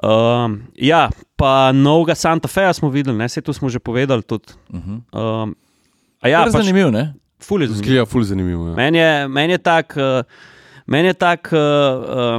Um, 0.04 0.60
ja, 0.76 1.08
pa 1.40 1.72
novega 1.72 2.18
Santa 2.20 2.52
Feja 2.52 2.76
smo 2.76 2.92
videli, 2.92 3.16
vse 3.24 3.42
to 3.42 3.56
smo 3.56 3.72
že 3.72 3.80
povedali. 3.80 4.20
Tudi. 4.20 4.52
Um, 4.68 5.56
ja, 6.28 6.44
pač, 6.44 6.60
zanimivo, 6.60 6.92
ne? 6.92 7.16
Ful 7.40 7.64
je 7.64 7.72
zanimivo. 7.72 8.06
Ful 8.12 8.28
zanimivo 8.28 8.68
ja. 8.74 8.76
Meni 8.76 9.00
je, 9.00 9.12
men 9.32 9.56
je 9.56 9.64
tak. 9.64 9.96
Uh, 9.96 10.28
Meni 10.88 11.12
je 11.12 11.18
tak. 11.20 11.52
Uh, 11.52 11.60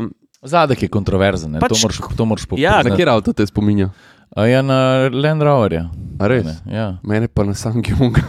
um, 0.05 0.13
Zadek 0.49 0.83
je 0.83 0.89
kontroverzen, 0.89 1.59
pač, 1.61 1.77
to 1.77 1.83
moraš, 1.85 2.01
moraš 2.19 2.47
povedati. 2.47 2.65
Ja, 2.65 2.83
na 2.83 2.97
kjer 2.97 3.13
avto 3.13 3.33
te 3.37 3.47
spominja? 3.47 3.91
A 4.37 4.45
je 4.47 4.63
na 4.63 5.09
Land 5.13 5.43
Roverju. 5.43 5.89
Ja. 6.67 6.99
Mene 7.03 7.29
pa 7.29 7.45
na 7.45 7.55
Samsungu. 7.55 8.21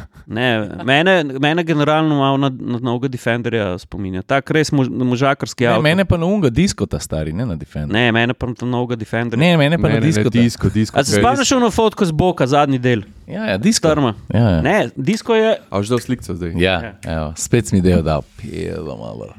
mene, 0.84 1.24
mene 1.24 1.64
generalno 1.64 2.16
malo 2.16 2.38
na, 2.38 2.50
na 2.50 2.80
novega 2.80 3.08
Defenderja 3.08 3.78
spominja. 3.78 4.22
Tak 4.22 4.52
res 4.52 4.72
mož, 4.72 4.88
možakarski 4.90 5.66
avto. 5.66 5.82
Mene 5.82 6.06
pa 6.06 6.18
na 6.22 6.30
unga 6.30 6.50
disko 6.54 6.86
ta 6.86 7.00
stari, 7.02 7.34
ne 7.34 7.46
na 7.50 7.58
Defender. 7.58 7.94
Ne, 7.94 8.12
mene 8.12 8.34
pa 8.38 8.48
na 8.48 8.68
novega 8.70 8.96
Defenderja. 8.96 9.42
Ne, 9.42 9.58
mene 9.58 9.82
pa 9.82 9.90
mene 9.90 10.00
na 10.00 10.06
disko. 10.06 10.30
disko, 10.30 10.70
disko 10.70 11.00
A 11.00 11.04
se 11.04 11.18
spomniš 11.18 11.52
na 11.58 11.72
fotko 11.74 12.06
z 12.06 12.14
boka, 12.14 12.48
zadnji 12.48 12.80
del? 12.80 13.04
Ja, 13.28 13.50
ja 13.50 13.58
disko. 13.58 13.90
Ja, 13.90 14.14
ja. 14.34 14.62
Ne, 14.62 14.90
disko 14.96 15.36
je. 15.36 15.58
A 15.58 15.82
že 15.82 15.98
do 15.98 16.00
slikca 16.00 16.38
zdaj. 16.38 16.54
Ja, 16.62 16.78
ja. 16.78 16.94
Evo, 17.04 17.34
spet 17.38 17.74
mi 17.74 17.82
del 17.82 18.06
dal. 18.06 18.22
Pijelo 18.38 18.98
malo. 19.02 19.34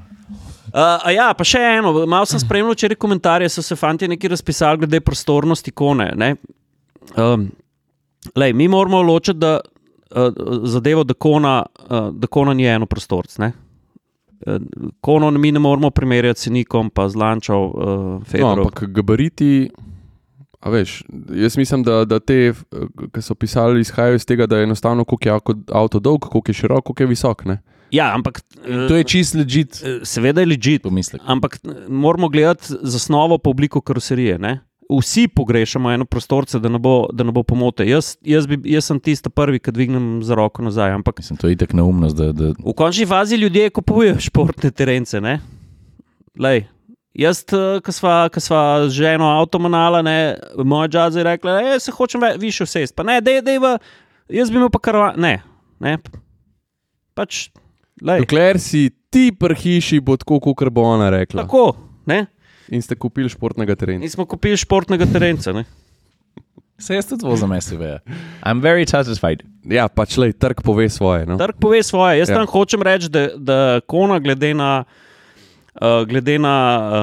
Uh, 0.71 1.09
ja, 1.11 1.31
pa 1.35 1.45
še 1.47 1.61
eno, 1.81 1.93
malo 2.07 2.29
sem 2.31 2.41
spremljal 2.41 2.77
včeraj 2.77 2.99
komentarje, 3.03 3.49
so 3.51 3.63
se 3.63 3.77
fanti 3.77 4.09
nekaj 4.09 4.31
razpisali 4.37 4.85
glede 4.85 5.01
prostornosti 5.03 5.73
kone. 5.75 6.11
Um, 7.19 7.49
lej, 8.39 8.55
mi 8.55 8.69
moramo 8.71 9.03
ločiti, 9.03 9.41
da 9.43 9.59
uh, 9.59 10.31
zadevo, 10.71 11.05
da 11.05 11.15
kona, 11.15 11.57
uh, 11.89 12.11
da 12.15 12.31
kona 12.31 12.55
ni 12.55 12.69
eno 12.71 12.87
prostorc. 12.87 13.39
Ne? 13.43 13.53
Kono 15.05 15.31
mi 15.31 15.53
ne 15.53 15.59
moramo 15.61 15.91
primerjati 15.91 16.41
s 16.41 16.47
Nikom, 16.47 16.91
pa 16.91 17.09
z 17.09 17.19
Lančo, 17.19 17.59
uh, 17.59 18.39
no, 18.41 18.53
ampak 18.53 18.85
gabariti. 18.89 19.71
Veš, 20.67 21.03
jaz 21.35 21.57
mislim, 21.57 21.83
da, 21.83 22.05
da 22.05 22.21
te, 22.21 22.53
ki 23.15 23.23
so 23.25 23.35
pisali, 23.35 23.81
izhajajo 23.81 24.21
iz 24.21 24.27
tega, 24.29 24.47
da 24.47 24.61
je 24.61 24.69
enostavno, 24.69 25.05
koliko 25.05 25.29
je 25.29 25.59
avto 25.73 25.99
dolg, 25.99 26.21
koliko 26.21 26.51
je 26.51 26.55
širok, 26.55 26.85
koliko 26.85 27.03
je 27.03 27.07
visok. 27.07 27.45
Ne? 27.45 27.59
Ja, 27.93 28.15
ampak 28.15 28.41
to 28.89 28.97
je 28.97 29.05
čist 29.05 29.35
ležit. 29.35 29.83
Seveda 30.03 30.41
je 30.41 30.47
ležit. 30.47 30.87
Ampak 31.25 31.59
moramo 31.89 32.29
gledati 32.29 32.75
zasnovo 32.83 33.39
po 33.39 33.51
obliku 33.51 33.81
karoserije. 33.81 34.39
Ne? 34.39 34.61
Vsi 34.91 35.29
pogrešamo 35.29 35.91
eno 35.91 36.05
prostorce, 36.05 36.59
da 36.59 36.69
ne 36.69 36.79
bo, 36.79 37.07
da 37.13 37.25
ne 37.25 37.33
bo 37.33 37.43
pomote. 37.43 37.87
Jaz, 37.87 38.17
jaz, 38.27 38.47
bi, 38.47 38.59
jaz 38.65 38.89
sem 38.91 38.99
tisti 39.01 39.31
prvi, 39.31 39.61
ki 39.63 39.73
dvignem 39.73 40.09
za 40.27 40.35
roko 40.35 40.63
nazaj. 40.63 40.91
Ampak, 40.91 41.19
Mislim, 41.19 41.39
to 41.39 41.49
je 41.49 41.57
tako 41.57 41.77
neumnost. 41.77 42.17
Da, 42.17 42.33
da... 42.33 42.53
V 42.59 42.75
končni 42.77 43.07
fazi 43.07 43.37
ljudje 43.37 43.71
kupujejo 43.71 44.19
športne 44.29 44.71
terence. 44.71 45.21
Lej, 46.41 46.65
jaz, 47.15 47.45
ki 47.85 47.95
sva 47.95 48.89
že 48.89 49.15
eno 49.15 49.31
avto 49.31 49.59
manala, 49.59 50.03
ne, 50.03 50.39
moja 50.65 50.89
džaza 50.89 51.21
je 51.21 51.25
rekla, 51.25 51.61
da 51.63 51.79
se 51.79 51.93
hočem 51.93 52.21
više 52.39 52.65
usesti. 52.65 52.97
Pa 52.97 53.03
ne, 53.03 53.21
dej, 53.21 53.43
dej, 53.43 53.59
jaz 54.29 54.51
bi 54.51 54.57
imel 54.57 54.71
pa 54.71 54.79
karavan. 54.79 55.21
Ne, 55.21 55.43
ne. 55.81 55.99
Pač, 57.15 57.51
Dokler 58.01 58.59
si 58.61 58.89
ti 59.11 59.31
prhiši, 59.33 60.01
bo 60.01 60.17
tako, 60.17 60.41
kot 60.41 60.73
bo 60.73 60.87
ona 60.95 61.11
rekla. 61.13 61.45
Tako, 61.45 61.75
ne? 62.07 62.25
In 62.71 62.83
ste 62.83 62.95
kupili 62.95 63.29
športnega 63.29 63.75
terena. 63.77 64.05
In 64.05 64.11
smo 64.11 64.27
kupili 64.31 64.57
športnega 64.57 65.07
terenca. 65.11 65.53
Se 66.81 66.95
jaz 66.95 67.09
tudi 67.11 67.27
vozim 67.27 67.53
SUV. 67.61 67.83
I'm 68.47 68.63
very 68.63 68.87
satisfied. 68.89 69.43
Ja, 69.69 69.89
pač 69.93 70.17
le, 70.17 70.31
trg 70.33 70.63
pove 70.65 70.89
svoje. 70.89 71.27
No? 71.29 71.37
Trg 71.41 71.59
pove 71.61 71.83
svoje. 71.85 72.23
Jaz 72.23 72.31
ja. 72.33 72.39
tam 72.39 72.49
hočem 72.49 72.83
reči, 72.87 73.11
da, 73.13 73.27
da 73.37 73.59
kona, 73.91 74.17
glede 74.23 74.55
na, 74.57 74.85
uh, 75.75 76.07
glede 76.09 76.39
na 76.41 76.55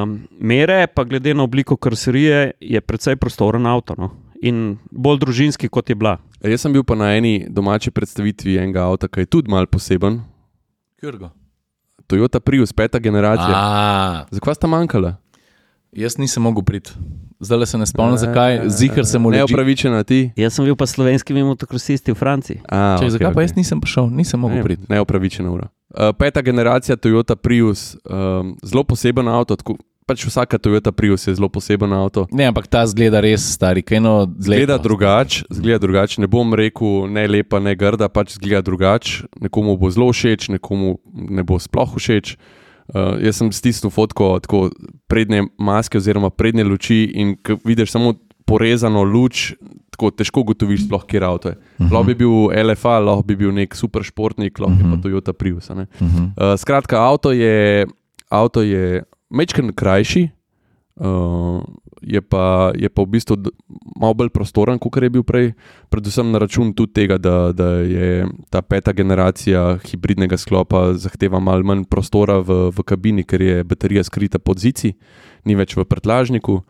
um, 0.01 0.15
mere, 0.39 0.87
pa 0.87 1.05
glede 1.05 1.35
na 1.37 1.45
obliko 1.45 1.77
karoserije, 1.77 2.55
je 2.57 2.81
precej 2.81 3.19
prostoren 3.21 3.67
avto. 3.69 3.93
No? 3.99 4.09
In 4.41 4.79
bolj 4.89 5.21
družinski, 5.27 5.69
kot 5.69 5.91
je 5.91 5.99
bila. 5.99 6.15
Jaz 6.41 6.65
sem 6.65 6.73
bil 6.73 6.85
pa 6.87 6.97
na 6.97 7.11
eni 7.17 7.43
domači 7.49 7.91
predstavitvi 7.93 8.57
enega 8.63 8.87
avta, 8.87 9.11
ki 9.11 9.25
je 9.27 9.33
tudi 9.37 9.53
mal 9.53 9.69
poseben. 9.69 10.21
Kjurgo. 10.97 11.29
Toyota 12.07 12.39
Prius, 12.39 12.73
peta 12.73 12.99
generacija. 12.99 14.25
Zakaj 14.31 14.55
sta 14.55 14.67
manjkala? 14.67 15.15
Jaz 15.91 16.17
nisem 16.17 16.43
mogel 16.43 16.63
priti. 16.63 16.91
Zdaj 17.39 17.65
se 17.65 17.77
ne 17.77 17.85
spomnim, 17.85 18.17
zakaj. 18.17 18.69
Zihar 18.69 19.05
sem 19.05 19.21
v 19.21 19.25
Ljubljani. 19.25 19.37
Neopravičen 19.37 19.93
na 19.93 20.03
ti. 20.03 20.31
Jaz 20.35 20.57
sem 20.57 20.65
bil 20.65 20.75
pa 20.75 20.87
slovenski 20.89 21.37
motokrosisti 21.37 22.11
v 22.11 22.17
Franciji. 22.17 22.57
A, 22.65 22.97
Če, 22.97 23.05
okay, 23.05 23.13
zakaj 23.13 23.27
okay. 23.27 23.35
pa 23.35 23.45
jaz 23.45 23.53
nisem 23.53 23.81
prišel, 23.81 24.09
nisem 24.09 24.41
mogel 24.41 24.57
ne, 24.57 24.63
priti. 24.65 24.89
Neopravičen 24.89 25.45
ura. 25.45 25.69
Uh, 25.93 26.09
peta 26.17 26.41
generacija 26.41 26.97
Toyota 26.97 27.37
Prius, 27.37 27.93
um, 28.01 28.55
zelo 28.65 28.83
poseben 28.83 29.29
avto. 29.29 29.55
Tako, 29.55 29.77
pač 30.07 30.23
vsaka 30.23 30.55
Toyota 30.57 30.95
Prius 30.95 31.27
je 31.27 31.35
zelo 31.35 31.49
poseben 31.51 31.91
avto. 31.91 32.25
Ne, 32.31 32.47
ampak 32.47 32.71
ta 32.71 32.85
zgleda 32.87 33.19
res 33.19 33.43
stari, 33.43 33.83
kaj 33.83 33.99
eno 33.99 34.13
zgleda 34.39 34.79
drugače. 34.79 35.43
Zgleda 35.51 35.83
drugač. 35.83 36.15
Ne 36.23 36.31
bom 36.31 36.55
rekel 36.55 37.11
ne 37.11 37.27
lepa, 37.27 37.59
ne 37.59 37.75
grda, 37.75 38.07
pač 38.07 38.37
zgleda 38.39 38.63
drugače. 38.63 39.27
Nekomu 39.43 39.75
bo 39.75 39.91
zelo 39.91 40.07
všeč, 40.15 40.47
nekomu 40.55 40.95
ne 41.11 41.43
bo 41.43 41.59
sploh 41.59 41.99
všeč. 41.99 42.37
Uh, 42.87 43.19
jaz 43.19 43.41
sem 43.41 43.51
stisnil 43.51 43.91
fotko 43.91 44.37
tako 44.39 44.69
prednje 45.11 45.49
maske 45.59 45.99
oziroma 45.99 46.31
prednje 46.31 46.63
luči 46.63 47.01
in 47.19 47.35
vidiš 47.67 47.91
samo 47.91 48.15
porezano 48.47 49.03
luč. 49.03 49.51
Tako 49.97 50.13
težko 50.13 50.45
ugotoviš, 50.45 50.85
sploh 50.85 51.03
kje 51.03 51.19
avto 51.25 51.51
je. 51.51 51.57
Uh 51.57 51.83
-huh. 51.83 51.91
Lahko 51.91 52.07
bi 52.07 52.15
bil 52.15 52.33
LFA, 52.53 52.99
lahko 53.03 53.23
bi 53.27 53.35
bil 53.35 53.51
nek 53.51 53.75
super 53.75 54.03
športnik, 54.03 54.59
lahko 54.59 54.73
uh 54.73 54.79
-huh. 54.79 54.95
pa 54.95 55.09
Toyota 55.09 55.33
Prius. 55.33 55.69
Uh 55.69 55.77
-huh. 55.77 56.23
uh, 56.31 56.55
skratka, 56.55 57.01
avto 57.01 57.31
je, 57.31 57.87
avto 58.29 58.61
je 58.61 59.03
mečken 59.29 59.73
krajši, 59.75 60.29
uh, 60.95 61.61
je, 62.01 62.21
pa, 62.21 62.71
je 62.75 62.89
pa 62.89 63.01
v 63.01 63.09
bistvu 63.17 63.37
malo 63.97 64.13
bolj 64.13 64.29
prostoren, 64.29 64.79
kot 64.79 65.01
je 65.01 65.09
bil 65.09 65.23
prej, 65.25 65.53
predvsem 65.89 66.29
na 66.31 66.39
račun 66.41 66.73
tudi 66.77 66.93
tega, 66.93 67.17
da, 67.17 67.51
da 67.53 67.81
je 67.81 68.27
ta 68.53 68.61
peta 68.61 68.93
generacija 68.93 69.77
hibridnega 69.83 70.37
sklopa 70.37 70.93
zahteva 70.93 71.39
malo 71.39 71.65
manj 71.65 71.87
prostora 71.89 72.39
v, 72.39 72.69
v 72.71 72.85
kabini, 72.85 73.25
ker 73.25 73.41
je 73.41 73.63
baterija 73.63 74.03
skrita 74.03 74.39
pod 74.39 74.61
zici, 74.61 74.93
ni 75.45 75.57
več 75.57 75.75
v 75.77 75.85
prtlažniku. 75.85 76.61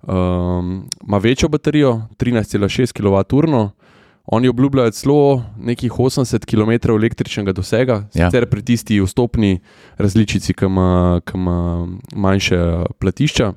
Um, 0.00 0.88
ima 1.04 1.18
večjo 1.20 1.50
baterijo, 1.52 2.08
13,6 2.16 2.96
kWh. 2.96 3.79
Oni 4.26 4.48
obljubljajo 4.48 4.90
celo 4.90 5.44
nekih 5.58 5.92
80 5.92 6.44
km 6.46 6.92
električnega 6.92 7.52
dosega, 7.52 8.04
ja. 8.14 8.28
sicer 8.28 8.46
pri 8.46 8.62
tisti 8.62 9.00
vstopni 9.00 9.58
različici, 9.98 10.54
ki 10.54 10.68
ima, 10.68 11.20
ki 11.24 11.38
ima 11.38 11.88
manjše 12.14 12.60
platišča. 13.00 13.52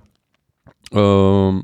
Um, 0.93 1.61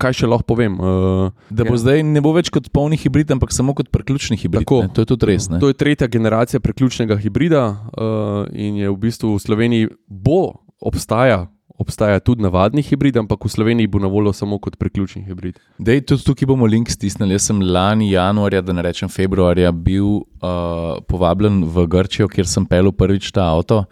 kaj 0.00 0.16
še 0.22 0.30
lahko 0.30 0.48
povem? 0.54 0.78
Uh, 0.80 1.30
da 1.52 1.66
bo 1.68 1.76
ja. 1.76 1.82
zdaj 1.84 2.02
ne 2.06 2.22
bo 2.24 2.32
več 2.34 2.50
kot 2.52 2.70
polni 2.72 2.98
hibrid, 3.00 3.30
ampak 3.34 3.52
samo 3.54 3.76
kot 3.76 3.92
priključni 3.92 4.38
hibrid. 4.40 4.64
Tako, 4.64 4.82
to 4.94 5.04
je 5.04 5.10
tudi 5.12 5.30
res. 5.30 5.50
Ne? 5.52 5.60
To 5.62 5.70
je 5.70 5.76
tretja 5.76 6.08
generacija 6.10 6.62
priključnega 6.64 7.20
hibrida 7.20 7.64
uh, 7.70 8.48
in 8.50 8.80
je 8.80 8.90
v 8.90 8.98
bistvu 9.04 9.36
v 9.36 9.44
Sloveniji 9.44 9.90
bo 10.08 10.42
obstaja 10.80 11.44
obstaja 11.80 12.20
tudi 12.20 12.44
navadni 12.44 12.82
hibrid, 12.84 13.16
ampak 13.16 13.40
v 13.44 13.50
Sloveniji 13.50 13.88
bo 13.88 13.98
na 13.98 14.10
voljo 14.12 14.32
samo 14.36 14.58
kot 14.60 14.76
priključni 14.78 15.24
hibrid. 15.24 15.56
Dej, 15.80 16.04
tudi 16.04 16.26
tukaj 16.26 16.46
bomo 16.50 16.68
link 16.68 16.92
stisnili. 16.92 17.34
Jaz 17.34 17.48
sem 17.48 17.60
lani 17.64 18.10
januarja, 18.12 18.60
da 18.62 18.76
ne 18.76 18.84
rečem 18.84 19.08
februarja, 19.08 19.72
bil 19.72 20.20
uh, 20.20 21.00
povabljen 21.08 21.64
v 21.64 21.86
Grčijo, 21.90 22.28
kjer 22.28 22.46
sem 22.46 22.66
pel 22.68 22.92
prvič 22.92 23.32
ta 23.32 23.48
avto. 23.54 23.84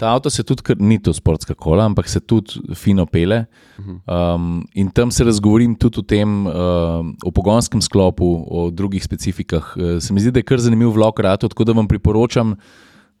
Ta 0.00 0.14
avto 0.16 0.30
se 0.32 0.40
tudi, 0.42 0.62
kar- 0.64 0.80
ni 0.80 0.96
to 0.96 1.12
sportska 1.12 1.52
kola, 1.54 1.84
ampak 1.84 2.08
se 2.08 2.20
tudi 2.20 2.60
fino 2.74 3.04
pele. 3.06 3.42
Um, 4.08 4.62
in 4.74 4.88
tam 4.88 5.10
se 5.12 5.24
razgovorim 5.24 5.74
tudi 5.76 6.00
o 6.00 6.02
tem, 6.02 6.46
um, 6.46 7.10
o 7.24 7.30
pogonskem 7.30 7.82
sklopu, 7.84 8.24
o 8.48 8.70
drugih 8.70 9.04
specifikah. 9.04 9.74
Eh, 9.76 10.00
Se 10.00 10.14
mi 10.14 10.20
zdi, 10.20 10.32
da 10.32 10.40
je 10.40 10.48
kar 10.48 10.58
zanimiv 10.58 10.94
vlog 10.96 11.20
rado, 11.20 11.48
tako 11.48 11.64
da 11.64 11.72
vam 11.76 11.88
priporočam, 11.88 12.56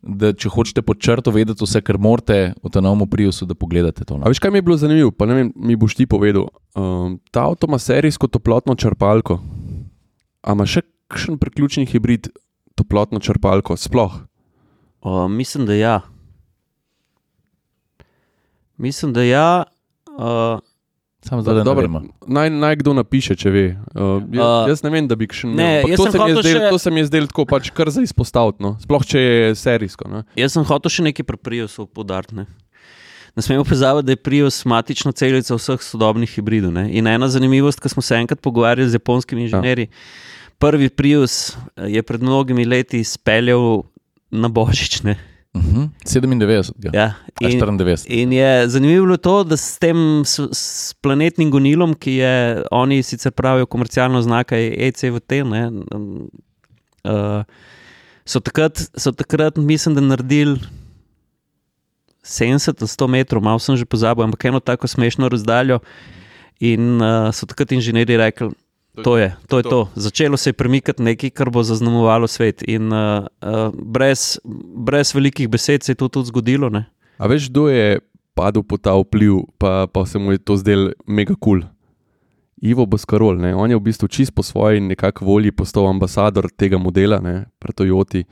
da 0.00 0.32
če 0.32 0.48
hočete 0.52 0.82
pod 0.84 1.00
črto 1.02 1.32
vedeti 1.34 1.64
vse, 1.64 1.82
kar 1.84 1.98
morate 2.00 2.54
o 2.64 2.72
tem 2.72 2.84
novem 2.84 3.04
Priusu, 3.10 3.46
da 3.46 3.54
pogledate 3.54 4.04
to. 4.04 4.16
no. 4.16 4.24
A 4.24 4.32
veš, 4.32 4.40
kaj 4.40 4.52
mi 4.52 4.60
je 4.60 4.66
bilo 4.66 4.76
zanimivo? 4.80 5.12
Pa 5.12 5.28
ne 5.28 5.36
vem, 5.36 5.52
mi 5.56 5.76
boš 5.76 5.98
ti 5.98 6.06
povedal. 6.08 6.48
Um, 6.74 7.18
ta 7.30 7.44
avto 7.50 7.68
ima 7.68 7.78
serijsko 7.78 8.30
toplotno 8.32 8.74
črpalko. 8.74 9.40
A 10.40 10.56
ima 10.56 10.64
še 10.64 10.82
kakšen 11.10 11.36
priključni 11.40 11.84
hibrid 11.90 12.30
toplotno 12.78 13.20
črpalko? 13.20 13.76
Sploh. 13.76 14.22
O, 15.04 15.28
mislim, 15.28 15.66
da 15.68 15.76
ja. 15.76 16.00
Mislim, 18.80 19.12
da 19.12 19.24
ja. 19.24 19.64
Uh, 20.16 20.64
Samo 21.20 21.42
zdaj, 21.42 21.54
da 21.56 21.74
ne. 21.74 22.00
Naj, 22.26 22.48
naj 22.50 22.76
kdo 22.76 22.94
napiše, 22.94 23.36
če 23.36 23.50
ve. 23.50 23.64
Uh, 23.92 24.24
jaz, 24.30 24.40
Uh, 24.40 24.68
jaz 24.68 24.80
ne 24.82 24.90
vem, 24.90 25.04
da 25.04 25.14
bi 25.14 25.28
še 25.28 25.46
ne, 25.46 25.66
ampak 25.78 25.90
jaz 25.90 25.98
to, 25.98 26.04
sem 26.04 26.12
se 26.12 26.18
mi 26.18 26.24
je 26.24 26.34
hotel 26.34 26.42
zdelo- 26.42 26.60
še- 26.60 26.70
to 26.70 26.78
se 26.78 26.90
mi 26.90 27.00
je 27.00 27.06
zdelo 27.06 27.26
tako 27.26 27.44
pač 27.44 27.70
kar 27.70 27.90
za 27.90 28.00
izpostaviti. 28.00 28.60
No? 28.60 28.76
Sploh 28.80 29.04
če 29.04 29.18
je 29.18 29.54
serijsko. 29.54 30.08
Ne? 30.08 30.24
jaz 30.34 30.52
sem 30.52 30.64
hotel 30.64 30.88
še 30.88 31.02
nekaj 31.02 31.24
pri 31.24 31.36
Priusu 31.36 31.84
poudariti. 31.86 32.34
Ne. 32.34 32.46
smemo 33.36 33.64
pozabiti, 33.64 34.06
da 34.06 34.12
je 34.12 34.16
Prius 34.16 34.64
matična 34.64 35.12
celica 35.12 35.54
vseh 35.54 35.78
sodobnih 35.78 36.28
hibridov. 36.28 36.72
Ne. 36.72 36.88
In 36.90 37.06
ena 37.06 37.28
zanimivost, 37.28 37.80
ki 37.80 37.88
smo 37.88 38.02
se 38.02 38.16
enkrat 38.16 38.40
pogovarjali 38.40 38.88
z 38.88 38.96
japonskimi 38.96 39.42
inženirji. 39.42 39.88
Prvi 40.58 40.88
Prius 40.88 41.56
eh, 41.76 41.88
je 41.90 42.02
pred 42.02 42.20
mnogimi 42.20 42.64
leti 42.64 43.04
speljal 43.04 43.84
na 44.30 44.48
Božič. 44.48 45.04
Ne. 45.54 45.60
Uh 45.60 45.66
-huh. 45.66 45.88
97, 46.04 46.72
ja. 46.82 46.90
Ja. 46.92 47.14
In, 47.40 47.60
94. 47.60 48.04
In 48.08 48.32
je 48.32 48.68
zanimivo 48.68 49.04
bilo 49.04 49.16
to, 49.16 49.44
da 49.44 49.56
s 49.56 49.78
tem 49.78 50.24
s, 50.24 50.40
s 50.52 50.94
planetnim 50.94 51.50
gonilom, 51.50 51.94
ki 51.94 52.12
je, 52.12 52.62
oni 52.70 53.02
sicer 53.02 53.32
pravijo, 53.32 53.66
komercialno 53.66 54.22
znaka 54.22 54.56
je 54.56 54.74
ECVT, 54.88 55.30
ne, 55.44 55.70
um, 55.94 56.30
uh, 57.04 57.42
so, 58.24 58.40
takrat, 58.40 58.78
so 58.96 59.12
takrat, 59.12 59.56
mislim, 59.56 59.94
da 59.94 60.00
naredili 60.00 60.58
70 62.22 62.74
ali 62.80 62.88
100 62.88 63.08
metrov, 63.08 63.42
malo 63.42 63.58
sem 63.58 63.76
že 63.76 63.84
pozabil, 63.84 64.24
ampak 64.24 64.44
eno 64.44 64.60
tako 64.60 64.86
smešno 64.86 65.28
razdaljo. 65.28 65.78
In 66.60 67.00
uh, 67.02 67.32
so 67.32 67.46
takrat 67.46 67.72
inženirji 67.72 68.16
rekli, 68.16 68.50
to 69.02 69.16
je 69.18 69.28
to. 69.48 69.56
Je 69.58 69.62
to. 69.62 69.80
Začelo 69.94 70.36
se 70.36 70.50
je 70.50 70.54
premikati 70.54 71.02
nekaj, 71.02 71.30
kar 71.30 71.50
bo 71.50 71.62
zaznamovalo 71.62 72.26
svet. 72.26 72.62
In 72.68 72.92
uh, 72.92 73.26
uh, 73.42 73.72
brez, 73.74 74.38
brez 74.76 75.14
velikih 75.14 75.48
besed 75.48 75.82
se 75.82 75.92
je 75.92 75.96
to 75.96 76.08
tudi 76.08 76.28
zgodilo. 76.28 76.68
Ne? 76.68 76.84
A 77.18 77.26
veš, 77.26 77.50
kdo 77.50 77.68
je 77.68 78.00
padel 78.34 78.62
pod 78.62 78.82
ta 78.82 78.94
vpliv, 78.96 79.44
pa, 79.58 79.86
pa 79.86 80.06
se 80.06 80.18
mu 80.18 80.32
je 80.32 80.38
to 80.38 80.56
zdelo 80.56 80.92
mega 81.06 81.34
kul. 81.34 81.60
Cool. 81.60 81.68
Ivo 82.60 82.86
Boskarol, 82.86 83.40
ne? 83.40 83.54
on 83.56 83.70
je 83.70 83.76
v 83.76 83.80
bistvu 83.80 84.08
čist 84.08 84.34
po 84.36 84.44
svoji 84.44 84.80
nekakšni 84.84 85.24
volji 85.24 85.52
postal 85.52 85.88
ambasador 85.88 86.50
tega 86.52 86.76
modela, 86.76 87.16
ne, 87.24 87.48
pri 87.56 87.72
Toyoti, 87.72 88.24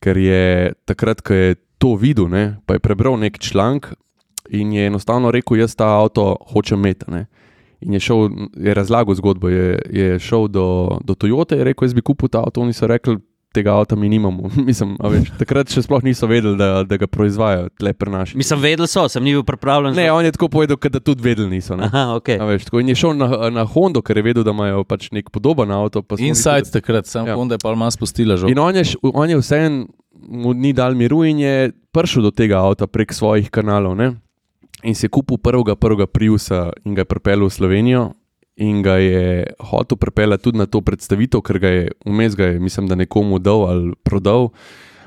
ker 0.00 0.16
je 0.16 0.72
takrat, 0.88 1.20
ko 1.20 1.36
je 1.36 1.56
to 1.76 1.92
videl, 2.00 2.30
ne, 2.32 2.56
pa 2.64 2.76
je 2.76 2.80
prebral 2.80 3.20
nek 3.20 3.36
članek 3.36 3.92
in 4.48 4.72
je 4.72 4.86
enostavno 4.88 5.28
rekel: 5.30 5.60
Jaz 5.60 5.76
ta 5.76 5.92
avto 6.00 6.36
hočem 6.52 6.80
imeti. 6.80 7.04
Ne." 7.80 7.86
In 7.86 7.92
je 7.92 8.00
šel, 8.00 8.28
je 8.56 8.74
razlagal 8.74 9.14
zgodbo, 9.14 9.48
je, 9.48 9.78
je 9.90 10.18
šel 10.18 10.48
do, 10.48 10.98
do 11.04 11.14
Toyote 11.14 11.56
in 11.56 11.62
rekel: 11.62 11.86
Jaz 11.86 11.94
bi 11.94 12.02
kupil 12.02 12.28
ta 12.28 12.38
avto. 12.38 12.60
Oni 12.60 12.72
so 12.72 12.86
rekli: 12.86 13.16
Tega 13.52 13.72
avta 13.72 13.96
mi 13.96 14.08
nimamo. 14.08 14.50
Mislim, 14.68 14.96
a 15.00 15.08
veš, 15.08 15.30
takrat 15.38 15.70
še 15.72 15.80
sploh 15.86 16.02
niso 16.04 16.26
vedeli, 16.28 16.58
da, 16.60 16.82
da 16.84 16.96
ga 17.00 17.06
proizvajajo, 17.06 17.70
tle 17.80 17.92
prenašajo. 17.96 18.36
Mislim, 18.36 18.60
vedeli 18.60 18.88
so, 18.88 19.06
sem 19.08 19.24
ni 19.24 19.32
bil 19.32 19.46
pripravljen. 19.48 19.96
Ne, 19.96 20.10
on 20.12 20.24
je 20.24 20.34
tako 20.36 20.50
povedal, 20.52 20.76
kot 20.76 20.92
da 20.92 21.00
tudi 21.00 21.24
vedeli 21.24 21.48
niso. 21.48 21.76
Ne? 21.76 21.88
Aha, 21.88 22.18
ok. 22.18 22.34
A 22.36 22.48
Veš, 22.50 22.68
tako, 22.68 22.82
in 22.84 22.92
je 22.92 22.98
šel 23.00 23.16
na, 23.16 23.30
na 23.50 23.64
Hondo, 23.64 24.02
ker 24.04 24.20
je 24.20 24.26
vedel, 24.28 24.44
da 24.44 24.52
imajo 24.52 24.84
pač 24.84 25.08
nek 25.08 25.32
podoben 25.32 25.72
avto. 25.72 26.02
pa 26.02 26.20
Inside 26.20 26.68
takrat, 26.72 27.08
samo 27.08 27.32
Ja. 27.32 27.38
Honda 27.38 27.56
je 27.56 27.64
pa 27.64 27.72
malo 27.74 27.90
spustila 27.90 28.36
žogo. 28.36 28.52
In 28.52 28.60
on 28.60 28.76
je, 28.76 28.84
on 29.02 29.30
je 29.30 29.40
vseeno 29.40 29.86
mu 30.28 30.54
ni 30.54 30.72
dal 30.72 30.94
miru 30.94 31.24
in 31.24 31.38
je 31.38 31.72
prišel 31.92 32.22
do 32.22 32.30
tega 32.30 32.60
avta 32.60 32.86
prek 32.86 33.12
svojih 33.12 33.50
kanalov. 33.50 33.96
Ne? 33.96 34.12
In 34.82 34.94
si 34.94 35.06
je 35.06 35.12
kupil 35.12 35.38
prvega, 35.38 35.76
prvega 35.76 36.06
Priusa 36.06 36.70
in 36.84 36.94
ga 36.94 37.04
je 37.04 37.10
pripeljal 37.10 37.48
v 37.48 37.52
Slovenijo. 37.52 38.04
In 38.56 38.80
ga 38.82 38.96
je 38.96 39.44
hotel 39.60 39.98
pripeljati 40.00 40.42
tudi 40.42 40.58
na 40.58 40.66
to 40.66 40.80
predstavitev, 40.80 41.42
ker 41.44 41.58
ga 41.60 41.68
je 41.68 41.88
vmes, 42.06 42.36
ga 42.36 42.52
je, 42.52 42.60
mislim, 42.60 42.88
da 42.88 42.96
nekomu 42.96 43.38
dal 43.38 43.66
ali 43.68 43.92
prodal, 44.04 44.48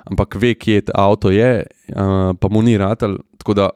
ampak 0.05 0.35
ve, 0.37 0.53
kje 0.53 0.83
ta 0.85 0.93
avto 1.01 1.31
je, 1.33 1.65
uh, 1.65 2.37
pa 2.37 2.49
mu 2.49 2.61
ni 2.61 2.77
ratelj. 2.77 3.17
Tako 3.41 3.53
da 3.53 3.69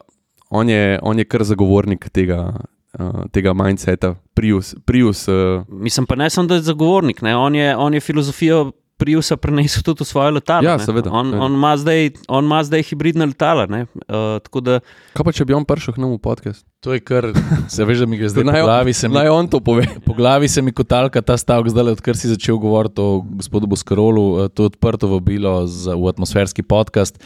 on 0.50 0.68
je, 0.68 0.98
on 1.02 1.18
je 1.18 1.24
kar 1.24 1.42
zagovornik 1.42 2.06
tega, 2.14 2.54
uh, 2.98 3.26
tega 3.34 3.54
mindseta, 3.54 4.14
Prius. 4.34 4.74
Prius 4.86 5.26
uh, 5.28 5.66
Mislim 5.68 6.06
pa 6.06 6.14
ne 6.14 6.30
samo, 6.30 6.48
da 6.48 6.54
je 6.54 6.68
zagovornik, 6.70 7.22
ne? 7.22 7.36
on 7.36 7.54
je, 7.54 7.76
je 7.92 8.00
filozofijo 8.00 8.72
Priusa 9.04 9.36
prenesel 9.36 9.84
tudi 9.84 10.00
v 10.00 10.06
svoje 10.06 10.32
letalo. 10.32 10.64
Ja, 10.64 10.76
ne. 10.76 10.82
seveda, 10.82 11.12
On, 11.12 11.28
on, 11.30 11.52
ima 11.52 11.76
zdaj, 11.76 12.08
on 12.26 12.44
ima 12.44 12.62
zdaj 12.62 12.82
hibridna 12.84 13.24
letala. 13.26 13.68
Uh, 13.68 13.84
tako 14.40 14.60
da 14.60 14.80
kaj 15.12 15.22
pa 15.22 15.30
če 15.30 15.44
bi 15.44 15.52
on 15.52 15.64
prišel 15.64 15.92
k 15.92 16.00
nam 16.00 16.10
v 16.10 16.18
podcast? 16.18 16.64
To 16.80 16.92
je 16.92 17.00
kar, 17.00 17.30
se 17.66 17.80
veš, 17.80 17.98
da 17.98 18.06
mi 18.06 18.16
gre 18.16 18.28
zdaj 18.28 18.42
po 18.42 18.50
Naj 18.50 18.60
on- 18.60 18.66
glavi. 18.66 18.92
Mi, 18.92 19.08
Naj 19.10 19.28
on 19.30 19.46
to 19.46 19.60
pove. 19.60 19.84
po 20.00 20.12
glavi 20.12 20.48
se 20.48 20.60
mi 20.60 20.68
kotalka 20.70 21.20
ta 21.20 21.32
stavek, 21.34 21.68
zdaj, 21.68 21.92
odkar 21.92 22.12
si 22.14 22.28
začel 22.28 22.56
govoriti 22.56 23.00
o 23.00 23.20
gospodu 23.34 23.66
Boskarolu, 23.66 24.24
eh, 24.38 24.48
to 24.48 24.62
je 24.62 24.72
odprto 24.72 25.08
vabilo 25.08 25.64
za, 25.64 25.92
v 25.92 26.08
atmosferski 26.08 26.60
podcast. 26.62 27.16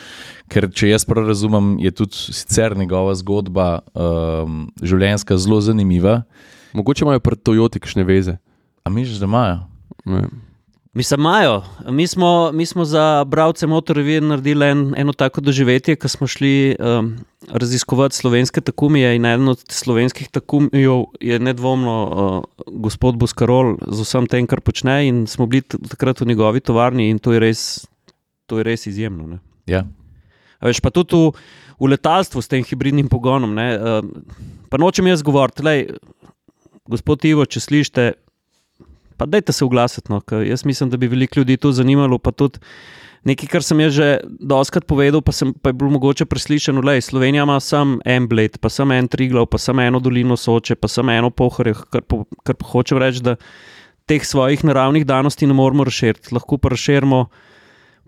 Ker, 0.46 0.66
če 0.68 0.88
jaz 0.88 1.02
prav 1.04 1.26
razumem, 1.26 1.78
je 1.78 1.90
tudi 1.92 2.14
sicer 2.14 2.74
njegova 2.74 3.14
zgodba 3.14 3.82
um, 3.92 4.70
življenjska 4.78 5.34
zelo 5.36 5.58
zanimiva. 5.60 6.22
Mogoče 6.72 7.02
imajo 7.02 7.20
pred 7.20 7.38
Toyoti 7.38 7.78
kakšne 7.78 8.02
veze. 8.02 8.38
A 8.80 8.90
misliš, 8.90 9.18
da 9.18 9.26
imajo? 9.26 9.58
Ne. 10.06 10.22
Mi 10.98 11.04
se 11.04 11.14
imajo. 11.14 11.62
Mi 11.88 12.06
smo, 12.06 12.50
mi 12.52 12.66
smo 12.66 12.84
za 12.84 13.24
bralce 13.24 13.66
motorjev 13.66 14.24
naredili 14.24 14.66
en, 14.66 14.94
eno 14.96 15.12
tako 15.12 15.40
doživetje, 15.40 15.94
ko 15.96 16.08
smo 16.08 16.26
šli 16.26 16.76
um, 16.78 17.12
raziskovati 17.48 18.16
slovenske 18.16 18.60
takumije. 18.60 19.16
In 19.16 19.26
eden 19.26 19.48
od 19.48 19.62
slovenskih 19.68 20.28
takumijev 20.28 21.04
je 21.20 21.38
nedvomno 21.38 21.94
uh, 22.02 22.64
gospod 22.80 23.14
Buskarol 23.16 23.76
z 23.86 24.00
vsem 24.02 24.26
tem, 24.26 24.46
kar 24.50 24.60
počne. 24.60 25.06
In 25.06 25.26
smo 25.26 25.46
bili 25.46 25.62
takrat 25.62 26.20
v 26.20 26.26
njegovi 26.26 26.60
tovarni 26.60 27.10
in 27.10 27.22
to 27.22 27.32
je 27.32 27.46
res, 27.46 27.86
to 28.46 28.58
je 28.58 28.66
res 28.66 28.86
izjemno. 28.90 29.26
Ne. 29.26 29.38
Ja. 29.66 29.86
A 30.58 30.66
Veš, 30.66 30.82
pa 30.82 30.90
tudi 30.90 31.14
v, 31.14 31.30
v 31.78 31.94
letalstvu 31.94 32.42
s 32.42 32.50
tem 32.50 32.66
hibridnim 32.66 33.06
pogonom. 33.06 33.54
Ne, 33.54 33.68
uh, 33.78 34.02
pa 34.66 34.82
nočem 34.82 35.06
jaz 35.06 35.22
govoriti, 35.22 35.94
gospod 36.90 37.22
Ivo, 37.24 37.46
če 37.46 37.62
slišite, 37.62 38.12
pa 39.18 39.26
dajte 39.26 39.52
se 39.52 39.64
oglasiti. 39.66 40.12
No, 40.12 40.20
ker 40.22 40.46
jaz 40.46 40.64
mislim, 40.64 40.90
da 40.90 40.96
bi 40.96 41.10
veliko 41.10 41.40
ljudi 41.40 41.56
to 41.56 41.72
zanimalo. 41.74 42.18
Pa 42.18 42.32
tudi 42.32 42.62
nekaj, 43.26 43.50
kar 43.50 43.66
sem 43.66 43.80
jaz 43.82 43.96
že 43.96 44.08
doskrat 44.24 44.86
povedal, 44.86 45.22
pa, 45.24 45.34
sem, 45.34 45.52
pa 45.52 45.72
je 45.72 45.78
bilo 45.80 45.90
mogoče 45.96 46.28
preslišano. 46.30 46.84
Lej, 46.86 47.02
Slovenija 47.10 47.44
ima 47.44 47.58
samo 47.60 47.98
en 48.04 48.28
bled, 48.30 48.60
pa 48.62 48.70
samo 48.72 48.94
en 48.94 49.08
triglav, 49.10 49.48
pa 49.50 49.58
samo 49.58 49.82
eno 49.82 50.00
dolino 50.00 50.36
soče, 50.36 50.78
pa 50.78 50.88
samo 50.88 51.12
eno 51.12 51.30
pohorje, 51.30 51.74
kar, 51.90 52.06
po, 52.06 52.24
kar 52.46 52.56
pa 52.56 52.70
hočem 52.72 53.02
reči, 53.02 53.24
da 53.26 53.36
teh 54.08 54.24
svojih 54.24 54.64
naravnih 54.64 55.06
danosti 55.06 55.46
ne 55.46 55.54
moremo 55.54 55.84
razširiti, 55.84 56.32
lahko 56.32 56.56
pa 56.58 56.72
razširimo 56.72 57.26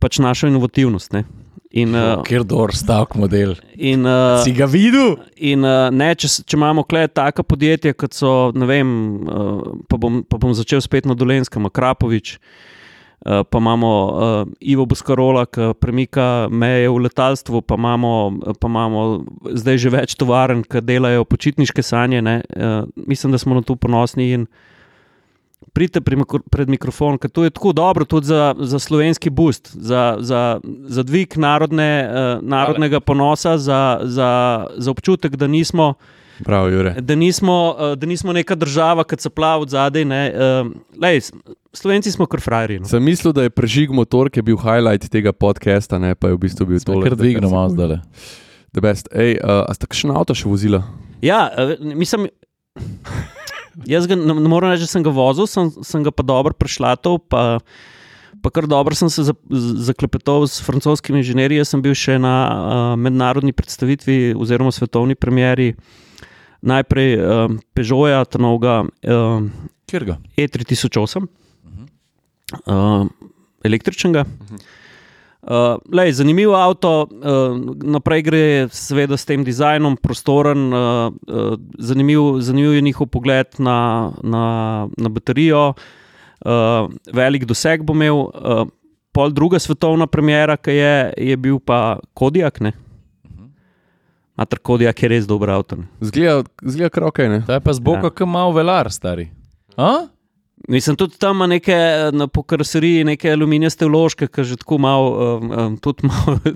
pač 0.01 0.19
našo 0.19 0.49
inovativnost. 0.49 1.13
Ne. 1.13 1.25
In, 1.71 1.95
uh, 1.95 2.19
Ker 2.27 2.43
dor 2.43 2.73
stavek 2.75 3.15
model. 3.15 3.55
in, 3.77 4.03
uh, 4.03 4.43
Si 4.43 4.51
ga 4.53 4.67
videl? 4.67 5.15
In 5.37 5.63
uh, 5.63 5.87
ne, 5.95 6.09
če, 6.19 6.27
če 6.43 6.57
imamo 6.59 6.83
taka 7.15 7.45
podjetja, 7.47 7.95
kot 7.95 8.13
so, 8.13 8.51
ne 8.55 8.67
vem, 8.67 8.91
uh, 9.23 9.79
pa, 9.87 9.97
bom, 9.97 10.25
pa 10.27 10.39
bom 10.43 10.51
začel 10.51 10.83
spet 10.83 11.07
na 11.07 11.15
Dolenskem, 11.15 11.71
Krapovič, 11.71 12.41
uh, 13.23 13.45
pa 13.47 13.59
imamo 13.63 13.93
uh, 14.11 14.51
Ivo 14.59 14.87
Buskarola, 14.91 15.47
ki 15.47 15.79
premika 15.79 16.49
meje 16.51 16.91
v 16.91 17.07
letalstvu, 17.07 17.63
pa 17.63 17.79
imamo, 17.79 18.41
pa 18.59 18.67
imamo 18.67 19.07
zdaj 19.55 19.79
že 19.79 19.95
več 19.95 20.19
tovarn, 20.19 20.67
ki 20.67 20.83
delajo 20.83 21.23
počitniške 21.23 21.87
sanje. 21.87 22.19
Ne, 22.19 22.43
uh, 22.51 22.83
mislim, 22.97 23.31
da 23.31 23.39
smo 23.39 23.55
na 23.55 23.63
to 23.63 23.79
ponosni. 23.79 24.33
In, 24.35 24.51
Pridite 25.73 26.01
pred 26.51 26.71
mikrofon, 26.73 27.19
ker 27.21 27.31
to 27.31 27.45
je 27.45 27.53
tako 27.53 27.73
dobro 27.77 28.05
tudi 28.09 28.27
za, 28.27 28.55
za 28.59 28.79
slovenski 28.81 29.31
boost, 29.31 29.71
za, 29.77 30.17
za, 30.19 30.61
za 30.89 31.03
dvig 31.05 31.37
narodne, 31.37 31.91
uh, 32.09 32.31
narodnega 32.43 33.01
ponosa, 33.01 33.59
za, 33.59 34.01
za, 34.03 34.31
za 34.77 34.91
občutek, 34.91 35.37
da 35.37 35.47
nismo, 35.47 35.95
Prav, 36.45 36.73
Jure. 36.73 36.95
da 37.01 37.15
nismo, 37.15 37.77
uh, 37.77 37.93
da 37.99 38.09
nismo 38.09 38.33
neka 38.33 38.55
država, 38.55 39.05
ki 39.05 39.21
se 39.21 39.31
plavi 39.31 39.63
od 39.63 39.69
zadaj. 39.77 40.05
Uh, 40.05 40.73
lej, 41.03 41.21
Slovenci 41.73 42.11
smo 42.13 42.27
kar 42.27 42.41
frajeri. 42.41 42.81
No. 42.81 42.89
Sem 42.89 43.05
mislil, 43.05 43.33
da 43.33 43.45
je 43.47 43.53
prežig 43.55 43.93
motor, 43.95 44.31
ki 44.31 44.41
je 44.41 44.49
bil 44.49 44.57
highlight 44.59 45.07
tega 45.13 45.33
podcasta, 45.33 46.01
ne 46.03 46.17
pa 46.19 46.33
je 46.33 46.35
v 46.35 46.43
bistvu 46.43 46.67
bil 46.67 46.81
to. 46.83 46.99
Kar 47.05 47.15
dvignemo 47.15 47.53
malo 47.53 47.71
zdaj. 47.77 48.01
The 48.75 48.83
best. 48.83 49.13
Ej, 49.15 49.39
uh, 49.39 49.63
a 49.69 49.75
sta 49.77 49.87
kakšno 49.87 50.17
avto 50.19 50.35
še 50.35 50.51
vozila? 50.51 50.83
Ja, 51.23 51.47
uh, 51.53 51.77
mislim. 51.95 52.31
Jaz 53.87 54.07
ga, 54.11 54.17
ne, 54.19 54.35
ne 54.35 54.49
morem 54.51 54.73
reči, 54.73 54.85
da 54.85 54.91
sem 54.91 55.05
ga 55.07 55.13
vozil, 55.15 55.47
sem, 55.47 55.71
sem 55.87 56.03
ga 56.03 56.11
pa 56.11 56.25
dobro 56.27 56.53
prešlatal, 56.59 57.19
pa, 57.23 57.61
pa 58.43 58.51
kar 58.51 58.67
dobro 58.67 58.95
sem 58.99 59.09
se 59.11 59.23
za- 59.29 59.37
z- 59.47 59.77
zaklepetal 59.87 60.47
s 60.49 60.59
francoskimi 60.65 61.23
inženirji. 61.23 61.61
Jaz 61.63 61.71
sem 61.75 61.83
bil 61.85 61.95
še 61.95 62.19
na 62.19 62.35
uh, 62.49 62.97
mednarodni 62.99 63.55
predstavitvi 63.55 64.35
oziroma 64.35 64.73
svetovni 64.75 65.15
premjeri. 65.15 65.75
Najprej 66.61 67.11
um, 67.17 67.61
Peugeota, 67.73 68.25
ta 68.35 68.43
novega 68.43 68.81
um, 68.85 69.47
Kjer 69.89 70.05
ga? 70.05 70.19
E3008, 70.37 71.25
uh, 72.67 73.07
električnega. 73.65 74.27
Uh, 74.27 74.69
lej, 75.93 76.13
zanimiv 76.13 76.53
avto, 76.55 77.09
uh, 77.09 77.55
naprej 77.81 78.23
gre, 78.27 78.43
seveda, 78.77 79.17
s 79.17 79.25
tem 79.25 79.45
dizajnom, 79.45 79.97
prostoren, 79.97 80.69
uh, 80.73 81.09
uh, 81.09 81.55
zanimiv, 81.79 82.43
zanimiv 82.45 82.77
je 82.77 82.83
njihov 82.85 83.09
pogled 83.09 83.57
na, 83.59 84.13
na, 84.23 84.45
na 84.97 85.09
baterijo, 85.09 85.73
uh, 85.73 86.93
velik 87.13 87.49
doseg 87.49 87.83
bo 87.83 87.97
imel. 87.97 88.29
Uh, 88.29 88.69
pol 89.13 89.33
druga 89.35 89.59
svetovna 89.59 90.07
premjera, 90.07 90.57
ki 90.57 90.71
je, 90.71 90.95
je 91.19 91.37
bil 91.37 91.59
pa 91.59 91.99
Kodiak. 92.15 92.61
Mater 94.39 94.59
Kodiak 94.63 95.03
je 95.03 95.09
res 95.11 95.27
dober 95.27 95.51
avto. 95.51 95.77
ne. 95.77 95.89
Zgleda, 96.01 96.45
zgleda 96.63 96.91
kar 96.95 97.09
ok, 97.11 97.19
ne? 97.29 97.43
Ta 97.47 97.59
je 97.59 97.65
pa 97.65 97.75
zboka, 97.77 98.09
ja. 98.09 98.15
kam 98.15 98.31
malo 98.31 98.55
velar, 98.57 98.91
stari. 98.93 99.29
A? 99.77 100.07
Mislim, 100.69 100.97
tudi 100.97 101.19
tam 101.19 101.37
ima 101.37 101.47
neke 101.47 101.77
na 102.13 102.27
pokraseriji, 102.27 103.05
neke 103.05 103.33
aluminijaste 103.33 103.87
vložke, 103.87 104.29
ki 104.29 104.45
že 104.45 104.57
tako 104.61 104.79
malo, 104.79 105.39
um, 105.39 105.51
um, 105.51 105.79
tudi 105.79 106.07
malo. 106.07 106.39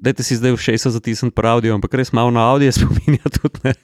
Dajte 0.00 0.24
si 0.24 0.32
zdaj 0.38 0.54
v 0.56 0.62
šest 0.64 0.88
zatisniti 0.96 1.34
po 1.36 1.44
audio, 1.44 1.74
ampak 1.76 1.92
res 1.92 2.08
malo 2.16 2.32
na 2.32 2.40
audio 2.48 2.72
spominja 2.76 3.28
tudi. 3.28 3.60
Ne. 3.68 3.74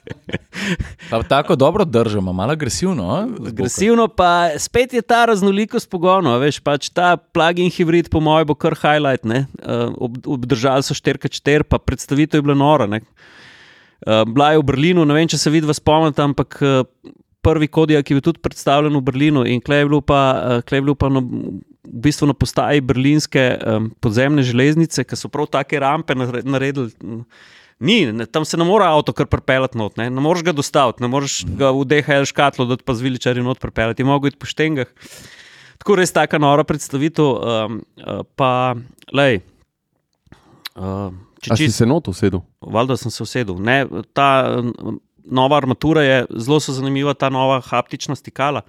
Pa 1.11 1.21
tako 1.21 1.53
dobro 1.55 1.85
držimo, 1.85 2.33
malo 2.33 2.57
agresivno. 2.57 3.27
Zboka. 3.37 3.49
Agresivno 3.49 4.07
pa 4.07 4.57
spet 4.57 4.97
je 4.97 5.01
ta 5.05 5.25
raznolikost 5.29 5.85
pogonov, 5.89 6.41
veš, 6.41 6.57
pač 6.65 6.89
ta 6.89 7.17
plug-in 7.17 7.69
hibrid, 7.69 8.09
po 8.09 8.17
mojem, 8.17 8.49
bo 8.49 8.57
kar 8.57 8.73
highlight. 8.73 9.29
ne. 9.29 9.45
Uh, 9.61 9.93
ob, 10.09 10.17
obdržali 10.25 10.81
so 10.81 10.97
4x4, 10.97 11.69
pa 11.69 11.77
predstavitev 11.77 12.41
je 12.41 12.47
bila 12.49 12.57
nora. 12.57 12.89
ne. 12.89 13.03
Uh, 14.01 14.25
bila 14.25 14.55
je 14.55 14.63
v 14.63 14.65
Berlinu, 14.73 15.05
ne 15.05 15.13
vem, 15.13 15.29
če 15.29 15.37
se 15.37 15.53
vidi, 15.53 15.69
spomnite, 15.69 16.23
ampak 16.25 16.57
uh, 16.65 16.81
prvi 17.41 17.67
kodijak, 17.67 18.05
ki 18.05 18.13
je 18.13 18.17
bil 18.19 18.25
tudi 18.25 18.41
predstavljen 18.43 18.95
v 18.97 19.01
Berlinu 19.07 19.45
in 19.47 19.61
klej 19.63 19.85
je 19.85 19.89
bil 19.91 20.01
pa, 20.01 20.21
klej 20.67 20.81
je 20.81 20.85
bil 20.89 20.95
pa 20.99 21.09
na, 21.09 21.21
v 21.21 21.99
bistvu 22.03 22.27
na 22.27 22.35
postaji 22.35 22.81
berlinske 22.83 23.43
um, 23.61 23.91
podzemne 24.03 24.43
železnice, 24.43 25.05
ki 25.07 25.15
so 25.15 25.29
prav 25.31 25.47
take 25.53 25.79
rampe 25.79 26.15
nare- 26.17 26.43
naredili. 26.43 26.91
Ni, 27.79 27.99
ne, 28.11 28.25
tam 28.25 28.41
se 28.45 28.57
ne 28.57 28.65
more 28.65 28.87
avto 28.89 29.13
kar 29.13 29.27
pripeljati 29.29 29.77
not, 29.77 29.99
ne, 30.01 30.09
ne 30.09 30.21
moreš 30.21 30.41
ga 30.43 30.51
dostaviti, 30.57 31.03
ne 31.05 31.07
moreš 31.13 31.43
ga 31.59 31.69
v 31.77 31.85
DHL 31.85 32.25
škatlo, 32.25 32.65
da 32.65 32.77
pa 32.81 32.95
z 32.97 33.05
viličarji 33.05 33.43
not 33.45 33.61
pripeljati, 33.61 34.01
je 34.01 34.07
mogo 34.09 34.27
iti 34.27 34.39
po 34.41 34.49
štengah. 34.49 34.89
Tako 35.77 35.95
res 36.01 36.09
taka 36.11 36.39
nora 36.41 36.65
predstavitev, 36.65 37.27
um, 37.37 37.77
uh, 38.01 38.23
pa 38.35 38.73
lej. 39.13 39.43
Uh, 40.73 41.13
če 41.45 41.53
A 41.53 41.57
si 41.57 41.69
se 41.71 41.85
not 41.85 42.09
usedel? 42.09 42.41
valjda 42.61 42.97
sem 42.97 43.13
se 43.13 43.21
usedel. 43.23 43.61
Ne, 43.61 43.85
ta 44.17 44.57
nova 45.31 45.57
armatura 45.57 46.03
je 46.03 46.25
zelo 46.35 46.59
zanimiva, 46.59 47.13
ta 47.13 47.29
nova 47.29 47.61
haptična 47.61 48.15
stikala, 48.15 48.61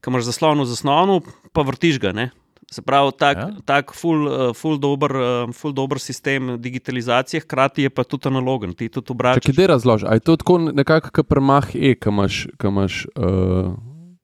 ki 0.00 0.10
imaš 0.10 0.24
zaslon 0.28 0.60
v 0.60 0.66
zaslonu, 0.66 1.20
pa 1.52 1.62
vrtiš 1.62 1.98
ga. 2.00 2.12
Ne? 2.12 2.30
Se 2.70 2.82
pravi, 2.82 3.12
tak, 3.18 3.36
Ja. 3.36 3.50
tak 3.64 3.92
ful, 3.94 4.26
eh, 4.26 4.54
ful, 4.54 4.78
dober, 4.78 5.10
eh, 5.10 5.52
ful 5.54 5.72
dober 5.72 5.98
sistem 5.98 6.56
digitalizacije, 6.60 7.40
hkrati 7.40 7.82
je 7.82 7.90
pa 7.90 8.04
tudi 8.04 8.28
analogen. 8.28 8.74
Ti 8.74 8.88
tudi 8.88 9.12
obračaš. 9.12 9.52
kdaj 9.54 9.66
razložiš, 9.66 10.08
je 10.12 10.20
to 10.20 10.36
tako 10.36 10.58
nekako 10.58 11.10
kot 11.10 11.28
premah 11.28 11.66
E, 11.74 11.94
ki 11.94 12.08
imaš, 12.08 12.46
imaš, 12.64 13.06
uh, 13.16 13.72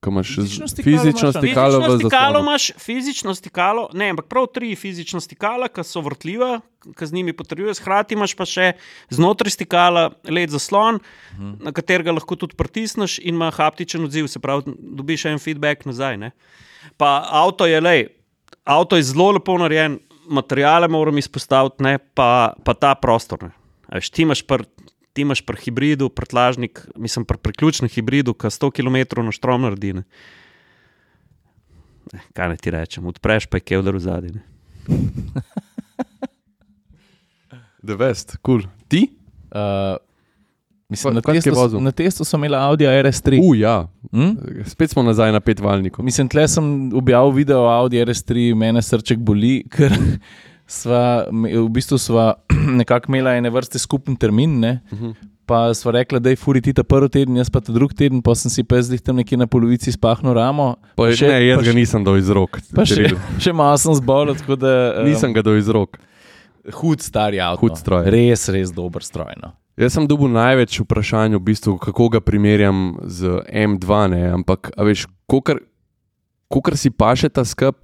ki 0.02 0.10
imaš 0.10 0.34
Fizično 0.34 0.66
stikalo 0.66 0.98
fizično 0.98 1.28
imaš, 1.28 1.36
stikalo 1.38 1.80
Fizično 1.80 1.98
stikalo 1.98 2.40
imaš, 2.40 2.70
fizično 2.78 3.34
stikalo, 3.34 3.88
ne, 3.94 4.10
ampak 4.10 4.26
prav 4.26 4.48
tri 4.54 4.74
fizična 4.76 5.20
stikala, 5.22 5.68
ki 5.70 5.84
so 5.86 6.02
vrtljiva, 6.02 6.60
ki 6.98 7.06
z 7.06 7.14
njimi 7.14 7.34
potrjuješ. 7.36 7.78
Hkrati 7.78 8.18
imaš 8.18 8.34
pa 8.34 8.46
še 8.48 8.72
znotraj 9.14 9.54
stikala 9.54 10.08
led 10.26 10.50
zaslon, 10.50 10.98
uh 10.98 11.38
-huh. 11.38 11.54
na 11.62 11.72
katerega 11.72 12.12
lahko 12.12 12.36
tudi 12.36 12.58
pritisneš 12.58 13.18
in 13.18 13.34
ima 13.34 13.50
haptičen 13.50 14.04
odziv, 14.04 14.26
se 14.26 14.38
pravi, 14.38 14.74
dobiš 14.78 15.24
en 15.24 15.38
feedback 15.38 15.86
nazaj. 15.86 16.16
Ne. 16.16 16.30
Pa 16.96 17.28
avto 17.30 17.66
je 17.66 17.80
le, 17.80 18.06
avto 18.64 18.96
je 18.96 19.02
zelo 19.02 19.30
lepo 19.30 19.58
narejen, 19.58 19.98
materijale 20.28 20.88
moram 20.88 21.18
izpostaviti, 21.18 21.82
ne, 21.82 21.98
pa, 21.98 22.52
pa 22.64 22.74
ta 22.74 22.94
prostor. 22.94 23.42
Ne. 23.42 23.50
A 23.88 23.94
Veš, 23.94 24.10
ti 24.10 24.22
imaš 24.22 24.42
pri 24.42 24.64
ti 25.12 25.22
imaš 25.22 25.42
pri 25.46 25.60
hibridu, 25.64 26.08
prtlažnik, 26.08 26.86
mislim, 26.96 27.24
pri 27.28 27.38
priključnem 27.38 27.90
hibridu, 27.92 28.34
ki 28.34 28.46
100 28.46 28.70
km 28.72 28.96
na 29.22 29.32
štrom 29.32 29.62
naredi. 29.62 29.92
Ne. 30.00 30.04
Ne, 32.12 32.20
kaj 32.36 32.48
naj 32.52 32.58
ti 32.60 32.70
rečem, 32.74 33.06
odpreš 33.08 33.46
pa 33.46 33.56
je 33.60 33.66
kevdar 33.72 33.96
v 33.96 34.00
zadnji. 34.04 34.40
The 37.82 37.96
best, 37.98 38.36
cool. 38.46 38.62
Ti? 38.88 39.08
Uh, 39.50 39.96
mislim, 40.88 41.14
Kaj- 41.18 41.34
na, 41.34 41.40
testu, 41.40 41.80
na 41.80 41.92
testu 41.92 42.24
sem 42.24 42.40
imel 42.44 42.54
Audi 42.54 42.86
RS3. 42.86 43.40
U, 43.42 43.54
ja. 43.58 43.88
Hm? 44.12 44.62
Spet 44.70 44.90
smo 44.94 45.02
nazaj 45.02 45.32
na 45.32 45.40
petvalniku. 45.40 46.02
Mislim, 46.02 46.28
tle 46.28 46.46
sem 46.48 46.92
objavil 46.94 47.32
video 47.42 47.66
Audi 47.66 47.98
RS3, 48.04 48.54
mene 48.54 48.82
srček 48.82 49.18
boli, 49.18 49.64
ker 49.70 49.92
sva, 50.72 51.26
v 51.28 51.68
bistvu 51.68 51.98
sva 52.00 52.32
nekako 52.80 53.12
imela 53.12 53.36
ene 53.36 53.52
vrste 53.52 53.78
skupen 53.78 54.16
termin. 54.16 54.56
Ne? 54.60 54.80
Uh 54.92 54.98
-huh. 54.98 55.14
Pa 55.46 55.74
sva 55.74 55.92
rekla, 55.92 56.18
da 56.22 56.30
je 56.30 56.36
furi 56.38 56.60
ti 56.62 56.72
ta 56.72 56.84
prvi 56.86 57.08
teden, 57.08 57.36
jaz 57.36 57.50
pa 57.50 57.60
ta 57.60 57.72
drugi 57.72 57.94
teden, 57.94 58.22
pa 58.22 58.34
sem 58.34 58.50
si 58.50 58.62
pa 58.64 58.78
zdaj 58.82 58.98
tam 58.98 59.16
nekje 59.16 59.36
na 59.38 59.46
polovici 59.46 59.92
spahnil 59.92 60.32
ramo. 60.34 60.76
Pa, 60.96 61.10
še- 61.12 61.28
ne, 61.28 61.46
jaz 61.46 61.58
pa 61.58 61.64
ga 61.64 61.70
še- 61.70 61.74
nisem 61.76 62.04
dal 62.04 62.16
iz 62.16 62.30
rok. 62.30 62.60
Pa 62.74 62.84
še, 62.84 63.10
še 63.44 63.52
malo 63.52 63.76
sem 63.78 63.94
zbolel, 63.94 64.34
tako 64.34 64.56
da. 64.56 64.94
um, 65.00 65.04
Nisem 65.04 65.32
ga 65.34 65.42
dal 65.42 65.56
iz 65.58 65.68
rok. 65.68 65.98
Hud 66.72 67.00
star 67.02 67.34
avto. 67.34 67.60
Hud 67.60 67.76
stroj. 67.76 68.06
Res, 68.06 68.48
res 68.48 68.70
dober 68.70 69.02
stroj. 69.02 69.34
No. 69.42 69.52
Jaz 69.76 69.92
sem 69.92 70.06
dobil 70.06 70.28
največ 70.28 70.80
vprašanj, 70.80 71.34
v 71.34 71.40
bistvu, 71.40 71.78
kako 71.78 72.08
ga 72.08 72.20
primerjam 72.20 72.96
z 73.04 73.42
M2, 73.50 74.08
ne? 74.10 74.30
ampak 74.32 74.70
veš, 74.78 75.06
kolikor 75.26 76.76
si 76.76 76.90
paše 76.90 77.28
ta 77.28 77.44
skrb, 77.44 77.74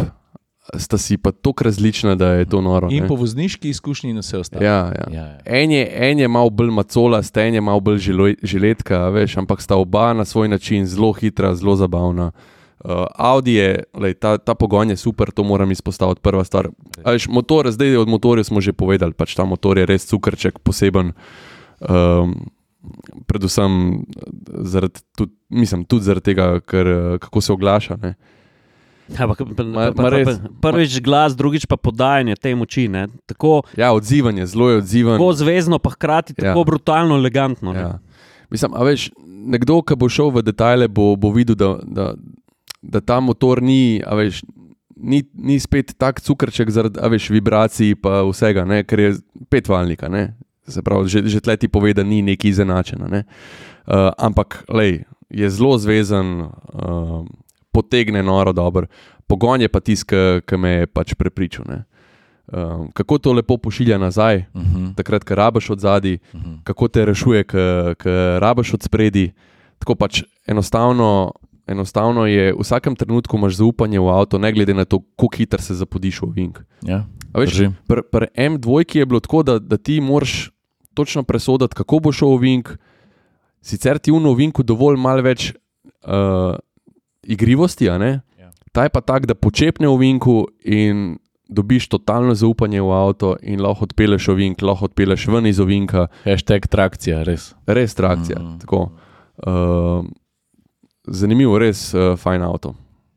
sta 0.76 0.98
si 0.98 1.16
pa 1.16 1.32
tako 1.32 1.64
različna, 1.64 2.14
da 2.14 2.32
je 2.32 2.44
to 2.44 2.60
noro. 2.60 2.88
In 2.90 3.02
ne. 3.02 3.08
po 3.08 3.14
vozniški 3.14 3.68
izkušnji 3.68 4.10
in 4.10 4.18
vse 4.18 4.38
ostalo. 4.38 4.64
Ja, 4.64 4.92
ja. 4.92 5.06
Ja, 5.12 5.20
ja. 5.20 5.38
En 5.44 5.70
je, 5.70 5.88
en 5.92 6.18
je 6.18 6.28
malo 6.28 6.50
bolj 6.50 6.70
macola, 6.70 7.22
en 7.34 7.54
je 7.54 7.60
malo 7.60 7.80
bolj 7.80 7.98
žiletka, 8.42 9.08
veš, 9.08 9.36
ampak 9.36 9.62
sta 9.62 9.76
oba 9.76 10.12
na 10.12 10.24
svoj 10.24 10.48
način 10.48 10.86
zelo 10.86 11.12
hitra, 11.12 11.54
zelo 11.54 11.76
zabavna. 11.76 12.30
Uh, 12.84 12.90
Audi 13.14 13.54
je, 13.54 13.84
lej, 13.94 14.14
ta, 14.14 14.38
ta 14.38 14.54
pogon 14.54 14.90
je 14.90 14.96
super, 14.96 15.30
to 15.30 15.42
moram 15.44 15.70
izpostaviti, 15.70 16.20
prva 16.20 16.44
stvar. 16.44 16.68
A 17.04 17.10
Veš, 17.10 17.26
motor, 17.28 17.70
zdaj 17.70 17.96
od 17.96 18.08
motorja 18.08 18.44
smo 18.44 18.60
že 18.60 18.72
povedali, 18.72 19.12
pač 19.12 19.34
ta 19.34 19.44
motor 19.44 19.78
je 19.78 19.86
res 19.86 20.06
cukrček, 20.06 20.58
poseben. 20.62 21.12
Um, 21.80 22.36
predvsem 23.26 24.04
zaradi, 24.62 25.00
tudi, 25.16 25.32
mislim, 25.48 25.84
tudi 25.84 26.04
zaradi 26.04 26.24
tega, 26.24 26.60
ker, 26.60 26.86
eh, 26.86 27.18
kako 27.18 27.40
se 27.40 27.52
oglaša. 27.52 27.96
Ne. 28.02 28.14
Ampak, 29.10 29.38
pa- 29.38 29.64
Ma- 29.64 29.88
pa- 29.90 30.02
ma 30.02 30.10
pa- 30.10 30.36
pa- 30.60 30.70
Prvič 30.70 31.00
glas, 31.00 31.32
drugič 31.32 31.64
pa 31.64 31.76
podajanje 31.76 32.36
te 32.36 32.54
moči. 32.54 32.88
ne. 32.88 33.06
Tako, 33.26 33.62
Ja, 33.74 33.92
odzivanje, 33.92 34.46
zelo 34.46 34.70
je 34.70 34.76
odziven. 34.76 35.16
tako 35.16 35.32
zvezno, 35.32 35.78
pa 35.78 35.90
hkrati 35.90 36.34
Ja. 36.36 36.52
tako 36.52 36.64
brutalno 36.64 37.14
elegantno. 37.14 37.72
ne. 37.72 37.80
Ja. 37.80 37.98
Mislim, 38.50 38.74
a 38.74 38.82
veš, 38.82 39.10
nekdo, 39.24 39.82
ki 39.82 39.96
bo 39.96 40.08
šel 40.08 40.30
v 40.30 40.42
detajle, 40.42 40.88
bo, 40.88 41.16
bo 41.16 41.30
videl, 41.30 41.54
da, 41.54 41.78
da, 41.82 42.14
da 42.82 43.00
ta 43.00 43.20
motor 43.20 43.62
ni, 43.62 44.00
veš, 44.02 44.44
ni, 44.94 45.22
ni 45.34 45.56
spet 45.56 45.94
tak 45.96 46.20
cukrček 46.20 46.68
zaradi 46.68 47.00
veš, 47.00 47.30
vibracij 47.30 47.90
in 47.90 47.96
vsega, 48.26 48.64
ne, 48.64 48.84
ker 48.84 49.00
je 49.00 49.10
petvalnika. 49.48 50.08
Ne. 50.08 50.34
Se 50.66 50.82
pravi, 50.82 51.08
že, 51.08 51.22
že 51.24 51.40
tle 51.40 51.56
ti 51.56 51.68
pove, 51.68 51.94
da 51.94 52.02
ni 52.02 52.20
neki 52.20 52.48
izenačena. 52.48 53.08
Ne. 53.08 53.24
Uh, 53.86 54.12
ampak 54.18 54.64
lej, 54.68 55.04
je 55.30 55.48
zelo 55.48 55.78
zvezen, 55.78 56.44
uh, 56.74 57.24
potegne 57.78 58.22
noro 58.26 58.52
dober. 58.52 58.88
Pogon 59.28 59.62
je 59.62 59.70
pa 59.70 59.80
tisti, 59.80 60.42
ki 60.42 60.58
me 60.58 60.74
je 60.80 60.90
pač 60.90 61.14
prepričal. 61.14 61.64
ne. 61.68 61.84
Um, 62.48 62.88
kako 62.96 63.18
to 63.18 63.32
lepo 63.36 63.58
pošilja 63.60 63.98
nazaj, 63.98 64.44
Uh 64.54 64.62
-huh, 64.62 64.94
takrat, 64.96 65.24
ko 65.24 65.34
rabiš 65.34 65.70
od 65.70 65.80
zadaj, 65.80 66.14
uh 66.14 66.40
-huh. 66.40 66.58
kako 66.64 66.88
te 66.88 67.04
rešuje, 67.04 67.44
ko 67.44 67.58
rabiš 68.38 68.74
od 68.74 68.82
spredi. 68.82 69.32
Tako 69.78 69.94
pač 69.94 70.22
enostavno, 70.46 71.32
enostavno 71.66 72.26
je, 72.26 72.52
v 72.52 72.60
vsakem 72.60 72.96
trenutku 72.96 73.36
imaš 73.36 73.54
zaupanje 73.54 74.00
v 74.00 74.08
avto, 74.08 74.38
ne 74.38 74.52
glede 74.52 74.74
na 74.74 74.84
to, 74.84 74.98
kako 74.98 75.36
hitro 75.36 75.62
se 75.62 75.74
zapodiš 75.74 76.22
v 76.22 76.30
vink. 76.34 76.58
Ja, 76.82 77.06
pri 77.86 78.02
pr 78.10 78.24
M2 78.36 78.96
je 78.98 79.06
bilo 79.06 79.20
tako, 79.20 79.42
da, 79.42 79.58
da 79.58 79.76
ti 79.76 80.00
moraš 80.00 80.50
točno 80.94 81.22
presoditi, 81.22 81.74
kako 81.74 81.98
bo 81.98 82.12
šel 82.12 82.28
v 82.28 82.40
vink. 82.40 82.68
Sicer 83.60 83.98
ti 83.98 84.10
v 84.10 84.20
novinku 84.20 84.62
dovolj 84.62 84.96
malo 84.96 85.22
več 85.22 85.52
uh, 85.52 86.56
igrivosti, 87.28 87.90
a 87.90 87.98
ne? 87.98 88.20
Ja. 88.40 88.50
Ta 88.72 88.88
je 88.88 88.92
pa 88.94 89.00
tak, 89.04 89.28
da 89.28 89.36
počepne 89.36 89.88
v 89.88 89.96
vinku 90.00 90.46
in 90.64 91.18
dobiš 91.48 91.88
totalno 91.88 92.34
zaupanje 92.34 92.80
v 92.82 92.92
avto 92.92 93.36
in 93.42 93.60
lahko 93.60 93.88
odpeleš 93.88 94.28
v 94.28 94.36
vink, 94.36 94.62
lahko 94.62 94.88
odpeleš 94.88 95.28
ven 95.32 95.48
iz 95.48 95.60
ovinka. 95.60 96.08
Hashtag 96.24 96.68
trakcija, 96.68 97.22
res. 97.24 97.52
Res 97.66 97.96
trakcija. 97.96 98.40
Mm. 98.40 98.60
Uh, 99.38 100.04
zanimivo, 101.08 101.56
res 101.60 101.88
uh, 101.94 102.16
fajn 102.20 102.44
avto. 102.44 102.74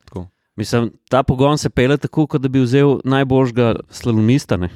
Tako. 0.08 0.26
Mislim, 0.56 0.90
ta 1.10 1.22
pogon 1.22 1.58
se 1.58 1.70
pele 1.70 1.98
tako, 2.00 2.26
kot 2.26 2.40
da 2.40 2.48
bi 2.48 2.64
vzel 2.64 3.00
najboljšega 3.04 3.74
slalomista 3.92 4.56
ne, 4.56 4.70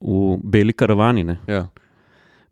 v 0.00 0.36
beli 0.44 0.76
karavani. 0.76 1.24
Ne. 1.24 1.38
Ja. 1.48 1.66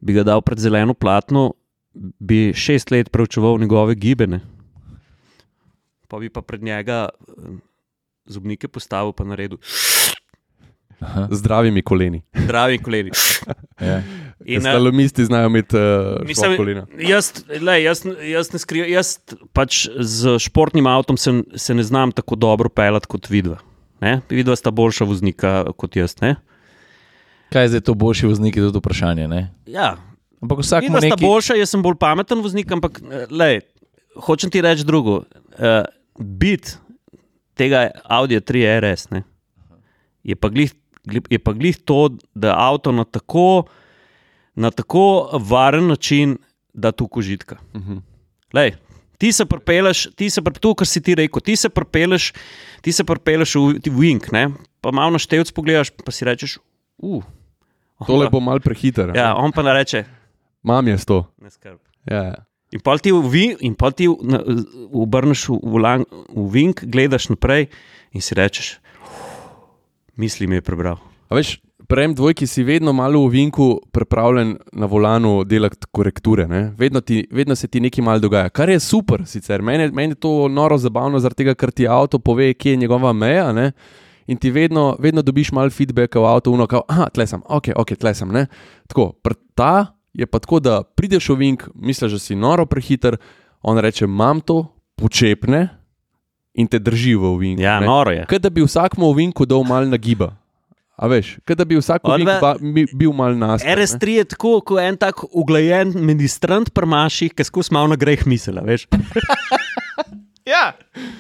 Bi 0.01 0.17
ga 0.17 0.25
dal 0.25 0.41
pred 0.41 0.61
zeleno 0.61 0.97
platno, 0.97 1.51
bi 1.93 2.55
šest 2.57 2.91
let 2.91 3.11
preučeval 3.13 3.59
njegove 3.61 3.95
gibene, 4.01 4.41
pa 6.11 6.19
bi 6.19 6.31
pa 6.31 6.43
pred 6.43 6.63
njega 6.63 7.09
eh, 7.09 7.59
zobnike 8.27 8.69
postavil, 8.69 9.15
pa 9.15 9.25
naredil 9.25 9.59
Aha, 11.01 11.29
zdravimi 11.31 11.83
koleni. 11.83 12.23
zdravi 12.35 12.79
koleni. 12.79 13.11
ja. 13.89 14.03
In, 14.45 14.59
eh, 14.59 14.61
Slalomisti 14.61 15.25
znajo 15.25 15.47
imeti 15.47 15.77
uh, 15.77 16.27
Mislim, 16.27 16.57
kolena. 16.57 16.87
jaz, 16.99 17.33
lej, 17.61 17.85
jaz, 17.85 18.05
jaz 18.33 18.53
ne 18.53 18.59
skrivam, 18.59 18.91
jaz 18.91 19.17
pač 19.53 19.87
z 20.01 20.37
športnim 20.39 20.87
avtom 20.87 21.17
se, 21.17 21.43
se 21.57 21.75
ne 21.75 21.83
znam 21.83 22.13
tako 22.13 22.37
dobro 22.37 22.69
pelati 22.69 23.09
kot 23.09 23.31
vidva. 23.31 23.59
Ne? 24.01 24.21
Vidva 24.31 24.57
sta 24.57 24.71
boljša 24.71 25.05
voznika 25.05 25.65
kot 25.77 25.97
jaz. 25.97 26.17
Ne? 26.21 26.35
Kaj 27.53 27.65
je 27.65 27.73
zdaj 27.75 27.81
to 27.89 27.95
boljši 27.95 28.27
voznik, 28.27 28.57
je 28.57 28.63
tudi 28.69 28.81
vprašanje. 28.81 29.29
Ne? 29.29 29.43
Ja, 29.67 29.97
Ampak 30.41 30.63
vsak 30.65 30.85
ima 30.85 30.97
vidva 30.97 31.01
sta 31.01 31.17
neki... 31.17 31.27
boljša, 31.27 31.57
jaz 31.61 31.73
sem 31.75 31.83
bolj 31.85 31.99
pameten 32.01 32.41
voznik, 32.41 32.71
ampak 32.73 33.01
lej, 33.31 33.61
hočem 34.25 34.53
ti 34.53 34.63
reči 34.65 34.87
drugo. 34.89 35.23
Uh, 35.61 35.85
bit 36.21 36.79
tega 37.59 37.91
Audi 38.05 38.41
3 38.41 38.81
RS 38.81 39.11
ne, 39.11 39.25
je 40.23 40.37
pa 40.37 40.49
glih. 40.49 40.75
Je 41.31 41.39
pa 41.41 41.55
glih 41.57 41.79
to, 41.89 42.11
da 42.37 42.53
avto 42.61 42.93
na 42.93 43.07
tako, 43.09 43.65
na 44.55 44.71
tako 44.71 45.33
varen 45.33 45.87
način 45.89 46.37
da 46.77 46.93
tu 46.93 47.09
kožitka. 47.09 47.57
Uh 47.75 47.81
-huh. 47.81 48.01
Lej, 48.53 48.75
ti 49.19 49.33
se 49.33 49.45
prepeleš, 49.45 50.09
ti 50.17 50.31
se 50.31 50.43
prepeleš, 50.43 50.61
to, 50.61 50.75
kar 50.75 50.87
si 50.87 51.01
ti 51.03 51.15
rekel, 51.15 51.41
ti 51.41 51.57
se 51.57 51.69
prepeleš, 51.69 52.33
ti 52.81 52.93
se 52.93 53.05
prepeleš 53.05 53.55
v, 53.55 53.61
Wing, 53.97 54.33
ne? 54.33 54.51
pa 54.81 54.91
malo 54.91 55.11
na 55.11 55.19
števc 55.19 55.53
pogledaš, 55.53 55.91
pa 56.05 56.13
si 56.13 56.25
rečeš, 56.25 56.59
uh, 56.99 57.25
Tole 58.07 58.31
bo 58.33 58.41
mal 58.41 58.61
prehiter. 58.61 59.13
Ja, 59.17 59.35
on 59.37 59.53
pa 59.53 59.63
ne 59.63 59.73
reče, 59.77 60.05
Mam 60.63 60.89
je 60.89 60.99
sto. 60.99 61.25
ne 61.41 61.51
skrb. 61.51 61.79
Ja, 62.07 62.23
ja. 62.23 62.35
In 62.71 62.79
pa 62.81 62.95
ti, 62.99 63.11
v, 63.11 63.19
Wing- 63.27 63.59
in 63.67 63.75
pol 63.75 63.91
ti 63.91 64.07
na- 64.07 64.45
obrneš 64.95 65.49
v, 65.51 65.59
v, 65.59 65.75
lang- 65.83 66.07
v 66.31 66.45
Wing, 66.55 66.75
gledaš 66.87 67.27
naprej 67.29 67.67
in 68.15 68.23
si 68.23 68.35
rečeš, 68.35 68.79
misli 70.17 70.47
mi 70.47 70.55
je 70.55 70.63
prebral. 70.63 70.99
A 71.29 71.35
veš, 71.35 71.59
prejem 71.91 72.15
dvojki 72.15 72.47
si 72.47 72.63
vedno 72.63 72.93
malo 72.93 73.27
v 73.27 73.31
vinku 73.35 73.81
pripravljen 73.91 74.57
na 74.73 74.87
volanu 74.87 75.45
delati 75.45 75.87
korekture. 75.91 76.47
ne. 76.47 76.71
Vedno, 76.79 77.01
ti, 77.01 77.27
vedno 77.31 77.55
se 77.57 77.69
ti 77.69 77.81
nekaj 77.81 78.05
malo 78.05 78.19
dogaja, 78.19 78.49
kar 78.49 78.71
je 78.71 78.81
super. 78.81 79.27
Sicer 79.27 79.63
meni 79.63 79.91
men 79.91 80.11
je 80.11 80.15
to 80.15 80.49
noro 80.49 80.79
zabavno, 80.79 81.19
zaradi 81.19 81.43
tega, 81.45 81.55
ker 81.55 81.71
ti 81.71 81.89
avto 81.89 82.19
pove, 82.19 82.55
kje 82.55 82.71
je 82.71 82.77
njegova 82.77 83.13
meja. 83.13 83.53
Ne? 83.53 83.73
In 84.27 84.37
ti 84.39 84.51
vedno, 84.51 84.97
vedno 84.99 85.23
dobiš 85.23 85.51
malo 85.53 85.71
feedbacka 85.71 86.21
v 86.21 86.27
avtu, 86.27 86.55
no, 86.57 86.67
kao, 86.67 86.85
ah, 86.89 87.09
tle 87.11 87.27
sem, 87.27 87.43
ok, 87.47 87.75
ok, 87.77 87.97
tle 87.99 88.15
sem. 88.15 88.31
Ne? 88.31 88.47
Tako, 88.87 89.13
pr- 89.25 89.35
ta 89.55 89.97
je 90.13 90.27
pa 90.27 90.39
tako, 90.39 90.61
da 90.61 90.83
prideš 90.83 91.29
v 91.29 91.37
vink, 91.37 91.69
misliš, 91.75 92.13
da 92.13 92.19
si 92.19 92.35
noro 92.35 92.67
prehiter, 92.67 93.17
on 93.63 93.79
reče, 93.79 94.05
imam 94.05 94.41
to, 94.41 94.65
počepne 94.97 95.69
in 96.55 96.67
te 96.67 96.79
drži 96.79 97.15
v 97.15 97.37
vinku. 97.39 97.63
Ja, 97.63 97.81
ne. 97.81 97.87
noro 97.87 98.11
je. 98.11 98.27
Kot 98.27 98.43
da 98.43 98.51
bi 98.51 98.63
vsakmu 98.63 99.13
v 99.13 99.17
vinku 99.17 99.47
dal 99.47 99.63
malo 99.65 99.87
nagiba. 99.87 100.35
A 101.01 101.09
veš, 101.09 101.39
kot 101.49 101.57
da 101.57 101.65
bi 101.65 101.79
vsak 101.81 102.05
ve- 102.05 102.41
ba, 102.41 102.55
bi, 102.61 102.85
bil 102.93 103.13
mal 103.13 103.33
nas. 103.33 103.63
RS3 103.65 104.09
je 104.11 104.25
tako, 104.25 104.61
kot 104.61 104.83
en 104.83 104.97
tak 104.97 105.23
uglajen 105.33 105.95
ministrant 105.97 106.69
prmaši, 106.75 107.31
ki 107.33 107.45
skozi 107.45 107.73
malo 107.73 107.89
na 107.89 107.97
greh 107.97 108.27
misli, 108.27 108.61
veš. 108.61 108.85
Ja, 110.51 110.65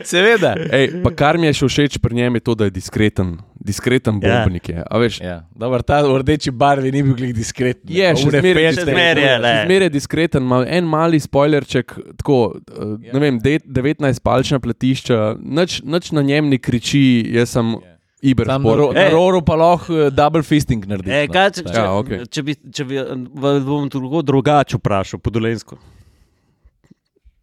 seveda. 0.02 0.55
Ej, 0.70 1.02
pa 1.02 1.11
kar 1.12 1.39
mi 1.39 1.47
je 1.47 1.55
še 1.55 1.69
všeč 1.69 1.98
pri 1.98 2.16
njem, 2.16 2.35
je 2.35 2.43
to, 2.43 2.55
da 2.55 2.66
je 2.66 2.73
diskreten, 2.73 3.28
diskreten 3.57 4.19
Ja. 4.19 4.40
bombnik. 4.40 4.69
Je. 4.69 4.82
A 4.82 4.98
veš, 4.98 5.20
Ja, 5.20 5.36
dobro, 5.52 5.82
ta 5.82 6.01
v 6.02 6.19
rdeči 6.19 6.51
barvi 6.51 6.90
ni 6.90 7.02
bil 7.02 7.15
glih 7.15 7.31
diskreten. 7.32 7.86
Je, 7.86 8.09
še 8.12 8.27
zmeraj 8.28 8.65
je 8.65 8.73
Še 8.73 8.85
zmeraj 8.85 9.23
je, 9.23 9.36
le. 9.39 9.52
Zmeraj 9.62 9.86
je 9.86 9.93
diskreten, 9.93 10.43
ima 10.43 10.65
en 10.66 10.85
mali 10.86 11.20
spoilerček, 11.20 11.94
tako, 12.16 12.40
uh, 12.66 12.97
Ja. 12.98 13.12
ne 13.12 13.20
vem, 13.20 13.39
de, 13.39 13.59
19 13.61 14.19
palčna 14.20 14.59
platišča, 14.59 15.20
nič, 15.39 15.81
nič 15.82 16.11
na 16.11 16.23
njem 16.23 16.48
ne 16.48 16.59
kriči, 16.59 17.05
jaz 17.31 17.51
sem 17.51 17.73
Ja. 17.73 17.86
Iber. 18.23 18.44
Tam 18.44 18.61
na, 18.62 18.74
ro, 18.77 18.90
na 18.93 19.09
roru 19.09 19.40
pa 19.40 19.55
lahko 19.57 19.94
eh, 19.97 20.11
double 20.11 20.43
fisting 20.43 20.85
naredi. 20.85 21.09
E, 21.09 21.23
no. 21.24 21.32
kaj, 21.32 21.47
če, 21.51 21.62
če, 21.62 21.73
Ja, 21.73 21.85
ja, 21.85 21.93
okej. 21.97 22.19
okay. 22.19 22.28
če 22.28 22.43
bi, 22.43 22.52
če 22.69 22.85
bi 22.85 22.97
v- 23.01 23.61
bom 23.65 23.89
drugače 23.89 24.77
vprašal, 24.77 25.16
po 25.19 25.31
dolensko. 25.31 25.78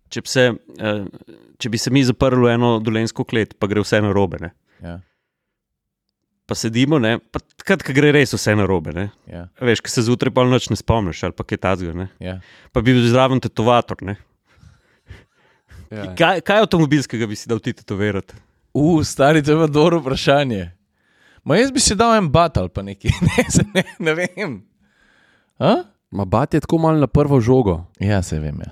Če 0.10 0.24
bi, 0.24 0.32
se, 0.32 0.48
eh, 0.80 1.04
če 1.60 1.70
bi 1.70 1.80
se 1.82 1.92
mi 1.92 2.04
zaprli 2.08 2.46
v 2.46 2.56
eno 2.56 2.78
dolensko 2.80 3.26
klet, 3.28 3.58
pa 3.60 3.68
gre 3.68 3.84
vse 3.84 4.00
na 4.02 4.14
robe, 4.16 4.40
ne? 4.42 4.54
Ja, 4.84 5.00
pa 6.48 6.56
sedimo, 6.56 6.96
ne? 7.00 7.18
pa 7.20 7.42
takrat, 7.60 7.84
ko 7.84 7.94
gre 7.94 8.14
res 8.16 8.32
vse 8.32 8.56
na 8.56 8.66
robe. 8.70 8.94
Ne? 8.96 9.10
ja, 9.28 9.46
Veš, 9.60 9.84
ki 9.84 9.92
se 9.92 10.06
zjutraj 10.08 10.32
pa 10.34 10.46
noč 10.48 10.70
ne 10.72 10.80
spomniš, 10.80 11.26
ali 11.28 11.36
pa 11.36 11.44
kaj 11.44 11.60
tazga. 11.66 11.92
Ne? 11.94 12.08
ja. 12.24 12.38
Pa 12.72 12.82
bi 12.82 12.96
bil 12.96 13.04
zraven 13.12 13.44
tetovator. 13.44 14.00
Ne? 14.08 14.16
Ja. 15.92 16.08
Kaj, 16.16 16.42
kaj 16.48 16.64
avtomobilskega 16.64 17.28
bi 17.28 17.36
si 17.40 17.52
dal 17.52 17.60
ti 17.64 17.76
tetovirati? 17.76 18.40
U, 18.76 19.04
stari, 19.08 19.44
to 19.44 19.54
je 19.54 19.60
pa 19.60 19.68
dobro 19.72 20.00
vprašanje. 20.00 20.72
Ma 21.48 21.60
jaz 21.60 21.72
bi 21.76 21.84
si 21.84 21.96
dal 21.96 22.16
en 22.18 22.32
bat 22.32 22.58
ali 22.60 22.72
pa 22.72 22.84
nekaj, 22.84 23.12
ne, 23.28 23.46
ne, 23.76 23.86
ne 24.08 24.16
vem. 24.16 24.58
A? 25.60 25.78
Ma 26.16 26.24
bat 26.24 26.56
je 26.56 26.64
tako 26.64 26.80
malo 26.80 27.00
na 27.04 27.12
prvo 27.12 27.40
žogo. 27.44 27.82
Ja, 28.00 28.22
se 28.24 28.40
vem. 28.40 28.64
Ja. 28.64 28.72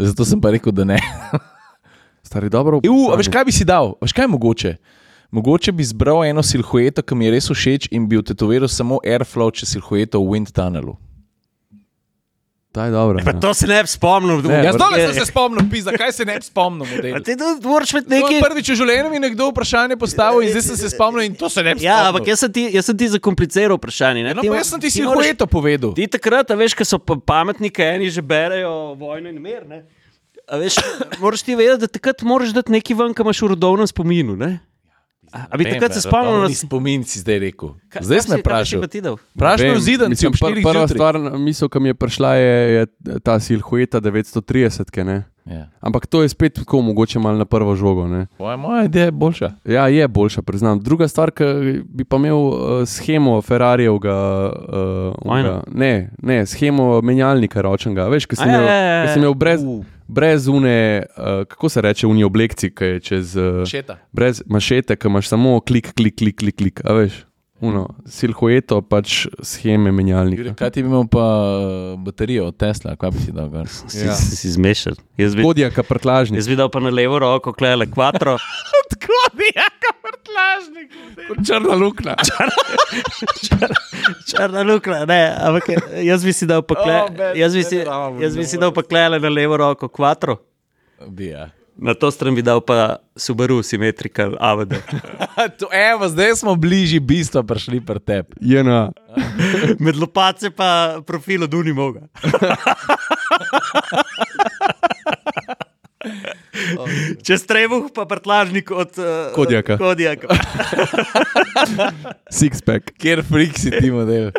Zato 0.00 0.24
sem 0.24 0.40
pa 0.40 0.50
rekel, 0.50 0.72
da 0.72 0.84
ne. 0.84 0.98
Stari 2.28 2.48
dobro. 2.48 2.80
U, 2.88 3.10
a 3.12 3.18
veš, 3.20 3.28
kaj 3.28 3.44
bi 3.44 3.52
si 3.52 3.66
dal? 3.68 3.94
Veš, 4.00 4.14
kaj 4.16 4.24
je 4.24 4.32
mogoče? 4.32 4.72
Mogoče 5.30 5.72
bi 5.72 5.84
zbral 5.84 6.24
eno 6.24 6.42
silhueto, 6.42 7.02
ki 7.02 7.14
mi 7.14 7.28
je 7.28 7.34
res 7.36 7.50
všeč, 7.52 7.90
in 7.94 8.08
bi 8.08 8.18
tetoviral 8.24 8.68
samo 8.68 8.98
airflow 9.04 9.52
čez 9.54 9.76
silhueto 9.76 10.22
v 10.22 10.32
wind 10.32 10.50
tunnelu. 10.56 10.96
Ta 12.72 12.84
je 12.84 12.90
dobro. 12.94 13.18
Pa 13.24 13.30
ja. 13.30 13.40
to 13.40 13.54
se 13.54 13.66
ne 13.66 13.82
bi 13.82 13.88
spomnil. 13.90 14.42
Ne, 14.46 14.62
Jaz 14.64 14.74
vrh- 14.74 14.78
dobro 14.78 14.96
sem 14.96 15.14
se 15.14 15.26
spomnil, 15.26 15.64
pisa, 15.70 15.90
kaj 15.90 16.12
se 16.12 16.24
ne 16.24 16.36
bi 16.38 16.44
spomnil. 16.46 16.86
Ti 17.26 17.34
to 17.36 17.48
moraš 17.66 17.90
imeti 17.90 18.10
Nekaj... 18.14 18.38
Prvič 18.44 18.70
v 18.70 18.76
življenju 18.78 19.10
mi 19.10 19.18
je 19.18 19.22
nekdo 19.24 19.48
vprašanje 19.50 19.96
postavil 19.98 20.46
in 20.46 20.52
zdaj 20.54 20.62
sem 20.68 20.78
se 20.78 20.90
spomnil 20.94 21.26
in 21.26 21.34
to 21.34 21.50
se 21.50 21.64
ne 21.66 21.74
bi 21.74 21.82
spomnil. 21.82 21.90
Ja, 21.90 22.12
ampak 22.12 22.30
jaz 22.30 22.44
sem 22.46 22.52
ti, 22.54 22.68
jaz 22.70 22.86
sem 22.86 22.94
ti 22.94 23.08
zakompliciral 23.10 23.74
vprašanje. 23.74 24.22
Ne? 24.22 24.36
No, 24.38 24.46
Ti 24.46 24.54
jaz 24.54 24.70
sem 24.70 24.78
ti 24.78 24.86
ti 24.86 25.00
silhueto 25.00 25.50
povedal. 25.50 25.96
Ti 25.98 26.06
takrat, 26.14 26.54
a 26.54 26.54
veš, 26.54 26.78
ko 26.78 26.86
so 26.86 27.02
pa 27.02 27.18
pametniki, 27.18 27.82
eni 27.82 28.06
že 28.06 28.22
berejo 28.22 28.94
vojno 28.94 29.34
in 29.34 29.42
mir. 29.42 29.66
Ne? 29.66 29.82
A 30.46 30.62
veš, 30.62 30.78
moraš 31.18 31.42
ti 31.42 31.58
vedeti, 31.58 31.82
da 31.82 31.90
takrat 31.90 32.22
moraš 32.22 32.54
dati 32.54 32.70
nekaj 32.70 32.94
ven, 33.02 33.18
kar 33.18 33.26
imaš 33.26 33.42
v 33.42 33.50
rodovnem 33.58 33.90
spominu. 33.90 34.38
Ne? 34.38 34.60
A, 35.32 35.46
a 35.46 35.54
bi 35.54 35.64
takrat 35.64 35.92
se 35.92 36.00
spomnil 36.02 36.40
na 36.40 36.48
spomin 36.50 37.04
si 37.04 37.18
zdaj 37.18 37.38
rekel. 37.40 37.68
Kaj- 37.88 38.02
Zdaj 38.02 38.18
sem 38.20 38.38
vprašal. 38.40 38.80
Vem, 39.56 39.70
me 39.70 39.80
zidan, 39.80 40.06
si 40.06 40.10
mislim, 40.10 40.28
ob 40.28 40.34
pr- 40.34 40.52
4 40.52 40.62
Prva 40.62 40.72
zjutraj. 40.82 40.96
stvar, 40.96 41.14
misel, 41.38 41.68
ki 41.68 41.78
mi 41.78 41.88
je 41.88 41.94
prišla, 41.94 42.30
je, 42.34 42.56
je 42.72 42.82
ta 43.20 43.34
silhueta 43.36 44.00
930. 44.00 44.84
ke, 44.86 45.02
Ne? 45.02 45.24
Ja. 45.46 45.66
Ampak 45.80 46.06
to 46.06 46.22
je 46.22 46.28
spet 46.28 46.54
tako, 46.54 46.80
mogoče 46.80 47.18
malo 47.18 47.34
na 47.34 47.44
prvo 47.44 47.74
žogo. 47.74 48.06
Moja, 48.38 48.56
moja 48.56 48.84
ideja 48.84 49.04
je 49.04 49.10
boljša. 49.12 49.48
Ja, 49.64 49.88
je 49.88 50.08
boljša, 50.08 50.42
priznam. 50.42 50.78
Druga 50.78 51.08
stvar, 51.08 51.30
ki 51.30 51.44
bi 51.84 52.04
pa 52.04 52.16
imel 52.16 52.36
uh, 52.36 52.54
schemo 52.84 53.40
Ferrarijevega, 53.40 54.16
uh, 54.50 55.14
onega- 55.24 55.62
ne, 55.68 56.10
ne, 56.18 56.46
schemo 56.46 57.00
menjalnika 57.00 57.60
ročnega. 57.60 58.04
Veš, 58.04 58.26
ki 58.26 58.34
A 58.34 58.36
sem, 58.36 58.48
ja, 58.48 58.54
imel, 58.54 58.66
ja, 58.66 58.74
ja, 58.74 59.02
ki 59.02 59.08
sem 59.10 59.22
imel 59.22 59.34
brez, 59.34 59.62
Uh. 59.62 59.84
Brez 60.10 60.48
une, 60.50 61.04
uh, 61.16 61.44
kako 61.48 61.68
se 61.68 61.80
reče, 61.80 62.06
uni 62.06 62.24
oblekci, 62.26 62.72
ki 62.74 62.84
je 62.84 63.00
čez. 63.00 63.36
Uh, 63.36 63.62
Šeta. 63.68 63.98
brez 64.12 64.42
mašete, 64.46 64.96
ki 64.96 65.08
imaš 65.08 65.28
samo 65.30 65.60
klik, 65.60 65.92
klik, 65.94 66.18
klik, 66.18 66.38
klik, 66.42 66.56
klik 66.56 66.84
a 66.84 66.98
veš. 66.98 67.24
Uno, 67.60 67.82
silhueto, 68.08 68.80
pač 68.80 69.26
scheme 69.42 69.92
menjalnika. 69.92 70.42
Jure, 70.42 70.54
Kaj 70.54 70.70
ti 70.70 70.80
bi 70.80 70.88
imel 70.88 71.04
pa 71.06 71.20
eh, 71.20 71.96
baterijo 71.98 72.46
od 72.46 72.56
Tesla, 72.56 72.96
kaj 72.96 73.10
bi 73.10 73.18
si 73.20 73.32
dal 73.32 73.48
gor? 73.48 73.68
Si, 73.68 74.00
Ja. 74.00 74.14
si, 74.14 74.32
si 74.34 74.48
zmešal. 74.50 74.96
Kodjaka 75.36 75.82
prtlažnik. 75.82 76.38
jaz 76.38 76.48
bi 76.48 76.56
dal 76.56 76.68
pa 76.68 76.80
na 76.80 76.88
levo 76.90 77.18
roko, 77.18 77.52
klele 77.52 77.84
kvatro. 77.86 78.38
Tako 78.88 79.18
bi, 79.36 79.50
jako 79.52 79.92
vrtlažnik. 80.00 80.88
Črna 81.42 81.74
luknja. 81.76 82.16
Črna 84.26 84.62
luknja, 84.62 85.04
ne, 85.04 85.20
ampak 85.38 85.68
jaz 86.00 86.24
bi 86.24 86.32
si 86.32 86.46
dal 86.46 86.62
pa 86.62 86.74
kle, 86.74 86.96
O, 86.98 87.08
ben- 87.10 87.36
jaz 87.36 87.54
bi 87.54 87.62
si, 87.62 87.76
jaz 88.20 88.36
bi 88.36 88.44
si 88.44 88.56
dal 88.56 88.72
pa 88.72 88.82
klele 88.82 89.20
na 89.20 89.28
levo 89.28 89.56
roko 89.56 89.88
kvatro. 89.88 90.36
Bi, 91.06 91.26
ja. 91.28 91.50
Na 91.76 91.94
to 91.94 92.10
stran 92.10 92.34
bi 92.34 92.42
dal 92.42 92.60
pa 92.60 92.98
Subaru 93.16 93.62
Symmetrical 93.62 94.36
AVD. 94.40 94.74
To, 95.58 95.68
evo, 95.72 96.08
zdaj 96.08 96.36
smo 96.36 96.54
bližji 96.56 97.00
bistva 97.00 97.42
prišli 97.42 97.80
pri 97.80 98.00
tebi. 98.00 98.36
Jena. 98.40 98.92
Med 99.84 99.96
lopace 99.96 100.50
pa 100.50 101.00
profil 101.06 101.42
od 101.48 101.54
Unimoga. 101.54 102.00
Čez 107.24 107.44
trebuh 107.48 107.92
pa 107.92 108.04
prtlažnik 108.04 108.70
od 108.70 108.92
uh, 108.98 109.32
Kodjaka. 109.36 109.76
Kodjaka. 109.80 110.28
Sixpack. 112.28 112.92
Kjer 113.00 113.24
frik 113.24 113.56
si 113.56 113.70
ti 113.72 113.90
model? 113.92 114.32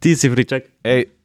Ti 0.00 0.16
si 0.16 0.28
fričak. 0.32 0.68
Ej. 0.84 1.21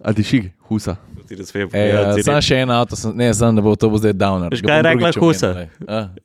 A 0.00 0.12
ti 0.12 0.22
šig, 0.24 0.50
husa. 0.68 0.96
Povedati, 1.22 2.20
uh, 2.20 2.24
Sam 2.24 2.40
še 2.44 2.56
en 2.64 2.70
avto, 2.74 2.96
sem, 2.96 3.12
ne, 3.16 3.32
znam, 3.32 3.56
da 3.56 3.62
bo 3.64 3.76
to 3.76 3.88
bo 3.92 3.98
zdaj 4.00 4.12
downer. 4.16 4.52
Veš, 4.52 4.62
Ga 4.64 4.68
kaj 4.68 4.76
je 4.78 4.82
rekla 4.88 5.10
Husa? 5.16 5.50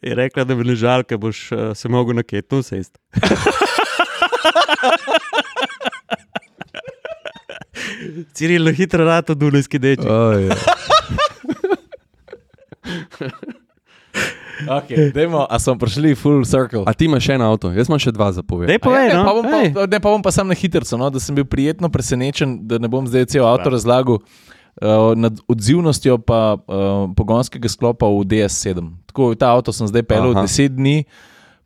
Je 0.04 0.16
rekla, 0.16 0.44
da 0.48 0.56
bi 0.56 0.64
ležal, 0.68 1.04
ker 1.08 1.18
boš 1.22 1.52
uh, 1.52 1.58
se 1.76 1.88
mogel 1.92 2.16
na 2.18 2.24
ketnu 2.28 2.64
sesti. 2.64 3.00
Ciril, 8.36 8.72
hitro 8.76 9.06
rado 9.06 9.36
dunajski 9.36 9.80
deči. 9.80 10.08
Oh, 10.08 10.34
Okay, 14.66 15.12
dajmo, 15.14 15.46
a 15.50 15.56
smo 15.60 15.78
prišli 15.78 16.16
full 16.18 16.42
circle? 16.46 16.84
A 16.90 16.94
ti 16.98 17.06
imaš 17.06 17.30
še 17.30 17.38
en 17.38 17.46
avto, 17.46 17.70
jaz 17.76 17.92
imam 17.92 18.02
še 18.02 18.14
dva 18.16 18.32
za 18.34 18.42
povedati. 18.42 18.74
Dej 18.74 18.82
povej, 18.82 19.08
ne, 19.12 19.18
no. 19.20 19.24
pa 19.28 19.34
bom 19.38 19.46
Ej. 19.46 19.70
pa, 19.76 19.86
ne, 19.86 20.00
pa 20.02 20.10
bom 20.10 20.24
pa 20.26 20.32
sam 20.34 20.50
na 20.50 20.58
hitro, 20.58 20.82
no, 20.98 21.10
da 21.14 21.22
sem 21.22 21.38
bil 21.38 21.46
prijetno 21.46 21.92
presenečen, 21.94 22.64
da 22.66 22.82
ne 22.82 22.90
bom 22.90 23.06
zdaj 23.06 23.30
cel 23.34 23.46
avto 23.46 23.70
razlagal. 23.74 24.22
Uh, 24.78 25.18
nad 25.18 25.34
odzivnostjo 25.50 26.20
pa 26.22 26.54
uh, 26.54 27.10
pogonskega 27.18 27.66
sklopa 27.66 28.06
v 28.14 28.22
DS7. 28.30 28.78
Tako 29.10 29.34
ta 29.34 29.50
avto 29.58 29.74
sem 29.74 29.90
zdaj 29.90 30.06
pelil 30.06 30.38
Aha. 30.38 30.46
10 30.46 30.78
dni, 30.78 31.02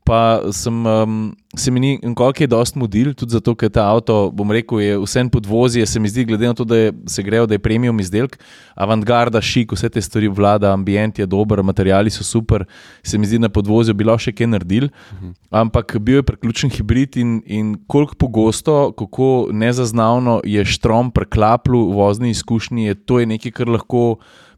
pa 0.04 0.42
sem, 0.52 0.86
um, 0.86 1.36
se 1.56 1.72
mi 1.72 1.80
ni 1.80 2.00
nikoli 2.04 2.34
je 2.40 2.48
dost 2.48 2.76
mudil, 2.76 3.14
tudi 3.14 3.32
zato, 3.32 3.54
ker 3.56 3.70
ta 3.70 3.86
avto, 3.92 4.32
bom 4.34 4.50
rekel, 4.52 4.82
je 4.82 4.98
vsem 4.98 5.30
podvozje, 5.30 5.86
se 5.86 6.00
mi 6.00 6.10
zdi, 6.10 6.26
glede 6.26 6.48
na 6.48 6.54
to, 6.58 6.66
da 6.66 6.78
je, 6.78 6.94
se 7.06 7.24
grejo, 7.24 7.46
da 7.46 7.54
je 7.54 7.62
premium 7.62 8.00
izdelek, 8.00 8.40
avantgarda, 8.76 9.42
šik, 9.42 9.76
vse 9.78 9.90
te 9.94 10.02
stvari 10.02 10.28
vlada, 10.28 10.74
ambient 10.74 11.20
je 11.20 11.28
dober, 11.30 11.62
materiali 11.64 12.10
so 12.10 12.26
super, 12.26 12.66
se 13.04 13.18
mi 13.18 13.30
zdi 13.30 13.40
na 13.40 13.50
podvozju 13.50 13.94
bilo 13.94 14.18
še 14.18 14.34
kaj 14.34 14.50
naredil, 14.50 14.90
ampak 15.52 15.98
bil 16.02 16.22
je 16.22 16.28
priključen 16.32 16.74
hibrid 16.74 17.18
in, 17.22 17.42
in 17.46 17.74
koliko 17.88 18.18
pogosto, 18.18 18.92
kako 18.98 19.50
nezaznavno 19.54 20.42
je 20.44 20.66
štrom 20.66 21.12
preklapljal 21.14 21.92
v 21.92 22.00
vozni 22.00 22.32
izkušnji, 22.34 22.90
je 22.90 22.96
to 22.96 23.20
je 23.20 23.30
nekaj, 23.36 23.54
kar 23.60 23.70
lahko 23.70 24.06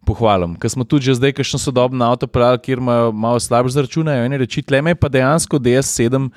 pohvalim. 0.06 0.58
Ker 0.60 0.72
smo 0.72 0.84
tudi 0.88 1.10
že 1.10 1.18
zdaj, 1.20 1.36
kakšen 1.40 1.62
sodoben 1.62 2.02
avto 2.02 2.28
pravili, 2.28 2.62
kjer 2.64 2.84
imajo 2.84 3.12
malo 3.12 3.40
slabše 3.40 3.78
zračunajo 3.78 4.28
in 4.28 4.38
reči, 4.42 4.62
tle 4.62 4.82
me 4.82 4.96
pa 4.96 5.10
dejansko 5.10 5.60
DS7 5.60 6.30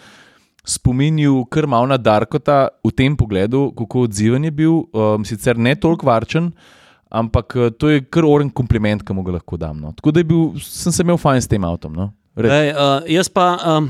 spominjal 0.66 1.44
kar 1.46 1.66
malo 1.70 1.86
na 1.86 1.96
Darkota 1.96 2.68
v 2.84 2.90
tem 2.90 3.14
pogledu, 3.16 3.70
kako 3.78 4.08
odziven 4.10 4.44
je 4.44 4.50
bil, 4.50 4.82
um, 4.90 5.22
sicer 5.24 5.54
ne 5.58 5.76
toliko 5.78 6.10
varčen. 6.10 6.50
Ampak 7.06 7.54
eh, 7.54 7.70
to 7.70 7.88
je 7.88 8.02
kar 8.02 8.26
oren 8.26 8.50
kompliment, 8.50 9.04
ki 9.06 9.14
mu 9.14 9.22
ga 9.22 9.38
lahko 9.38 9.56
dam. 9.56 9.78
No. 9.78 9.94
Tako 9.94 10.10
da 10.10 10.24
bil, 10.26 10.58
sem 10.58 10.90
se 10.92 11.06
imel 11.06 11.20
fajn 11.22 11.44
s 11.44 11.48
tem 11.48 11.62
avtom. 11.64 11.94
No. 11.94 12.10
Res. 12.36 12.50
Ej, 12.50 12.72
uh, 12.74 13.06
jaz 13.08 13.30
pa, 13.32 13.54
um, 13.78 13.86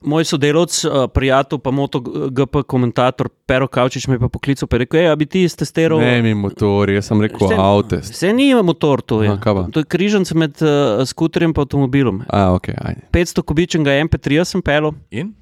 moj 0.00 0.24
sodelovec, 0.24 0.84
uh, 0.84 1.04
prijatelj, 1.12 1.58
pa 1.58 1.70
MotoGP 1.70 2.62
komentator 2.66 3.28
Pero 3.46 3.68
Kavčič 3.68 4.06
me 4.08 4.14
je 4.14 4.22
pa 4.22 4.28
poklical 4.28 4.68
in 4.72 4.78
rekel: 4.78 5.00
Ej, 5.00 5.08
a 5.10 5.16
bi 5.16 5.26
ti 5.26 5.42
testiral? 5.48 6.00
Ne, 6.00 6.22
mi 6.22 6.34
motor, 6.34 6.90
jaz 6.90 7.10
sem 7.10 7.20
rekel 7.20 7.52
avtest. 7.56 8.14
Vse 8.14 8.32
ni 8.32 8.54
motor, 8.54 9.02
to 9.02 9.22
je. 9.22 9.34
Kaj 9.42 9.54
pa? 9.54 9.66
to 9.72 9.82
je 9.82 9.88
križanc 9.90 10.32
med 10.32 10.62
uh, 10.62 11.02
skuterjem 11.06 11.50
in 11.50 11.60
avtomobilom. 11.60 12.22
A, 12.28 12.52
ok, 12.54 12.72
ajde. 12.74 13.08
500 13.12 13.42
kubičnega 13.42 13.98
MP3 14.06 14.44
sem 14.44 14.62
pelil. 14.62 14.94
In? 15.10 15.34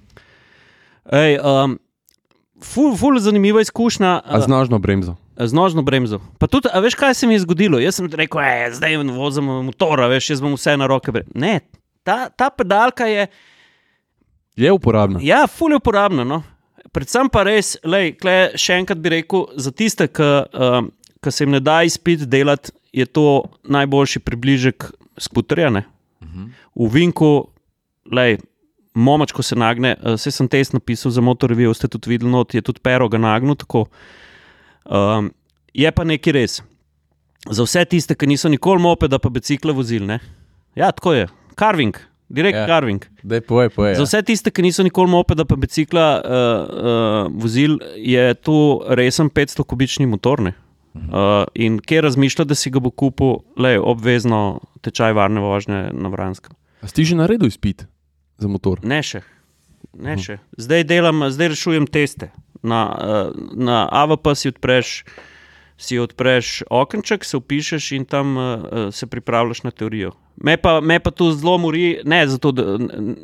Ej, 1.13 1.39
um, 1.41 1.79
ful, 2.61 2.97
ful 2.97 3.19
zanimiva 3.21 3.61
izkušnja. 3.61 4.21
A 4.25 4.41
z 4.41 4.51
nožno 4.51 4.79
bremzo. 4.79 5.17
Z 5.39 5.55
nožno 5.55 5.83
bremzo. 5.83 6.19
Pa 6.39 6.51
tudi, 6.51 6.69
a 6.73 6.81
veš, 6.83 6.97
kaj 6.99 7.15
se 7.15 7.27
mi 7.27 7.37
je 7.37 7.45
zgodilo? 7.47 7.79
Jaz 7.79 8.01
sem 8.01 8.11
rekel, 8.11 8.41
"Ej, 8.43 8.75
zdaj 8.81 8.97
vozim 9.15 9.45
motor, 9.45 10.01
a 10.01 10.09
veš, 10.11 10.31
jaz 10.31 10.41
bom 10.41 10.57
vse 10.59 10.77
na 10.77 10.87
roke. 10.87 11.13
bre-" 11.13 11.29
Ne, 11.35 11.61
ta, 12.03 12.29
ta 12.29 12.51
pedalka 12.51 13.07
je, 13.07 13.29
Je 14.59 14.73
uporabna. 14.75 15.21
ja, 15.23 15.47
ful 15.47 15.73
je 15.73 15.79
uporabna. 15.79 16.25
No? 16.27 16.43
Predvsem 16.93 17.29
pa 17.31 17.45
res, 17.47 17.77
lej, 17.87 18.17
kle, 18.19 18.57
še 18.59 18.81
enkrat 18.83 18.99
bi 18.99 19.13
rekel, 19.19 19.47
za 19.61 19.71
tiste, 19.71 20.09
ki 20.11 20.31
um, 20.51 20.89
ki 21.21 21.33
se 21.33 21.45
jim 21.45 21.51
ne 21.53 21.61
da 21.61 21.83
izpit 21.83 22.25
delati, 22.31 22.73
je 22.93 23.07
to 23.07 23.45
najboljši 23.65 24.21
približek 24.21 24.91
skuterja. 25.19 25.71
ne. 25.71 25.85
V 26.75 26.89
Vinku, 26.93 27.49
lej, 28.13 28.39
momačko 28.95 29.43
se 29.43 29.57
nagne, 29.57 29.97
vse 30.03 30.31
sem 30.31 30.49
test 30.49 30.73
napisal 30.73 31.13
za 31.13 31.21
motor 31.21 31.51
review, 31.51 31.75
ste 31.75 31.89
tudi 31.89 32.11
videli, 32.11 32.31
not, 32.31 32.55
je 32.55 32.63
tudi 32.63 32.81
pero 32.83 33.09
ga 33.09 33.19
nagnil 33.19 33.55
tako. 33.55 33.87
Um, 34.85 35.33
je 35.75 35.91
pa 35.93 36.05
nekaj 36.05 36.33
res. 36.33 36.61
Za 37.51 37.67
vse 37.67 37.85
tiste, 37.85 38.15
ki 38.15 38.27
niso 38.27 38.49
nikoli 38.49 38.83
mopeda, 38.83 39.19
pa 39.19 39.29
bicikle 39.29 39.73
vozili. 39.73 40.07
Ne? 40.07 40.19
Ja, 40.75 40.93
tako 40.93 41.13
je. 41.13 41.29
Carving, 41.59 41.99
direkt 42.29 42.57
Ja. 42.57 42.61
ja. 42.61 42.67
carving. 42.67 43.03
Daj, 43.23 43.41
povej, 43.41 43.69
povej. 43.75 43.95
Za 43.97 44.05
vse 44.05 44.23
tiste, 44.23 44.51
ki 44.51 44.63
niso 44.63 44.83
nikoli 44.83 45.11
mopeda, 45.11 45.45
pa 45.45 45.57
bicikla 45.57 46.07
uh, 46.21 46.29
uh, 46.29 47.43
vozili, 47.43 47.79
je 47.97 48.35
to 48.35 48.85
resen 48.89 49.31
500-kubični 49.31 50.07
motor. 50.07 50.41
ne. 50.41 50.53
Uh, 50.95 51.45
in 51.55 51.79
kje 51.79 52.01
razmišlja, 52.01 52.45
da 52.45 52.55
si 52.59 52.71
ga 52.75 52.81
bo 52.83 52.91
kupil, 52.91 53.39
le 53.57 53.79
obvezno 53.79 54.61
tečaj 54.83 55.13
varne 55.15 55.41
vožnje 55.41 55.91
na 55.93 56.09
Vranskem. 56.09 56.57
A 56.83 56.89
si 56.89 57.05
že 57.05 57.15
naredil 57.15 57.47
izpit 57.49 57.87
za 58.39 58.49
motor? 58.49 58.81
Ne 58.83 59.03
še. 59.03 59.23
Ne 59.95 60.19
še. 60.19 60.39
Zdaj 60.59 60.85
delam, 60.85 61.23
zdaj 61.31 61.55
rešujem 61.55 61.87
teste. 61.87 62.31
Na, 62.63 62.81
uh, 62.91 63.31
na 63.55 63.87
AVP 63.87 64.35
si 64.35 64.51
odpreš, 64.51 65.05
si 65.79 65.99
odpreš 65.99 66.63
okenček, 66.71 67.25
se 67.25 67.37
upišeš 67.39 67.93
in 67.93 68.05
tam 68.05 68.37
uh, 68.37 68.45
se 68.91 69.07
pripravljaš 69.07 69.63
na 69.63 69.71
teorijo. 69.71 70.13
Me 70.37 70.57
pa, 70.57 70.81
me 70.81 70.99
pa 71.01 71.11
tu 71.11 71.31
zelo 71.33 71.59
mori, 71.59 72.01
ne, 72.05 72.27
zato, 72.29 72.53
da, 72.53 72.77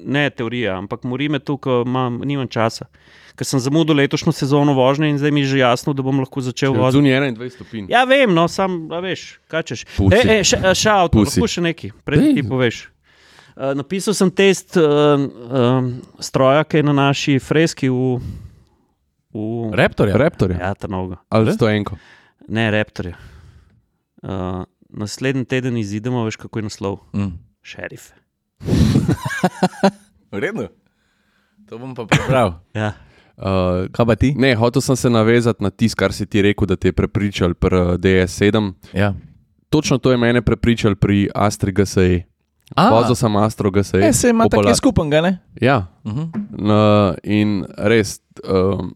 ne 0.07 0.31
teorija, 0.31 0.79
ampak 0.79 1.05
mori 1.07 1.29
me 1.29 1.39
tu, 1.39 1.57
ker 1.59 1.85
imam, 1.87 2.21
nimam 2.27 2.49
časa. 2.51 2.87
Ker 3.35 3.47
sem 3.47 3.59
zamudil 3.63 3.99
letošnjo 3.99 4.33
sezono 4.35 4.75
vožnje 4.75 5.11
in 5.11 5.19
zdaj 5.19 5.31
mi 5.35 5.43
je 5.43 5.53
že 5.55 5.59
jasno, 5.59 5.93
da 5.95 6.03
bom 6.07 6.23
lahko 6.23 6.43
začel 6.43 6.75
voziti. 6.75 7.03
Zunaj 7.03 7.35
21 7.35 7.55
stopinj. 7.55 7.87
Ja, 7.91 8.05
vem, 8.07 8.35
no, 8.35 8.47
sam, 8.49 8.87
veš, 9.03 9.27
kaj 9.51 9.63
češ. 9.71 9.85
Pusi. 9.97 10.15
E, 10.15 10.39
e, 10.39 10.47
še, 10.47 10.63
še 10.75 10.91
avto, 10.91 11.23
lahko 11.27 11.51
še 11.51 11.63
nekaj, 11.67 11.95
prej 12.07 12.35
ti 12.39 12.47
poveš. 12.47 12.85
Uh, 13.55 13.71
napisal 13.79 14.15
sem 14.19 14.31
test 14.35 14.75
uh, 14.79 15.15
um, 15.15 15.93
stroja, 16.19 16.65
ki 16.67 16.83
je 16.83 16.87
na 16.91 16.95
naši 16.99 17.39
freski 17.39 17.91
v. 17.91 18.19
v 19.35 19.71
Raptorja. 19.79 20.19
Raptorje. 20.19 20.59
ja, 20.59 20.75
ta 20.75 20.91
noga. 20.91 21.23
Ali 21.31 21.55
sto 21.55 21.71
enko. 21.71 21.99
Ne, 22.49 22.71
reptorja. 22.71 23.17
Uh, 24.23 24.65
naslednji 24.91 25.45
teden 25.45 25.77
izidemo, 25.77 26.25
veš, 26.25 26.37
kako 26.37 26.59
je 26.59 26.63
naslov. 26.63 26.99
Mm. 27.13 27.33
Šerif. 27.63 28.11
V 30.33 30.35
redu. 30.35 30.69
To 31.67 31.79
bom 31.79 31.95
pa 31.95 32.05
prebral. 32.05 32.61
Ja. 32.75 32.93
Uh, 33.35 33.91
Kaj 33.91 34.07
pa 34.07 34.15
ti? 34.15 34.31
ne, 34.33 34.55
hotel 34.55 34.79
sem 34.79 34.95
se 34.95 35.11
navezati 35.11 35.59
na 35.59 35.71
tisto, 35.71 35.97
kar 35.97 36.13
si 36.13 36.23
ti 36.25 36.39
rekel, 36.41 36.67
da 36.67 36.77
te 36.77 36.89
je 36.89 36.95
prepričal 36.95 37.55
pri 37.55 37.77
eh, 37.77 37.99
DS7. 37.99 38.73
Ja. 38.93 39.15
Točno 39.69 39.99
to 39.99 40.11
je 40.11 40.17
mene 40.17 40.39
prepričal 40.39 40.95
pri 40.95 41.29
Astri 41.35 41.73
GSE. 41.73 42.23
A, 42.77 42.91
Vozil 42.91 43.15
sem 43.15 43.37
Astro 43.37 43.71
GSE. 43.71 43.99
e, 43.99 44.13
se 44.13 44.31
ima 44.31 44.45
tako 44.45 44.63
Opala- 44.63 44.75
skupnega, 44.75 45.21
ne? 45.21 45.33
Ja, 45.57 45.87
Uh 46.05 46.13
-huh. 46.13 46.27
no, 46.53 46.81
in 47.25 47.65
res. 47.77 48.21
Um, 48.45 48.95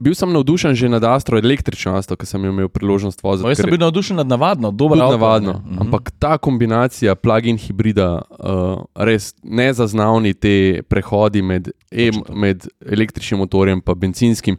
bil 0.00 0.14
sem 0.14 0.32
navdušen 0.32 0.74
že 0.74 0.88
nad 0.88 1.04
Astro, 1.04 1.38
električno 1.38 1.94
Astro, 1.96 2.16
ki 2.16 2.26
sem 2.26 2.44
imel 2.44 2.68
priložnost 2.68 3.22
voziti. 3.22 3.48
Jaz 3.48 3.60
sem 3.60 3.70
bil 3.70 3.80
navdušen 3.80 4.16
nad 4.16 4.26
navadno, 4.26 4.70
dobro 4.70 5.00
avto. 5.00 5.16
navadno. 5.16 5.52
ne. 5.52 5.70
Mhm. 5.70 5.80
Ampak 5.80 6.10
ta 6.18 6.38
kombinacija 6.38 7.14
plug-in 7.14 7.58
hibrida, 7.58 8.22
uh, 8.38 8.84
res 8.94 9.34
nezaznavni 9.42 10.34
te 10.34 10.82
prehodi 10.88 11.42
med, 11.42 11.70
e, 11.90 12.10
med 12.32 12.68
električnim 12.86 13.40
motorjem 13.40 13.82
in 13.86 13.94
benzinskim. 13.96 14.56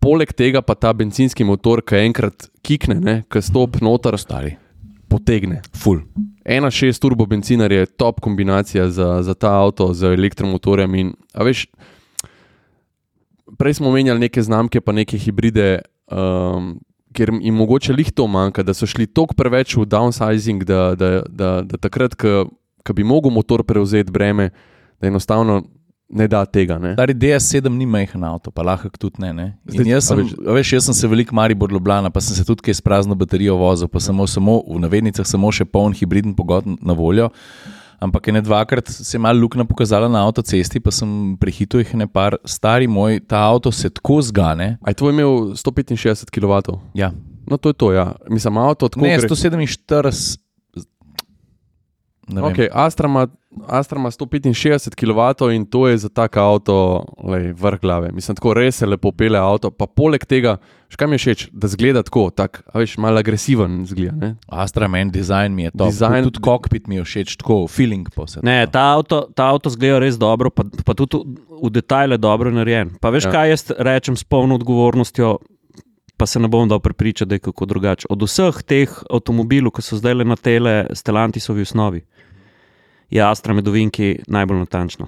Poleg 0.00 0.32
tega 0.32 0.62
pa 0.62 0.74
ta 0.74 0.92
benzinski 0.92 1.44
motor, 1.44 1.82
ki 1.84 1.96
enkrat 2.06 2.48
kikne, 2.64 3.22
ki 3.28 3.42
stop 3.42 3.80
noter, 3.84 4.16
Stari. 4.18 4.56
potegne. 5.08 5.60
Ful. 5.76 6.00
1.6 6.44 7.00
turbo 7.00 7.26
benzinar 7.26 7.72
je 7.72 7.86
top 7.86 8.20
kombinacija 8.20 8.88
za, 8.90 9.22
za 9.22 9.34
ta 9.34 9.52
avto 9.60 9.94
z 9.94 10.14
elektromotorjem. 10.14 10.94
In, 10.94 11.12
a 11.34 11.44
veš, 11.44 11.66
prej 13.58 13.74
smo 13.74 13.88
omenjali 13.88 14.20
neke 14.20 14.42
znamke, 14.42 14.80
pa 14.80 14.92
neke 14.92 15.18
hibride, 15.18 15.80
um, 16.12 16.78
ker 17.16 17.32
jim 17.42 17.54
mogoče 17.54 17.92
lih 17.92 18.12
to 18.12 18.26
manjka, 18.26 18.62
da 18.62 18.74
so 18.74 18.86
šli 18.86 19.06
toliko 19.06 19.34
preveč 19.34 19.76
v 19.76 19.86
downsizing, 19.86 20.64
da, 20.64 20.94
da, 20.94 21.10
da, 21.28 21.50
da 21.66 21.80
takrat, 21.80 22.14
ko 22.14 22.94
bi 22.94 23.04
mogel 23.04 23.30
motor 23.34 23.64
prevzeti 23.66 24.12
breme, 24.12 24.50
da 25.00 25.08
enostavno 25.08 25.62
ne 26.10 26.26
da 26.28 26.44
tega. 26.44 26.78
Ne? 26.78 26.92
Stari 26.94 27.14
DS7 27.14 27.68
ni 27.68 27.86
majhen 27.86 28.24
avto, 28.24 28.50
pa 28.50 28.62
lahko 28.66 28.90
tudi 28.98 29.22
ne. 29.22 29.32
ne? 29.32 29.46
In 29.70 29.78
Zdaj, 29.78 29.90
jaz 29.92 30.08
sem, 30.08 30.18
a 30.46 30.54
veš- 30.58 30.72
jaz 30.74 30.84
sem 30.84 30.94
se 30.94 31.08
veliko 31.08 31.34
Maribor 31.34 31.72
Ljubljana, 31.72 32.10
pa 32.10 32.20
sem 32.20 32.36
se 32.36 32.44
tudi 32.44 32.62
kaj 32.66 32.74
s 32.74 32.82
prazno 32.82 33.14
baterijo 33.14 33.56
vozil, 33.56 33.88
pa 33.88 34.00
samo, 34.00 34.26
samo 34.26 34.58
v 34.66 34.80
navednicah 34.82 35.26
samo 35.26 35.52
še 35.52 35.64
poln 35.64 35.94
hibriden 35.94 36.34
pogon 36.34 36.76
na 36.82 36.92
voljo. 36.98 37.30
Ampak 38.00 38.26
je 38.26 38.32
ne 38.32 38.40
dvakrat 38.40 38.88
se 38.88 39.16
je 39.16 39.20
malo 39.20 39.40
luknja 39.40 39.64
pokazala 39.64 40.08
na 40.08 40.22
avtocesti, 40.26 40.80
pa 40.80 40.90
sem 40.90 41.36
prehitil 41.36 41.82
jih 41.84 41.94
ne 41.94 42.06
par, 42.08 42.36
stari 42.44 42.86
moj, 42.88 43.20
ta 43.28 43.44
avto 43.44 43.72
se 43.72 43.90
tako 43.90 44.22
zgane. 44.22 44.78
Aj 44.80 44.94
tvoj 44.94 45.12
imel 45.12 45.28
165 45.52 46.32
kW. 46.32 46.78
Ja. 46.94 47.12
No, 47.50 47.56
to 47.56 47.68
je 47.68 47.74
to, 47.74 47.92
ja. 47.92 48.12
Mislim, 48.28 48.56
avto 48.56 48.88
tako 48.88 49.04
Ne, 49.04 49.18
gre- 49.18 49.28
147. 49.28 50.39
Okay, 52.32 52.68
Astra 52.72 53.08
ima 53.08 53.26
Astra 53.66 53.98
ima 53.98 54.10
165 54.10 54.94
kW 54.94 55.20
in 55.50 55.66
to 55.66 55.88
je 55.88 55.98
za 55.98 56.08
tak 56.08 56.36
avto 56.36 56.74
lej, 57.20 57.52
vrh 57.52 57.80
glave. 57.80 58.12
Mislim, 58.12 58.36
tako 58.36 58.54
res 58.54 58.76
se 58.76 58.86
lepo 58.86 59.10
pele 59.12 59.38
avto. 59.38 59.70
Pa 59.70 59.86
poleg 59.86 60.22
tega, 60.24 60.56
še 60.88 60.96
kaj 60.96 61.08
mi 61.08 61.14
je 61.14 61.18
všeč, 61.18 61.40
da 61.50 61.66
zgleda 61.66 62.02
tako, 62.02 62.30
tak, 62.30 62.62
a 62.64 62.78
veš, 62.78 62.94
malo 62.96 63.18
agresiven 63.18 63.82
zgleda. 63.84 64.14
Ne? 64.14 64.30
Astra 64.46 64.86
meni 64.86 65.10
dizajn 65.10 65.50
mi 65.50 65.62
je 65.62 65.70
to. 65.72 65.84
Dizajn- 65.84 66.24
Tudi 66.24 66.38
kokpit 66.40 66.86
mi 66.86 66.96
je 66.96 67.04
všeč, 67.04 67.36
tako 67.36 67.66
feeling 67.66 68.06
pa 68.08 68.26
se. 68.26 68.38
Ne, 68.42 68.66
ta 68.68 68.94
avto, 68.94 69.26
ta 69.34 69.48
avto 69.48 69.66
zgleda 69.68 69.98
res 69.98 70.14
dobro, 70.16 70.50
pa, 70.50 70.62
pa 70.84 70.94
tudi 70.94 71.18
v, 71.18 71.34
v 71.60 71.70
detajle 71.72 72.18
dobro 72.18 72.50
narejen. 72.52 72.94
Pa 73.00 73.10
veš, 73.10 73.24
Ja. 73.24 73.32
kaj 73.32 73.50
jaz 73.50 73.62
rečem 73.76 74.14
s 74.14 74.22
polno 74.22 74.54
odgovornostjo, 74.54 75.38
pa 76.16 76.26
se 76.26 76.38
ne 76.38 76.46
bom 76.46 76.68
dal 76.68 76.78
prepričati, 76.78 77.26
da 77.26 77.34
je 77.34 77.38
kako 77.40 77.66
drugače. 77.66 78.06
Od 78.08 78.22
vseh 78.22 78.62
teh 78.62 78.90
avtomobilov, 79.10 79.72
ki 79.72 79.82
so 79.82 79.96
zdaj 79.96 80.14
le 80.14 80.24
na 80.24 80.36
tele 80.36 80.86
Stellantisovi 80.92 81.62
osnovi, 81.62 82.04
je 83.10 83.22
Astra 83.22 83.54
Medovinki 83.54 84.18
najbolj 84.26 84.58
natančno. 84.58 85.06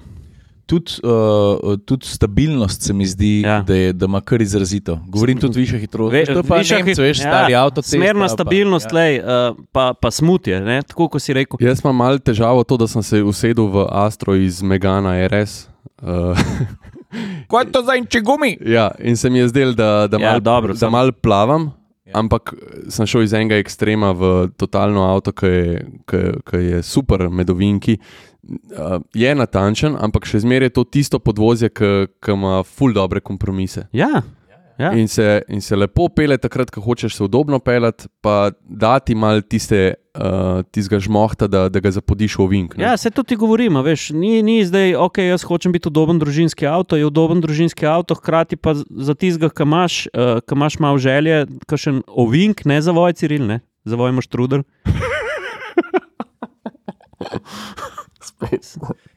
Tudi, 0.65 0.91
uh, 1.03 1.79
tudi 1.79 2.05
stabilnost 2.07 2.81
se 2.81 2.93
mi 2.93 3.05
zdi, 3.05 3.41
ja. 3.41 3.49
Ja. 3.49 3.61
da, 3.61 3.75
je, 3.75 3.93
da 3.93 4.05
ima 4.05 4.21
kar 4.21 4.41
izrazito. 4.41 4.99
Govorim 5.07 5.37
tudi 5.37 5.59
više 5.59 5.79
hitrosti. 5.79 6.17
Ve- 6.17 6.25
to 6.25 6.31
je 6.31 6.43
pa 6.43 6.55
višja 6.55 6.77
Nemcu, 6.77 6.91
hit- 6.91 7.01
veš, 7.01 7.19
stari 7.19 7.55
avto. 7.55 7.81
Smerna 7.81 8.29
stabilnost, 8.29 8.85
ja. 8.85 8.99
ja. 8.99 9.03
lej, 9.03 9.19
uh, 9.19 9.57
pa, 9.71 9.93
pa 9.93 10.11
smutje, 10.11 10.61
ne? 10.61 10.81
tako 10.81 11.07
kot 11.07 11.21
si 11.21 11.33
rekel. 11.33 11.57
Jaz 11.59 11.81
imam 11.83 11.95
malo 11.95 12.17
težavo 12.17 12.63
to, 12.63 12.77
da 12.77 12.87
sem 12.87 13.03
se 13.03 13.23
usedel 13.23 13.65
v 13.65 13.85
Astro 13.89 14.35
iz 14.35 14.61
Megana 14.61 15.27
RS. 15.27 15.67
Uh, 16.01 16.37
Kaj 17.49 17.61
je 17.61 17.71
to 17.71 17.81
za 17.81 17.95
inče 17.95 18.21
gumi? 18.21 18.57
ja, 18.65 18.91
in 18.99 19.17
se 19.17 19.29
mi 19.29 19.39
je 19.39 19.47
zdelo, 19.47 19.71
da, 19.73 20.07
da 20.07 20.17
Ja, 20.17 20.27
malo 20.27 20.39
dobro, 20.39 20.73
da 20.73 20.89
mal 20.89 21.11
plavam. 21.11 21.71
Ja. 22.13 22.19
Ampak 22.21 22.53
sem 22.93 23.09
šel 23.09 23.25
iz 23.25 23.33
enega 23.33 23.57
ekstrema 23.57 24.13
v 24.13 24.51
totalno 24.57 25.07
avto, 25.09 25.33
ki 25.33 25.49
je, 25.49 25.81
ki, 26.09 26.21
ki 26.45 26.61
je 26.61 26.83
super, 26.85 27.25
medovinki. 27.33 27.97
Uh, 28.43 28.99
je 29.15 29.31
natančen, 29.35 29.95
ampak 29.97 30.27
še 30.27 30.43
zmeraj 30.43 30.69
je 30.69 30.75
to 30.75 30.83
tisto 30.83 31.19
podvozje, 31.23 31.71
ki 31.71 31.91
ki 32.21 32.35
ima 32.35 32.61
ful 32.67 32.93
dobre 32.93 33.23
kompromise. 33.23 33.87
Ja, 33.95 34.21
ja. 34.77 34.91
In 34.97 35.07
se, 35.07 35.41
in 35.47 35.61
se 35.61 35.75
lepo 35.75 36.07
pele 36.09 36.37
takrat, 36.37 36.71
ko 36.71 36.81
hočeš 36.81 37.15
se 37.17 37.23
udobno 37.23 37.59
pelati, 37.59 38.07
pa 38.21 38.51
dati 38.63 39.15
mal 39.15 39.41
tiste, 39.41 39.93
uh, 40.17 40.63
tistega 40.71 40.99
žmohta, 41.03 41.47
da, 41.47 41.69
da 41.69 41.79
ga 41.83 41.91
zapodiš 41.91 42.37
v 42.39 42.47
vink. 42.51 42.77
ne. 42.77 42.83
Ja, 42.83 42.97
se 42.97 43.11
to 43.11 43.23
ti 43.23 43.35
govorim, 43.35 43.77
a 43.77 43.81
veš, 43.85 44.09
ni, 44.17 44.41
ni 44.45 44.65
zdaj, 44.65 44.95
ok, 44.95 45.17
jaz 45.17 45.45
hočem 45.47 45.71
biti 45.75 45.87
udoben 45.91 46.19
družinski 46.21 46.67
avto, 46.69 46.99
je 46.99 47.05
udoben 47.05 47.41
družinski 47.41 47.85
avto, 47.89 48.15
hkrati 48.19 48.55
pa 48.55 48.75
za 48.77 49.15
tistega, 49.15 49.49
ki 49.49 49.63
imaš, 49.67 50.07
uh, 50.13 50.39
ki 50.45 50.57
imaš 50.57 50.79
malo 50.83 50.97
želje, 51.01 51.45
kakšen 51.69 52.03
ovink, 52.07 52.65
ne 52.65 52.81
za 52.81 52.91
voj, 52.95 53.13
Ciril, 53.17 53.45
ne, 53.47 53.61
za 53.85 53.95
voj 53.99 54.09
imaš 54.15 54.27
truder. 54.27 54.63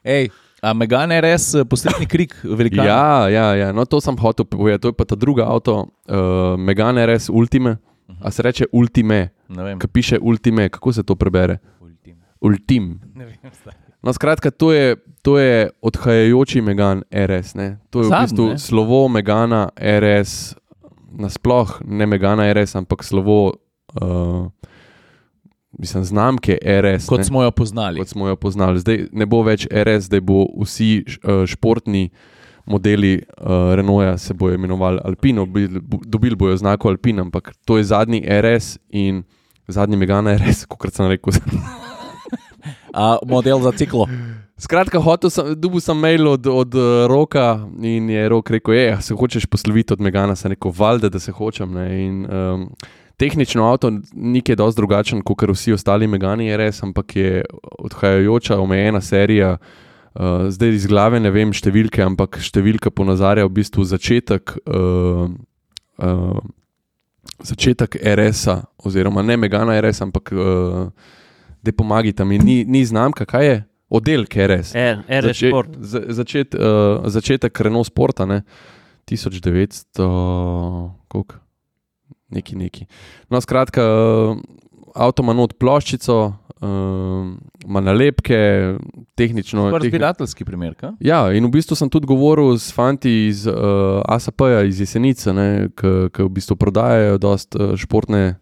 Ej, 0.06 0.30
a 0.30 0.45
Megan 0.74 1.12
res 1.20 1.54
eh, 1.54 1.64
poslednji 1.64 2.06
krik, 2.12 2.34
velika. 2.44 2.84
Ja, 2.84 3.28
ja, 3.28 3.54
ja. 3.54 3.72
No, 3.72 3.84
to 3.84 4.00
sem 4.00 4.16
hotel 4.18 4.46
povedati. 4.48 4.82
To 4.82 4.88
je 4.88 4.96
pa 4.96 5.04
ta 5.04 5.14
druga 5.14 5.46
avto, 5.46 5.86
uh, 6.08 6.56
Megan 6.58 6.98
RS 6.98 7.28
Ultime. 7.30 7.76
A 8.20 8.30
se 8.30 8.42
reče 8.42 8.64
Ultime, 8.72 9.28
ki 9.80 9.88
piše 9.88 10.18
Ultime, 10.22 10.68
kako 10.68 10.92
se 10.92 11.02
to 11.02 11.14
prebere? 11.14 11.58
Ultim. 12.40 13.00
Zdaj. 13.62 13.74
No, 14.02 14.12
skratka, 14.12 14.50
to 14.50 14.72
je, 14.72 14.96
to 15.22 15.38
je 15.38 15.70
odhajajoči 15.82 16.60
Megan 16.60 17.02
RS. 17.10 17.54
Ne? 17.54 17.78
To 17.90 18.00
je 18.00 18.06
v 18.06 18.08
Zadnji, 18.08 18.22
bistvu 18.22 18.44
ne? 18.48 18.58
slovo 18.58 19.08
Megana 19.08 19.68
RS, 19.74 20.54
nasploh 21.10 21.82
ne 21.82 22.06
Megana 22.06 22.46
RS, 22.54 22.76
ampak 22.78 23.02
slovo, 23.02 23.58
uh, 23.98 24.46
mislim, 25.78 26.04
znamke 26.04 26.58
RS. 26.62 27.06
Kot 27.06 27.18
ne? 27.18 27.24
smo 27.24 27.42
jo 27.42 27.50
poznali. 27.50 27.98
kot 27.98 28.08
smo 28.08 28.28
jo 28.28 28.36
poznali. 28.36 28.80
Zdaj 28.80 29.06
ne 29.12 29.26
bo 29.26 29.42
več 29.42 29.66
RS, 29.70 30.08
zdaj 30.10 30.20
bo 30.20 30.46
vsi 30.62 31.04
eh, 31.06 31.46
športni 31.46 32.10
modeli 32.66 33.22
uh, 33.38 33.74
Renaulta 33.74 34.18
se 34.18 34.34
bojo 34.34 34.54
imenovali 34.54 35.00
Alpino, 35.04 35.46
dobili 35.46 35.80
dobil 36.06 36.36
bojo 36.36 36.56
znako 36.56 36.88
Alpin, 36.88 37.20
ampak 37.20 37.54
to 37.64 37.78
je 37.78 37.84
zadnji 37.84 38.24
RS 38.26 38.78
in 38.90 39.22
zadnji 39.68 39.96
Megana 39.96 40.36
RS, 40.36 40.64
kot 40.68 40.94
sem 40.94 41.06
rekel. 41.06 41.32
A 42.94 43.16
model 43.26 43.60
za 43.60 43.72
ciklo. 43.72 44.06
Skratka, 44.58 44.98
hotel 44.98 45.30
sem, 45.30 45.52
dobil 45.60 45.80
sem 45.84 45.98
mail 45.98 46.28
od, 46.28 46.46
od 46.46 46.74
eh, 46.74 47.06
Roka 47.08 47.60
in 47.82 48.10
je 48.10 48.28
Rok 48.28 48.50
rekel, 48.50 48.74
je, 48.74 49.02
se 49.02 49.14
hočeš 49.14 49.46
posloviti 49.46 49.92
od 49.92 50.00
Megana, 50.00 50.36
sem 50.36 50.50
rekel, 50.50 50.72
valjda, 50.76 51.08
da 51.08 51.20
se 51.20 51.32
hočem. 51.32 51.74
Ne? 51.76 51.86
In, 52.06 52.24
um, 52.24 52.70
tehnično 53.16 53.64
avto 53.64 53.90
ni 54.12 54.40
kaj 54.40 54.56
dosti 54.56 54.80
drugačen 54.80 55.22
kot 55.22 55.42
vsi 55.50 55.72
ostali 55.72 56.06
Megani 56.06 56.50
RS, 56.56 56.82
ampak 56.82 57.16
je 57.16 57.44
odhajajoča, 57.78 58.58
omejena 58.60 59.00
serija. 59.00 59.56
Uh, 60.16 60.48
zdaj 60.48 60.68
iz 60.72 60.86
glave 60.88 61.20
ne 61.20 61.30
vem 61.30 61.50
številke, 61.52 62.00
ampak 62.02 62.38
številka 62.40 62.88
ponazarja 62.90 63.44
v 63.44 63.52
bistvu 63.58 63.84
začetek, 63.84 64.54
uh, 64.64 65.28
uh, 66.00 66.38
začetek 67.44 67.98
RS-a, 68.00 68.62
oziroma 68.80 69.20
ne 69.22 69.36
Megana 69.36 69.76
RS, 69.80 70.00
ampak 70.06 70.32
uh, 70.32 70.88
da 71.62 71.72
pomagite 71.72 72.24
mi, 72.24 72.38
ni, 72.38 72.62
ni 72.64 72.80
znamka, 72.84 73.26
kaj 73.28 73.44
je? 73.46 73.56
Oddelek 73.92 74.32
RS. 74.40 74.72
Er, 74.74 75.04
er 75.06 75.28
Zače- 75.28 75.50
šport. 75.52 75.76
za- 75.78 76.06
začet, 76.16 76.56
uh, 76.56 77.04
začetek 77.06 77.60
Renault 77.60 77.86
Sporta, 77.86 78.24
ne? 78.26 78.40
1900, 79.06 80.08
koliko? 81.08 81.34
Neki, 82.30 82.56
neki. 82.56 82.86
No, 83.30 83.40
skratka, 83.40 83.82
uh, 83.82 84.38
avto 84.94 85.22
ima 85.22 85.32
not 85.32 85.54
ploščico, 85.58 86.16
uh, 86.26 87.36
ima 87.64 87.80
nalepke, 87.80 88.38
tehnično. 89.14 89.68
Prvi 89.70 89.86
tehni- 89.86 89.90
zbirateljski 89.90 90.44
primer. 90.44 90.74
Ka? 90.74 90.92
Ja, 91.00 91.32
in 91.32 91.46
v 91.46 91.50
bistvu 91.50 91.76
sem 91.78 91.90
tudi 91.90 92.06
govoril 92.06 92.58
s 92.58 92.72
fanti 92.74 93.26
iz 93.28 93.46
uh, 93.46 94.02
ASP-ja, 94.04 94.64
iz 94.66 94.80
Jesenice, 94.80 95.30
ki 95.76 96.22
v 96.22 96.28
bistvu 96.34 96.56
prodajajo 96.56 97.18
dosta 97.18 97.58
uh, 97.72 97.76
športne 97.78 98.34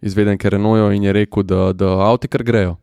izvedenke 0.00 0.50
Renault 0.50 0.94
in 0.94 1.02
je 1.02 1.12
rekel, 1.12 1.42
da, 1.42 1.72
da 1.72 1.92
avti 2.08 2.28
kar 2.28 2.42
grejo. 2.42 2.76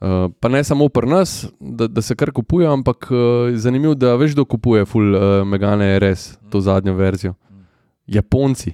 Uh, 0.00 0.32
pa 0.40 0.48
ne 0.48 0.64
samo 0.64 0.88
pri 0.88 1.08
nas, 1.08 1.46
da, 1.60 1.86
da 1.86 2.02
se 2.02 2.14
kar 2.16 2.30
kupuje, 2.32 2.66
ampak 2.68 3.08
uh, 3.12 3.52
zanimivo, 3.56 3.94
da 3.94 4.14
veš, 4.16 4.32
kdo 4.32 4.44
kupuje 4.44 4.84
full 4.88 5.14
uh, 5.16 5.44
Megane 5.44 5.98
RS, 6.00 6.38
to 6.50 6.60
zadnjo 6.60 6.94
verzijo. 6.96 7.34
Japonci. 8.06 8.72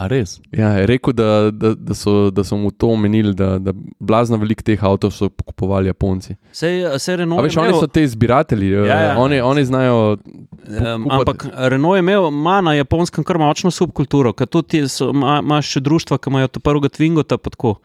A 0.00 0.06
res? 0.06 0.38
Ja, 0.50 0.70
je 0.72 0.86
rekel, 0.86 1.12
da, 1.12 1.26
da, 1.52 1.74
da, 1.74 1.94
so, 1.94 2.30
da 2.30 2.40
so 2.40 2.56
mu 2.56 2.70
to 2.70 2.88
omenili, 2.88 3.34
da, 3.34 3.58
da 3.58 3.72
blazno 4.00 4.36
veliko 4.36 4.62
teh 4.62 4.80
avtomobilov 4.80 5.12
so 5.12 5.28
kupovali 5.44 5.86
Japonci. 5.86 6.36
Sej, 6.52 6.98
sej 6.98 7.16
Renault 7.16 7.40
A 7.40 7.44
veš, 7.44 7.56
je 7.56 7.60
oni 7.60 7.68
imel- 7.68 7.80
so 7.80 7.86
te 7.88 8.06
zbiratelji, 8.06 8.70
ja, 8.70 8.84
Ja, 8.86 9.00
ja. 9.02 9.18
Oni, 9.18 9.40
oni 9.42 9.64
znajo. 9.64 10.16
Um, 10.62 11.06
ampak 11.10 11.44
Renault 11.68 11.96
je 11.96 12.00
imel 12.00 12.28
ima 12.28 12.60
na 12.60 12.74
japonskem 12.74 13.24
kar 13.24 13.38
močno 13.38 13.70
subkulturo, 13.70 14.32
ker 14.32 14.46
tudi 14.46 14.80
imaš 14.80 15.66
še 15.68 15.80
društva, 15.80 16.18
ki 16.18 16.30
imajo 16.30 16.48
ta 16.48 16.60
prvega 16.60 16.88
Twingota. 16.88 17.36
pa 17.36 17.50
tako. 17.50 17.76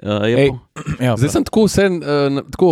Uh, 0.00 0.24
je 0.24 0.36
Ej, 0.38 0.48
po- 0.50 0.58
Ja, 1.04 1.12
Zdaj 1.14 1.28
sem 1.30 1.44
tako 1.44 1.64
vse, 1.64 1.84
uh, 1.88 2.00
tako, 2.50 2.68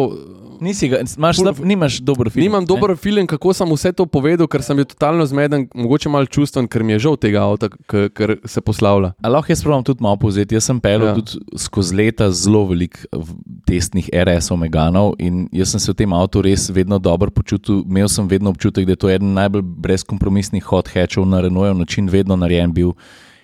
Nisi 0.59 0.89
ga, 0.89 0.99
imaš 0.99 1.37
slab, 1.37 1.61
nimaš 1.61 2.01
dober 2.01 2.31
film. 2.31 2.43
nimam 2.43 2.65
dober 2.67 2.97
film, 2.97 3.29
kako 3.29 3.53
sem 3.53 3.69
vse 3.69 3.93
to 3.93 4.03
povedal, 4.05 4.49
ker 4.49 4.59
sem 4.59 4.75
bil 4.75 4.85
totalno 4.85 5.23
zmeden, 5.23 5.69
mogoče 5.73 6.09
malo 6.09 6.27
čustven, 6.27 6.67
ker 6.67 6.83
mi 6.83 6.93
je 6.93 6.99
žal 6.99 7.15
tega 7.15 7.45
avta, 7.45 7.69
ker 7.87 8.41
se 8.45 8.59
poslavlja. 8.61 9.13
A 9.17 9.29
lahko 9.29 9.53
jaz 9.53 9.63
pravim 9.63 9.85
tudi 9.85 10.03
malo 10.03 10.17
povzeti. 10.17 10.57
Jaz 10.57 10.65
sem 10.65 10.81
pel 10.81 10.99
Ja. 11.01 11.15
tudi 11.15 11.31
skozi 11.55 11.95
leta 11.95 12.27
zelo 12.33 12.65
veliko 12.67 13.07
v- 13.13 13.39
testnih 13.65 14.11
RS-ov 14.11 14.59
Meganov 14.59 15.15
in 15.21 15.47
jaz 15.53 15.71
sem 15.71 15.81
se 15.81 15.93
v 15.93 15.97
tem 15.97 16.11
avtu 16.13 16.43
res 16.43 16.67
vedno 16.71 16.99
dobro 16.99 17.31
počutil. 17.31 17.85
Imel 17.85 18.09
sem 18.09 18.27
vedno 18.27 18.51
občutek, 18.51 18.83
da 18.83 18.93
je 18.93 18.97
to 18.99 19.11
eden 19.11 19.35
najbolj 19.35 19.63
brezkompromisnih 19.63 20.65
hot 20.65 20.89
hatchov 20.89 21.23
na 21.25 21.39
Renaultov 21.39 21.79
način, 21.79 22.09
vedno 22.09 22.35
narejen 22.35 22.73
bil. 22.73 22.97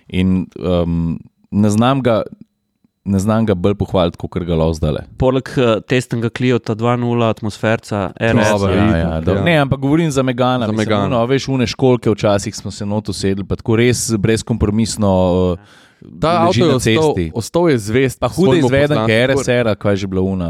In 0.09 0.47
um, 0.57 1.15
ne 1.49 1.69
znam 1.69 2.01
ga. 2.01 2.23
Ne 3.05 3.19
znam 3.19 3.45
ga 3.45 3.53
bolj 3.53 3.75
pohvaliti, 3.75 4.17
kot 4.17 4.33
ga 4.39 4.55
lahko 4.55 4.73
zdaj. 4.73 4.95
Poleg 5.17 5.49
uh, 5.53 5.75
testnega 5.79 6.29
Cliota 6.29 6.73
2.0 6.73 6.97
atmosferca, 7.25 8.11
RS. 8.11 8.49
Dober, 8.51 8.71
je- 8.71 8.77
ja, 8.77 8.97
Ja, 8.97 9.21
do, 9.21 9.33
ja. 9.33 9.43
Ne, 9.43 9.57
ampak 9.57 9.79
govorim 9.79 10.09
za 10.09 10.23
Megana. 10.23 10.65
Za 10.65 10.71
Mislim, 10.71 10.87
Megana. 10.87 11.05
Uno, 11.07 11.25
veš, 11.25 11.47
une 11.47 11.67
školke 11.67 12.09
včasih 12.09 12.55
smo 12.55 12.71
se 12.71 12.85
not 12.85 13.09
usedli, 13.09 13.43
pa 13.43 13.55
tako 13.55 13.75
res 13.75 14.09
brezkompromisno. 14.11 15.11
Uh, 15.53 15.59
Ta 16.21 16.41
avto 16.41 16.59
je 16.59 16.65
ostal, 16.65 16.79
cesti. 16.81 17.31
ostal 17.33 17.69
je 17.69 17.77
zvest. 17.79 18.19
Pa 18.19 18.27
hude 18.27 18.57
izvedenke, 18.59 18.95
poslanstvu. 19.27 19.41
RSR, 19.43 19.75
kaj 19.75 19.91
je 19.91 19.97
že 19.97 20.07
bila 20.07 20.21
una. 20.23 20.49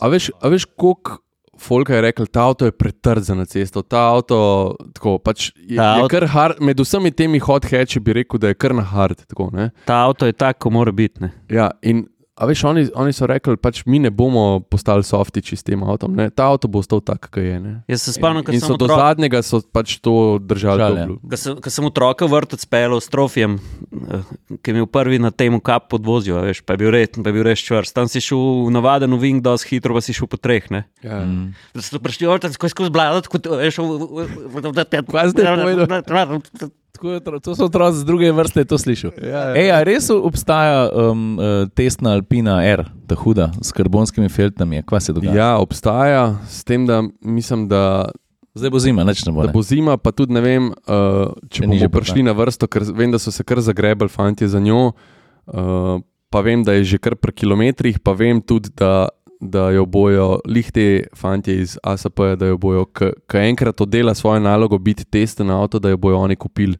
A 0.00 0.08
veš, 0.08 0.30
a 0.40 0.48
veš 0.48 0.64
koliko 0.66 1.18
folka 1.60 1.94
je 1.94 2.00
rekel, 2.00 2.26
ta 2.26 2.46
avto 2.48 2.64
je 2.64 2.72
pretrd 2.72 3.22
za 3.22 3.34
na 3.34 3.44
cesto. 3.44 3.82
Ta 3.82 4.08
avto 4.14 4.76
tako, 4.94 5.18
pač 5.18 5.50
je, 5.56 5.76
Ta 5.76 5.96
je 6.00 6.08
kar 6.08 6.26
hard, 6.26 6.60
med 6.60 6.80
vsemi 6.80 7.10
temi 7.10 7.38
hot 7.38 7.68
hatchi 7.70 8.00
bi 8.00 8.12
rekel, 8.20 8.38
da 8.38 8.52
je 8.52 8.58
kar 8.58 8.74
na 8.74 8.82
hard. 8.82 9.24
Tako, 9.28 9.50
ne? 9.52 9.70
Ta 9.84 10.04
avto 10.06 10.26
je 10.26 10.32
tako, 10.32 10.68
kot 10.68 10.72
mora 10.72 10.92
biti. 10.92 11.30
ja, 11.48 11.70
in 11.82 12.06
A 12.34 12.48
veš, 12.50 12.64
oni, 12.66 12.88
oni 12.98 13.14
so 13.14 13.28
rekli, 13.30 13.54
pač 13.54 13.84
mi 13.86 14.00
ne 14.02 14.10
bomo 14.10 14.58
postali 14.66 15.06
softiči 15.06 15.54
s 15.54 15.62
tem 15.62 15.78
avtom. 15.86 16.16
Ne? 16.18 16.32
Ta 16.34 16.48
avto 16.50 16.66
bo 16.66 16.82
ostal 16.82 16.98
tak, 16.98 17.28
kot 17.30 17.38
je. 17.38 17.60
Ne? 17.62 17.74
Jaz 17.86 18.08
se 18.08 18.14
spomnim, 18.16 18.42
ko 18.42 18.50
In 18.50 18.58
sem 18.58 18.74
so 18.74 18.78
do 18.80 18.88
zadnjega 18.90 19.38
so 19.46 19.62
pač 19.62 20.00
to 20.02 20.42
držali. 20.42 20.82
Ja. 20.98 21.06
Ko 21.14 21.38
sem, 21.38 21.60
ko 21.62 21.70
sem 21.70 21.86
otroka 21.86 22.26
v 22.26 22.34
vrtec 22.34 22.66
pelil 22.66 22.98
s 22.98 23.06
trofijem, 23.06 23.60
eh, 23.60 24.26
ki 24.58 24.66
je 24.66 24.74
imel 24.74 24.90
prvi 24.90 25.22
na 25.22 25.30
tem 25.30 25.54
kap 25.62 25.86
podvozju, 25.94 26.34
a 26.42 26.42
veš, 26.50 26.66
pa 26.66 26.74
je 26.74 26.82
bil 26.82 26.90
red, 26.90 27.14
pa 27.14 27.30
je 27.30 27.38
bil 27.38 27.46
res 27.46 27.62
čvrst. 27.62 27.94
Tam 27.94 28.10
si 28.10 28.18
šel 28.18 28.66
v 28.66 28.74
navaden 28.74 29.14
uvink, 29.14 29.38
dosti 29.38 29.78
hitro, 29.78 29.94
pa 29.94 30.02
si 30.02 30.10
šel 30.10 30.26
po 30.26 30.34
treh. 30.34 30.66
Ne? 30.74 30.90
Ja. 31.06 31.22
Mm. 31.22 31.54
Da 31.70 31.86
so 31.86 32.02
prišli 32.02 32.26
vrtec, 32.26 32.58
skozi 32.58 32.74
skozi 32.74 32.90
blado, 32.90 33.22
tako 33.22 33.38
da 33.38 33.62
veš, 33.62 33.78
Kaj 33.78 35.30
zdaj 35.30 35.54
povedal? 35.62 36.80
Tako 36.94 37.40
To 37.42 37.54
so 37.58 37.66
otroci 37.66 37.98
z 37.98 38.06
druge 38.06 38.30
vrste, 38.32 38.62
to 38.64 38.78
slišal. 38.78 39.10
Ja, 39.18 39.50
ja. 39.50 39.54
Ej, 39.58 39.68
a 39.74 39.78
res 39.82 40.06
obstaja 40.14 40.86
um, 40.94 41.34
uh, 41.42 41.66
testna 41.74 42.14
Alpina 42.14 42.62
R, 42.62 42.86
ta 43.10 43.18
huda, 43.18 43.50
s 43.58 43.74
karbonskimi 43.74 44.30
filtrami? 44.30 44.84
Kaj 44.86 45.10
se 45.10 45.12
dogaja? 45.16 45.34
ja, 45.34 45.50
obstaja, 45.58 46.38
s 46.46 46.62
tem, 46.62 46.86
da 46.86 47.02
mislim, 47.20 47.66
da, 47.68 48.06
Zdaj 48.54 48.70
bo 48.70 48.78
zima, 48.78 49.02
nič 49.02 49.26
ne 49.26 49.32
bo. 49.34 49.42
Ne? 49.42 49.50
bo 49.50 49.62
zima, 49.66 49.96
pa 49.98 50.14
tudi 50.14 50.30
ne 50.36 50.38
vem, 50.38 50.70
uh, 50.70 51.34
če 51.50 51.66
bomo 51.66 51.90
prišli 51.90 52.22
na 52.22 52.30
vrsto, 52.38 52.70
ker 52.70 52.86
vem, 52.94 53.10
da 53.10 53.18
so 53.18 53.34
se 53.34 53.42
kar 53.42 53.58
zagrebali 53.58 54.06
fanti 54.06 54.46
za 54.46 54.62
njo. 54.62 54.92
Uh, 55.50 55.98
pa 56.30 56.42
vem, 56.46 56.62
da 56.62 56.78
je 56.78 56.94
že 56.94 57.02
kar 57.02 57.18
pri 57.18 57.34
kilometrih, 57.34 57.98
pa 57.98 58.14
vem 58.14 58.38
tudi, 58.38 58.70
da, 58.78 59.10
da 59.44 59.70
jo 59.70 59.84
bojo 59.86 60.38
lihte 60.48 61.06
fanti 61.16 61.54
iz 61.60 61.78
ASP, 61.82 62.20
da 62.38 62.46
jo 62.46 62.58
bojo, 62.58 62.84
ki 63.28 63.38
enkrat 63.38 63.80
oddela 63.80 64.14
svojo 64.14 64.40
nalogo, 64.40 64.78
biti 64.78 65.04
testen 65.04 65.50
avto, 65.50 65.78
da 65.78 65.92
jo 65.92 65.96
bojo 65.96 66.18
oni 66.18 66.36
kupili. 66.36 66.76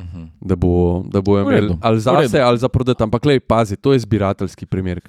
Mhm. 0.00 0.24
Da, 0.40 0.56
bo, 0.56 1.02
da 1.06 1.20
redu, 1.20 1.40
imeli 1.40 1.76
ali 1.80 2.00
za 2.00 2.28
sebe, 2.28 2.42
ali 2.42 2.58
za 2.58 2.68
prodati. 2.68 3.02
Ampak, 3.02 3.24
lej, 3.24 3.40
pazi, 3.40 3.76
to 3.76 3.92
je 3.92 3.98
zbirateljski 3.98 4.66
primer. 4.66 5.00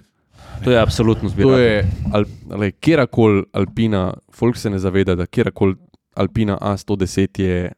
To 0.63 0.71
je 0.71 0.79
absolutno 0.81 1.29
To 1.29 1.33
zbiratelj. 1.33 1.63
je 1.63 1.91
al, 2.13 2.25
lej, 2.59 2.71
kjerkoli 2.71 3.43
Alpina, 3.53 4.13
folk 4.31 4.57
se 4.57 4.69
ne 4.69 4.79
zaveda, 4.79 5.15
da 5.15 5.25
kjerkoli 5.25 5.75
Alpina 6.15 6.57
A110 6.61 7.41
je 7.41 7.71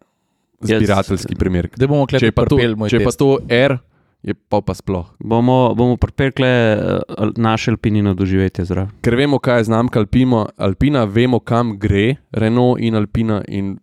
zbirateljski 0.62 1.36
primer. 1.36 1.70
Zdaj 1.76 1.88
bomo 1.88 2.08
Če 2.08 2.26
je 2.26 2.32
pa 2.32 2.46
to, 2.46 2.58
če 2.90 2.98
je 2.98 3.04
pa 3.06 3.12
to 3.12 3.38
R, 3.50 3.78
je 4.24 4.34
pa, 4.34 4.62
pa 4.62 4.74
sploh. 4.74 5.10
Bomo, 5.20 5.74
bomo 5.76 5.98
pripekle 5.98 6.52
uh, 6.78 7.32
naše 7.36 7.72
alpinino 7.72 8.14
doživetje 8.14 8.66
zraven. 8.66 8.92
Ker 9.04 9.16
vemo, 9.20 9.40
kaj 9.40 9.60
je 9.60 9.70
znamka 9.72 10.00
Alpina, 10.00 10.46
Alpina 10.58 11.04
vemo, 11.04 11.40
kam 11.40 11.78
gre 11.80 12.16
Renault 12.32 12.80
in 12.80 12.96
Alpina. 12.96 13.42
In, 13.48 13.76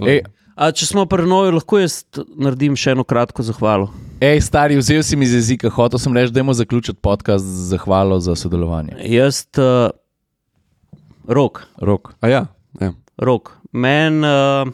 Ej, 0.00 0.22
A 0.56 0.70
če 0.72 0.86
smo 0.88 1.02
pri 1.04 1.26
Noju, 1.28 1.52
lahko 1.52 1.76
jaz 1.82 1.98
naredim 2.32 2.78
še 2.80 2.94
eno 2.96 3.04
kratko 3.04 3.44
zahvalo. 3.44 3.90
Ej, 4.24 4.40
stari, 4.46 4.78
vzel 4.80 5.02
si 5.04 5.12
mi 5.20 5.28
z 5.28 5.36
jezika, 5.36 5.68
hotel 5.68 6.00
sem 6.00 6.16
reči, 6.16 6.32
da 6.32 6.40
moramo 6.40 6.54
zaključiti 6.56 6.96
podcast 7.04 7.44
z 7.44 7.66
zahvalo 7.74 8.16
za 8.24 8.32
sodelovanje. 8.40 8.96
Jaz, 9.04 9.42
uh, 9.60 9.92
rok, 11.28 11.60
Rok. 11.76 12.14
a 12.24 12.32
ja, 12.32 12.42
ja. 12.80 12.94
rok. 13.20 13.52
Meni 13.76 14.24
uh, 14.24 14.72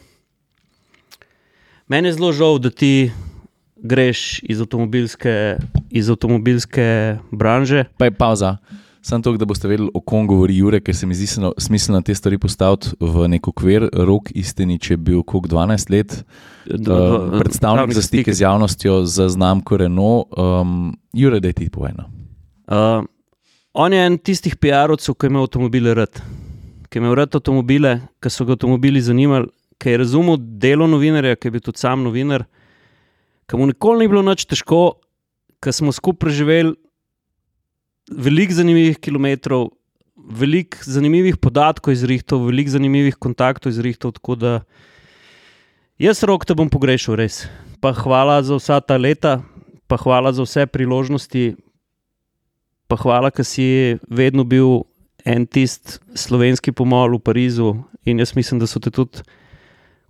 men 1.90 2.06
je 2.06 2.14
zelo 2.14 2.30
žal, 2.30 2.62
da 2.62 2.70
ti 2.70 3.10
greš 3.82 4.40
iz 4.42 4.60
avtomobilske, 4.60 5.56
iz 5.90 6.10
avtomobilske 6.10 7.18
branže. 7.30 7.84
Pa 7.98 8.04
je 8.04 8.10
pauza. 8.10 8.56
Sam 9.02 9.22
to, 9.22 9.32
da 9.36 9.44
boste 9.44 9.66
vedeli, 9.66 9.90
o 9.94 10.00
kom 10.00 10.28
govori 10.30 10.56
Jure, 10.56 10.78
ker 10.80 10.94
se 10.94 11.06
mi 11.06 11.14
zdi 11.14 11.26
smiselno- 11.58 12.02
te 12.06 12.14
stvari 12.14 12.38
postaviti 12.38 12.94
v 13.00 13.28
nek 13.28 13.48
okvir. 13.48 13.88
Rok 13.92 14.30
istenič 14.34 14.90
je 14.90 14.96
bil 14.96 15.22
koliko 15.22 15.48
12 15.48 15.90
let, 15.90 16.24
uh, 16.70 17.38
predstavnik 17.38 17.94
za 17.94 18.02
stike 18.02 18.32
z 18.32 18.40
javnostjo 18.40 19.04
za 19.04 19.28
znamko 19.28 19.76
Renault. 19.76 20.26
Um, 20.38 20.96
Jure, 21.12 21.40
da 21.40 21.52
ti 21.52 21.70
povem. 21.70 21.96
Uh, 22.68 23.04
on 23.74 23.92
je 23.92 24.06
en 24.06 24.18
tistih 24.18 24.56
PR-ovcev, 24.56 25.14
ki 25.14 25.26
ima 25.26 25.42
avtomobile 25.42 25.94
rad, 25.94 26.22
ki 26.88 26.98
ima 26.98 27.14
rad 27.14 27.34
avtomobile, 27.34 28.00
ki 28.22 28.30
so 28.30 28.44
ga 28.44 28.52
avtomobili 28.52 29.02
zanimali, 29.02 29.50
ki 29.78 29.90
je 29.90 29.98
razumel 29.98 30.36
delo 30.38 30.86
novinarja, 30.86 31.36
ki 31.36 31.48
je 31.48 31.50
bil 31.50 31.60
tudi 31.60 31.78
sam 31.78 32.04
novinar, 32.06 32.46
ki 33.46 33.58
mu 33.58 33.68
nikoli 33.70 34.04
ni 34.04 34.10
bilo 34.12 34.22
nič 34.26 34.46
težko, 34.48 34.98
ki 35.62 35.72
smo 35.74 35.92
skupaj 35.94 36.26
preživeli 36.26 36.74
veliko 38.10 38.54
zanimivih 38.54 38.98
kilometrov, 38.98 39.70
veliko 40.16 40.78
zanimivih 40.82 41.38
podatkov 41.38 41.94
izrihtov, 41.94 42.46
veliko 42.46 42.74
zanimivih 42.74 43.16
kontaktov 43.16 43.72
izrihtov. 43.72 44.16
Tako 44.18 44.36
da 44.36 44.52
jaz 45.98 46.22
rok 46.22 46.46
te 46.46 46.54
bom 46.54 46.70
pogrešal, 46.70 47.16
res. 47.16 47.46
Pa 47.80 47.92
hvala 47.94 48.42
za 48.42 48.58
vsa 48.58 48.80
ta 48.80 48.96
leta, 48.96 49.40
pa 49.86 49.98
hvala 49.98 50.32
za 50.32 50.46
vse 50.46 50.66
priložnosti, 50.66 51.56
pa 52.88 52.96
hvala, 52.96 53.30
ker 53.30 53.46
si 53.46 53.98
vedno 54.10 54.44
bil 54.44 54.84
en 55.24 55.46
tisti 55.46 55.98
slovenski 56.18 56.74
pomol 56.74 57.18
v 57.18 57.22
Parizu. 57.22 57.74
In 58.04 58.18
jaz 58.18 58.34
mislim, 58.34 58.58
da 58.58 58.66
so 58.66 58.82
te 58.82 58.90
tudi 58.90 59.22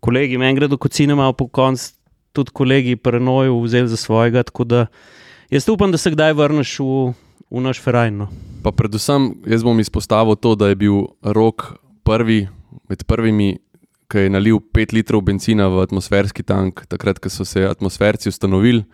kolegi, 0.01 0.39
meni 0.41 0.57
gre 0.57 0.69
do 0.69 0.79
kocine, 0.81 1.15
malo 1.15 1.37
po 1.37 1.47
koncu, 1.49 1.93
tudi 2.33 2.51
kolegi 2.51 2.97
Prenoju 2.97 3.61
vzeli 3.61 3.89
za 3.89 3.97
svojega. 3.97 4.43
Da 4.65 4.87
jaz 5.51 5.69
upam, 5.69 5.93
da 5.93 5.99
se 5.99 6.11
kdaj 6.11 6.33
vrneš 6.33 6.79
v, 6.79 7.13
v 7.51 7.61
naš 7.61 7.81
ferajn. 7.81 8.17
No. 8.25 8.29
Pa 8.63 8.73
predvsem 8.73 9.35
jaz 9.47 9.63
bom 9.63 9.81
izpostavil 9.81 10.37
to, 10.37 10.55
da 10.55 10.73
je 10.73 10.79
bil 10.81 11.05
rok 11.23 11.75
prvi 12.05 12.49
med 12.89 13.05
prvimi, 13.05 13.59
ki 14.09 14.27
je 14.27 14.33
nalil 14.33 14.61
5 14.61 14.93
litrov 14.93 15.23
benzina 15.25 15.69
v 15.73 15.85
atmosferski 15.85 16.45
tank, 16.45 16.85
takrat, 16.89 17.21
ko 17.21 17.31
so 17.33 17.45
se 17.49 17.65
atmosferci 17.69 18.29
ustanovili. 18.29 18.85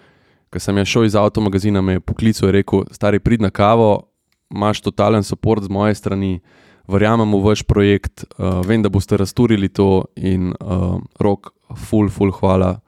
Ko 0.49 0.61
sem 0.63 0.77
jaz 0.79 0.89
šel 0.89 1.05
iz 1.05 1.17
avtomagazina, 1.19 1.83
me 1.83 1.99
je 1.99 2.01
poklical 2.01 2.49
in 2.49 2.55
rekel: 2.55 2.87
Stari, 2.93 3.19
prid 3.21 3.43
na 3.43 3.51
kavo, 3.51 4.09
imaš 4.55 4.81
totalen 4.81 5.23
podpor 5.23 5.61
z 5.61 5.69
moje 5.69 5.95
strani, 5.95 6.41
verjamem 6.89 7.35
v 7.35 7.43
vaš 7.45 7.63
projekt, 7.69 8.25
uh, 8.39 8.65
vem, 8.65 8.83
da 8.83 8.89
boste 8.89 9.17
razturili 9.17 9.69
to 9.69 10.07
in 10.17 10.55
uh, 10.57 10.97
rok, 11.21 11.53
full, 11.77 12.09
full, 12.09 12.33
hvala 12.33 12.79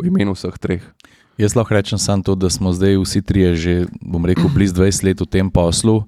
v 0.00 0.08
imenu 0.08 0.34
vseh 0.34 0.56
treh. 0.58 0.84
Jaz 1.40 1.56
lahko 1.56 1.74
rečem 1.74 1.98
samo 1.98 2.22
to, 2.22 2.34
da 2.34 2.50
smo 2.50 2.72
zdaj 2.72 2.98
vsi 3.00 3.22
trije 3.22 3.54
že, 3.56 3.74
bom 4.00 4.24
rekel, 4.24 4.48
blizu 4.52 4.82
20 4.82 5.04
let 5.04 5.20
v 5.20 5.28
tem 5.28 5.48
poslu. 5.50 6.04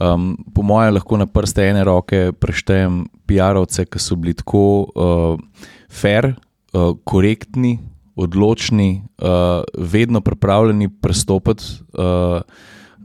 Um, 0.00 0.34
po 0.54 0.62
mojem, 0.66 0.94
lahko 0.96 1.18
na 1.20 1.26
prste 1.30 1.62
ene 1.62 1.84
roke 1.84 2.32
preštejem 2.32 3.04
PR-ovce, 3.28 3.84
ki 3.86 4.00
so 4.02 4.16
bili 4.18 4.34
tako 4.34 4.88
uh, 4.90 5.38
fair, 5.86 6.34
uh, 6.74 6.96
korektni, 7.06 7.78
odločni, 8.18 9.04
uh, 9.22 9.62
vedno 9.78 10.24
pripravljeni 10.24 10.88
prestopiti, 10.88 11.84
uh, 11.94 12.42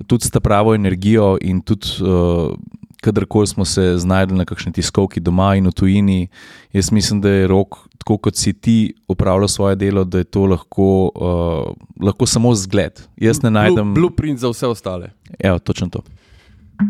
tudi 0.08 0.26
s 0.26 0.34
ta 0.34 0.40
pravo 0.40 0.74
energijo 0.74 1.38
in 1.42 1.62
tudi. 1.62 2.00
Uh, 2.02 2.56
Kadarkoli 3.02 3.48
smo 3.48 3.66
se 3.66 3.94
znašli 3.98 4.36
na 4.36 4.46
kakšni 4.46 4.72
tiskovki 4.76 5.20
doma 5.20 5.54
in 5.56 5.68
v 5.68 5.72
tujini, 5.72 6.28
jaz 6.74 6.92
mislim, 6.92 7.22
da 7.22 7.30
je 7.30 7.48
rok, 7.48 7.78
tako 7.98 8.18
kot 8.18 8.36
si 8.36 8.54
ti 8.54 8.94
upravljal 9.08 9.48
svoje 9.48 9.76
delo, 9.76 10.04
da 10.04 10.18
je 10.18 10.24
to 10.24 10.46
lahko, 10.46 11.12
uh, 11.16 12.06
lahko 12.06 12.26
samo 12.26 12.56
zgled. 12.56 13.00
Jaz 13.18 13.44
ne 13.44 13.52
najdem. 13.52 13.94
Blue, 13.94 14.10
blueprint 14.10 14.40
za 14.40 14.50
vse 14.50 14.68
ostale. 14.68 15.12
Evo, 15.40 15.60
točno 15.60 15.88
to. 15.90 16.02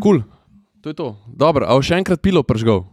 cool. 0.02 0.22
to 0.80 0.90
je 0.90 0.94
to. 0.94 1.16
Dobro, 1.26 1.66
a 1.68 1.78
še 1.82 2.02
enkrat 2.02 2.22
pilo 2.22 2.42
pržgal? 2.42 2.84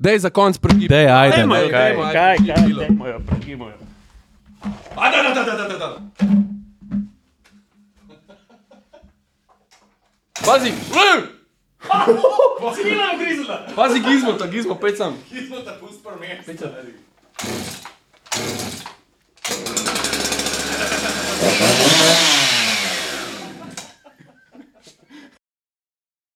Dej 0.00 0.18
za 0.18 0.30
konc 0.30 0.58
prgi. 0.58 0.88
Dej, 0.88 1.08
ajde, 1.08 1.36
Dajmo 1.36 1.54
ne. 1.54 1.60
jo, 1.60 1.68
dajmo, 1.72 2.02
ajde, 2.04 2.36
prgi 2.36 2.64
pilo. 2.64 3.20
pregimo 3.26 3.68
jo. 3.68 3.76
A, 4.96 5.10
da, 5.10 5.22
da, 5.22 5.32
da, 5.34 5.56
da, 5.56 5.68
da, 5.68 5.76
da. 5.78 5.88
Pazi! 10.44 10.72
Si 11.80 12.84
Milana 12.84 13.14
grizla! 13.16 13.66
Pazi 13.74 14.00
gizmo, 14.00 14.36
ta 14.36 14.46
gizmo, 14.46 14.74
pet 14.76 14.96
sam. 14.96 15.16
Gizmo 15.30 15.64
ta 15.64 15.72
pust 15.80 16.02
promet. 16.02 16.44
Pet 16.44 16.58
sam. 16.58 16.70